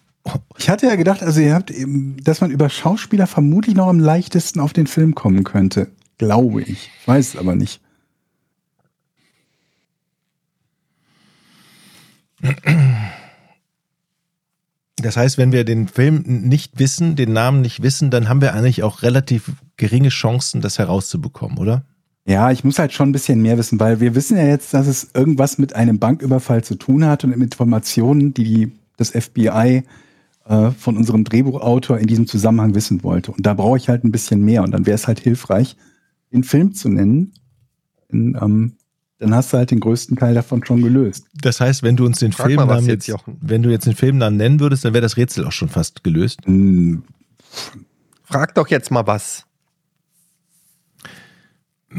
Ich 0.58 0.70
hatte 0.70 0.88
ja 0.88 0.96
gedacht, 0.96 1.24
also 1.24 1.40
ihr 1.42 1.54
habt 1.54 1.72
eben, 1.72 2.18
dass 2.24 2.42
man 2.42 2.52
über 2.52 2.70
Schauspieler 2.70 3.28
vermutlich 3.28 3.76
noch 3.76 3.88
am 3.88 4.00
leichtesten 4.00 4.60
auf 4.60 4.74
den 4.74 4.88
Film 4.88 5.16
kommen 5.16 5.44
könnte. 5.44 5.88
Glaube 6.18 6.62
ich. 6.62 6.70
Ich 7.00 7.08
weiß 7.08 7.34
es 7.34 7.40
aber 7.40 7.56
nicht. 7.56 7.82
Das 14.98 15.18
heißt, 15.18 15.38
wenn 15.38 15.52
wir 15.52 15.64
den 15.64 15.88
Film 15.88 16.24
nicht 16.26 16.80
wissen, 16.80 17.16
den 17.16 17.34
Namen 17.34 17.62
nicht 17.62 17.82
wissen, 17.82 18.10
dann 18.10 18.30
haben 18.30 18.42
wir 18.42 18.54
eigentlich 18.54 18.84
auch 18.84 19.04
relativ 19.04 19.52
geringe 19.78 20.10
Chancen, 20.10 20.62
das 20.62 20.80
herauszubekommen, 20.80 21.58
oder? 21.58 21.84
Ja, 22.26 22.52
ich 22.52 22.66
muss 22.66 22.78
halt 22.78 22.92
schon 22.92 23.10
ein 23.10 23.14
bisschen 23.14 23.42
mehr 23.42 23.58
wissen, 23.58 23.80
weil 23.80 24.02
wir 24.02 24.14
wissen 24.14 24.36
ja 24.36 24.44
jetzt, 24.44 24.74
dass 24.74 24.88
es 24.88 25.12
irgendwas 25.14 25.58
mit 25.58 25.76
einem 25.76 25.98
Banküberfall 25.98 26.64
zu 26.64 26.76
tun 26.76 27.06
hat 27.06 27.24
und 27.24 27.32
Informationen, 27.32 28.34
die, 28.34 28.74
das 28.98 29.12
FBI 29.12 29.84
äh, 30.48 30.72
von 30.72 30.98
unserem 30.98 31.24
Drehbuchautor 31.24 32.00
in 32.00 32.08
diesem 32.08 32.28
Zusammenhang 32.28 32.76
wissen 32.76 33.04
wollte. 33.04 33.32
Und 33.32 33.46
da 33.46 33.54
brauche 33.54 33.78
ich 33.78 33.88
halt 33.88 34.04
ein 34.04 34.12
bisschen 34.12 34.44
mehr. 34.44 34.64
Und 34.64 34.72
dann 34.72 34.86
wäre 34.86 34.96
es 34.96 35.08
halt 35.08 35.20
hilfreich, 35.20 35.78
den 36.34 36.44
Film 36.44 36.74
zu 36.74 36.90
nennen. 36.90 37.34
In, 38.10 38.38
ähm, 38.42 38.74
dann 39.20 39.34
hast 39.34 39.52
du 39.52 39.58
halt 39.58 39.72
den 39.72 39.80
größten 39.80 40.18
Teil 40.18 40.36
davon 40.36 40.64
schon 40.64 40.82
gelöst. 40.82 41.26
Das 41.34 41.60
heißt, 41.60 41.84
wenn 41.84 41.96
du 41.96 42.06
uns 42.06 42.20
den 42.20 42.32
Frag 42.32 42.50
mal 42.52 42.58
Filmnamen 42.58 42.86
jetzt, 42.86 42.90
jetzt, 42.90 43.08
Jochen. 43.08 43.38
wenn 43.42 43.64
du 43.64 43.70
jetzt 43.70 43.88
den 43.88 43.96
Filmnamen 43.96 44.38
nennen 44.38 44.60
würdest, 44.60 44.86
dann 44.86 44.94
wäre 44.94 45.02
das 45.02 45.18
Rätsel 45.18 45.46
auch 45.46 45.52
schon 45.52 45.70
fast 45.70 46.04
gelöst. 46.04 46.40
Hm, 46.46 47.04
Frag 48.24 48.54
doch 48.56 48.68
jetzt 48.68 48.92
mal 48.92 49.08
was. 49.08 49.46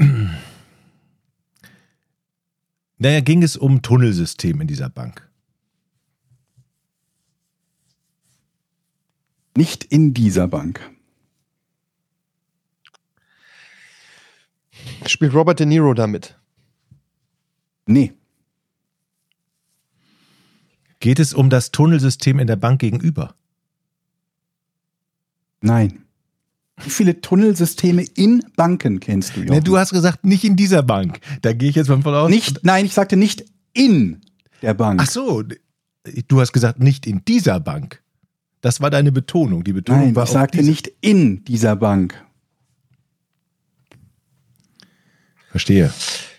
Naja, 3.00 3.20
ging 3.20 3.44
es 3.44 3.56
um 3.56 3.80
Tunnelsystem 3.80 4.60
in 4.60 4.66
dieser 4.66 4.88
Bank. 4.88 5.30
Nicht 9.56 9.84
in 9.84 10.14
dieser 10.14 10.48
Bank. 10.48 10.80
Spielt 15.06 15.32
Robert 15.32 15.60
De 15.60 15.66
Niro 15.66 15.94
damit? 15.94 16.37
Nee. 17.88 18.12
Geht 21.00 21.18
es 21.18 21.32
um 21.32 21.48
das 21.48 21.70
Tunnelsystem 21.70 22.38
in 22.38 22.46
der 22.46 22.56
Bank 22.56 22.80
gegenüber? 22.80 23.34
Nein. 25.60 26.04
Wie 26.80 26.90
viele 26.90 27.20
Tunnelsysteme 27.20 28.02
in 28.14 28.44
Banken 28.56 29.00
kennst 29.00 29.34
du, 29.34 29.40
Jochen? 29.40 29.52
Nee, 29.54 29.60
du 29.62 29.78
hast 29.78 29.90
gesagt, 29.90 30.24
nicht 30.24 30.44
in 30.44 30.54
dieser 30.54 30.82
Bank. 30.82 31.18
Da 31.42 31.52
gehe 31.52 31.70
ich 31.70 31.76
jetzt 31.76 31.88
mal 31.88 32.00
von 32.02 32.14
aus. 32.14 32.30
nicht, 32.30 32.62
nein, 32.62 32.84
ich 32.84 32.94
sagte 32.94 33.16
nicht 33.16 33.44
in 33.72 34.20
der 34.62 34.74
Bank. 34.74 35.00
Ach 35.02 35.10
so, 35.10 35.42
du 35.42 36.40
hast 36.40 36.52
gesagt, 36.52 36.78
nicht 36.78 37.06
in 37.06 37.24
dieser 37.24 37.58
Bank. 37.58 38.02
Das 38.60 38.80
war 38.80 38.90
deine 38.90 39.10
Betonung. 39.12 39.64
Die 39.64 39.72
Betonung 39.72 40.02
nein, 40.06 40.16
war 40.16 40.24
ich 40.24 40.30
sagte 40.30 40.58
diese- 40.58 40.70
nicht 40.70 40.92
in 41.00 41.44
dieser 41.44 41.74
Bank. 41.74 42.22
Verstehe. 45.50 45.92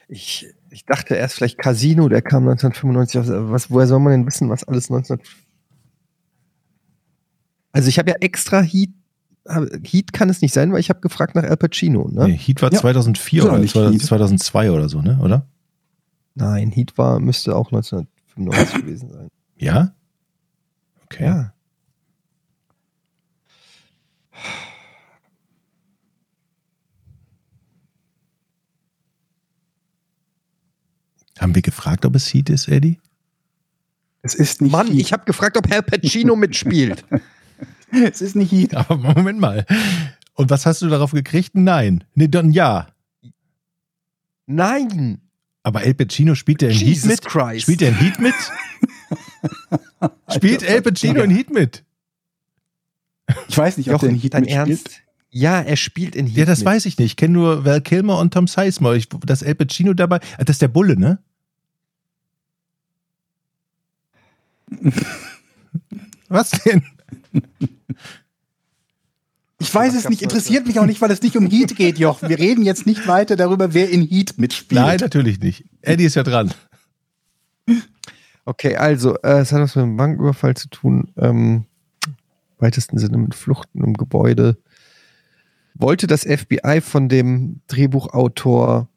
Ich, 0.08 0.46
ich 0.72 0.86
dachte 0.86 1.16
erst 1.16 1.36
vielleicht 1.36 1.58
Casino, 1.58 2.10
der 2.10 2.22
kam 2.22 2.48
1995 2.48 3.20
aus. 3.22 3.30
aber 3.30 3.52
Was, 3.52 3.72
woher 3.72 3.88
soll 3.88 4.00
man 4.00 4.12
denn 4.12 4.26
wissen, 4.26 4.50
was 4.50 4.64
alles 4.64 4.90
19... 4.90 5.20
Also 7.72 7.90
ich 7.90 8.00
habe 8.00 8.12
ja 8.12 8.18
extra 8.20 8.62
Heat... 8.62 8.92
Heat 9.84 10.14
kann 10.14 10.30
es 10.30 10.42
nicht 10.42 10.54
sein, 10.54 10.72
weil 10.72 10.80
ich 10.80 10.90
habe 10.90 11.00
gefragt 11.00 11.34
nach 11.36 11.44
Al 11.44 11.58
Pacino, 11.58 12.08
ne? 12.12 12.28
Nee, 12.28 12.38
Heat 12.38 12.62
war 12.62 12.72
Ja. 12.72 12.80
2004 12.80 13.40
Ist 13.40 13.46
auch 13.46 13.52
oder 13.52 13.60
nicht 13.60 13.72
2000 13.72 13.94
Heat. 14.02 14.08
2002 14.08 14.72
oder 14.72 14.90
so, 14.90 15.02
ne? 15.02 15.18
Oder? 15.22 15.48
Nein, 16.36 16.70
Heat 16.72 16.98
war, 16.98 17.20
müsste 17.20 17.56
auch 17.56 17.72
1995 17.72 18.82
gewesen 18.82 19.10
sein. 19.12 19.28
Ja? 19.58 19.94
Okay. 21.06 21.26
Ja. 21.26 21.54
Haben 31.40 31.56
wir 31.56 31.62
gefragt, 31.62 32.06
ob 32.06 32.16
es 32.16 32.34
Heat 32.34 32.50
ist, 32.50 32.68
Eddie? 32.68 33.00
Es 34.22 34.36
ist 34.36 34.62
nicht 34.62 34.72
Mann, 34.72 34.88
Heat. 34.88 35.00
ich 35.00 35.14
habe 35.14 35.24
gefragt, 35.26 35.58
ob 35.58 35.72
Al 35.72 35.82
Pacino 35.82 36.36
mitspielt. 36.36 37.06
es 37.92 38.22
ist 38.22 38.36
nicht 38.36 38.52
Heat. 38.52 38.76
Aber 38.76 38.98
Moment 38.98 39.40
mal. 39.40 39.66
Und 40.34 40.50
was 40.50 40.66
hast 40.66 40.82
du 40.82 40.90
darauf 40.90 41.12
gekriegt? 41.12 41.52
Nein. 41.56 42.04
Nee, 42.16 42.28
dann 42.28 42.52
ja. 42.52 42.88
Nein. 44.46 45.22
Aber 45.64 45.84
El 45.84 45.94
Pacino 45.94 46.36
spielt 46.36 46.62
der 46.62 46.72
in 46.72 46.78
Heat 46.78 47.06
mit? 47.06 47.26
Christ. 47.26 47.62
Spielt 47.64 47.82
der 47.82 47.90
in 47.90 47.96
Heat 47.96 48.20
mit? 48.20 48.34
spielt 50.36 50.64
El 50.64 50.82
Pacino 50.82 51.22
in 51.22 51.30
Heat 51.30 51.52
mit? 51.52 51.84
Ich 53.48 53.58
weiß 53.58 53.78
nicht, 53.78 53.92
ob 53.92 54.02
der 54.02 54.10
in 54.10 54.16
Heat 54.16 54.34
dein 54.34 54.42
mitspielt. 54.44 54.68
Ernst? 54.68 55.02
Ja, 55.30 55.62
er 55.62 55.76
spielt 55.76 56.16
in 56.16 56.26
Heat 56.26 56.38
Ja, 56.38 56.46
das 56.46 56.60
mit. 56.60 56.66
weiß 56.66 56.86
ich 56.86 56.98
nicht. 56.98 57.12
Ich 57.12 57.16
kenne 57.16 57.34
nur 57.34 57.64
Val 57.64 57.82
Kilmer 57.82 58.18
und 58.20 58.34
Tom 58.34 58.48
Sizemore. 58.48 58.98
Ich, 58.98 59.08
das 59.26 59.42
El 59.42 59.56
Pacino 59.56 59.94
dabei, 59.94 60.20
ah, 60.38 60.44
das 60.44 60.56
ist 60.56 60.62
der 60.62 60.68
Bulle, 60.70 60.98
ne? 60.98 61.20
Was 66.30 66.52
denn? 66.52 66.84
Ich 69.60 69.74
weiß 69.74 69.94
es 69.96 70.08
nicht, 70.08 70.22
interessiert 70.22 70.68
mich 70.68 70.80
auch 70.80 70.86
nicht, 70.86 71.02
weil 71.02 71.12
es 71.12 71.22
nicht 71.22 71.36
um 71.36 71.46
Heat 71.48 71.76
geht, 71.76 72.00
Jochen. 72.00 72.30
Wir 72.30 72.40
reden 72.40 72.64
jetzt 72.64 72.86
nicht 72.86 73.08
weiter 73.08 73.36
darüber, 73.36 73.74
wer 73.74 73.90
in 73.90 74.08
Heat 74.08 74.38
mitspielt. 74.38 74.80
Nein, 74.80 75.00
natürlich 75.02 75.40
nicht. 75.40 75.66
Eddie 75.82 76.06
ist 76.06 76.16
ja 76.16 76.24
dran. 76.24 76.54
Okay, 78.46 78.78
also, 78.78 79.16
äh, 79.18 79.40
es 79.40 79.52
hat 79.52 79.62
was 79.62 79.76
mit 79.76 79.84
einem 79.84 79.98
Banküberfall 79.98 80.56
zu 80.56 80.70
tun. 80.70 81.12
Ähm, 81.18 81.66
weitesten 82.58 82.98
Sinne 82.98 83.18
mit 83.18 83.36
Fluchten 83.36 83.84
im 83.84 83.94
Gebäude. 83.94 84.58
Wollte 85.76 86.08
das 86.08 86.24
FBI 86.24 86.82
von 86.82 87.10
dem 87.10 87.62
Drehbuchautor 87.68 88.90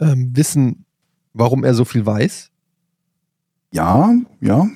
ähm, 0.00 0.36
wissen, 0.36 0.84
warum 1.32 1.64
er 1.64 1.74
so 1.74 1.84
viel 1.84 2.04
weiß? 2.04 2.50
Ja, 3.72 4.14
ja. 4.40 4.66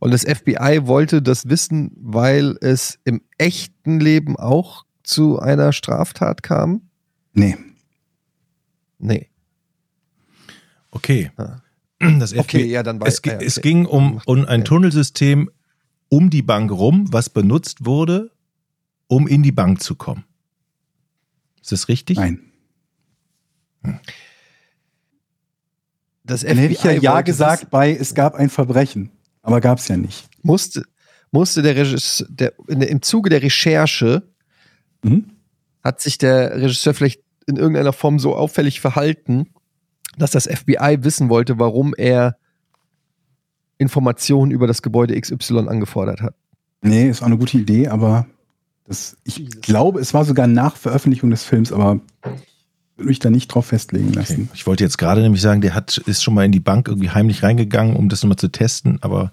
Und 0.00 0.10
das 0.12 0.22
FBI 0.24 0.80
wollte 0.86 1.22
das 1.22 1.48
wissen, 1.48 1.92
weil 1.96 2.56
es 2.60 2.98
im 3.04 3.22
echten 3.38 4.00
Leben 4.00 4.36
auch 4.36 4.84
zu 5.02 5.38
einer 5.38 5.72
Straftat 5.72 6.42
kam? 6.42 6.82
Nee. 7.32 7.56
Nee. 8.98 9.30
Okay. 10.90 11.30
Ah. 11.36 11.60
Das 12.18 12.36
Okay, 12.36 12.58
FBI 12.64 12.70
ja, 12.70 12.82
dann 12.82 12.96
es, 12.96 13.02
weiß 13.02 13.22
gi- 13.22 13.30
ah, 13.30 13.32
ja, 13.34 13.40
es 13.40 13.58
okay. 13.58 13.68
ging 13.68 13.86
um, 13.86 14.20
um 14.26 14.38
ein 14.44 14.60
okay. 14.60 14.64
Tunnelsystem 14.64 15.50
um 16.10 16.28
die 16.30 16.42
Bank 16.42 16.70
rum, 16.70 17.06
was 17.12 17.30
benutzt 17.30 17.86
wurde, 17.86 18.30
um 19.06 19.26
in 19.26 19.42
die 19.42 19.52
Bank 19.52 19.82
zu 19.82 19.94
kommen. 19.94 20.24
Ist 21.62 21.72
das 21.72 21.88
richtig? 21.88 22.18
Nein. 22.18 22.40
Das 26.24 26.40
Dann 26.42 26.56
hätte 26.56 26.72
ich 26.72 26.82
ja 26.82 26.92
FBI 26.92 27.04
Ja 27.04 27.20
gesagt 27.20 27.70
bei, 27.70 27.94
es 27.94 28.14
gab 28.14 28.34
ein 28.34 28.48
Verbrechen. 28.50 29.10
Aber 29.42 29.60
gab 29.60 29.78
es 29.78 29.88
ja 29.88 29.96
nicht. 29.96 30.26
musste, 30.42 30.84
musste 31.30 31.60
der 31.62 31.76
Regisseur, 31.76 32.26
der, 32.30 32.52
im 32.68 33.02
Zuge 33.02 33.30
der 33.30 33.42
Recherche 33.42 34.22
Mhm. 35.02 35.26
hat 35.82 36.00
sich 36.00 36.16
der 36.16 36.56
Regisseur 36.56 36.94
vielleicht 36.94 37.20
in 37.46 37.56
irgendeiner 37.56 37.92
Form 37.92 38.18
so 38.18 38.34
auffällig 38.34 38.80
verhalten, 38.80 39.50
dass 40.16 40.30
das 40.30 40.46
FBI 40.46 40.98
wissen 41.02 41.28
wollte, 41.28 41.58
warum 41.58 41.92
er 41.94 42.38
Informationen 43.76 44.50
über 44.50 44.66
das 44.66 44.80
Gebäude 44.80 45.20
XY 45.20 45.68
angefordert 45.68 46.22
hat. 46.22 46.34
Nee, 46.80 47.08
ist 47.10 47.22
auch 47.22 47.26
eine 47.26 47.36
gute 47.38 47.58
Idee, 47.58 47.88
aber 47.88 48.26
das, 48.84 49.16
ich 49.24 49.38
Jesus. 49.38 49.60
glaube, 49.60 50.00
es 50.00 50.14
war 50.14 50.24
sogar 50.24 50.46
nach 50.46 50.76
Veröffentlichung 50.76 51.30
des 51.30 51.42
Films, 51.44 51.72
aber 51.72 52.00
mich 52.96 53.18
da 53.18 53.30
nicht 53.30 53.48
drauf 53.48 53.66
festlegen 53.66 54.08
Okay. 54.08 54.16
lassen. 54.18 54.48
Ich 54.54 54.66
wollte 54.66 54.84
jetzt 54.84 54.98
gerade 54.98 55.20
nämlich 55.20 55.40
sagen, 55.42 55.60
der 55.60 55.74
hat, 55.74 55.98
ist 55.98 56.22
schon 56.22 56.34
mal 56.34 56.44
in 56.44 56.52
die 56.52 56.60
Bank 56.60 56.88
irgendwie 56.88 57.10
heimlich 57.10 57.42
reingegangen, 57.42 57.96
um 57.96 58.08
das 58.08 58.22
nochmal 58.22 58.36
zu 58.38 58.48
testen, 58.48 58.98
aber 59.02 59.32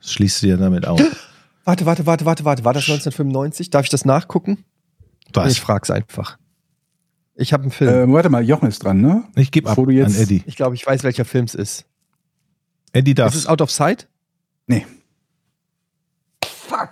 das 0.00 0.12
schließt 0.12 0.42
du 0.42 0.48
ja 0.48 0.56
damit 0.56 0.86
aus. 0.86 1.00
Warte, 1.64 1.84
warte, 1.84 2.06
warte, 2.06 2.24
warte, 2.24 2.44
warte. 2.44 2.64
War 2.64 2.72
das 2.74 2.84
1995? 2.84 3.70
Darf 3.70 3.86
ich 3.86 3.90
das 3.90 4.04
nachgucken? 4.04 4.58
Was? 5.32 5.50
Ich 5.50 5.60
frag's 5.60 5.90
einfach. 5.90 6.38
Ich 7.34 7.52
habe 7.52 7.64
einen 7.64 7.72
Film. 7.72 7.92
Ähm, 7.92 8.12
warte 8.12 8.30
mal, 8.30 8.44
Jochen 8.44 8.68
ist 8.68 8.84
dran, 8.84 9.00
ne? 9.00 9.24
Ich 9.34 9.50
gebe 9.50 9.68
ab 9.68 9.76
an 9.76 9.88
Eddie. 9.90 10.44
ich 10.46 10.54
glaube, 10.54 10.76
ich 10.76 10.86
weiß, 10.86 11.02
welcher 11.02 11.24
Film 11.24 11.44
es 11.46 11.56
ist. 11.56 11.84
Eddie 12.92 13.14
darf. 13.14 13.32
Ist 13.34 13.40
es 13.40 13.46
Out 13.48 13.62
of 13.62 13.72
Sight? 13.72 14.06
Nee. 14.68 14.86
Fuck. 16.44 16.90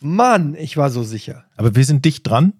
Mann, 0.00 0.54
ich 0.54 0.76
war 0.76 0.90
so 0.90 1.02
sicher. 1.02 1.44
Aber 1.56 1.74
wir 1.74 1.84
sind 1.84 2.04
dicht 2.04 2.26
dran. 2.26 2.54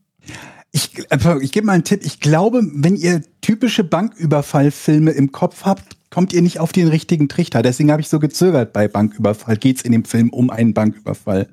Ich, 0.72 1.10
einfach, 1.10 1.40
ich 1.40 1.52
gebe 1.52 1.66
mal 1.66 1.72
einen 1.72 1.84
Tipp. 1.84 2.00
Ich 2.04 2.20
glaube, 2.20 2.62
wenn 2.64 2.96
ihr 2.96 3.22
typische 3.40 3.82
Banküberfallfilme 3.82 5.10
im 5.10 5.32
Kopf 5.32 5.64
habt, 5.64 5.96
kommt 6.10 6.32
ihr 6.32 6.42
nicht 6.42 6.60
auf 6.60 6.72
den 6.72 6.88
richtigen 6.88 7.28
Trichter. 7.28 7.62
Deswegen 7.62 7.90
habe 7.90 8.02
ich 8.02 8.08
so 8.08 8.18
gezögert 8.18 8.72
bei 8.72 8.88
Banküberfall. 8.88 9.56
Geht 9.56 9.78
es 9.78 9.82
in 9.82 9.92
dem 9.92 10.04
Film 10.04 10.30
um 10.30 10.50
einen 10.50 10.74
Banküberfall? 10.74 11.48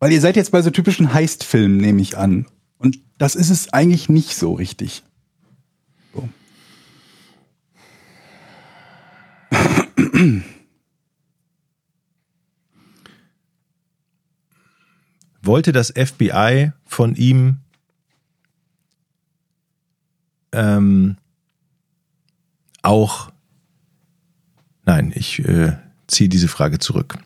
Weil 0.00 0.12
ihr 0.12 0.20
seid 0.20 0.36
jetzt 0.36 0.50
bei 0.50 0.60
so 0.60 0.70
typischen 0.70 1.14
Heist-Filmen, 1.14 1.78
nehme 1.78 2.02
ich 2.02 2.18
an. 2.18 2.46
Und 2.78 2.98
das 3.16 3.34
ist 3.34 3.50
es 3.50 3.72
eigentlich 3.72 4.08
nicht 4.08 4.36
so 4.36 4.52
richtig. 4.52 5.02
So. 6.14 6.28
Wollte 15.44 15.72
das 15.72 15.92
FBI 15.96 16.72
von 16.86 17.14
ihm 17.14 17.58
ähm, 20.52 21.16
auch. 22.82 23.30
Nein, 24.86 25.12
ich 25.14 25.40
äh, 25.40 25.72
ziehe 26.06 26.28
diese 26.28 26.48
Frage 26.48 26.78
zurück. 26.78 27.18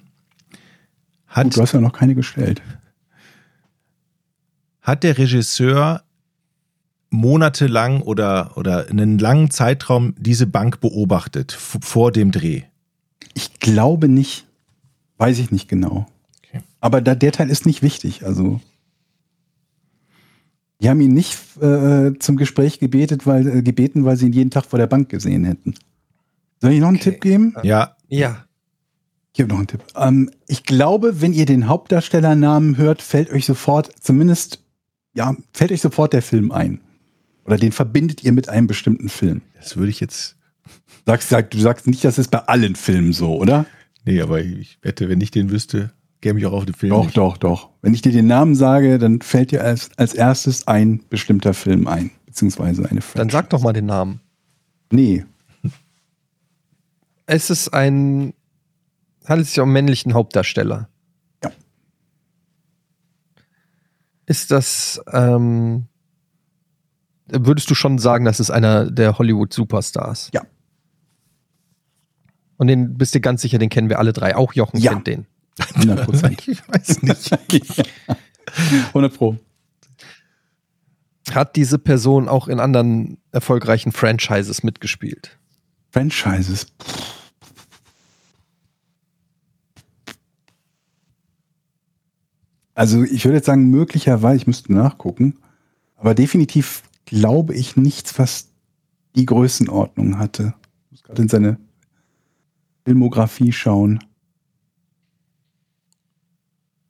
Hat, 1.26 1.44
Gut, 1.44 1.56
du 1.56 1.62
hast 1.62 1.72
ja 1.72 1.80
noch 1.80 1.92
keine 1.92 2.14
gestellt. 2.14 2.62
hat 4.80 5.02
der 5.02 5.18
Regisseur 5.18 6.02
monatelang 7.10 8.02
oder, 8.02 8.56
oder 8.56 8.88
einen 8.88 9.18
langen 9.18 9.50
Zeitraum 9.50 10.14
diese 10.18 10.46
Bank 10.46 10.80
beobachtet 10.80 11.52
vor 11.52 12.12
dem 12.12 12.32
Dreh? 12.32 12.62
Ich 13.34 13.60
glaube 13.60 14.08
nicht. 14.08 14.46
Weiß 15.16 15.38
ich 15.38 15.50
nicht 15.50 15.68
genau. 15.68 16.06
Aber 16.80 17.00
da, 17.00 17.14
der 17.14 17.32
Teil 17.32 17.50
ist 17.50 17.66
nicht 17.66 17.82
wichtig. 17.82 18.24
Also, 18.24 18.60
die 20.80 20.88
haben 20.88 21.00
ihn 21.00 21.12
nicht 21.12 21.36
äh, 21.60 22.12
zum 22.18 22.36
Gespräch 22.36 22.78
gebetet, 22.78 23.26
weil, 23.26 23.46
äh, 23.58 23.62
gebeten, 23.62 24.04
weil 24.04 24.16
sie 24.16 24.26
ihn 24.26 24.32
jeden 24.32 24.50
Tag 24.50 24.64
vor 24.66 24.78
der 24.78 24.86
Bank 24.86 25.08
gesehen 25.08 25.44
hätten. 25.44 25.74
Soll 26.60 26.72
ich 26.72 26.80
noch 26.80 26.88
einen 26.88 26.96
Okay. 26.98 27.10
Tipp 27.12 27.20
geben? 27.20 27.54
Ja, 27.62 27.96
Ja. 28.08 28.44
Ich 29.34 29.40
habe 29.42 29.50
noch 29.50 29.58
einen 29.58 29.66
Tipp. 29.68 29.84
Ähm, 29.94 30.30
ich 30.48 30.64
glaube, 30.64 31.20
wenn 31.20 31.32
ihr 31.32 31.46
den 31.46 31.68
Hauptdarstellernamen 31.68 32.76
hört, 32.76 33.02
fällt 33.02 33.30
euch 33.30 33.46
sofort, 33.46 33.90
zumindest, 34.00 34.64
ja, 35.14 35.36
fällt 35.52 35.70
euch 35.70 35.80
sofort 35.80 36.12
der 36.12 36.22
Film 36.22 36.50
ein. 36.50 36.80
Oder 37.44 37.56
den 37.56 37.70
verbindet 37.70 38.24
ihr 38.24 38.32
mit 38.32 38.48
einem 38.48 38.66
bestimmten 38.66 39.08
Film. 39.08 39.42
das 39.56 39.76
würde 39.76 39.90
ich 39.90 40.00
jetzt. 40.00 40.36
Sagst, 41.06 41.28
sag, 41.28 41.50
du 41.52 41.58
sagst 41.58 41.86
nicht, 41.86 42.04
das 42.04 42.18
ist 42.18 42.30
bei 42.32 42.40
allen 42.40 42.74
Filmen 42.74 43.12
so, 43.12 43.36
oder? 43.36 43.64
Nee, 44.04 44.20
aber 44.20 44.40
ich 44.42 44.78
wette, 44.82 45.08
wenn 45.08 45.20
ich 45.20 45.30
den 45.30 45.50
wüsste, 45.50 45.92
käme 46.20 46.38
ich 46.40 46.46
auch 46.46 46.52
auf 46.52 46.64
den 46.64 46.74
Film. 46.74 46.90
Doch, 46.90 47.04
nicht. 47.04 47.16
doch, 47.16 47.36
doch. 47.36 47.70
Wenn 47.82 47.94
ich 47.94 48.02
dir 48.02 48.12
den 48.12 48.26
Namen 48.26 48.54
sage, 48.54 48.98
dann 48.98 49.20
fällt 49.20 49.50
dir 49.50 49.62
als, 49.64 49.90
als 49.96 50.14
erstes 50.14 50.66
ein 50.66 51.02
bestimmter 51.08 51.54
Film 51.54 51.86
ein, 51.86 52.10
beziehungsweise 52.26 52.82
eine 52.88 53.00
Franchise. 53.00 53.18
Dann 53.18 53.30
sag 53.30 53.50
doch 53.50 53.60
mal 53.62 53.72
den 53.72 53.86
Namen. 53.86 54.20
Nee, 54.90 55.24
Es 57.26 57.50
ist 57.50 57.68
ein. 57.74 58.32
Handelt 59.26 59.46
es 59.46 59.52
sich 59.54 59.60
um 59.60 59.64
einen 59.68 59.72
männlichen 59.74 60.14
Hauptdarsteller? 60.14 60.88
Ja. 61.44 61.50
Ist 64.26 64.50
das. 64.50 65.00
Ähm, 65.12 65.86
würdest 67.26 67.68
du 67.70 67.74
schon 67.74 67.98
sagen, 67.98 68.24
das 68.24 68.40
ist 68.40 68.50
einer 68.50 68.90
der 68.90 69.18
Hollywood-Superstars? 69.18 70.30
Ja. 70.32 70.42
Und 72.56 72.68
den 72.68 72.94
bist 72.96 73.14
du 73.14 73.20
ganz 73.20 73.42
sicher, 73.42 73.58
den 73.58 73.68
kennen 73.68 73.88
wir 73.90 73.98
alle 73.98 74.12
drei. 74.14 74.34
Auch 74.34 74.54
Jochen 74.54 74.78
Ja. 74.80 74.92
kennt 74.94 75.06
den. 75.06 75.26
100 75.60 76.04
Prozent. 76.04 76.42
Ich 76.48 76.68
weiß 76.68 77.02
nicht. 77.02 77.32
100 78.88 79.14
Pro. 79.14 79.36
Hat 81.30 81.56
diese 81.56 81.78
Person 81.78 82.28
auch 82.28 82.48
in 82.48 82.60
anderen 82.60 83.18
erfolgreichen 83.32 83.92
Franchises 83.92 84.62
mitgespielt? 84.62 85.36
Franchises. 85.90 86.66
Also 92.74 93.02
ich 93.02 93.24
würde 93.24 93.38
jetzt 93.38 93.46
sagen, 93.46 93.70
möglicherweise, 93.70 94.36
ich 94.36 94.46
müsste 94.46 94.72
nachgucken, 94.72 95.38
aber 95.96 96.14
definitiv 96.14 96.82
glaube 97.06 97.54
ich 97.54 97.76
nichts, 97.76 98.18
was 98.18 98.48
die 99.16 99.26
Größenordnung 99.26 100.18
hatte. 100.18 100.54
Ich 100.86 100.92
muss 100.92 101.02
gerade 101.02 101.22
in 101.22 101.28
seine 101.28 101.58
Filmografie 102.84 103.52
schauen. 103.52 103.98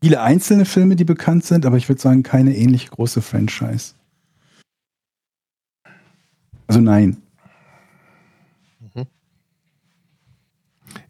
Viele 0.01 0.21
einzelne 0.21 0.65
Filme, 0.65 0.97
die 0.97 1.05
bekannt 1.05 1.45
sind, 1.45 1.67
aber 1.67 1.77
ich 1.77 1.89
würde 1.89 2.01
sagen, 2.01 2.23
keine 2.23 2.57
ähnlich 2.57 2.91
große 2.91 3.21
Franchise. 3.21 3.95
Also 6.67 6.81
nein. 6.81 7.17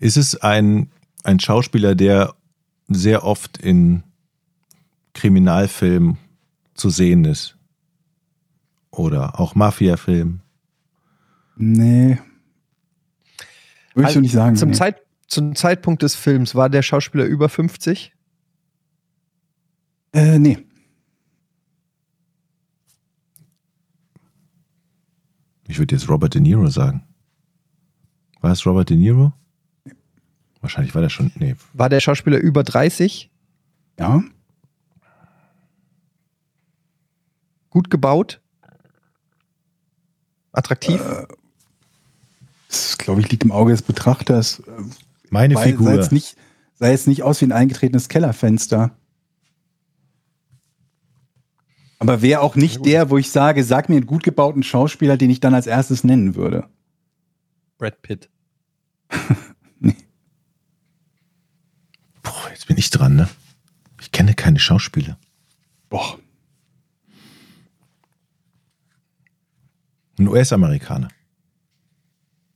Ist 0.00 0.16
es 0.16 0.36
ein, 0.36 0.90
ein 1.24 1.40
Schauspieler, 1.40 1.94
der 1.94 2.34
sehr 2.88 3.24
oft 3.24 3.58
in 3.58 4.04
Kriminalfilm 5.12 6.16
zu 6.74 6.90
sehen 6.90 7.24
ist. 7.24 7.56
Oder 8.90 9.38
auch 9.40 9.54
Mafia-Film. 9.54 10.40
Nee. 11.56 12.18
Würde 13.94 14.02
ich 14.02 14.06
Also 14.06 14.14
so 14.14 14.20
nicht 14.20 14.32
sagen. 14.32 14.56
Zum, 14.56 14.70
nee. 14.70 14.76
Zeit, 14.76 15.02
zum 15.26 15.54
Zeitpunkt 15.56 16.02
des 16.02 16.14
Films 16.14 16.54
war 16.54 16.70
der 16.70 16.82
Schauspieler 16.82 17.24
über 17.24 17.48
50? 17.48 18.12
Äh, 20.12 20.38
nee. 20.38 20.58
Ich 25.66 25.78
würde 25.78 25.94
jetzt 25.94 26.08
Robert 26.08 26.34
De 26.34 26.40
Niro 26.40 26.68
sagen. 26.68 27.06
War 28.40 28.52
es 28.52 28.64
Robert 28.64 28.88
De 28.88 28.96
Niro? 28.96 29.32
Wahrscheinlich 30.60 30.94
war 30.94 31.02
der 31.02 31.08
schon. 31.08 31.30
Nee. 31.36 31.56
War 31.72 31.88
der 31.88 32.00
Schauspieler 32.00 32.38
über 32.38 32.64
30? 32.64 33.30
Ja. 33.98 34.22
Gut 37.70 37.90
gebaut? 37.90 38.40
Attraktiv? 40.52 41.00
Das, 42.68 42.98
glaube 42.98 43.20
ich, 43.20 43.30
liegt 43.30 43.44
im 43.44 43.52
Auge 43.52 43.72
des 43.72 43.82
Betrachters. 43.82 44.62
Meine 45.30 45.54
Weil, 45.54 45.64
sah, 45.64 45.70
Figur. 45.70 45.94
jetzt 45.94 46.12
nicht, 46.12 46.36
sah 46.74 46.88
jetzt 46.88 47.06
nicht 47.06 47.22
aus 47.22 47.40
wie 47.40 47.46
ein 47.46 47.52
eingetretenes 47.52 48.08
Kellerfenster. 48.08 48.96
Aber 51.98 52.22
wäre 52.22 52.40
auch 52.40 52.54
nicht 52.54 52.86
der, 52.86 53.10
wo 53.10 53.18
ich 53.18 53.30
sage, 53.30 53.64
sag 53.64 53.88
mir 53.88 53.96
einen 53.96 54.06
gut 54.06 54.22
gebauten 54.22 54.62
Schauspieler, 54.62 55.16
den 55.16 55.30
ich 55.30 55.40
dann 55.40 55.54
als 55.54 55.66
erstes 55.66 56.04
nennen 56.04 56.36
würde. 56.36 56.68
Brad 57.76 58.02
Pitt. 58.02 58.30
Boah, 62.22 62.50
jetzt 62.50 62.66
bin 62.66 62.76
ich 62.78 62.90
dran, 62.90 63.16
ne? 63.16 63.28
Ich 64.00 64.12
kenne 64.12 64.34
keine 64.34 64.58
Schauspieler. 64.58 65.18
Boah. 65.88 66.18
Ein 70.18 70.28
US-Amerikaner. 70.28 71.08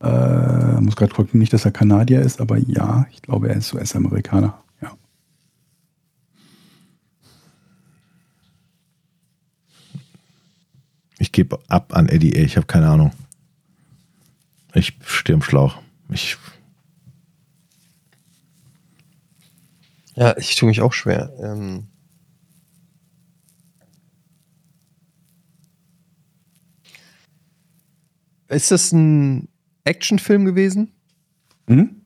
Äh, 0.00 0.80
muss 0.80 0.96
gerade 0.96 1.14
gucken, 1.14 1.38
nicht, 1.38 1.52
dass 1.52 1.64
er 1.64 1.70
Kanadier 1.70 2.20
ist, 2.20 2.40
aber 2.40 2.58
ja, 2.58 3.06
ich 3.12 3.22
glaube, 3.22 3.48
er 3.48 3.56
ist 3.56 3.72
US-Amerikaner. 3.72 4.62
Ja. 4.80 4.96
Ich 11.32 11.36
gebe 11.36 11.58
ab 11.68 11.96
an 11.96 12.10
Eddie 12.10 12.36
A. 12.36 12.40
Ich 12.42 12.58
habe 12.58 12.66
keine 12.66 12.90
Ahnung. 12.90 13.12
Ich 14.74 14.98
stehe 15.06 15.34
im 15.34 15.42
Schlauch. 15.42 15.80
Ich, 16.10 16.36
Ja, 20.14 20.36
ich 20.36 20.56
tue 20.56 20.68
mich 20.68 20.82
auch 20.82 20.92
schwer. 20.92 21.32
Ähm 21.42 21.88
ist 28.48 28.70
das 28.70 28.92
ein 28.92 29.48
Actionfilm 29.84 30.44
gewesen? 30.44 30.92
Hm? 31.66 32.02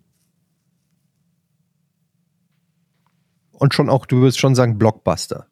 Und 3.51 3.74
schon 3.74 3.89
auch, 3.90 4.07
du 4.07 4.19
würdest 4.19 4.39
schon 4.39 4.55
sagen, 4.55 4.78
Blockbuster. 4.78 5.48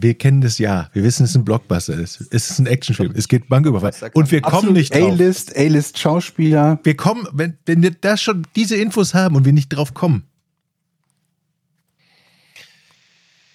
Wir 0.00 0.14
kennen 0.14 0.40
das 0.40 0.58
ja. 0.58 0.90
Wir 0.92 1.02
wissen, 1.04 1.22
dass 1.22 1.30
es 1.30 1.36
ein 1.36 1.44
Blockbuster 1.44 1.94
ist. 1.94 2.20
Es 2.32 2.50
ist 2.50 2.58
ein 2.58 2.66
Actionfilm. 2.66 3.12
Es 3.14 3.28
geht 3.28 3.48
Banküberfall. 3.48 3.92
Und 4.12 4.30
wir 4.30 4.40
kommen 4.40 4.54
Absolut 4.54 4.76
nicht 4.76 4.94
drauf. 4.94 5.12
A-List, 5.12 5.56
A-List 5.56 5.98
Schauspieler. 5.98 6.80
Wir 6.82 6.96
kommen, 6.96 7.26
wenn, 7.32 7.58
wenn 7.66 7.82
wir 7.82 7.92
das 7.92 8.20
schon 8.20 8.46
diese 8.56 8.76
Infos 8.76 9.14
haben 9.14 9.36
und 9.36 9.44
wir 9.44 9.52
nicht 9.52 9.68
drauf 9.68 9.94
kommen. 9.94 10.24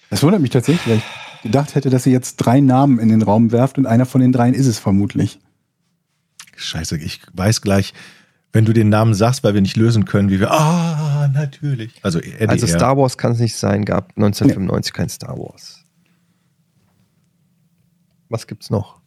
Das 0.08 0.22
wundert 0.22 0.40
mich 0.40 0.50
tatsächlich, 0.50 0.86
weil 0.86 0.96
ich 0.96 1.42
gedacht 1.42 1.74
hätte, 1.74 1.90
dass 1.90 2.04
sie 2.04 2.10
jetzt 2.10 2.36
drei 2.36 2.60
Namen 2.60 2.98
in 2.98 3.08
den 3.08 3.22
Raum 3.22 3.52
werft 3.52 3.78
und 3.78 3.86
einer 3.86 4.06
von 4.06 4.20
den 4.20 4.32
dreien 4.32 4.54
ist 4.54 4.66
es 4.66 4.78
vermutlich. 4.78 5.38
Scheiße, 6.56 6.96
ich 6.98 7.20
weiß 7.32 7.62
gleich, 7.62 7.94
wenn 8.52 8.64
du 8.64 8.72
den 8.72 8.88
Namen 8.88 9.14
sagst, 9.14 9.44
weil 9.44 9.54
wir 9.54 9.60
nicht 9.60 9.76
lösen 9.76 10.04
können, 10.04 10.28
wie 10.30 10.40
wir. 10.40 10.50
Ah, 10.50 11.28
natürlich. 11.32 11.92
Also, 12.02 12.18
Eddie 12.18 12.46
Also. 12.46 12.66
Star 12.66 12.96
Wars 12.96 13.16
kann 13.16 13.32
es 13.32 13.38
nicht 13.38 13.56
sein, 13.56 13.84
gab 13.84 14.10
1995 14.16 14.92
kein 14.92 15.08
Star 15.08 15.38
Wars. 15.38 15.84
Was 18.30 18.46
gibt's 18.46 18.70
noch? 18.70 19.00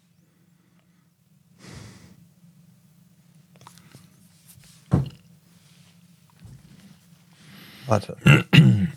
Warte. 7.87 8.17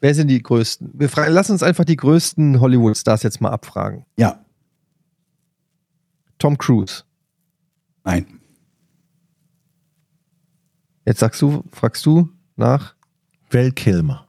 Wer 0.00 0.14
sind 0.14 0.28
die 0.28 0.42
größten? 0.42 0.90
Wir 0.94 1.08
fragen, 1.08 1.32
lass 1.32 1.50
uns 1.50 1.62
einfach 1.62 1.84
die 1.84 1.96
größten 1.96 2.60
Hollywood-Stars 2.60 3.22
jetzt 3.22 3.40
mal 3.40 3.50
abfragen. 3.50 4.04
Ja, 4.16 4.44
Tom 6.38 6.58
Cruise. 6.58 7.04
nein. 8.02 8.40
Jetzt 11.04 11.20
sagst 11.20 11.40
du, 11.40 11.62
fragst 11.70 12.04
du 12.04 12.28
nach. 12.56 12.96
Val 13.50 13.70
Kilmer. 13.70 14.28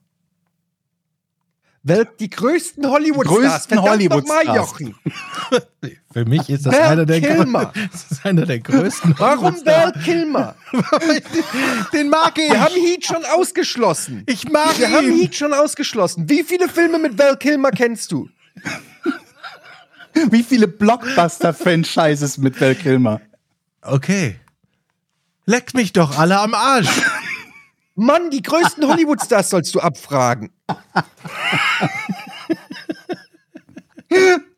Wel 1.86 2.08
die 2.18 2.30
größten 2.30 2.90
Hollywood-Stars. 2.90 3.68
Größten 3.68 3.82
Hollywood-Stars. 3.82 4.74
Für 6.14 6.26
mich 6.26 6.50
ist 6.50 6.66
das, 6.66 6.76
einer 6.80 7.06
der, 7.06 7.20
Kilmer. 7.20 7.74
das 7.92 8.06
ist 8.10 8.26
einer 8.26 8.46
der 8.46 8.60
größten. 8.60 9.16
Warum 9.18 9.54
Val 9.66 9.92
Kilmer? 10.02 10.56
Den 11.94 12.08
mag 12.08 12.38
ich. 12.38 12.50
Wir 12.50 12.62
haben 12.62 12.74
Heat 12.74 13.06
schon 13.06 13.26
ausgeschlossen. 13.26 14.24
ich 14.28 14.50
mag 14.50 14.78
Wir 14.78 14.92
haben 14.92 15.08
ihn. 15.10 15.20
Heat 15.20 15.36
schon 15.36 15.54
ausgeschlossen. 15.54 16.30
Wie 16.30 16.44
viele 16.44 16.70
Filme 16.70 17.00
mit 17.00 17.20
Val 17.20 17.36
Kilmer 17.36 17.72
kennst 17.72 18.14
du? 18.14 18.30
Wie 20.30 20.44
viele 20.44 20.70
Blockbuster-Franchises 20.70 22.38
mit 22.38 22.62
Val 22.62 22.76
Kilmer? 22.76 23.20
Okay. 23.82 24.40
Leckt 25.46 25.74
mich 25.74 25.92
doch 25.92 26.18
alle 26.18 26.40
am 26.40 26.54
Arsch. 26.54 26.88
Mann, 27.96 28.30
die 28.32 28.42
größten 28.42 28.88
Hollywood-Stars 28.88 29.50
sollst 29.50 29.74
du 29.76 29.80
abfragen. 29.80 30.52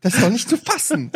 Das 0.02 0.14
ist 0.16 0.24
doch 0.24 0.30
nicht 0.30 0.49
zu 0.49 0.57
fassen. 0.57 1.12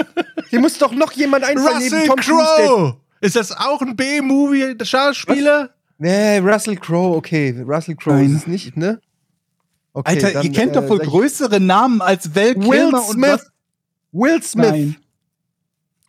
Hier 0.49 0.59
muss 0.59 0.77
doch 0.77 0.93
noch 0.93 1.11
jemand 1.11 1.43
einfallen 1.43 1.79
neben 1.79 1.95
Russell 1.95 2.07
Tom 2.07 2.15
Crowe. 2.19 2.97
Ist 3.21 3.35
das 3.35 3.51
auch 3.51 3.81
ein 3.81 3.95
B-Movie-Schauspieler? 3.97 5.71
Nee, 5.97 6.37
Russell 6.37 6.77
Crowe, 6.77 7.17
okay. 7.17 7.61
Russell 7.67 7.95
Crowe 7.95 8.23
ist 8.23 8.33
es 8.33 8.47
nicht, 8.47 8.77
ne? 8.77 9.01
Okay, 9.91 10.11
Alter, 10.11 10.31
dann, 10.31 10.45
ihr 10.45 10.51
kennt 10.53 10.75
doch 10.75 10.83
äh, 10.83 10.89
wohl 10.89 10.97
sag 10.99 11.05
ich- 11.07 11.11
größere 11.11 11.59
Namen 11.59 12.01
als 12.01 12.33
Val 12.33 12.55
Will 12.55 12.69
Kilmer 12.69 12.99
und 13.05 13.13
Smith. 13.15 13.29
was? 13.31 13.51
Will 14.13 14.43
Smith. 14.43 14.69
Nein. 14.71 14.95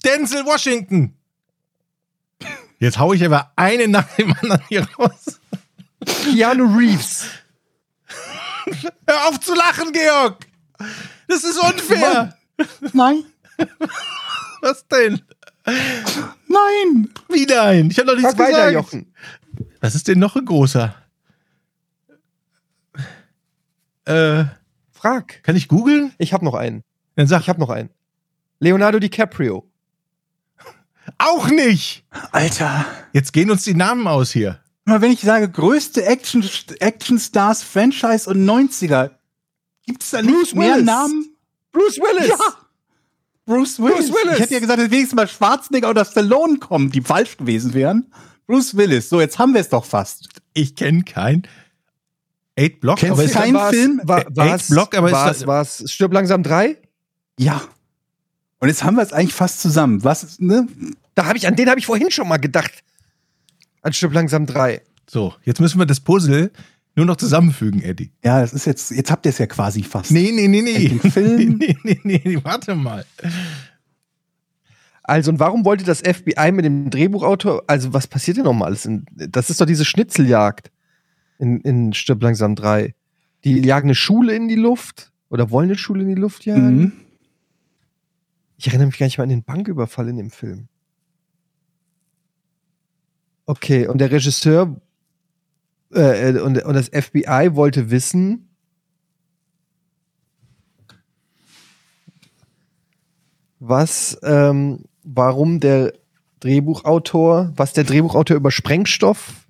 Denzel 0.05 0.45
Washington. 0.47 1.17
Jetzt 2.79 2.99
hau 2.99 3.13
ich 3.13 3.25
aber 3.25 3.51
einen 3.57 3.91
nach 3.91 4.07
dem 4.17 4.33
anderen 4.41 4.63
hier 4.69 4.87
raus. 4.99 5.40
Keanu 6.23 6.77
Reeves. 6.77 7.27
Hör 9.07 9.29
auf 9.29 9.41
zu 9.41 9.55
lachen, 9.55 9.93
Georg. 9.93 10.47
Das 11.29 11.45
ist 11.45 11.59
unfair. 11.59 12.37
Nein. 12.93 13.25
Was 14.61 14.87
denn? 14.89 15.21
Nein. 15.67 17.13
Wie 17.29 17.47
nein? 17.47 17.89
Ich 17.91 17.99
habe 17.99 18.09
doch 18.09 18.17
nichts 18.17 18.35
Frag 18.35 18.49
weiter, 18.49 18.71
gesagt. 18.71 18.73
Jochen. 18.73 19.15
Was 19.81 19.95
ist 19.95 20.09
denn 20.09 20.19
noch 20.19 20.37
ein 20.37 20.45
großer? 20.45 20.95
Äh, 24.05 24.45
Frag. 24.93 25.43
kann 25.43 25.57
ich 25.57 25.69
googeln? 25.69 26.13
Ich 26.19 26.33
habe 26.33 26.45
noch 26.45 26.55
einen. 26.55 26.83
Dann 27.17 27.27
sag 27.27 27.43
Ich 27.43 27.49
habe 27.49 27.61
noch 27.61 27.71
einen. 27.71 27.91
Leonardo 28.59 28.99
DiCaprio. 28.99 29.71
auch 31.19 31.49
nicht. 31.49 32.05
Alter. 32.33 32.85
Jetzt 33.13 33.33
gehen 33.33 33.51
uns 33.51 33.65
die 33.65 33.75
Namen 33.75 34.07
aus 34.07 34.31
hier. 34.33 34.61
Mal, 34.85 35.01
wenn 35.03 35.13
ich 35.13 35.21
sage, 35.21 35.49
größte 35.49 36.05
Action, 36.05 36.49
Action 36.81 37.19
Stars 37.19 37.63
Franchise 37.63 38.29
und 38.29 38.45
90er, 38.45 39.11
gibt 39.87 40.03
es 40.03 40.11
da 40.11 40.23
nicht 40.23 40.35
Bruce 40.35 40.55
mehr 40.55 40.75
Willis. 40.75 40.87
Namen? 40.87 41.37
Bruce 41.73 41.99
Willis. 41.99 42.29
Ja. 42.29 42.37
Bruce 43.45 43.79
Willis. 43.79 43.97
Bruce 44.11 44.13
Willis. 44.15 44.35
Ich 44.35 44.41
hätte 44.41 44.55
ja 44.55 44.61
gesagt, 44.61 44.79
dass 44.81 44.91
wenigstens 44.91 45.17
mal 45.17 45.29
Schwarzenegger 45.29 45.91
oder 45.91 46.05
Stallone 46.05 46.59
kommen, 46.59 46.91
die 46.91 47.01
falsch 47.03 47.37
gewesen 47.37 47.75
wären. 47.75 48.13
Bruce 48.47 48.77
Willis. 48.77 49.09
So, 49.09 49.21
jetzt 49.21 49.39
haben 49.39 49.55
wir 49.55 49.61
es 49.61 49.69
doch 49.69 49.85
fast. 49.85 50.29
Ich 50.55 50.75
kenne 50.75 51.03
kein 51.05 51.47
Eight 52.57 52.81
Block, 52.81 52.99
Kennst 52.99 53.13
aber 53.13 53.23
du 53.23 53.29
ist 53.29 53.35
keinen 53.35 53.55
War's- 53.55 53.71
Film? 53.75 54.01
War, 54.05 54.27
Eight 54.39 54.69
Block, 54.69 54.97
aber 54.97 55.09
ist 55.09 55.13
war's, 55.13 55.39
das- 55.39 55.47
war's 55.47 55.85
Stirb 55.91 56.13
langsam 56.13 56.43
drei? 56.43 56.79
Ja. 57.39 57.63
Und 58.59 58.69
jetzt 58.69 58.83
haben 58.85 58.97
wir 58.97 59.03
es 59.03 59.13
eigentlich 59.13 59.35
fast 59.35 59.61
zusammen. 59.61 60.03
Was 60.05 60.23
ist, 60.25 60.41
ne? 60.41 60.67
Da 61.15 61.27
habe 61.27 61.39
ich, 61.39 61.47
an 61.47 61.57
den 61.57 61.69
habe 61.71 61.79
ich 61.81 61.87
vorhin 61.87 62.11
schon 62.11 62.29
mal 62.29 62.37
gedacht. 62.39 62.73
An 63.83 63.93
Stirb 63.93 64.13
langsam 64.13 64.47
drei. 64.47 64.83
so. 65.09 65.35
Jetzt 65.45 65.61
müssen 65.61 65.79
wir 65.79 65.87
das 65.87 66.01
Puzzle 66.01 66.51
nur 66.97 67.07
noch 67.07 67.17
zusammenfügen, 67.17 67.83
Eddie. 67.83 68.13
Ja, 68.25 68.41
das 68.41 68.53
ist 68.53 68.67
jetzt, 68.67 68.91
jetzt 68.91 69.11
habt 69.11 69.25
ihr 69.25 69.31
es 69.31 69.39
ja 69.39 69.47
quasi 69.47 69.83
fast. 69.83 70.11
Nee, 70.11 70.33
nee, 70.33 70.49
nee, 70.49 70.63
nee. 70.63 70.89
Film. 71.11 71.59
Nee, 71.59 71.77
nee, 71.83 72.01
nee, 72.03 72.21
nee, 72.25 72.39
warte 72.43 72.75
mal. 72.75 73.05
Also, 75.03 75.31
und 75.31 75.39
warum 75.41 75.65
wollte 75.65 75.85
das 75.85 76.01
FBI 76.01 76.53
mit 76.53 76.65
dem 76.65 76.91
Drehbuchautor, 76.91 77.65
also 77.67 77.93
was 77.93 78.07
passiert 78.07 78.37
denn 78.37 78.45
nochmal 78.45 78.69
alles? 78.69 78.89
Das 79.13 79.51
ist 79.51 79.61
doch 79.61 79.67
diese 79.67 79.85
Schnitzeljagd 79.85 80.71
in, 81.39 81.61
in 81.61 81.93
Stirb 81.93 82.23
langsam 82.23 82.55
drei. 82.55 82.95
Die 83.45 83.61
jagen 83.61 83.87
eine 83.89 83.95
Schule 83.95 84.35
in 84.35 84.49
die 84.49 84.57
Luft 84.57 85.13
oder 85.31 85.51
wollen 85.51 85.69
eine 85.71 85.79
Schule 85.79 86.03
in 86.03 86.09
die 86.09 86.21
Luft 86.21 86.45
jagen. 86.45 86.79
Mhm. 86.79 86.93
Ich 88.59 88.67
erinnere 88.67 88.89
mich 88.89 88.99
gar 88.99 89.07
nicht 89.07 89.17
mal 89.17 89.25
an 89.25 89.31
den 89.31 89.43
Banküberfall 89.43 90.09
in 90.09 90.17
dem 90.17 90.31
Film. 90.31 90.69
Okay, 93.51 93.89
und 93.89 93.99
der 93.99 94.13
Regisseur 94.13 94.81
äh, 95.93 96.31
äh, 96.31 96.41
und, 96.41 96.63
und 96.63 96.75
das 96.75 96.87
FBI 96.89 97.51
wollte 97.55 97.91
wissen, 97.91 98.49
was, 103.59 104.17
ähm, 104.23 104.85
warum 105.03 105.59
der 105.59 105.95
Drehbuchautor, 106.39 107.53
was 107.57 107.73
der 107.73 107.83
Drehbuchautor 107.83 108.37
über 108.37 108.53
Sprengstoff. 108.53 109.49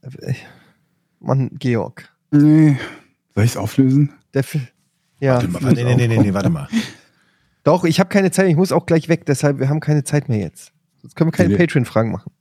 Äh, 0.00 0.32
Mann, 1.20 1.50
Georg. 1.58 2.10
Nee. 2.30 2.78
Soll 3.34 3.44
ich 3.44 3.50
es 3.50 3.56
auflösen? 3.58 4.14
Der 4.32 4.42
Fi- 4.42 4.68
ja. 5.20 5.34
Warte 5.34 5.48
mal, 5.48 5.72
nee, 5.74 5.84
nee, 5.84 5.94
nee, 5.96 6.08
nee, 6.08 6.18
nee, 6.18 6.32
warte 6.32 6.48
mal. 6.48 6.66
Doch, 7.62 7.84
ich 7.84 8.00
habe 8.00 8.08
keine 8.08 8.30
Zeit, 8.30 8.48
ich 8.48 8.56
muss 8.56 8.72
auch 8.72 8.86
gleich 8.86 9.10
weg, 9.10 9.26
deshalb 9.26 9.58
wir 9.58 9.68
haben 9.68 9.80
keine 9.80 10.02
Zeit 10.02 10.30
mehr 10.30 10.38
jetzt. 10.38 10.72
Jetzt 11.02 11.16
können 11.16 11.28
wir 11.28 11.36
keine 11.36 11.50
Nee. 11.50 11.56
Patreon-Fragen 11.56 12.10
machen. 12.10 12.32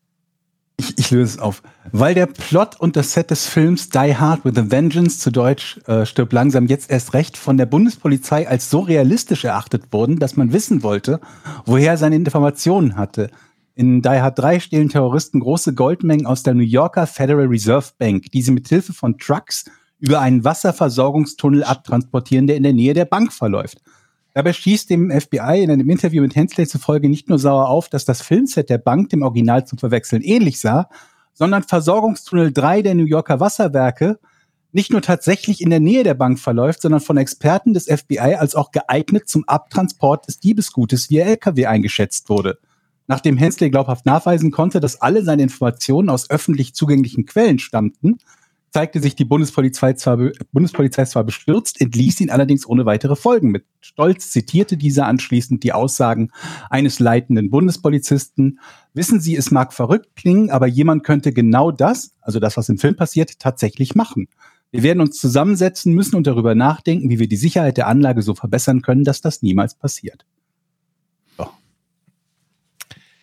Ich, 0.79 0.97
ich 0.97 1.09
löse 1.09 1.37
es 1.37 1.39
auf. 1.39 1.63
Weil 1.91 2.13
der 2.13 2.27
Plot 2.27 2.79
und 2.79 2.95
das 2.95 3.13
Set 3.13 3.31
des 3.31 3.47
Films 3.47 3.89
Die 3.89 4.15
Hard 4.15 4.45
with 4.45 4.57
a 4.57 4.69
Vengeance, 4.69 5.19
zu 5.19 5.31
Deutsch 5.31 5.79
äh, 5.87 6.05
stirb 6.05 6.31
langsam 6.33 6.67
jetzt 6.67 6.91
erst 6.91 7.13
recht, 7.15 7.35
von 7.35 7.57
der 7.57 7.65
Bundespolizei 7.65 8.47
als 8.47 8.69
so 8.69 8.81
realistisch 8.81 9.43
erachtet 9.43 9.91
wurden, 9.91 10.19
dass 10.19 10.35
man 10.37 10.53
wissen 10.53 10.83
wollte, 10.83 11.19
woher 11.65 11.91
er 11.91 11.97
seine 11.97 12.15
Informationen 12.15 12.95
hatte. 12.95 13.31
In 13.73 14.01
Die 14.03 14.09
Hard 14.09 14.37
3 14.37 14.59
stehlen 14.59 14.89
Terroristen 14.89 15.39
große 15.39 15.73
Goldmengen 15.73 16.27
aus 16.27 16.43
der 16.43 16.53
New 16.53 16.63
Yorker 16.63 17.07
Federal 17.07 17.45
Reserve 17.47 17.87
Bank, 17.97 18.31
die 18.31 18.41
sie 18.43 18.51
mit 18.51 18.67
Hilfe 18.67 18.93
von 18.93 19.17
Trucks 19.17 19.65
über 19.99 20.19
einen 20.19 20.43
Wasserversorgungstunnel 20.43 21.63
abtransportieren, 21.63 22.47
der 22.47 22.55
in 22.57 22.63
der 22.63 22.73
Nähe 22.73 22.93
der 22.93 23.05
Bank 23.05 23.33
verläuft. 23.33 23.79
Dabei 24.37 24.53
schießt 24.53 24.91
dem 24.91 25.09
FBI 25.09 25.63
in 25.63 25.71
einem 25.71 25.89
Interview 25.89 26.21
mit 26.21 26.35
Hensley 26.35 26.67
zufolge 26.67 27.09
nicht 27.09 27.27
nur 27.27 27.39
sauer 27.39 27.69
auf, 27.69 27.89
dass 27.89 28.05
das 28.05 28.21
Filmset 28.21 28.69
der 28.69 28.77
Bank 28.77 29.09
dem 29.09 29.23
Original 29.23 29.65
zum 29.65 29.79
Verwechseln 29.79 30.21
ähnlich 30.21 30.59
sah, 30.59 30.89
sondern 31.33 31.63
Versorgungstunnel 31.63 32.53
3 32.53 32.83
der 32.83 32.93
New 32.93 33.05
Yorker 33.05 33.39
Wasserwerke 33.39 34.19
nicht 34.71 34.91
nur 34.91 35.01
tatsächlich 35.01 35.59
in 35.59 35.71
der 35.71 35.79
Nähe 35.79 36.03
der 36.03 36.13
Bank 36.13 36.37
verläuft, 36.37 36.83
sondern 36.83 37.01
von 37.01 37.17
Experten 37.17 37.73
des 37.73 37.85
FBI 37.85 38.35
als 38.35 38.53
auch 38.53 38.69
geeignet 38.69 39.27
zum 39.27 39.43
Abtransport 39.47 40.27
des 40.27 40.39
Diebesgutes 40.39 41.09
via 41.09 41.25
LKW 41.25 41.65
eingeschätzt 41.65 42.29
wurde. 42.29 42.59
Nachdem 43.07 43.37
Hensley 43.37 43.71
glaubhaft 43.71 44.05
nachweisen 44.05 44.51
konnte, 44.51 44.79
dass 44.79 45.01
alle 45.01 45.23
seine 45.23 45.41
Informationen 45.41 46.11
aus 46.11 46.29
öffentlich 46.29 46.75
zugänglichen 46.75 47.25
Quellen 47.25 47.57
stammten, 47.57 48.19
zeigte 48.71 48.99
sich 48.99 49.15
die 49.15 49.25
Bundespolizei 49.25 49.93
zwar, 49.93 50.17
Bundespolizei 50.51 51.05
zwar 51.05 51.23
bestürzt, 51.23 51.79
entließ 51.81 52.21
ihn 52.21 52.29
allerdings 52.29 52.67
ohne 52.67 52.85
weitere 52.85 53.15
Folgen. 53.15 53.51
Mit 53.51 53.65
Stolz 53.79 54.31
zitierte 54.31 54.77
dieser 54.77 55.05
anschließend 55.07 55.63
die 55.63 55.73
Aussagen 55.73 56.31
eines 56.69 56.99
leitenden 56.99 57.49
Bundespolizisten. 57.49 58.59
Wissen 58.93 59.19
Sie, 59.19 59.35
es 59.35 59.51
mag 59.51 59.73
verrückt 59.73 60.15
klingen, 60.15 60.49
aber 60.49 60.67
jemand 60.67 61.03
könnte 61.03 61.31
genau 61.31 61.71
das, 61.71 62.11
also 62.21 62.39
das, 62.39 62.57
was 62.57 62.69
im 62.69 62.77
Film 62.77 62.95
passiert, 62.95 63.39
tatsächlich 63.39 63.95
machen. 63.95 64.27
Wir 64.71 64.83
werden 64.83 64.99
uns 65.01 65.17
zusammensetzen 65.17 65.93
müssen 65.93 66.15
und 66.17 66.27
darüber 66.27 66.53
nachdenken, 66.53 67.09
wie 67.09 67.19
wir 67.19 67.29
die 67.29 67.37
Sicherheit 67.37 67.77
der 67.77 67.87
Anlage 67.87 68.21
so 68.21 68.35
verbessern 68.35 68.81
können, 68.81 69.05
dass 69.05 69.21
das 69.21 69.41
niemals 69.41 69.75
passiert. 69.75 70.25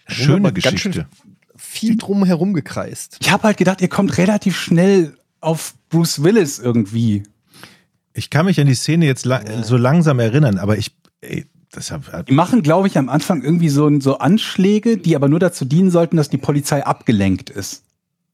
Schöne 0.07 0.49
aber 0.49 0.53
ganz 0.53 0.81
schön- 0.81 0.93
Geschichte. 0.93 1.09
Viel 1.57 1.97
drum 1.97 2.25
herum 2.25 2.53
gekreist. 2.53 3.19
Ich 3.21 3.31
habe 3.33 3.45
halt 3.45 3.57
gedacht, 3.57 3.81
ihr 3.81 3.89
kommt 3.89 4.19
relativ 4.19 4.57
schnell 4.57 5.17
auf 5.45 5.75
Bruce 5.89 6.23
Willis 6.23 6.59
irgendwie. 6.59 7.23
Ich 8.13 8.31
kann 8.31 8.47
mich 8.47 8.61
an 8.61 8.67
die 8.67 8.75
Szene 8.75 9.07
jetzt 9.07 9.25
la 9.25 9.43
so 9.63 9.77
langsam 9.77 10.21
erinnern, 10.21 10.59
aber 10.59 10.79
ich, 10.79 10.97
ey, 11.21 11.47
das 11.71 11.91
hab, 11.91 12.27
Die 12.27 12.33
machen, 12.33 12.63
glaube 12.63 12.87
ich, 12.87 12.97
am 12.97 13.09
Anfang 13.09 13.43
irgendwie 13.43 13.69
so, 13.69 14.01
so 14.01 14.19
Anschläge, 14.19 14.97
die 14.97 15.17
aber 15.17 15.29
nur 15.29 15.41
dazu 15.41 15.65
dienen 15.65 15.91
sollten, 15.91 16.17
dass 16.17 16.29
die 16.29 16.39
Polizei 16.39 16.85
abgelenkt 16.85 17.51
ist. 17.51 17.83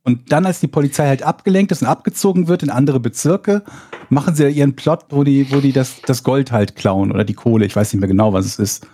Und 0.03 0.33
dann, 0.33 0.47
als 0.47 0.61
die 0.61 0.69
Polizei 0.69 1.07
halt 1.07 1.23
abgelenkt 1.23 1.73
ist 1.73 1.83
und 1.83 1.89
abgezogen 1.89 2.49
wird 2.49 2.63
in 2.63 2.71
andere 2.71 3.01
Bezirke, 3.01 3.63
machen 4.09 4.35
sie 4.35 4.49
ihren 4.49 4.77
Plot, 4.77 5.07
wo 5.11 5.25
die, 5.25 5.51
wo 5.53 5.61
die 5.61 5.73
das, 5.73 6.01
das 6.03 6.23
Gold 6.23 6.53
halt 6.53 6.75
klauen 6.75 7.13
oder 7.13 7.25
die 7.25 7.35
Kohle. 7.35 7.67
Ich 7.67 7.77
weiß 7.77 7.93
nicht 7.93 8.01
mehr 8.01 8.09
genau, 8.09 8.33
was 8.33 8.47
es 8.47 8.59
ist. 8.59 8.87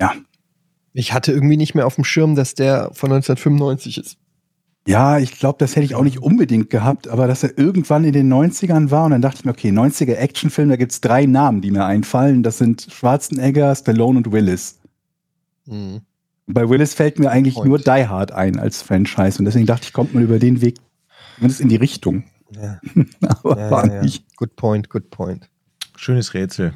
Ja. 0.00 0.12
Ich 0.92 1.12
hatte 1.12 1.32
irgendwie 1.32 1.56
nicht 1.56 1.74
mehr 1.74 1.86
auf 1.86 1.94
dem 1.94 2.04
Schirm, 2.04 2.34
dass 2.36 2.54
der 2.54 2.90
von 2.92 3.10
1995 3.12 3.98
ist. 3.98 4.18
Ja, 4.86 5.18
ich 5.18 5.38
glaube, 5.38 5.58
das 5.60 5.76
hätte 5.76 5.84
ich 5.84 5.94
auch 5.94 6.02
nicht 6.02 6.20
unbedingt 6.22 6.68
gehabt, 6.68 7.06
aber 7.06 7.28
dass 7.28 7.44
er 7.44 7.56
irgendwann 7.56 8.04
in 8.04 8.12
den 8.12 8.32
90ern 8.32 8.90
war 8.90 9.04
und 9.04 9.12
dann 9.12 9.22
dachte 9.22 9.38
ich 9.38 9.44
mir, 9.44 9.52
okay, 9.52 9.70
90er 9.70 10.14
Actionfilm, 10.14 10.70
da 10.70 10.76
gibt's 10.76 11.00
drei 11.00 11.24
Namen, 11.26 11.60
die 11.60 11.70
mir 11.70 11.84
einfallen. 11.84 12.42
Das 12.42 12.58
sind 12.58 12.88
Schwarzenegger, 12.90 13.74
Stallone 13.76 14.18
und 14.18 14.32
Willis. 14.32 14.80
Mhm. 15.66 16.00
Bei 16.48 16.68
Willis 16.68 16.94
fällt 16.94 17.20
mir 17.20 17.30
eigentlich 17.30 17.54
Point. 17.54 17.68
nur 17.68 17.78
Die 17.78 18.06
Hard 18.08 18.32
ein 18.32 18.58
als 18.58 18.82
Franchise 18.82 19.38
und 19.38 19.44
deswegen 19.44 19.66
dachte 19.66 19.84
ich, 19.84 19.92
kommt 19.92 20.14
man 20.14 20.24
über 20.24 20.40
den 20.40 20.60
Weg 20.60 20.78
zumindest 21.36 21.60
in 21.60 21.68
die 21.68 21.76
Richtung. 21.76 22.24
Ja, 22.50 22.80
Aber 23.42 23.58
ja, 23.58 23.70
war 23.70 23.86
ja, 23.86 23.94
ja. 23.94 24.02
nicht. 24.02 24.36
Good 24.36 24.56
point, 24.56 24.90
good 24.90 25.10
point. 25.10 25.48
schönes 25.96 26.34
Rätsel. 26.34 26.74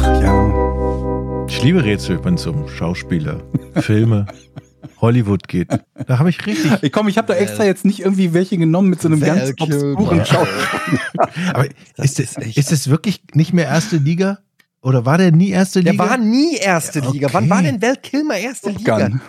Ach 0.00 0.22
ja. 0.22 1.46
Ich 1.48 1.62
liebe 1.62 1.82
Rätsel, 1.82 2.22
wenn 2.24 2.34
es 2.34 2.46
um 2.46 2.68
Schauspieler, 2.68 3.42
Filme, 3.76 4.26
Hollywood 5.00 5.48
geht. 5.48 5.68
Da 6.06 6.18
habe 6.18 6.30
ich 6.30 6.44
richtig. 6.46 6.72
Ich 6.82 6.92
komm, 6.92 7.08
ich 7.08 7.18
habe 7.18 7.28
da 7.28 7.34
extra 7.34 7.64
jetzt 7.64 7.84
nicht 7.84 8.00
irgendwie 8.00 8.32
welche 8.34 8.56
genommen 8.58 8.90
mit 8.90 9.00
so 9.00 9.08
einem 9.08 9.20
ganz 9.20 9.40
Val 9.40 9.54
obskuren. 9.60 10.24
Schauspiel. 10.24 11.00
Aber 11.52 11.66
ist, 11.96 12.18
ist 12.20 12.36
das, 12.36 12.46
ist 12.56 12.72
das 12.72 12.88
wirklich 12.88 13.22
nicht 13.34 13.52
mehr 13.52 13.66
erste 13.66 13.96
Liga? 13.96 14.38
Oder 14.80 15.04
war 15.04 15.18
der 15.18 15.32
nie 15.32 15.50
erste 15.50 15.82
Der 15.82 15.92
Liga? 15.92 16.08
war 16.08 16.16
nie 16.16 16.56
erste 16.56 17.00
Liga. 17.00 17.28
Wann 17.32 17.44
okay. 17.44 17.50
war 17.50 17.62
denn 17.62 17.82
Val 17.82 17.96
Kilmer 17.96 18.36
erste 18.36 18.68
Top 18.70 18.78
Liga? 18.78 19.08
Gun. 19.08 19.20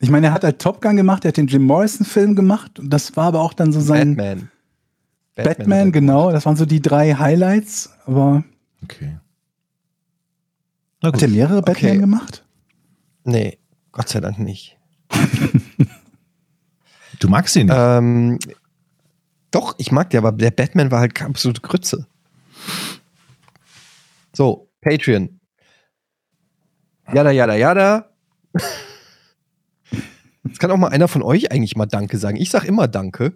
Ich 0.00 0.10
meine, 0.10 0.28
er 0.28 0.32
hat 0.32 0.44
halt 0.44 0.58
Top 0.60 0.80
Gun 0.80 0.96
gemacht, 0.96 1.24
er 1.24 1.28
hat 1.28 1.36
den 1.36 1.46
Jim 1.48 1.64
Morrison-Film 1.64 2.36
gemacht 2.36 2.78
und 2.78 2.90
das 2.90 3.16
war 3.16 3.26
aber 3.26 3.40
auch 3.40 3.52
dann 3.52 3.72
so 3.72 3.80
sein 3.80 4.16
Batman. 4.16 4.50
Batman, 5.34 5.88
er 5.88 5.92
genau. 5.92 6.30
Das 6.32 6.46
waren 6.46 6.56
so 6.56 6.66
die 6.66 6.80
drei 6.80 7.14
Highlights. 7.14 7.90
Aber 8.06 8.44
Okay. 8.84 9.18
Na 11.02 11.12
hat 11.12 11.22
er 11.22 11.28
mehrere 11.28 11.62
Batman 11.62 11.90
Okay. 11.92 11.98
gemacht? 12.00 12.44
Nee, 13.24 13.58
Gott 13.92 14.08
sei 14.08 14.20
Dank 14.20 14.38
nicht. 14.38 14.76
Du 17.20 17.28
magst 17.28 17.56
ihn 17.56 17.66
nicht. 17.66 17.76
Ähm, 17.76 18.38
doch, 19.50 19.74
ich 19.78 19.90
mag 19.90 20.10
den, 20.10 20.18
aber 20.18 20.32
der 20.32 20.50
Batman 20.50 20.90
war 20.90 21.00
halt 21.00 21.20
absolute 21.20 21.60
Grütze. 21.60 22.06
So, 24.34 24.68
Patreon. 24.82 25.40
Jada, 27.12 27.30
jada, 27.30 27.54
jada. 27.54 28.10
Jetzt 30.44 30.60
kann 30.60 30.70
auch 30.70 30.76
mal 30.76 30.88
einer 30.88 31.08
von 31.08 31.22
euch 31.22 31.50
eigentlich 31.50 31.76
mal 31.76 31.86
Danke 31.86 32.18
sagen. 32.18 32.36
Ich 32.36 32.50
sag 32.50 32.64
immer 32.64 32.88
Danke. 32.88 33.32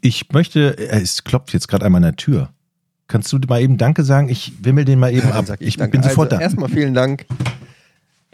Ich 0.00 0.30
möchte, 0.32 0.78
äh, 0.78 1.00
es 1.00 1.24
klopft 1.24 1.52
jetzt 1.52 1.68
gerade 1.68 1.84
einmal 1.84 1.98
an 1.98 2.04
der 2.04 2.16
Tür. 2.16 2.50
Kannst 3.06 3.32
du 3.32 3.38
mal 3.48 3.60
eben 3.60 3.76
Danke 3.76 4.04
sagen? 4.04 4.28
Ich 4.28 4.64
wimmel 4.64 4.84
den 4.84 4.98
mal 4.98 5.12
eben 5.12 5.28
Dann 5.28 5.50
ab. 5.50 5.56
Ich, 5.60 5.76
Danke. 5.76 5.98
bin 5.98 6.02
sofort 6.02 6.32
also, 6.32 6.38
da. 6.38 6.42
Erstmal 6.42 6.68
vielen 6.68 6.94
Dank, 6.94 7.26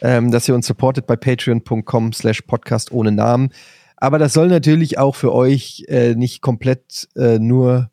ähm, 0.01 0.31
dass 0.31 0.49
ihr 0.49 0.55
uns 0.55 0.67
supportet 0.67 1.07
bei 1.07 1.17
patreon.com 1.17 2.13
slash 2.13 2.43
podcast 2.43 2.93
ohne 2.93 3.13
Namen. 3.13 3.51
Aber 3.97 4.19
das 4.19 4.35
soll 4.35 4.49
natürlich 4.49 4.99
auch 4.99 5.17
für 5.17 5.33
euch 5.33 5.85
äh, 5.89 6.15
nicht 6.15 6.43
komplett 6.43 7.09
äh, 7.17 7.39
nur 7.39 7.91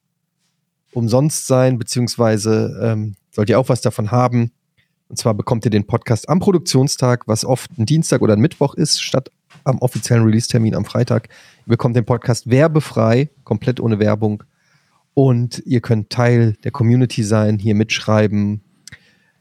umsonst 0.92 1.48
sein, 1.48 1.80
beziehungsweise 1.80 2.80
ähm, 2.82 3.16
sollt 3.32 3.50
ihr 3.50 3.60
auch 3.60 3.70
was 3.70 3.82
davon 3.82 4.12
haben. 4.12 4.52
Und 5.10 5.18
zwar 5.18 5.34
bekommt 5.34 5.66
ihr 5.66 5.72
den 5.72 5.86
Podcast 5.86 6.28
am 6.30 6.40
Produktionstag, 6.40 7.28
was 7.28 7.46
oft 7.46 7.72
ein 7.78 7.86
Dienstag 7.86 8.22
oder 8.22 8.34
ein 8.34 8.40
Mittwoch 8.40 8.76
ist, 8.76 9.02
statt 9.02 9.32
am 9.64 9.80
offiziellen 9.80 10.24
Release-Termin 10.24 10.76
am 10.76 10.86
Freitag. 10.86 11.30
Ihr 11.66 11.72
bekommt 11.72 11.96
den 11.96 12.06
Podcast 12.06 12.50
werbefrei, 12.50 13.30
komplett 13.44 13.80
ohne 13.80 14.00
Werbung. 14.00 14.44
Und 15.14 15.62
ihr 15.66 15.82
könnt 15.82 16.10
Teil 16.10 16.54
der 16.64 16.72
Community 16.72 17.24
sein, 17.24 17.60
hier 17.60 17.76
mitschreiben, 17.76 18.62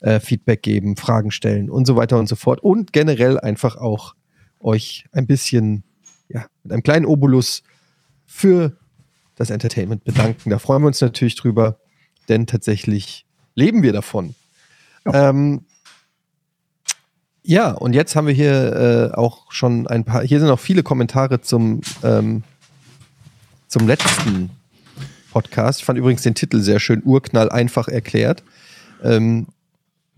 äh, 0.02 0.20
Feedback 0.20 0.62
geben, 0.62 0.96
Fragen 0.96 1.30
stellen 1.30 1.70
und 1.70 1.86
so 1.86 1.96
weiter 1.96 2.18
und 2.18 2.28
so 2.28 2.36
fort. 2.36 2.60
Und 2.60 2.92
generell 2.92 3.38
einfach 3.38 3.76
auch 3.76 4.14
euch 4.60 5.06
ein 5.12 5.26
bisschen, 5.26 5.84
ja, 6.28 6.46
mit 6.62 6.72
einem 6.72 6.82
kleinen 6.82 7.06
Obolus 7.06 7.62
für 8.26 8.76
das 9.36 9.50
Entertainment 9.50 10.04
bedanken. 10.04 10.50
Da 10.50 10.58
freuen 10.58 10.82
wir 10.82 10.88
uns 10.88 11.00
natürlich 11.00 11.36
drüber, 11.36 11.78
denn 12.28 12.46
tatsächlich 12.46 13.26
leben 13.54 13.82
wir 13.82 13.92
davon. 13.92 14.34
Ja, 15.06 15.30
ähm, 15.30 15.66
ja 17.42 17.70
und 17.72 17.94
jetzt 17.94 18.14
haben 18.16 18.26
wir 18.26 18.34
hier 18.34 19.12
äh, 19.12 19.16
auch 19.16 19.50
schon 19.52 19.86
ein 19.86 20.04
paar, 20.04 20.22
hier 20.22 20.40
sind 20.40 20.50
auch 20.50 20.60
viele 20.60 20.82
Kommentare 20.82 21.40
zum, 21.40 21.80
ähm, 22.02 22.42
zum 23.68 23.86
letzten 23.86 24.50
Podcast. 25.32 25.80
Ich 25.80 25.84
fand 25.84 25.98
übrigens 25.98 26.22
den 26.22 26.34
Titel 26.34 26.60
sehr 26.60 26.78
schön, 26.78 27.02
Urknall 27.04 27.50
einfach 27.50 27.88
erklärt. 27.88 28.42
Ähm, 29.02 29.46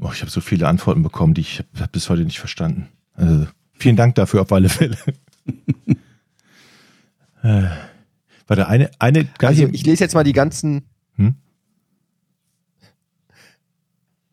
Oh, 0.05 0.11
ich 0.13 0.21
habe 0.21 0.31
so 0.31 0.43
viele 0.43 0.69
Antworten 0.69 1.03
bekommen, 1.03 1.33
die 1.33 1.41
ich 1.41 1.65
hab, 1.81 1.91
bis 1.91 2.11
heute 2.11 2.25
nicht 2.25 2.39
verstanden. 2.39 2.89
Also, 3.15 3.47
vielen 3.73 3.97
Dank 3.97 4.15
dafür 4.17 4.43
auf 4.43 4.53
alle 4.53 4.69
Fälle. 4.69 4.99
äh, 7.43 7.69
Warte, 8.47 8.69
eine, 8.69 8.91
eine, 8.99 9.27
Also 9.39 9.67
ich 9.73 9.87
lese 9.87 10.05
jetzt 10.05 10.15
mal 10.15 10.23
die 10.23 10.35
ganzen. 10.35 10.83
Hm? 11.17 11.37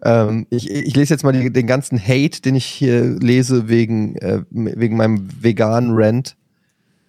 Ähm, 0.04 0.46
ich, 0.50 0.70
ich 0.70 0.94
lese 0.94 1.14
jetzt 1.14 1.24
mal 1.24 1.32
die, 1.32 1.54
den 1.54 1.68
ganzen 1.68 1.98
Hate, 1.98 2.42
den 2.42 2.56
ich 2.56 2.66
hier 2.66 3.18
lese 3.20 3.70
wegen, 3.70 4.18
äh, 4.18 4.44
wegen 4.50 4.98
meinem 4.98 5.30
veganen 5.42 5.92
Rant. 5.94 6.36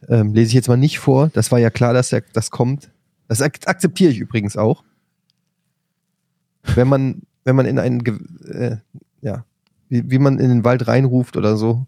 Ähm, 0.09 0.35
lese 0.35 0.51
ich 0.51 0.55
jetzt 0.55 0.69
mal 0.69 0.77
nicht 0.77 1.01
vor. 1.01 1.31
Das 1.33 1.51
war 1.51 1.59
ja 1.59 1.71
klar, 1.71 1.95
dass 1.95 2.15
das 2.33 2.53
kommt. 2.53 2.93
Das 3.27 3.43
ak 3.43 3.59
akzeptiere 3.67 4.13
ich 4.13 4.19
übrigens 4.19 4.57
auch. 4.57 4.85
Wenn 6.63 6.87
man, 6.87 7.23
wenn 7.45 7.57
man 7.57 7.67
in 7.67 7.79
einen, 7.79 8.05
äh, 8.47 8.77
ja, 9.21 9.45
wie, 9.89 10.11
wie 10.11 10.19
man 10.19 10.39
in 10.39 10.49
den 10.49 10.65
Wald 10.65 10.87
reinruft 10.89 11.37
oder 11.37 11.57
so. 11.57 11.87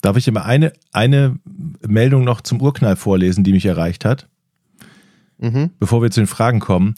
Darf 0.00 0.16
ich 0.16 0.28
immer 0.28 0.44
eine, 0.44 0.72
eine 0.92 1.38
Meldung 1.86 2.24
noch 2.24 2.42
zum 2.42 2.60
Urknall 2.60 2.96
vorlesen, 2.96 3.42
die 3.44 3.52
mich 3.52 3.66
erreicht 3.66 4.04
hat, 4.04 4.28
Mhm. 5.38 5.70
bevor 5.80 6.02
wir 6.02 6.10
zu 6.10 6.20
den 6.20 6.26
Fragen 6.26 6.60
kommen? 6.60 6.94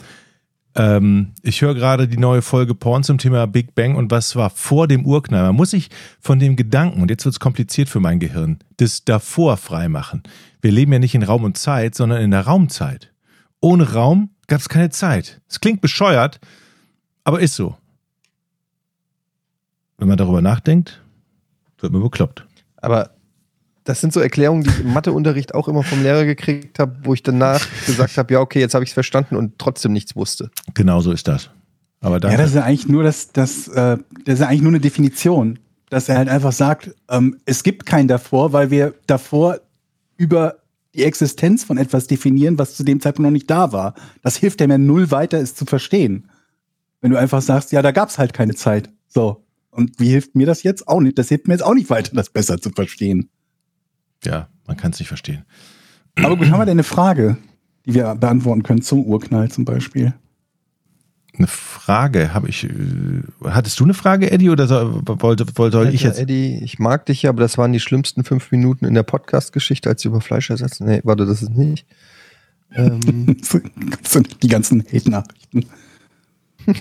Ähm, 0.75 1.33
ich 1.43 1.63
höre 1.63 1.75
gerade 1.75 2.07
die 2.07 2.19
neue 2.19 2.43
Folge 2.43 2.75
Porn 2.75 3.03
zum 3.03 3.17
Thema 3.17 3.47
Big 3.47 3.75
Bang 3.75 3.95
und 3.95 4.11
was 4.11 4.37
war 4.37 4.51
vor 4.51 4.89
dem 4.89 5.07
Urknall. 5.07 5.45
Man 5.45 5.57
muss 5.57 5.71
sich 5.71 5.89
von 6.21 6.39
dem 6.39 6.55
Gedanken, 6.55 7.01
und 7.01 7.11
jetzt 7.11 7.25
wird 7.25 7.35
es 7.35 7.41
kompliziert 7.41 7.89
für 7.89 8.01
mein 8.01 8.19
Gehirn, 8.21 8.59
das 8.77 9.05
davor 9.05 9.57
freimachen. 9.57 10.23
Wir 10.61 10.73
leben 10.73 10.93
ja 10.93 10.99
nicht 10.99 11.15
in 11.15 11.23
Raum 11.23 11.45
und 11.45 11.57
Zeit, 11.57 11.95
sondern 11.95 12.21
in 12.21 12.31
der 12.33 12.43
Raumzeit. 12.43 13.13
Ohne 13.61 13.93
Raum 13.93 14.31
gab 14.47 14.61
es 14.61 14.69
keine 14.69 14.91
Zeit. 14.91 15.41
Es 15.49 15.61
klingt 15.61 15.81
bescheuert, 15.81 16.41
aber 17.24 17.41
ist 17.41 17.55
so. 17.55 17.77
Wenn 19.99 20.09
man 20.09 20.19
darüber 20.19 20.43
nachdenkt, 20.43 21.03
wird 21.78 21.93
man 21.93 22.03
bekloppt. 22.03 22.47
Aber 22.77 23.11
das 23.85 24.01
sind 24.01 24.12
so 24.12 24.20
Erklärungen, 24.20 24.65
die 24.65 24.70
ich 24.70 24.81
im 24.81 24.93
Matheunterricht 24.93 25.55
auch 25.55 25.69
immer 25.69 25.83
vom 25.83 26.03
Lehrer 26.03 26.24
gekriegt 26.24 26.78
habe, 26.78 26.97
wo 27.05 27.15
ich 27.15 27.23
danach 27.23 27.66
gesagt 27.87 28.16
habe, 28.19 28.35
ja, 28.35 28.41
okay, 28.41 28.61
jetzt 28.61 28.74
habe 28.74 28.85
ich 28.85 28.91
es 28.91 28.95
verstanden 28.95 29.37
und 29.37 29.59
trotzdem 29.59 29.93
nichts 29.93 30.16
wusste. 30.16 30.51
Genau 30.74 31.01
so 31.01 31.12
ist 31.12 31.27
das. 31.28 31.51
Aber 32.01 32.20
Ja, 32.20 32.37
das 32.37 32.49
ist 32.49 32.57
ja 32.57 32.65
eigentlich 32.65 32.89
nur 32.89 33.03
das, 33.03 33.33
das, 33.33 33.69
äh, 33.69 33.97
das 34.24 34.35
ist 34.35 34.41
ja 34.41 34.49
eigentlich 34.49 34.62
nur 34.62 34.73
eine 34.73 34.81
Definition, 34.81 35.59
dass 35.89 36.09
er 36.09 36.19
halt 36.19 36.28
einfach 36.28 36.53
sagt, 36.53 36.95
ähm, 37.09 37.39
es 37.47 37.62
gibt 37.62 37.87
kein 37.87 38.09
davor, 38.09 38.53
weil 38.53 38.70
wir 38.70 38.95
davor 39.07 39.61
über 40.16 40.57
die 40.97 41.05
Existenz 41.05 41.64
von 41.64 41.78
etwas 41.78 42.06
definieren, 42.06 42.59
was 42.59 42.74
zu 42.74 42.82
dem 42.82 43.01
Zeitpunkt 43.01 43.27
noch 43.27 43.32
nicht 43.32 43.51
da 43.51 43.73
war. 43.73 43.94
Das 44.23 44.36
hilft 44.36 44.60
dem 44.60 44.70
ja 44.70 44.78
null 44.78 45.10
weiter, 45.10 45.39
es 45.39 45.55
zu 45.55 45.66
verstehen. 45.66 46.31
Wenn 47.01 47.10
du 47.10 47.18
einfach 47.18 47.43
sagst, 47.43 47.73
ja, 47.73 47.82
da 47.82 47.93
gab's 47.93 48.18
halt 48.18 48.32
keine 48.32 48.55
Zeit. 48.55 48.90
So. 49.06 49.44
Und 49.70 50.01
wie 50.01 50.09
hilft 50.09 50.35
mir 50.35 50.47
das 50.47 50.62
jetzt? 50.62 50.89
Auch 50.89 51.01
nicht. 51.01 51.18
Das 51.18 51.28
hilft 51.28 51.48
mir 51.48 51.55
jetzt 51.55 51.62
auch 51.62 51.74
nicht 51.74 51.90
weiter, 51.90 52.12
das 52.14 52.31
besser 52.31 52.60
zu 52.60 52.70
verstehen. 52.70 53.28
ja, 54.24 54.48
man 54.66 54.77
kann 54.77 54.93
es 54.93 54.98
nicht 54.98 55.09
verstehen. 55.09 55.44
Aber 56.16 56.36
gut, 56.36 56.51
haben 56.51 56.59
wir 56.59 56.64
denn 56.64 56.73
eine 56.73 56.82
Frage, 56.82 57.36
die 57.85 57.94
wir 57.94 58.14
beantworten 58.14 58.62
können 58.62 58.82
zum 58.82 59.05
Urknall 59.05 59.51
zum 59.51 59.64
Beispiel? 59.64 60.14
Eine 61.39 61.47
Frage 61.47 62.33
habe 62.33 62.49
ich. 62.49 62.65
Äh, 62.65 62.71
hattest 63.45 63.79
du 63.79 63.85
eine 63.85 63.95
Frage, 63.95 64.31
Eddie, 64.31 64.51
oder 64.51 64.67
soll, 64.67 65.03
wollte, 65.07 65.47
wollte 65.57 65.77
soll 65.77 65.95
ich 65.95 66.03
jetzt? 66.03 66.19
Eddie, 66.19 66.59
ich 66.63 66.79
mag 66.79 67.07
dich 67.07 67.23
ja, 67.23 67.31
aber 67.31 67.41
das 67.41 67.59
waren 67.59 67.73
die 67.73 67.81
schlimmsten 67.81 68.25
fünf 68.25 68.51
Minuten 68.51 68.85
in 68.85 68.95
der 68.95 69.03
Podcast-Geschichte, 69.03 69.89
als 69.89 70.03
sie 70.03 70.09
über 70.09 70.21
Fleisch 70.21 70.51
ersetzen. 70.51 70.87
Nee, 70.87 71.01
warte, 71.05 71.27
das 71.27 71.43
ist 71.43 71.51
nicht. 71.51 71.87
Ähm, 72.75 73.37
die 74.43 74.49
ganzen 74.49 74.83
Hate-Nachrichten. 74.83 75.67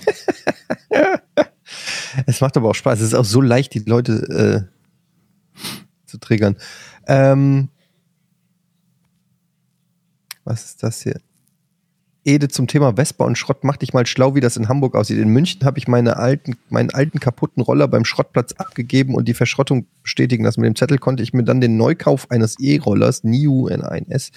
es 2.26 2.40
macht 2.40 2.56
aber 2.56 2.70
auch 2.70 2.74
Spaß. 2.74 3.00
Es 3.00 3.08
ist 3.08 3.14
auch 3.14 3.24
so 3.24 3.40
leicht, 3.40 3.74
die 3.74 3.80
Leute 3.80 4.68
äh, 5.54 5.58
zu 6.06 6.18
triggern. 6.18 6.56
Ähm, 7.06 7.68
was 10.44 10.64
ist 10.64 10.82
das 10.82 11.02
hier? 11.02 11.20
Ede 12.26 12.48
zum 12.48 12.66
Thema 12.66 12.94
Vespa 12.96 13.24
und 13.24 13.38
Schrott, 13.38 13.62
mach 13.62 13.76
dich 13.76 13.92
mal 13.92 14.04
schlau, 14.04 14.34
wie 14.34 14.40
das 14.40 14.56
in 14.56 14.68
Hamburg 14.68 14.96
aussieht. 14.96 15.18
In 15.18 15.28
München 15.28 15.64
habe 15.64 15.78
ich 15.78 15.86
meine 15.86 16.16
alten, 16.16 16.56
meinen 16.70 16.90
alten 16.90 17.20
kaputten 17.20 17.62
Roller 17.62 17.86
beim 17.86 18.04
Schrottplatz 18.04 18.52
abgegeben 18.54 19.14
und 19.14 19.28
die 19.28 19.34
Verschrottung 19.34 19.86
bestätigen 20.02 20.44
lassen. 20.44 20.60
Mit 20.60 20.66
dem 20.68 20.76
Zettel 20.76 20.98
konnte 20.98 21.22
ich 21.22 21.32
mir 21.32 21.44
dann 21.44 21.60
den 21.60 21.76
Neukauf 21.76 22.30
eines 22.30 22.58
E-Rollers, 22.58 23.22
NIU 23.22 23.68
N1S, 23.68 24.32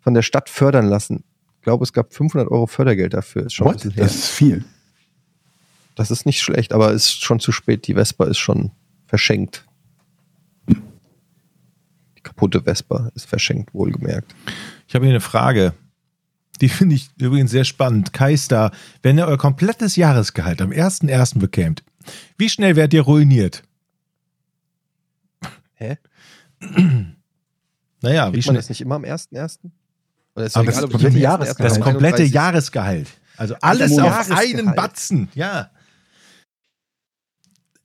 von 0.00 0.14
der 0.14 0.22
Stadt 0.22 0.48
fördern 0.48 0.86
lassen. 0.86 1.22
Ich 1.58 1.62
glaube, 1.62 1.84
es 1.84 1.92
gab 1.92 2.12
500 2.12 2.50
Euro 2.50 2.66
Fördergeld 2.66 3.14
dafür. 3.14 3.46
Ist 3.46 3.54
schon 3.54 3.68
ein 3.68 3.74
What? 3.74 3.96
Das 3.96 4.14
ist 4.14 4.28
viel. 4.28 4.64
Das 5.94 6.10
ist 6.10 6.26
nicht 6.26 6.42
schlecht, 6.42 6.72
aber 6.72 6.92
ist 6.92 7.22
schon 7.22 7.38
zu 7.38 7.52
spät. 7.52 7.86
Die 7.86 7.94
Vespa 7.94 8.26
ist 8.26 8.38
schon 8.38 8.72
verschenkt. 9.06 9.64
Die 10.68 12.20
kaputte 12.22 12.62
Vespa 12.62 13.10
ist 13.14 13.26
verschenkt, 13.26 13.72
wohlgemerkt. 13.72 14.34
Ich 14.88 14.94
habe 14.96 15.04
hier 15.04 15.12
eine 15.12 15.20
Frage. 15.20 15.72
Die 16.60 16.68
finde 16.68 16.94
ich 16.96 17.10
übrigens 17.20 17.50
sehr 17.50 17.64
spannend. 17.64 18.12
Keister, 18.12 18.70
wenn 19.02 19.18
ihr 19.18 19.26
euer 19.26 19.38
komplettes 19.38 19.96
Jahresgehalt 19.96 20.60
am 20.62 20.70
1.1. 20.70 21.38
bekämt, 21.38 21.82
wie 22.38 22.48
schnell 22.48 22.76
werdet 22.76 22.94
ihr 22.94 23.02
ruiniert? 23.02 23.62
Hä? 25.74 25.98
Naja, 28.02 28.28
wie 28.28 28.32
Kriegt 28.34 28.46
man 28.46 28.52
schnell? 28.52 28.56
das 28.56 28.68
nicht 28.68 28.80
immer 28.82 28.96
am 28.96 29.04
1.1.? 29.04 29.58
Oder 30.36 30.46
ist 30.46 30.56
Aber 30.56 30.66
das 30.66 30.74
egal, 30.76 30.84
ob 30.84 30.90
komplette 30.92 31.18
Jahresgehalt. 31.18 31.72
1.1. 31.72 31.74
Das 31.76 31.80
komplette 31.80 32.16
31. 32.22 32.34
Jahresgehalt. 32.34 33.08
Also 33.38 33.54
alles 33.62 33.90
Monat. 33.90 34.06
auf 34.06 34.30
einen 34.30 34.38
Jahresgehalt. 34.38 34.76
Batzen. 34.76 35.28
Ja. 35.34 35.70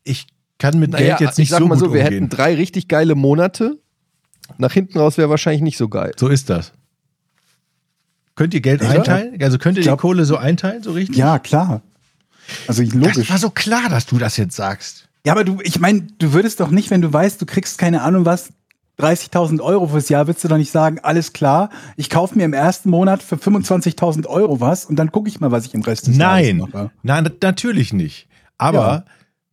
Ich 0.03 0.27
kann 0.59 0.79
mit 0.79 0.91
Naja, 0.91 1.17
Geld 1.17 1.21
jetzt 1.21 1.37
nicht 1.37 1.45
ich 1.47 1.51
sag 1.51 1.59
so 1.59 1.67
mal 1.67 1.77
so, 1.77 1.93
wir 1.93 2.01
umgehen. 2.01 2.13
hätten 2.13 2.29
drei 2.29 2.55
richtig 2.55 2.87
geile 2.87 3.15
Monate. 3.15 3.79
Nach 4.57 4.71
hinten 4.73 4.99
raus 4.99 5.17
wäre 5.17 5.29
wahrscheinlich 5.29 5.61
nicht 5.61 5.77
so 5.77 5.87
geil. 5.87 6.11
So 6.17 6.27
ist 6.27 6.49
das. 6.49 6.73
Könnt 8.41 8.53
ihr 8.53 8.61
Geld 8.61 8.81
Ja. 8.81 8.89
einteilen? 8.89 9.37
Also 9.41 9.57
könnt 9.57 9.77
ihr 9.77 9.83
glaub- 9.83 9.97
die 9.99 10.01
Kohle 10.01 10.25
so 10.25 10.37
einteilen, 10.37 10.81
so 10.83 10.91
richtig? 10.91 11.17
Ja, 11.17 11.39
klar. 11.39 11.81
Also 12.67 12.83
Das 12.83 12.93
logisch. 12.93 13.29
war 13.29 13.37
so 13.37 13.49
klar, 13.49 13.87
dass 13.89 14.05
du 14.07 14.17
das 14.17 14.35
jetzt 14.37 14.55
sagst. 14.55 15.07
Ja, 15.25 15.33
aber 15.33 15.43
du, 15.43 15.59
ich 15.63 15.79
meine, 15.79 16.01
du 16.17 16.33
würdest 16.33 16.59
doch 16.59 16.71
nicht, 16.71 16.89
wenn 16.89 17.01
du 17.01 17.13
weißt, 17.13 17.39
du 17.41 17.45
kriegst 17.45 17.77
keine 17.77 18.01
Ahnung 18.01 18.25
was, 18.25 18.49
30.000 18.97 19.61
Euro 19.61 19.87
fürs 19.87 20.09
Jahr, 20.09 20.27
würdest 20.27 20.43
du 20.43 20.47
doch 20.47 20.57
nicht 20.57 20.71
sagen, 20.71 20.99
alles 21.01 21.33
klar, 21.33 21.69
ich 21.97 22.09
kaufe 22.09 22.35
mir 22.37 22.43
im 22.45 22.53
ersten 22.53 22.89
Monat 22.89 23.23
für 23.23 23.35
25.000 23.37 24.27
Euro 24.27 24.59
was 24.59 24.85
und 24.85 24.95
dann 24.97 25.11
gucke 25.11 25.29
ich 25.29 25.39
mal, 25.39 25.51
was 25.51 25.65
ich 25.65 25.73
im 25.73 25.81
Rest 25.81 26.07
des 26.07 26.17
Nein, 26.17 26.57
Jahres 26.59 26.73
mache. 26.73 26.91
nein, 27.03 27.23
na- 27.23 27.31
natürlich 27.47 27.93
nicht. 27.93 28.27
Aber 28.57 28.77
Ja. 28.87 29.05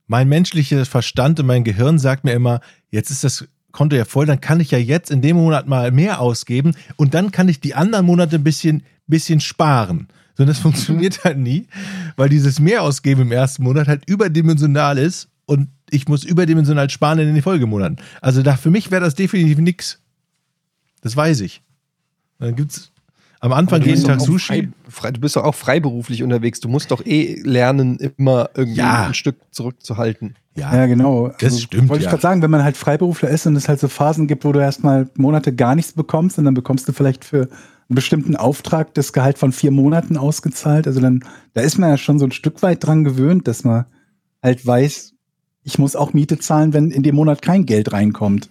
mein 0.07 0.29
menschlicher 0.29 0.85
Verstand 0.87 1.39
und 1.41 1.47
mein 1.47 1.65
Gehirn 1.65 1.99
sagt 1.99 2.25
mir 2.25 2.33
immer, 2.33 2.61
jetzt 2.91 3.11
ist 3.11 3.25
das 3.25 3.47
Konto 3.79 3.95
ja 3.95 4.05
voll, 4.05 4.27
dann 4.27 4.41
kann 4.41 4.59
ich 4.59 4.73
ja 4.73 4.79
jetzt 4.79 5.09
in 5.13 5.23
dem 5.23 5.37
Monat 5.37 5.69
mal 5.69 5.93
mehr 5.93 6.21
ausgeben 6.21 6.75
und 6.97 7.15
dann 7.15 7.31
kann 7.31 7.49
ich 7.49 7.61
die 7.61 7.77
anderen 7.77 8.07
Monate 8.07 8.35
ein 8.35 8.43
bisschen, 8.43 8.83
bisschen 9.07 9.39
sparen. 9.39 10.09
So, 10.37 10.45
das 10.45 10.59
funktioniert 10.67 11.23
halt 11.23 11.39
nie, 11.39 11.69
weil 12.17 12.29
dieses 12.29 12.59
Mehrausgeben 12.59 13.27
im 13.27 13.31
ersten 13.31 13.63
Monat 13.63 13.87
halt 13.87 14.03
überdimensional 14.11 14.99
ist 14.99 15.29
und 15.47 15.69
ich 15.91 16.09
muss 16.09 16.25
überdimensional 16.25 16.91
sparen 16.91 17.21
in 17.21 17.33
den 17.33 17.41
Folgemonaten. 17.41 17.99
Also 18.21 18.43
da, 18.43 18.57
für 18.57 18.73
mich 18.73 18.91
wäre 18.91 19.05
das 19.05 19.15
definitiv 19.15 19.59
nix. 19.59 20.01
Das 21.01 21.15
weiß 21.15 21.43
ich. 21.43 21.63
Dann 22.41 22.57
gibt's 22.57 22.91
am 23.41 23.53
Anfang 23.53 23.81
Du 23.81 23.89
jeden 23.89 24.05
Tag 24.05 24.21
auch 24.21 24.25
Sushi. 24.27 24.47
Frei, 24.47 24.69
frei, 24.89 25.11
du 25.13 25.21
bist 25.21 25.37
doch 25.37 25.45
auch 25.45 25.55
freiberuflich 25.55 26.23
unterwegs. 26.23 26.61
Du 26.61 26.69
musst 26.69 26.91
doch 26.91 27.05
eh 27.07 27.41
lernen, 27.43 27.99
immer 28.17 28.51
irgendwie 28.55 28.79
Ja. 28.81 29.07
ein 29.07 29.15
Stück 29.15 29.37
zurückzuhalten. 29.51 30.35
Ja, 30.57 30.87
genau. 30.87 31.31
Das 31.39 31.61
stimmt, 31.63 31.89
Wollte 31.89 32.01
ich 32.01 32.05
ja. 32.07 32.11
gerade 32.11 32.23
sagen, 32.23 32.43
wenn 32.43 32.51
man 32.51 32.65
halt 32.65 32.77
Freiberufler 32.77 33.29
ist 33.29 33.47
und 33.47 33.55
es 33.55 33.69
halt 33.69 33.79
so 33.79 33.87
Phasen 33.89 34.27
gibt, 34.27 34.45
wo 34.45 34.51
du 34.53 34.59
erstmal 34.59 35.09
Monate 35.17 35.55
gar 35.55 35.75
nichts 35.77 35.93
bekommst 35.93 36.39
und 36.39 36.45
dann 36.47 36.55
bekommst 36.55 36.89
du 36.89 36.93
vielleicht 36.93 37.25
für 37.25 37.43
einen 37.43 37.95
bestimmten 37.95 38.35
Auftrag 38.35 38.93
das 38.95 39.13
Gehalt 39.13 39.39
von 39.39 39.53
vier 39.53 39.71
Monaten 39.71 40.17
ausgezahlt. 40.17 40.87
Also 40.89 41.01
dann, 41.01 41.25
da 41.55 41.61
ist 41.61 41.79
man 41.79 41.91
ja 41.91 41.97
schon 41.97 42.19
so 42.19 42.25
ein 42.25 42.33
Stück 42.33 42.61
weit 42.63 42.85
dran 42.85 43.05
gewöhnt, 43.05 43.47
dass 43.47 43.63
man 43.63 43.85
halt 44.43 44.67
weiß, 44.67 45.15
ich 45.63 45.79
muss 45.79 45.95
auch 45.97 46.13
Miete 46.13 46.39
zahlen, 46.39 46.73
wenn 46.73 46.91
in 46.91 47.03
dem 47.05 47.15
Monat 47.15 47.41
kein 47.41 47.65
Geld 47.65 47.93
reinkommt. 47.93 48.51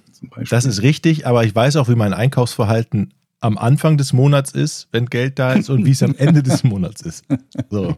Das 0.50 0.66
ist 0.66 0.82
richtig, 0.82 1.28
aber 1.28 1.44
ich 1.44 1.54
weiß 1.54 1.76
auch, 1.76 1.90
wie 1.90 1.96
mein 1.96 2.14
Einkaufsverhalten 2.14 3.14
am 3.40 3.58
Anfang 3.58 3.98
des 3.98 4.14
Monats 4.14 4.52
ist, 4.52 4.88
wenn 4.92 5.06
Geld 5.06 5.38
da 5.38 5.54
ist 5.54 5.70
und 5.70 5.86
wie 5.86 5.92
es 5.92 6.02
am 6.02 6.16
Ende 6.18 6.42
des 6.42 6.64
Monats 6.64 7.02
ist. 7.02 7.26
So. 7.70 7.96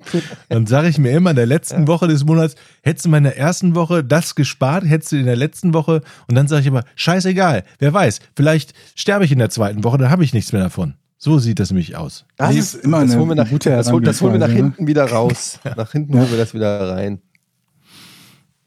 Dann 0.50 0.68
sage 0.68 0.90
ich 0.90 0.98
mir 0.98 1.12
immer 1.12 1.30
in 1.30 1.36
der 1.36 1.46
letzten 1.46 1.88
Woche 1.88 2.08
des 2.08 2.26
Monats, 2.26 2.56
hättest 2.84 3.06
du 3.06 3.10
mal 3.10 3.18
in 3.18 3.24
der 3.24 3.38
ersten 3.38 3.76
Woche 3.76 4.04
das 4.04 4.36
gespart, 4.36 4.84
hättest 4.86 5.14
du 5.14 5.18
in 5.18 5.26
der 5.26 5.38
letzten 5.38 5.74
Woche 5.74 6.02
und 6.28 6.36
dann 6.36 6.48
sage 6.48 6.62
ich 6.62 6.68
immer, 6.68 6.84
scheißegal, 6.96 7.64
wer 7.80 7.94
weiß, 7.94 8.20
vielleicht 8.36 8.74
sterbe 8.96 9.26
ich 9.26 9.32
in 9.32 9.40
der 9.40 9.50
zweiten 9.50 9.84
Woche, 9.84 9.98
dann 9.98 10.10
habe 10.10 10.24
ich 10.24 10.34
nichts 10.34 10.52
mehr 10.52 10.64
davon. 10.64 10.96
So 11.18 11.38
sieht 11.38 11.60
das 11.60 11.72
nämlich 11.72 11.98
aus. 11.98 12.26
das 12.38 12.56
ist 12.56 12.76
immer 12.76 13.02
das 13.02 13.12
eine 13.12 13.20
holen 13.20 13.30
wir 13.30 13.36
nach, 13.36 13.50
gute 13.50 13.70
das, 13.72 13.92
holen, 13.92 14.04
das 14.04 14.22
holen 14.22 14.34
wir 14.34 14.40
nach 14.40 14.48
ne? 14.48 14.54
hinten 14.54 14.88
wieder 14.88 15.10
raus. 15.10 15.60
Nach 15.76 15.92
hinten 15.92 16.18
holen 16.18 16.32
wir 16.32 16.38
das 16.38 16.54
wieder 16.54 16.90
rein. 16.90 17.22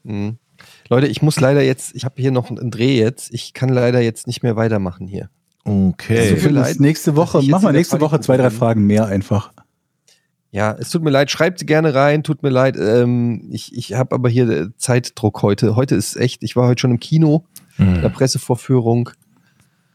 Mhm. 0.03 0.37
Leute, 0.89 1.07
ich 1.07 1.23
muss 1.23 1.39
leider 1.39 1.63
jetzt, 1.63 1.95
ich 1.95 2.05
habe 2.05 2.21
hier 2.21 2.31
noch 2.31 2.51
einen 2.51 2.69
Dreh 2.69 2.99
jetzt. 2.99 3.33
Ich 3.33 3.53
kann 3.53 3.69
leider 3.69 4.01
jetzt 4.01 4.27
nicht 4.27 4.43
mehr 4.43 4.55
weitermachen 4.55 5.07
hier. 5.07 5.29
Okay. 5.63 6.29
So 6.29 6.35
Ne? 6.35 6.39
viel 6.39 6.53
Das 6.53 6.69
leid, 6.69 6.79
nächste 6.79 7.15
Woche, 7.15 7.41
wir 7.41 7.57
wieder 7.57 7.71
nächste 7.71 8.01
Woche 8.01 8.19
zwei, 8.19 8.37
drei. 8.37 8.49
Fragen 8.49 8.85
mehr 8.85 9.05
einfach. 9.05 9.53
Ja, 10.51 10.73
es 10.73 10.89
tut 10.91 11.03
mir 11.03 11.09
leid, 11.09 11.31
schreibt 11.31 11.59
sie 11.59 11.65
gerne 11.65 11.95
rein, 11.95 12.23
tut 12.23 12.43
mir 12.43 12.49
leid. 12.49 12.77
Ähm, 12.77 13.47
ich 13.51 13.75
ich 13.75 13.93
habe 13.93 14.13
aber 14.13 14.29
hier 14.29 14.49
äh, 14.49 14.67
Zeitdruck 14.77 15.41
heute. 15.41 15.75
Heute 15.75 15.95
ist 15.95 16.15
echt, 16.15 16.43
ich 16.43 16.55
war 16.55 16.67
heute 16.67 16.81
schon 16.81 16.91
im 16.91 16.99
Kino. 16.99 17.45
Mhm. 17.77 18.01
der 18.01 18.09
Pressevorführung 18.09 19.09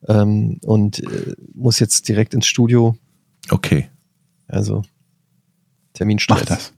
ähm, 0.09 0.59
und 0.65 0.99
äh, 0.99 1.35
muss 1.55 1.79
jetzt 1.79 2.09
direkt 2.09 2.35
ins 2.35 2.47
Studio. 2.47 2.97
Okay. 3.51 3.89
Also 4.49 4.83
Terminstress. 5.93 6.41
Mach 6.41 6.45
das. 6.45 6.73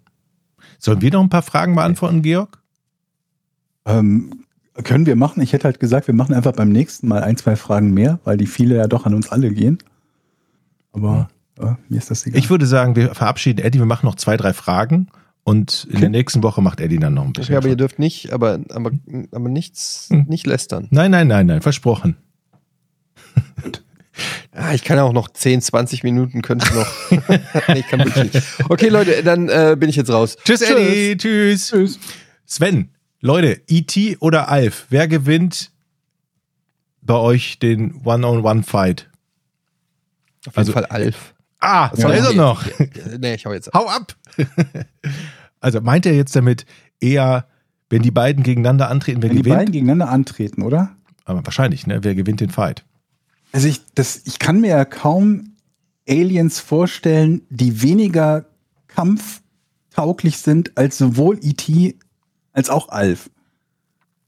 Sollen 0.78 1.00
wir 1.00 1.10
noch 1.10 1.22
ein 1.22 1.30
paar 1.30 1.40
Fragen 1.42 1.74
beantworten, 1.74 2.20
Georg? 2.20 2.62
Ähm, 3.86 4.44
können 4.84 5.06
wir 5.06 5.16
machen. 5.16 5.42
Ich 5.42 5.52
hätte 5.52 5.64
halt 5.64 5.80
gesagt, 5.80 6.06
wir 6.06 6.14
machen 6.14 6.34
einfach 6.34 6.52
beim 6.52 6.70
nächsten 6.70 7.08
Mal 7.08 7.22
ein, 7.22 7.36
zwei 7.36 7.56
Fragen 7.56 7.92
mehr, 7.92 8.18
weil 8.24 8.36
die 8.36 8.46
viele 8.46 8.76
ja 8.76 8.86
doch 8.86 9.06
an 9.06 9.14
uns 9.14 9.28
alle 9.30 9.50
gehen. 9.50 9.78
Aber 10.92 11.28
äh, 11.58 11.72
mir 11.88 11.98
ist 11.98 12.10
das 12.10 12.26
egal. 12.26 12.38
Ich 12.38 12.50
würde 12.50 12.66
sagen, 12.66 12.96
wir 12.96 13.14
verabschieden 13.14 13.64
Eddie, 13.64 13.78
wir 13.78 13.86
machen 13.86 14.06
noch 14.06 14.14
zwei, 14.16 14.36
drei 14.36 14.52
Fragen 14.52 15.08
und 15.44 15.84
in 15.84 15.90
Okay. 15.96 16.00
der 16.02 16.08
nächsten 16.10 16.42
Woche 16.42 16.62
macht 16.62 16.80
Eddie 16.80 16.98
dann 16.98 17.14
noch 17.14 17.24
ein 17.24 17.32
bisschen. 17.32 17.54
Okay, 17.54 17.58
aber 17.58 17.68
ihr 17.68 17.76
dürft 17.76 17.98
nicht, 17.98 18.32
aber, 18.32 18.60
aber, 18.70 18.90
aber 19.32 19.48
nichts, 19.48 20.08
Hm. 20.10 20.26
nicht 20.28 20.46
lästern. 20.46 20.88
nein, 20.90 21.10
nein, 21.10 21.28
nein, 21.28 21.46
nein, 21.46 21.60
versprochen. 21.62 22.16
Ah, 24.52 24.74
ich 24.74 24.82
kann 24.84 24.96
ja 24.98 25.04
auch 25.04 25.12
noch 25.12 25.28
10, 25.30 25.62
20 25.62 26.02
Minuten, 26.02 26.42
könnte 26.42 26.66
ich 26.68 26.74
noch. 26.74 27.28
nee, 27.68 27.78
ich 27.78 27.86
kann 27.86 28.00
wirklich 28.04 28.34
nicht. 28.34 28.46
Okay, 28.68 28.88
Leute, 28.88 29.22
dann 29.22 29.48
äh, 29.48 29.76
bin 29.78 29.88
ich 29.88 29.96
jetzt 29.96 30.10
raus. 30.10 30.36
Tschüss, 30.44 30.60
Eddie, 30.60 31.16
tschüss. 31.16 31.68
Tschüss. 31.70 31.98
Sven, 32.44 32.90
Leute, 33.20 33.60
E.T. 33.68 34.16
oder 34.20 34.48
Alf, 34.48 34.86
wer 34.88 35.06
gewinnt 35.08 35.70
bei 37.02 37.14
euch 37.14 37.58
den 37.58 38.00
One-on-One-Fight? 38.04 39.10
Auf 40.46 40.46
jeden 40.46 40.58
Also- 40.58 40.72
Fall 40.72 40.86
Alf. 40.86 41.34
Ah, 41.62 41.90
Ja, 41.94 42.08
da 42.08 42.14
ist 42.14 42.26
er 42.28 42.34
noch. 42.34 42.64
Nee, 43.18 43.34
ich 43.34 43.44
hau 43.44 43.52
jetzt 43.52 43.74
ab. 43.74 43.82
Hau 43.82 43.88
ab! 43.88 44.16
also 45.60 45.82
meint 45.82 46.06
er 46.06 46.14
jetzt 46.14 46.34
damit 46.34 46.64
eher, 47.00 47.46
wenn 47.90 48.00
die 48.00 48.10
beiden 48.10 48.42
gegeneinander 48.42 48.88
antreten, 48.88 49.20
wer 49.22 49.28
Wenn 49.28 49.36
die 49.36 49.42
gewinnt? 49.42 49.58
beiden 49.58 49.72
gegeneinander 49.72 50.08
antreten, 50.08 50.62
oder? 50.62 50.96
Aber 51.26 51.44
wahrscheinlich, 51.44 51.86
ne? 51.86 52.02
Wer 52.02 52.14
gewinnt 52.14 52.40
den 52.40 52.48
Fight? 52.48 52.86
Also 53.52 53.68
ich, 53.68 53.82
das, 53.94 54.22
ich 54.24 54.38
kann 54.38 54.62
mir 54.62 54.68
ja 54.68 54.84
kaum 54.86 55.56
Aliens 56.08 56.60
vorstellen, 56.60 57.42
die 57.50 57.82
weniger 57.82 58.46
kampftauglich 58.86 60.38
sind 60.38 60.78
als 60.78 60.96
sowohl 60.96 61.38
E.T. 61.42 61.98
als 62.52 62.70
auch 62.70 62.88
Alf. 62.88 63.30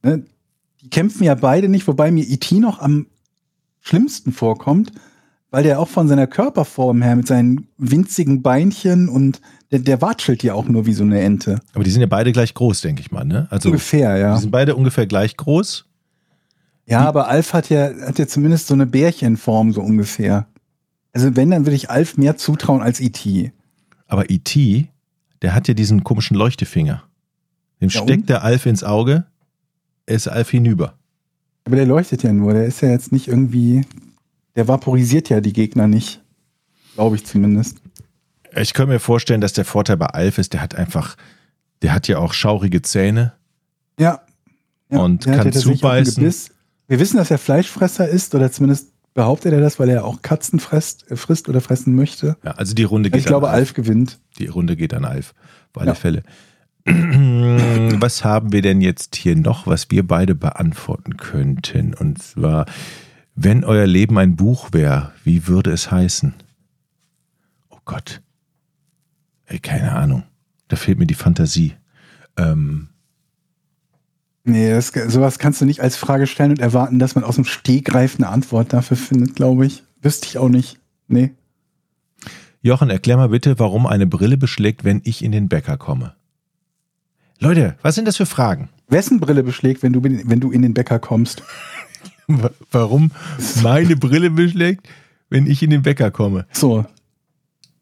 Ne? 0.02 0.24
Die 0.80 0.90
kämpfen 0.90 1.24
ja 1.24 1.34
beide 1.34 1.68
nicht, 1.68 1.86
wobei 1.86 2.10
mir 2.10 2.24
E.T. 2.24 2.58
noch 2.58 2.80
am 2.80 3.06
schlimmsten 3.80 4.32
vorkommt, 4.32 4.92
weil 5.50 5.62
der 5.62 5.78
auch 5.78 5.88
von 5.88 6.08
seiner 6.08 6.26
Körperform 6.26 7.02
her 7.02 7.16
mit 7.16 7.26
seinen 7.26 7.68
winzigen 7.78 8.42
Beinchen 8.42 9.08
und 9.08 9.40
der, 9.70 9.80
der 9.80 10.00
watschelt 10.00 10.42
ja 10.42 10.54
auch 10.54 10.66
nur 10.66 10.86
wie 10.86 10.92
so 10.92 11.04
eine 11.04 11.20
Ente. 11.20 11.60
Aber 11.74 11.84
die 11.84 11.90
sind 11.90 12.00
ja 12.00 12.06
beide 12.06 12.32
gleich 12.32 12.54
groß, 12.54 12.80
denke 12.80 13.00
ich 13.00 13.10
mal, 13.10 13.24
ne? 13.24 13.46
Also 13.50 13.68
Ungefähr, 13.68 14.16
ja. 14.16 14.34
die 14.34 14.40
sind 14.40 14.50
beide 14.50 14.74
ungefähr 14.74 15.06
gleich 15.06 15.36
groß. 15.36 15.86
Ja, 16.86 17.00
aber 17.06 17.28
Alf 17.28 17.52
hat 17.52 17.70
ja, 17.70 17.90
hat 18.06 18.18
ja 18.18 18.26
zumindest 18.26 18.66
so 18.66 18.74
eine 18.74 18.86
Bärchenform, 18.86 19.72
so 19.72 19.82
ungefähr. 19.82 20.46
Also 21.12 21.36
wenn, 21.36 21.50
dann 21.50 21.64
würde 21.64 21.76
ich 21.76 21.90
Alf 21.90 22.16
mehr 22.16 22.36
zutrauen 22.36 22.82
als 22.82 23.00
E.T. 23.00 23.52
Aber 24.06 24.30
E.T., 24.30 24.88
der 25.42 25.54
hat 25.54 25.68
ja 25.68 25.74
diesen 25.74 26.04
komischen 26.04 26.36
Leuchtefinger. 26.36 27.04
Dem 27.82 27.90
Ja, 27.90 28.02
steckt 28.02 28.28
der 28.28 28.44
Alf 28.44 28.64
ins 28.66 28.84
Auge, 28.84 29.24
ist 30.06 30.28
Alf 30.28 30.50
hinüber. 30.50 30.94
Aber 31.64 31.76
der 31.76 31.84
leuchtet 31.84 32.22
ja 32.22 32.32
nur, 32.32 32.54
der 32.54 32.64
ist 32.66 32.80
ja 32.80 32.88
jetzt 32.88 33.12
nicht 33.12 33.26
irgendwie, 33.28 33.84
der 34.56 34.68
vaporisiert 34.68 35.28
ja 35.28 35.40
die 35.40 35.52
Gegner 35.52 35.88
nicht. 35.88 36.20
Glaube 36.94 37.16
ich 37.16 37.26
zumindest. 37.26 37.78
Ich 38.56 38.72
könnte 38.72 38.92
mir 38.92 39.00
vorstellen, 39.00 39.40
dass 39.40 39.52
der 39.52 39.64
Vorteil 39.64 39.96
bei 39.96 40.06
Alf 40.06 40.38
ist, 40.38 40.52
der 40.52 40.60
hat 40.62 40.74
einfach, 40.76 41.16
der 41.82 41.92
hat 41.92 42.06
ja 42.06 42.18
auch 42.18 42.32
schaurige 42.34 42.82
Zähne. 42.82 43.32
Ja. 43.98 44.20
ja 44.90 44.98
Und 45.00 45.24
kann 45.24 45.46
ja 45.46 45.52
zubeißen. 45.52 46.22
Wir 46.88 46.98
wissen, 47.00 47.16
dass 47.16 47.30
er 47.30 47.38
Fleischfresser 47.38 48.08
ist, 48.08 48.34
oder 48.34 48.52
zumindest 48.52 48.92
behauptet 49.14 49.52
er 49.52 49.60
das, 49.60 49.78
weil 49.80 49.88
er 49.88 50.04
auch 50.04 50.22
Katzen 50.22 50.60
frisst, 50.60 51.10
äh, 51.10 51.16
frisst 51.16 51.48
oder 51.48 51.60
fressen 51.60 51.96
möchte. 51.96 52.36
Ja, 52.44 52.52
also 52.52 52.74
die 52.74 52.84
Runde 52.84 53.10
geht 53.10 53.20
Ich 53.20 53.26
glaube, 53.26 53.48
an 53.48 53.54
Alf 53.54 53.74
gewinnt. 53.74 54.20
Die 54.38 54.46
Runde 54.46 54.76
geht 54.76 54.94
an 54.94 55.04
Alf, 55.04 55.34
auf 55.72 55.80
alle 55.80 55.90
Ja. 55.90 55.94
Fälle. 55.94 56.22
Was 58.00 58.24
haben 58.24 58.52
wir 58.52 58.62
denn 58.62 58.80
jetzt 58.80 59.14
hier 59.16 59.36
noch, 59.36 59.66
was 59.66 59.90
wir 59.90 60.06
beide 60.06 60.34
beantworten 60.34 61.16
könnten? 61.16 61.94
Und 61.94 62.20
zwar, 62.20 62.66
wenn 63.36 63.64
euer 63.64 63.86
Leben 63.86 64.18
ein 64.18 64.34
Buch 64.34 64.70
wäre, 64.72 65.12
wie 65.22 65.46
würde 65.46 65.70
es 65.70 65.90
heißen? 65.92 66.34
Oh 67.70 67.78
Gott. 67.84 68.20
Ey, 69.46 69.60
keine 69.60 69.92
Ahnung. 69.92 70.24
Da 70.68 70.76
fehlt 70.76 70.98
mir 70.98 71.06
die 71.06 71.14
Fantasie. 71.14 71.74
Ähm, 72.36 72.88
Nee, 74.44 74.70
das, 74.70 74.88
sowas 74.88 75.38
kannst 75.38 75.60
du 75.60 75.64
nicht 75.64 75.80
als 75.80 75.96
Frage 75.96 76.26
stellen 76.26 76.50
und 76.50 76.58
erwarten, 76.60 76.98
dass 76.98 77.14
man 77.14 77.22
aus 77.22 77.36
dem 77.36 77.44
Stegreif 77.44 78.16
eine 78.16 78.28
Antwort 78.28 78.72
dafür 78.72 78.96
findet, 78.96 79.36
glaube 79.36 79.66
ich. 79.66 79.84
Wüsste 80.00 80.26
ich 80.26 80.38
auch 80.38 80.48
nicht. 80.48 80.80
Nee. 81.06 81.30
Jochen, 82.60 82.90
erklär 82.90 83.16
mal 83.16 83.28
bitte, 83.28 83.58
warum 83.58 83.86
eine 83.86 84.06
Brille 84.06 84.36
beschlägt, 84.36 84.84
wenn 84.84 85.00
ich 85.04 85.22
in 85.22 85.32
den 85.32 85.48
Bäcker 85.48 85.76
komme. 85.76 86.14
Leute, 87.42 87.76
was 87.82 87.94
sind 87.94 88.06
das 88.06 88.16
für 88.16 88.26
Fragen? 88.26 88.68
Wessen 88.88 89.20
Brille 89.20 89.42
beschlägt, 89.42 89.82
wenn 89.82 89.92
du, 89.92 90.02
wenn 90.02 90.40
du 90.40 90.50
in 90.50 90.62
den 90.62 90.74
Bäcker 90.74 90.98
kommst? 90.98 91.42
Wa- 92.26 92.50
Warum 92.70 93.10
meine 93.62 93.96
Brille 93.96 94.30
beschlägt, 94.30 94.88
wenn 95.28 95.46
ich 95.46 95.62
in 95.62 95.70
den 95.70 95.82
Bäcker 95.82 96.10
komme? 96.10 96.46
So. 96.52 96.84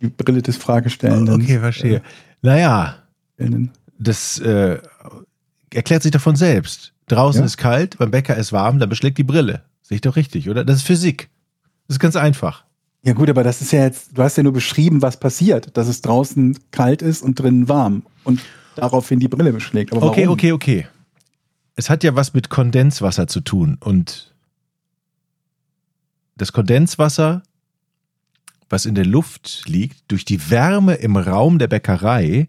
Die 0.00 0.08
Brille 0.08 0.40
des 0.42 0.56
Fragestellenden. 0.56 1.42
Okay, 1.42 1.58
verstehe. 1.58 2.02
Naja, 2.42 2.96
Äh, 3.36 3.50
das 3.98 4.38
äh, 4.38 4.78
erklärt 5.72 6.02
sich 6.02 6.12
doch 6.12 6.20
von 6.20 6.36
selbst. 6.36 6.92
Draußen 7.08 7.40
Ja. 7.40 7.46
ist 7.46 7.56
kalt, 7.58 7.98
beim 7.98 8.10
Bäcker 8.10 8.36
ist 8.36 8.52
warm, 8.52 8.78
dann 8.78 8.88
beschlägt 8.88 9.18
die 9.18 9.24
Brille. 9.24 9.62
Sehe 9.82 9.96
ich 9.96 10.00
doch 10.02 10.16
richtig, 10.16 10.48
oder? 10.48 10.64
Das 10.64 10.76
ist 10.76 10.82
Physik. 10.86 11.28
Das 11.88 11.96
ist 11.96 12.00
ganz 12.00 12.16
einfach. 12.16 12.64
Ja 13.02 13.12
gut, 13.14 13.28
aber 13.30 13.42
das 13.42 13.60
ist 13.62 13.72
ja 13.72 13.82
jetzt, 13.84 14.16
du 14.16 14.22
hast 14.22 14.36
ja 14.36 14.42
nur 14.42 14.52
beschrieben, 14.52 15.02
was 15.02 15.18
passiert, 15.18 15.76
dass 15.76 15.88
es 15.88 16.00
draußen 16.02 16.58
kalt 16.70 17.02
ist 17.02 17.22
und 17.22 17.38
drinnen 17.38 17.68
warm 17.68 18.02
und 18.24 18.40
daraufhin 18.76 19.18
die 19.20 19.28
Brille 19.28 19.52
beschlägt. 19.52 19.92
Aber 19.92 20.06
Okay, 20.06 20.22
warum? 20.22 20.34
okay, 20.34 20.52
okay. 20.52 20.86
Es 21.76 21.88
hat 21.90 22.04
ja 22.04 22.14
was 22.14 22.34
mit 22.34 22.48
Kondenswasser 22.50 23.26
zu 23.26 23.40
tun 23.40 23.76
und 23.80 24.34
das 26.36 26.52
Kondenswasser, 26.52 27.42
was 28.68 28.86
in 28.86 28.94
der 28.94 29.06
Luft 29.06 29.64
liegt, 29.66 30.10
durch 30.10 30.24
die 30.24 30.50
Wärme 30.50 30.94
im 30.94 31.16
Raum 31.16 31.58
der 31.58 31.68
Bäckerei, 31.68 32.48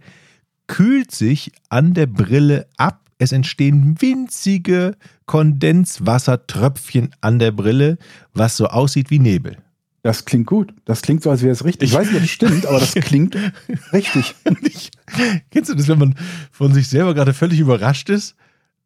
kühlt 0.68 1.12
sich 1.12 1.52
an 1.70 1.94
der 1.94 2.06
Brille 2.08 2.68
ab. 2.78 3.00
Es 3.18 3.32
entstehen 3.32 3.98
winzige 4.02 4.96
Kondenswassertröpfchen 5.26 7.14
an 7.22 7.40
der 7.40 7.52
Brille, 7.52 7.98
was 8.34 8.58
so 8.58 8.68
aussieht 8.68 9.10
wie 9.12 9.20
Nebel. 9.20 9.58
Das 10.04 10.26
klingt 10.26 10.48
gut. 10.48 10.74
Das 10.86 11.02
klingt 11.02 11.22
so, 11.22 11.30
als 11.30 11.44
wäre 11.44 11.52
es 11.52 11.64
richtig. 11.64 11.90
Ich 11.90 11.96
weiß 11.96 12.08
nicht, 12.08 12.18
ob 12.18 12.24
es 12.24 12.30
stimmt, 12.30 12.66
aber 12.66 12.80
das 12.80 12.94
klingt 12.96 13.38
richtig. 13.94 14.36
Ich, 14.62 14.92
kennst 15.52 15.70
du 15.70 15.76
das, 15.76 15.88
wenn 15.88 16.00
man 16.00 16.16
von 16.52 16.74
sich 16.74 16.88
selber 16.88 17.14
gerade 17.14 17.34
völlig 17.34 17.60
überrascht 17.60 18.10
ist, 18.10 18.36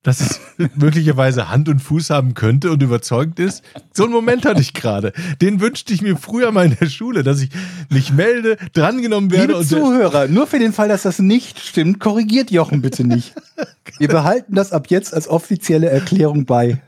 dass 0.04 0.20
es 0.20 0.42
möglicherweise 0.76 1.50
Hand 1.50 1.70
und 1.70 1.80
Fuß 1.80 2.10
haben 2.10 2.34
könnte 2.34 2.70
und 2.70 2.84
überzeugt 2.84 3.40
ist? 3.40 3.64
So 3.94 4.04
einen 4.04 4.12
Moment 4.12 4.44
hatte 4.46 4.60
ich 4.60 4.74
gerade. 4.74 5.14
Den 5.42 5.62
wünschte 5.62 5.94
ich 5.94 6.02
mir 6.02 6.18
früher 6.18 6.52
mal 6.52 6.66
in 6.66 6.76
der 6.78 6.90
Schule, 6.90 7.24
dass 7.24 7.40
ich 7.40 7.50
mich 7.90 8.12
melde, 8.12 8.58
drangenommen 8.74 9.32
werde 9.32 9.48
Liebe 9.54 9.60
und 9.60 9.70
Zuhörer, 9.70 10.28
nur 10.28 10.48
für 10.48 10.60
den 10.60 10.74
Fall, 10.74 10.90
dass 10.90 11.04
das 11.04 11.20
nicht 11.20 11.60
stimmt, 11.60 12.02
korrigiert 12.02 12.52
Jochen 12.52 12.82
bitte 12.82 13.06
nicht. 13.06 13.34
Wir 14.00 14.10
behalten 14.10 14.54
das 14.56 14.74
ab 14.74 14.88
jetzt 14.90 15.14
als 15.14 15.30
offizielle 15.30 15.90
Erklärung 15.90 16.46
bei. 16.46 16.82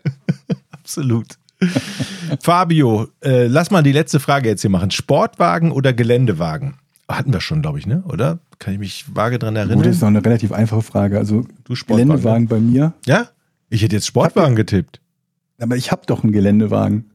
absolut. 0.72 1.38
Fabio, 2.42 3.08
äh, 3.24 3.48
lass 3.48 3.72
mal 3.72 3.84
die 3.84 3.92
letzte 3.92 4.20
Frage 4.20 4.50
jetzt 4.50 4.62
hier 4.62 4.70
machen. 4.70 4.92
Sportwagen 4.92 5.72
oder 5.72 5.94
Geländewagen? 5.94 6.76
Hatten 7.10 7.32
wir 7.32 7.42
schon, 7.42 7.62
glaube 7.62 7.80
ich, 7.80 7.88
ne? 7.88 8.04
Oder? 8.08 8.40
Kann 8.60 8.74
ich 8.74 8.80
mich 8.80 9.06
vage 9.14 9.40
dran 9.40 9.56
erinnern? 9.56 9.78
Gut, 9.78 9.86
das 9.86 9.96
ist 9.96 10.02
noch 10.02 10.10
eine 10.10 10.24
relativ 10.24 10.52
einfache 10.52 10.82
Frage. 10.82 11.18
Also 11.18 11.46
du 11.64 11.76
Sportwagen. 11.76 12.10
Geländewagen 12.10 12.48
bei 12.48 12.60
mir. 12.60 12.94
Ja? 13.06 13.30
Ich 13.70 13.82
hätte 13.82 13.96
jetzt 13.96 14.08
Sportwagen 14.08 14.56
getippt. 14.56 15.00
Aber 15.60 15.76
ich 15.76 15.92
habe 15.92 16.02
doch 16.06 16.24
einen 16.24 16.34
Geländewagen. 16.34 17.10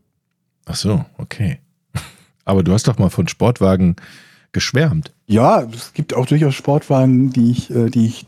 Ach 0.64 0.76
so, 0.76 1.04
okay. 1.18 1.58
Aber 2.44 2.62
du 2.62 2.72
hast 2.72 2.88
doch 2.88 2.98
mal 2.98 3.10
von 3.10 3.28
Sportwagen 3.28 3.96
geschwärmt. 4.52 5.12
Ja, 5.26 5.62
es 5.62 5.92
gibt 5.92 6.14
auch 6.14 6.26
durchaus 6.26 6.54
Sportwagen, 6.54 7.32
die 7.32 7.50
ich, 7.50 7.70
äh, 7.70 7.90
die 7.90 8.06
ich 8.06 8.26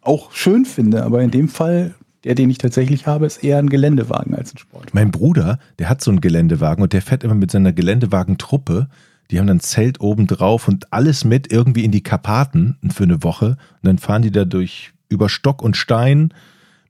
auch 0.00 0.32
schön 0.32 0.64
finde. 0.64 1.04
Aber 1.04 1.22
in 1.22 1.30
dem 1.30 1.48
Fall, 1.48 1.94
der, 2.24 2.34
den 2.34 2.50
ich 2.50 2.58
tatsächlich 2.58 3.06
habe, 3.06 3.26
ist 3.26 3.42
eher 3.42 3.58
ein 3.58 3.68
Geländewagen 3.68 4.34
als 4.34 4.54
ein 4.54 4.58
Sportwagen. 4.58 4.90
Mein 4.92 5.10
Bruder, 5.10 5.58
der 5.78 5.88
hat 5.88 6.02
so 6.02 6.10
einen 6.10 6.20
Geländewagen 6.20 6.82
und 6.82 6.92
der 6.92 7.02
fährt 7.02 7.24
immer 7.24 7.34
mit 7.34 7.50
seiner 7.50 7.72
Geländewagen-Truppe. 7.72 8.88
Die 9.30 9.38
haben 9.38 9.46
dann 9.46 9.56
ein 9.56 9.60
Zelt 9.60 10.00
oben 10.00 10.26
drauf 10.26 10.68
und 10.68 10.92
alles 10.92 11.24
mit 11.24 11.52
irgendwie 11.52 11.84
in 11.84 11.90
die 11.90 12.02
Karpaten 12.02 12.78
für 12.94 13.04
eine 13.04 13.22
Woche. 13.22 13.46
Und 13.82 13.82
dann 13.82 13.98
fahren 13.98 14.22
die 14.22 14.30
da 14.30 14.44
durch 14.44 14.92
über 15.08 15.28
Stock 15.28 15.62
und 15.62 15.76
Stein 15.76 16.32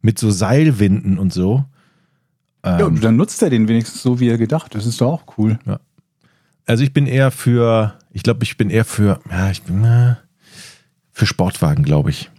mit 0.00 0.18
so 0.18 0.30
Seilwinden 0.30 1.18
und 1.18 1.32
so. 1.32 1.64
Ja, 2.64 2.80
Ähm, 2.80 2.86
und 2.86 3.04
dann 3.04 3.16
nutzt 3.16 3.42
er 3.42 3.50
den 3.50 3.68
wenigstens 3.68 4.02
so, 4.02 4.20
wie 4.20 4.28
er 4.28 4.38
gedacht. 4.38 4.74
Das 4.74 4.86
ist 4.86 5.00
doch 5.00 5.12
auch 5.12 5.38
cool. 5.38 5.58
also 6.66 6.84
ich 6.84 6.92
bin 6.92 7.06
eher 7.06 7.30
für, 7.30 7.94
ich 8.12 8.22
glaube, 8.22 8.44
ich 8.44 8.56
bin 8.56 8.70
eher 8.70 8.84
für, 8.84 9.20
ja, 9.30 9.50
ich 9.50 9.62
bin 9.62 9.84
äh, 9.84 10.16
für 11.12 11.26
Sportwagen, 11.26 11.84
glaube 11.84 12.10
ich. 12.10 12.30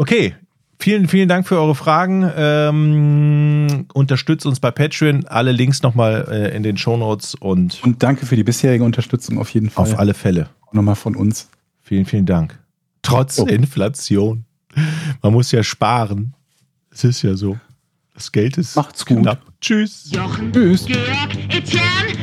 Okay, 0.00 0.34
Vielen, 0.82 1.08
vielen 1.08 1.28
Dank 1.28 1.46
für 1.46 1.58
eure 1.58 1.74
Fragen. 1.74 2.26
Ähm, 2.34 3.84
unterstützt 3.92 4.46
uns 4.46 4.58
bei 4.58 4.70
Patreon. 4.70 5.26
Alle 5.26 5.52
Links 5.52 5.82
nochmal 5.82 6.26
äh, 6.30 6.56
in 6.56 6.62
den 6.62 6.78
Shownotes 6.78 7.34
und 7.34 7.82
Und 7.84 8.02
danke 8.02 8.24
für 8.24 8.34
die 8.34 8.44
bisherige 8.44 8.82
Unterstützung 8.82 9.36
auf 9.38 9.50
jeden 9.50 9.68
Fall. 9.68 9.84
auf 9.84 9.98
alle 9.98 10.14
Fälle. 10.14 10.48
Nochmal 10.72 10.94
von 10.94 11.16
uns. 11.16 11.50
Vielen, 11.82 12.06
vielen 12.06 12.24
Dank. 12.24 12.58
Trotz 13.02 13.38
Oh. 13.38 13.44
Inflation. 13.44 14.46
Man 15.22 15.34
muss 15.34 15.52
ja 15.52 15.62
sparen. 15.62 16.32
Es 16.90 17.04
ist 17.04 17.20
ja 17.20 17.34
so. 17.34 17.58
Das 18.14 18.32
Geld 18.32 18.56
ist 18.56 18.76
Macht's 18.76 19.04
gut. 19.04 19.18
knapp. 19.18 19.42
Tschüss. 19.60 20.10
Jochen, 20.10 20.50
Tschüss. 20.50 20.86
Georg, 20.86 21.36
Etienne, 21.50 22.16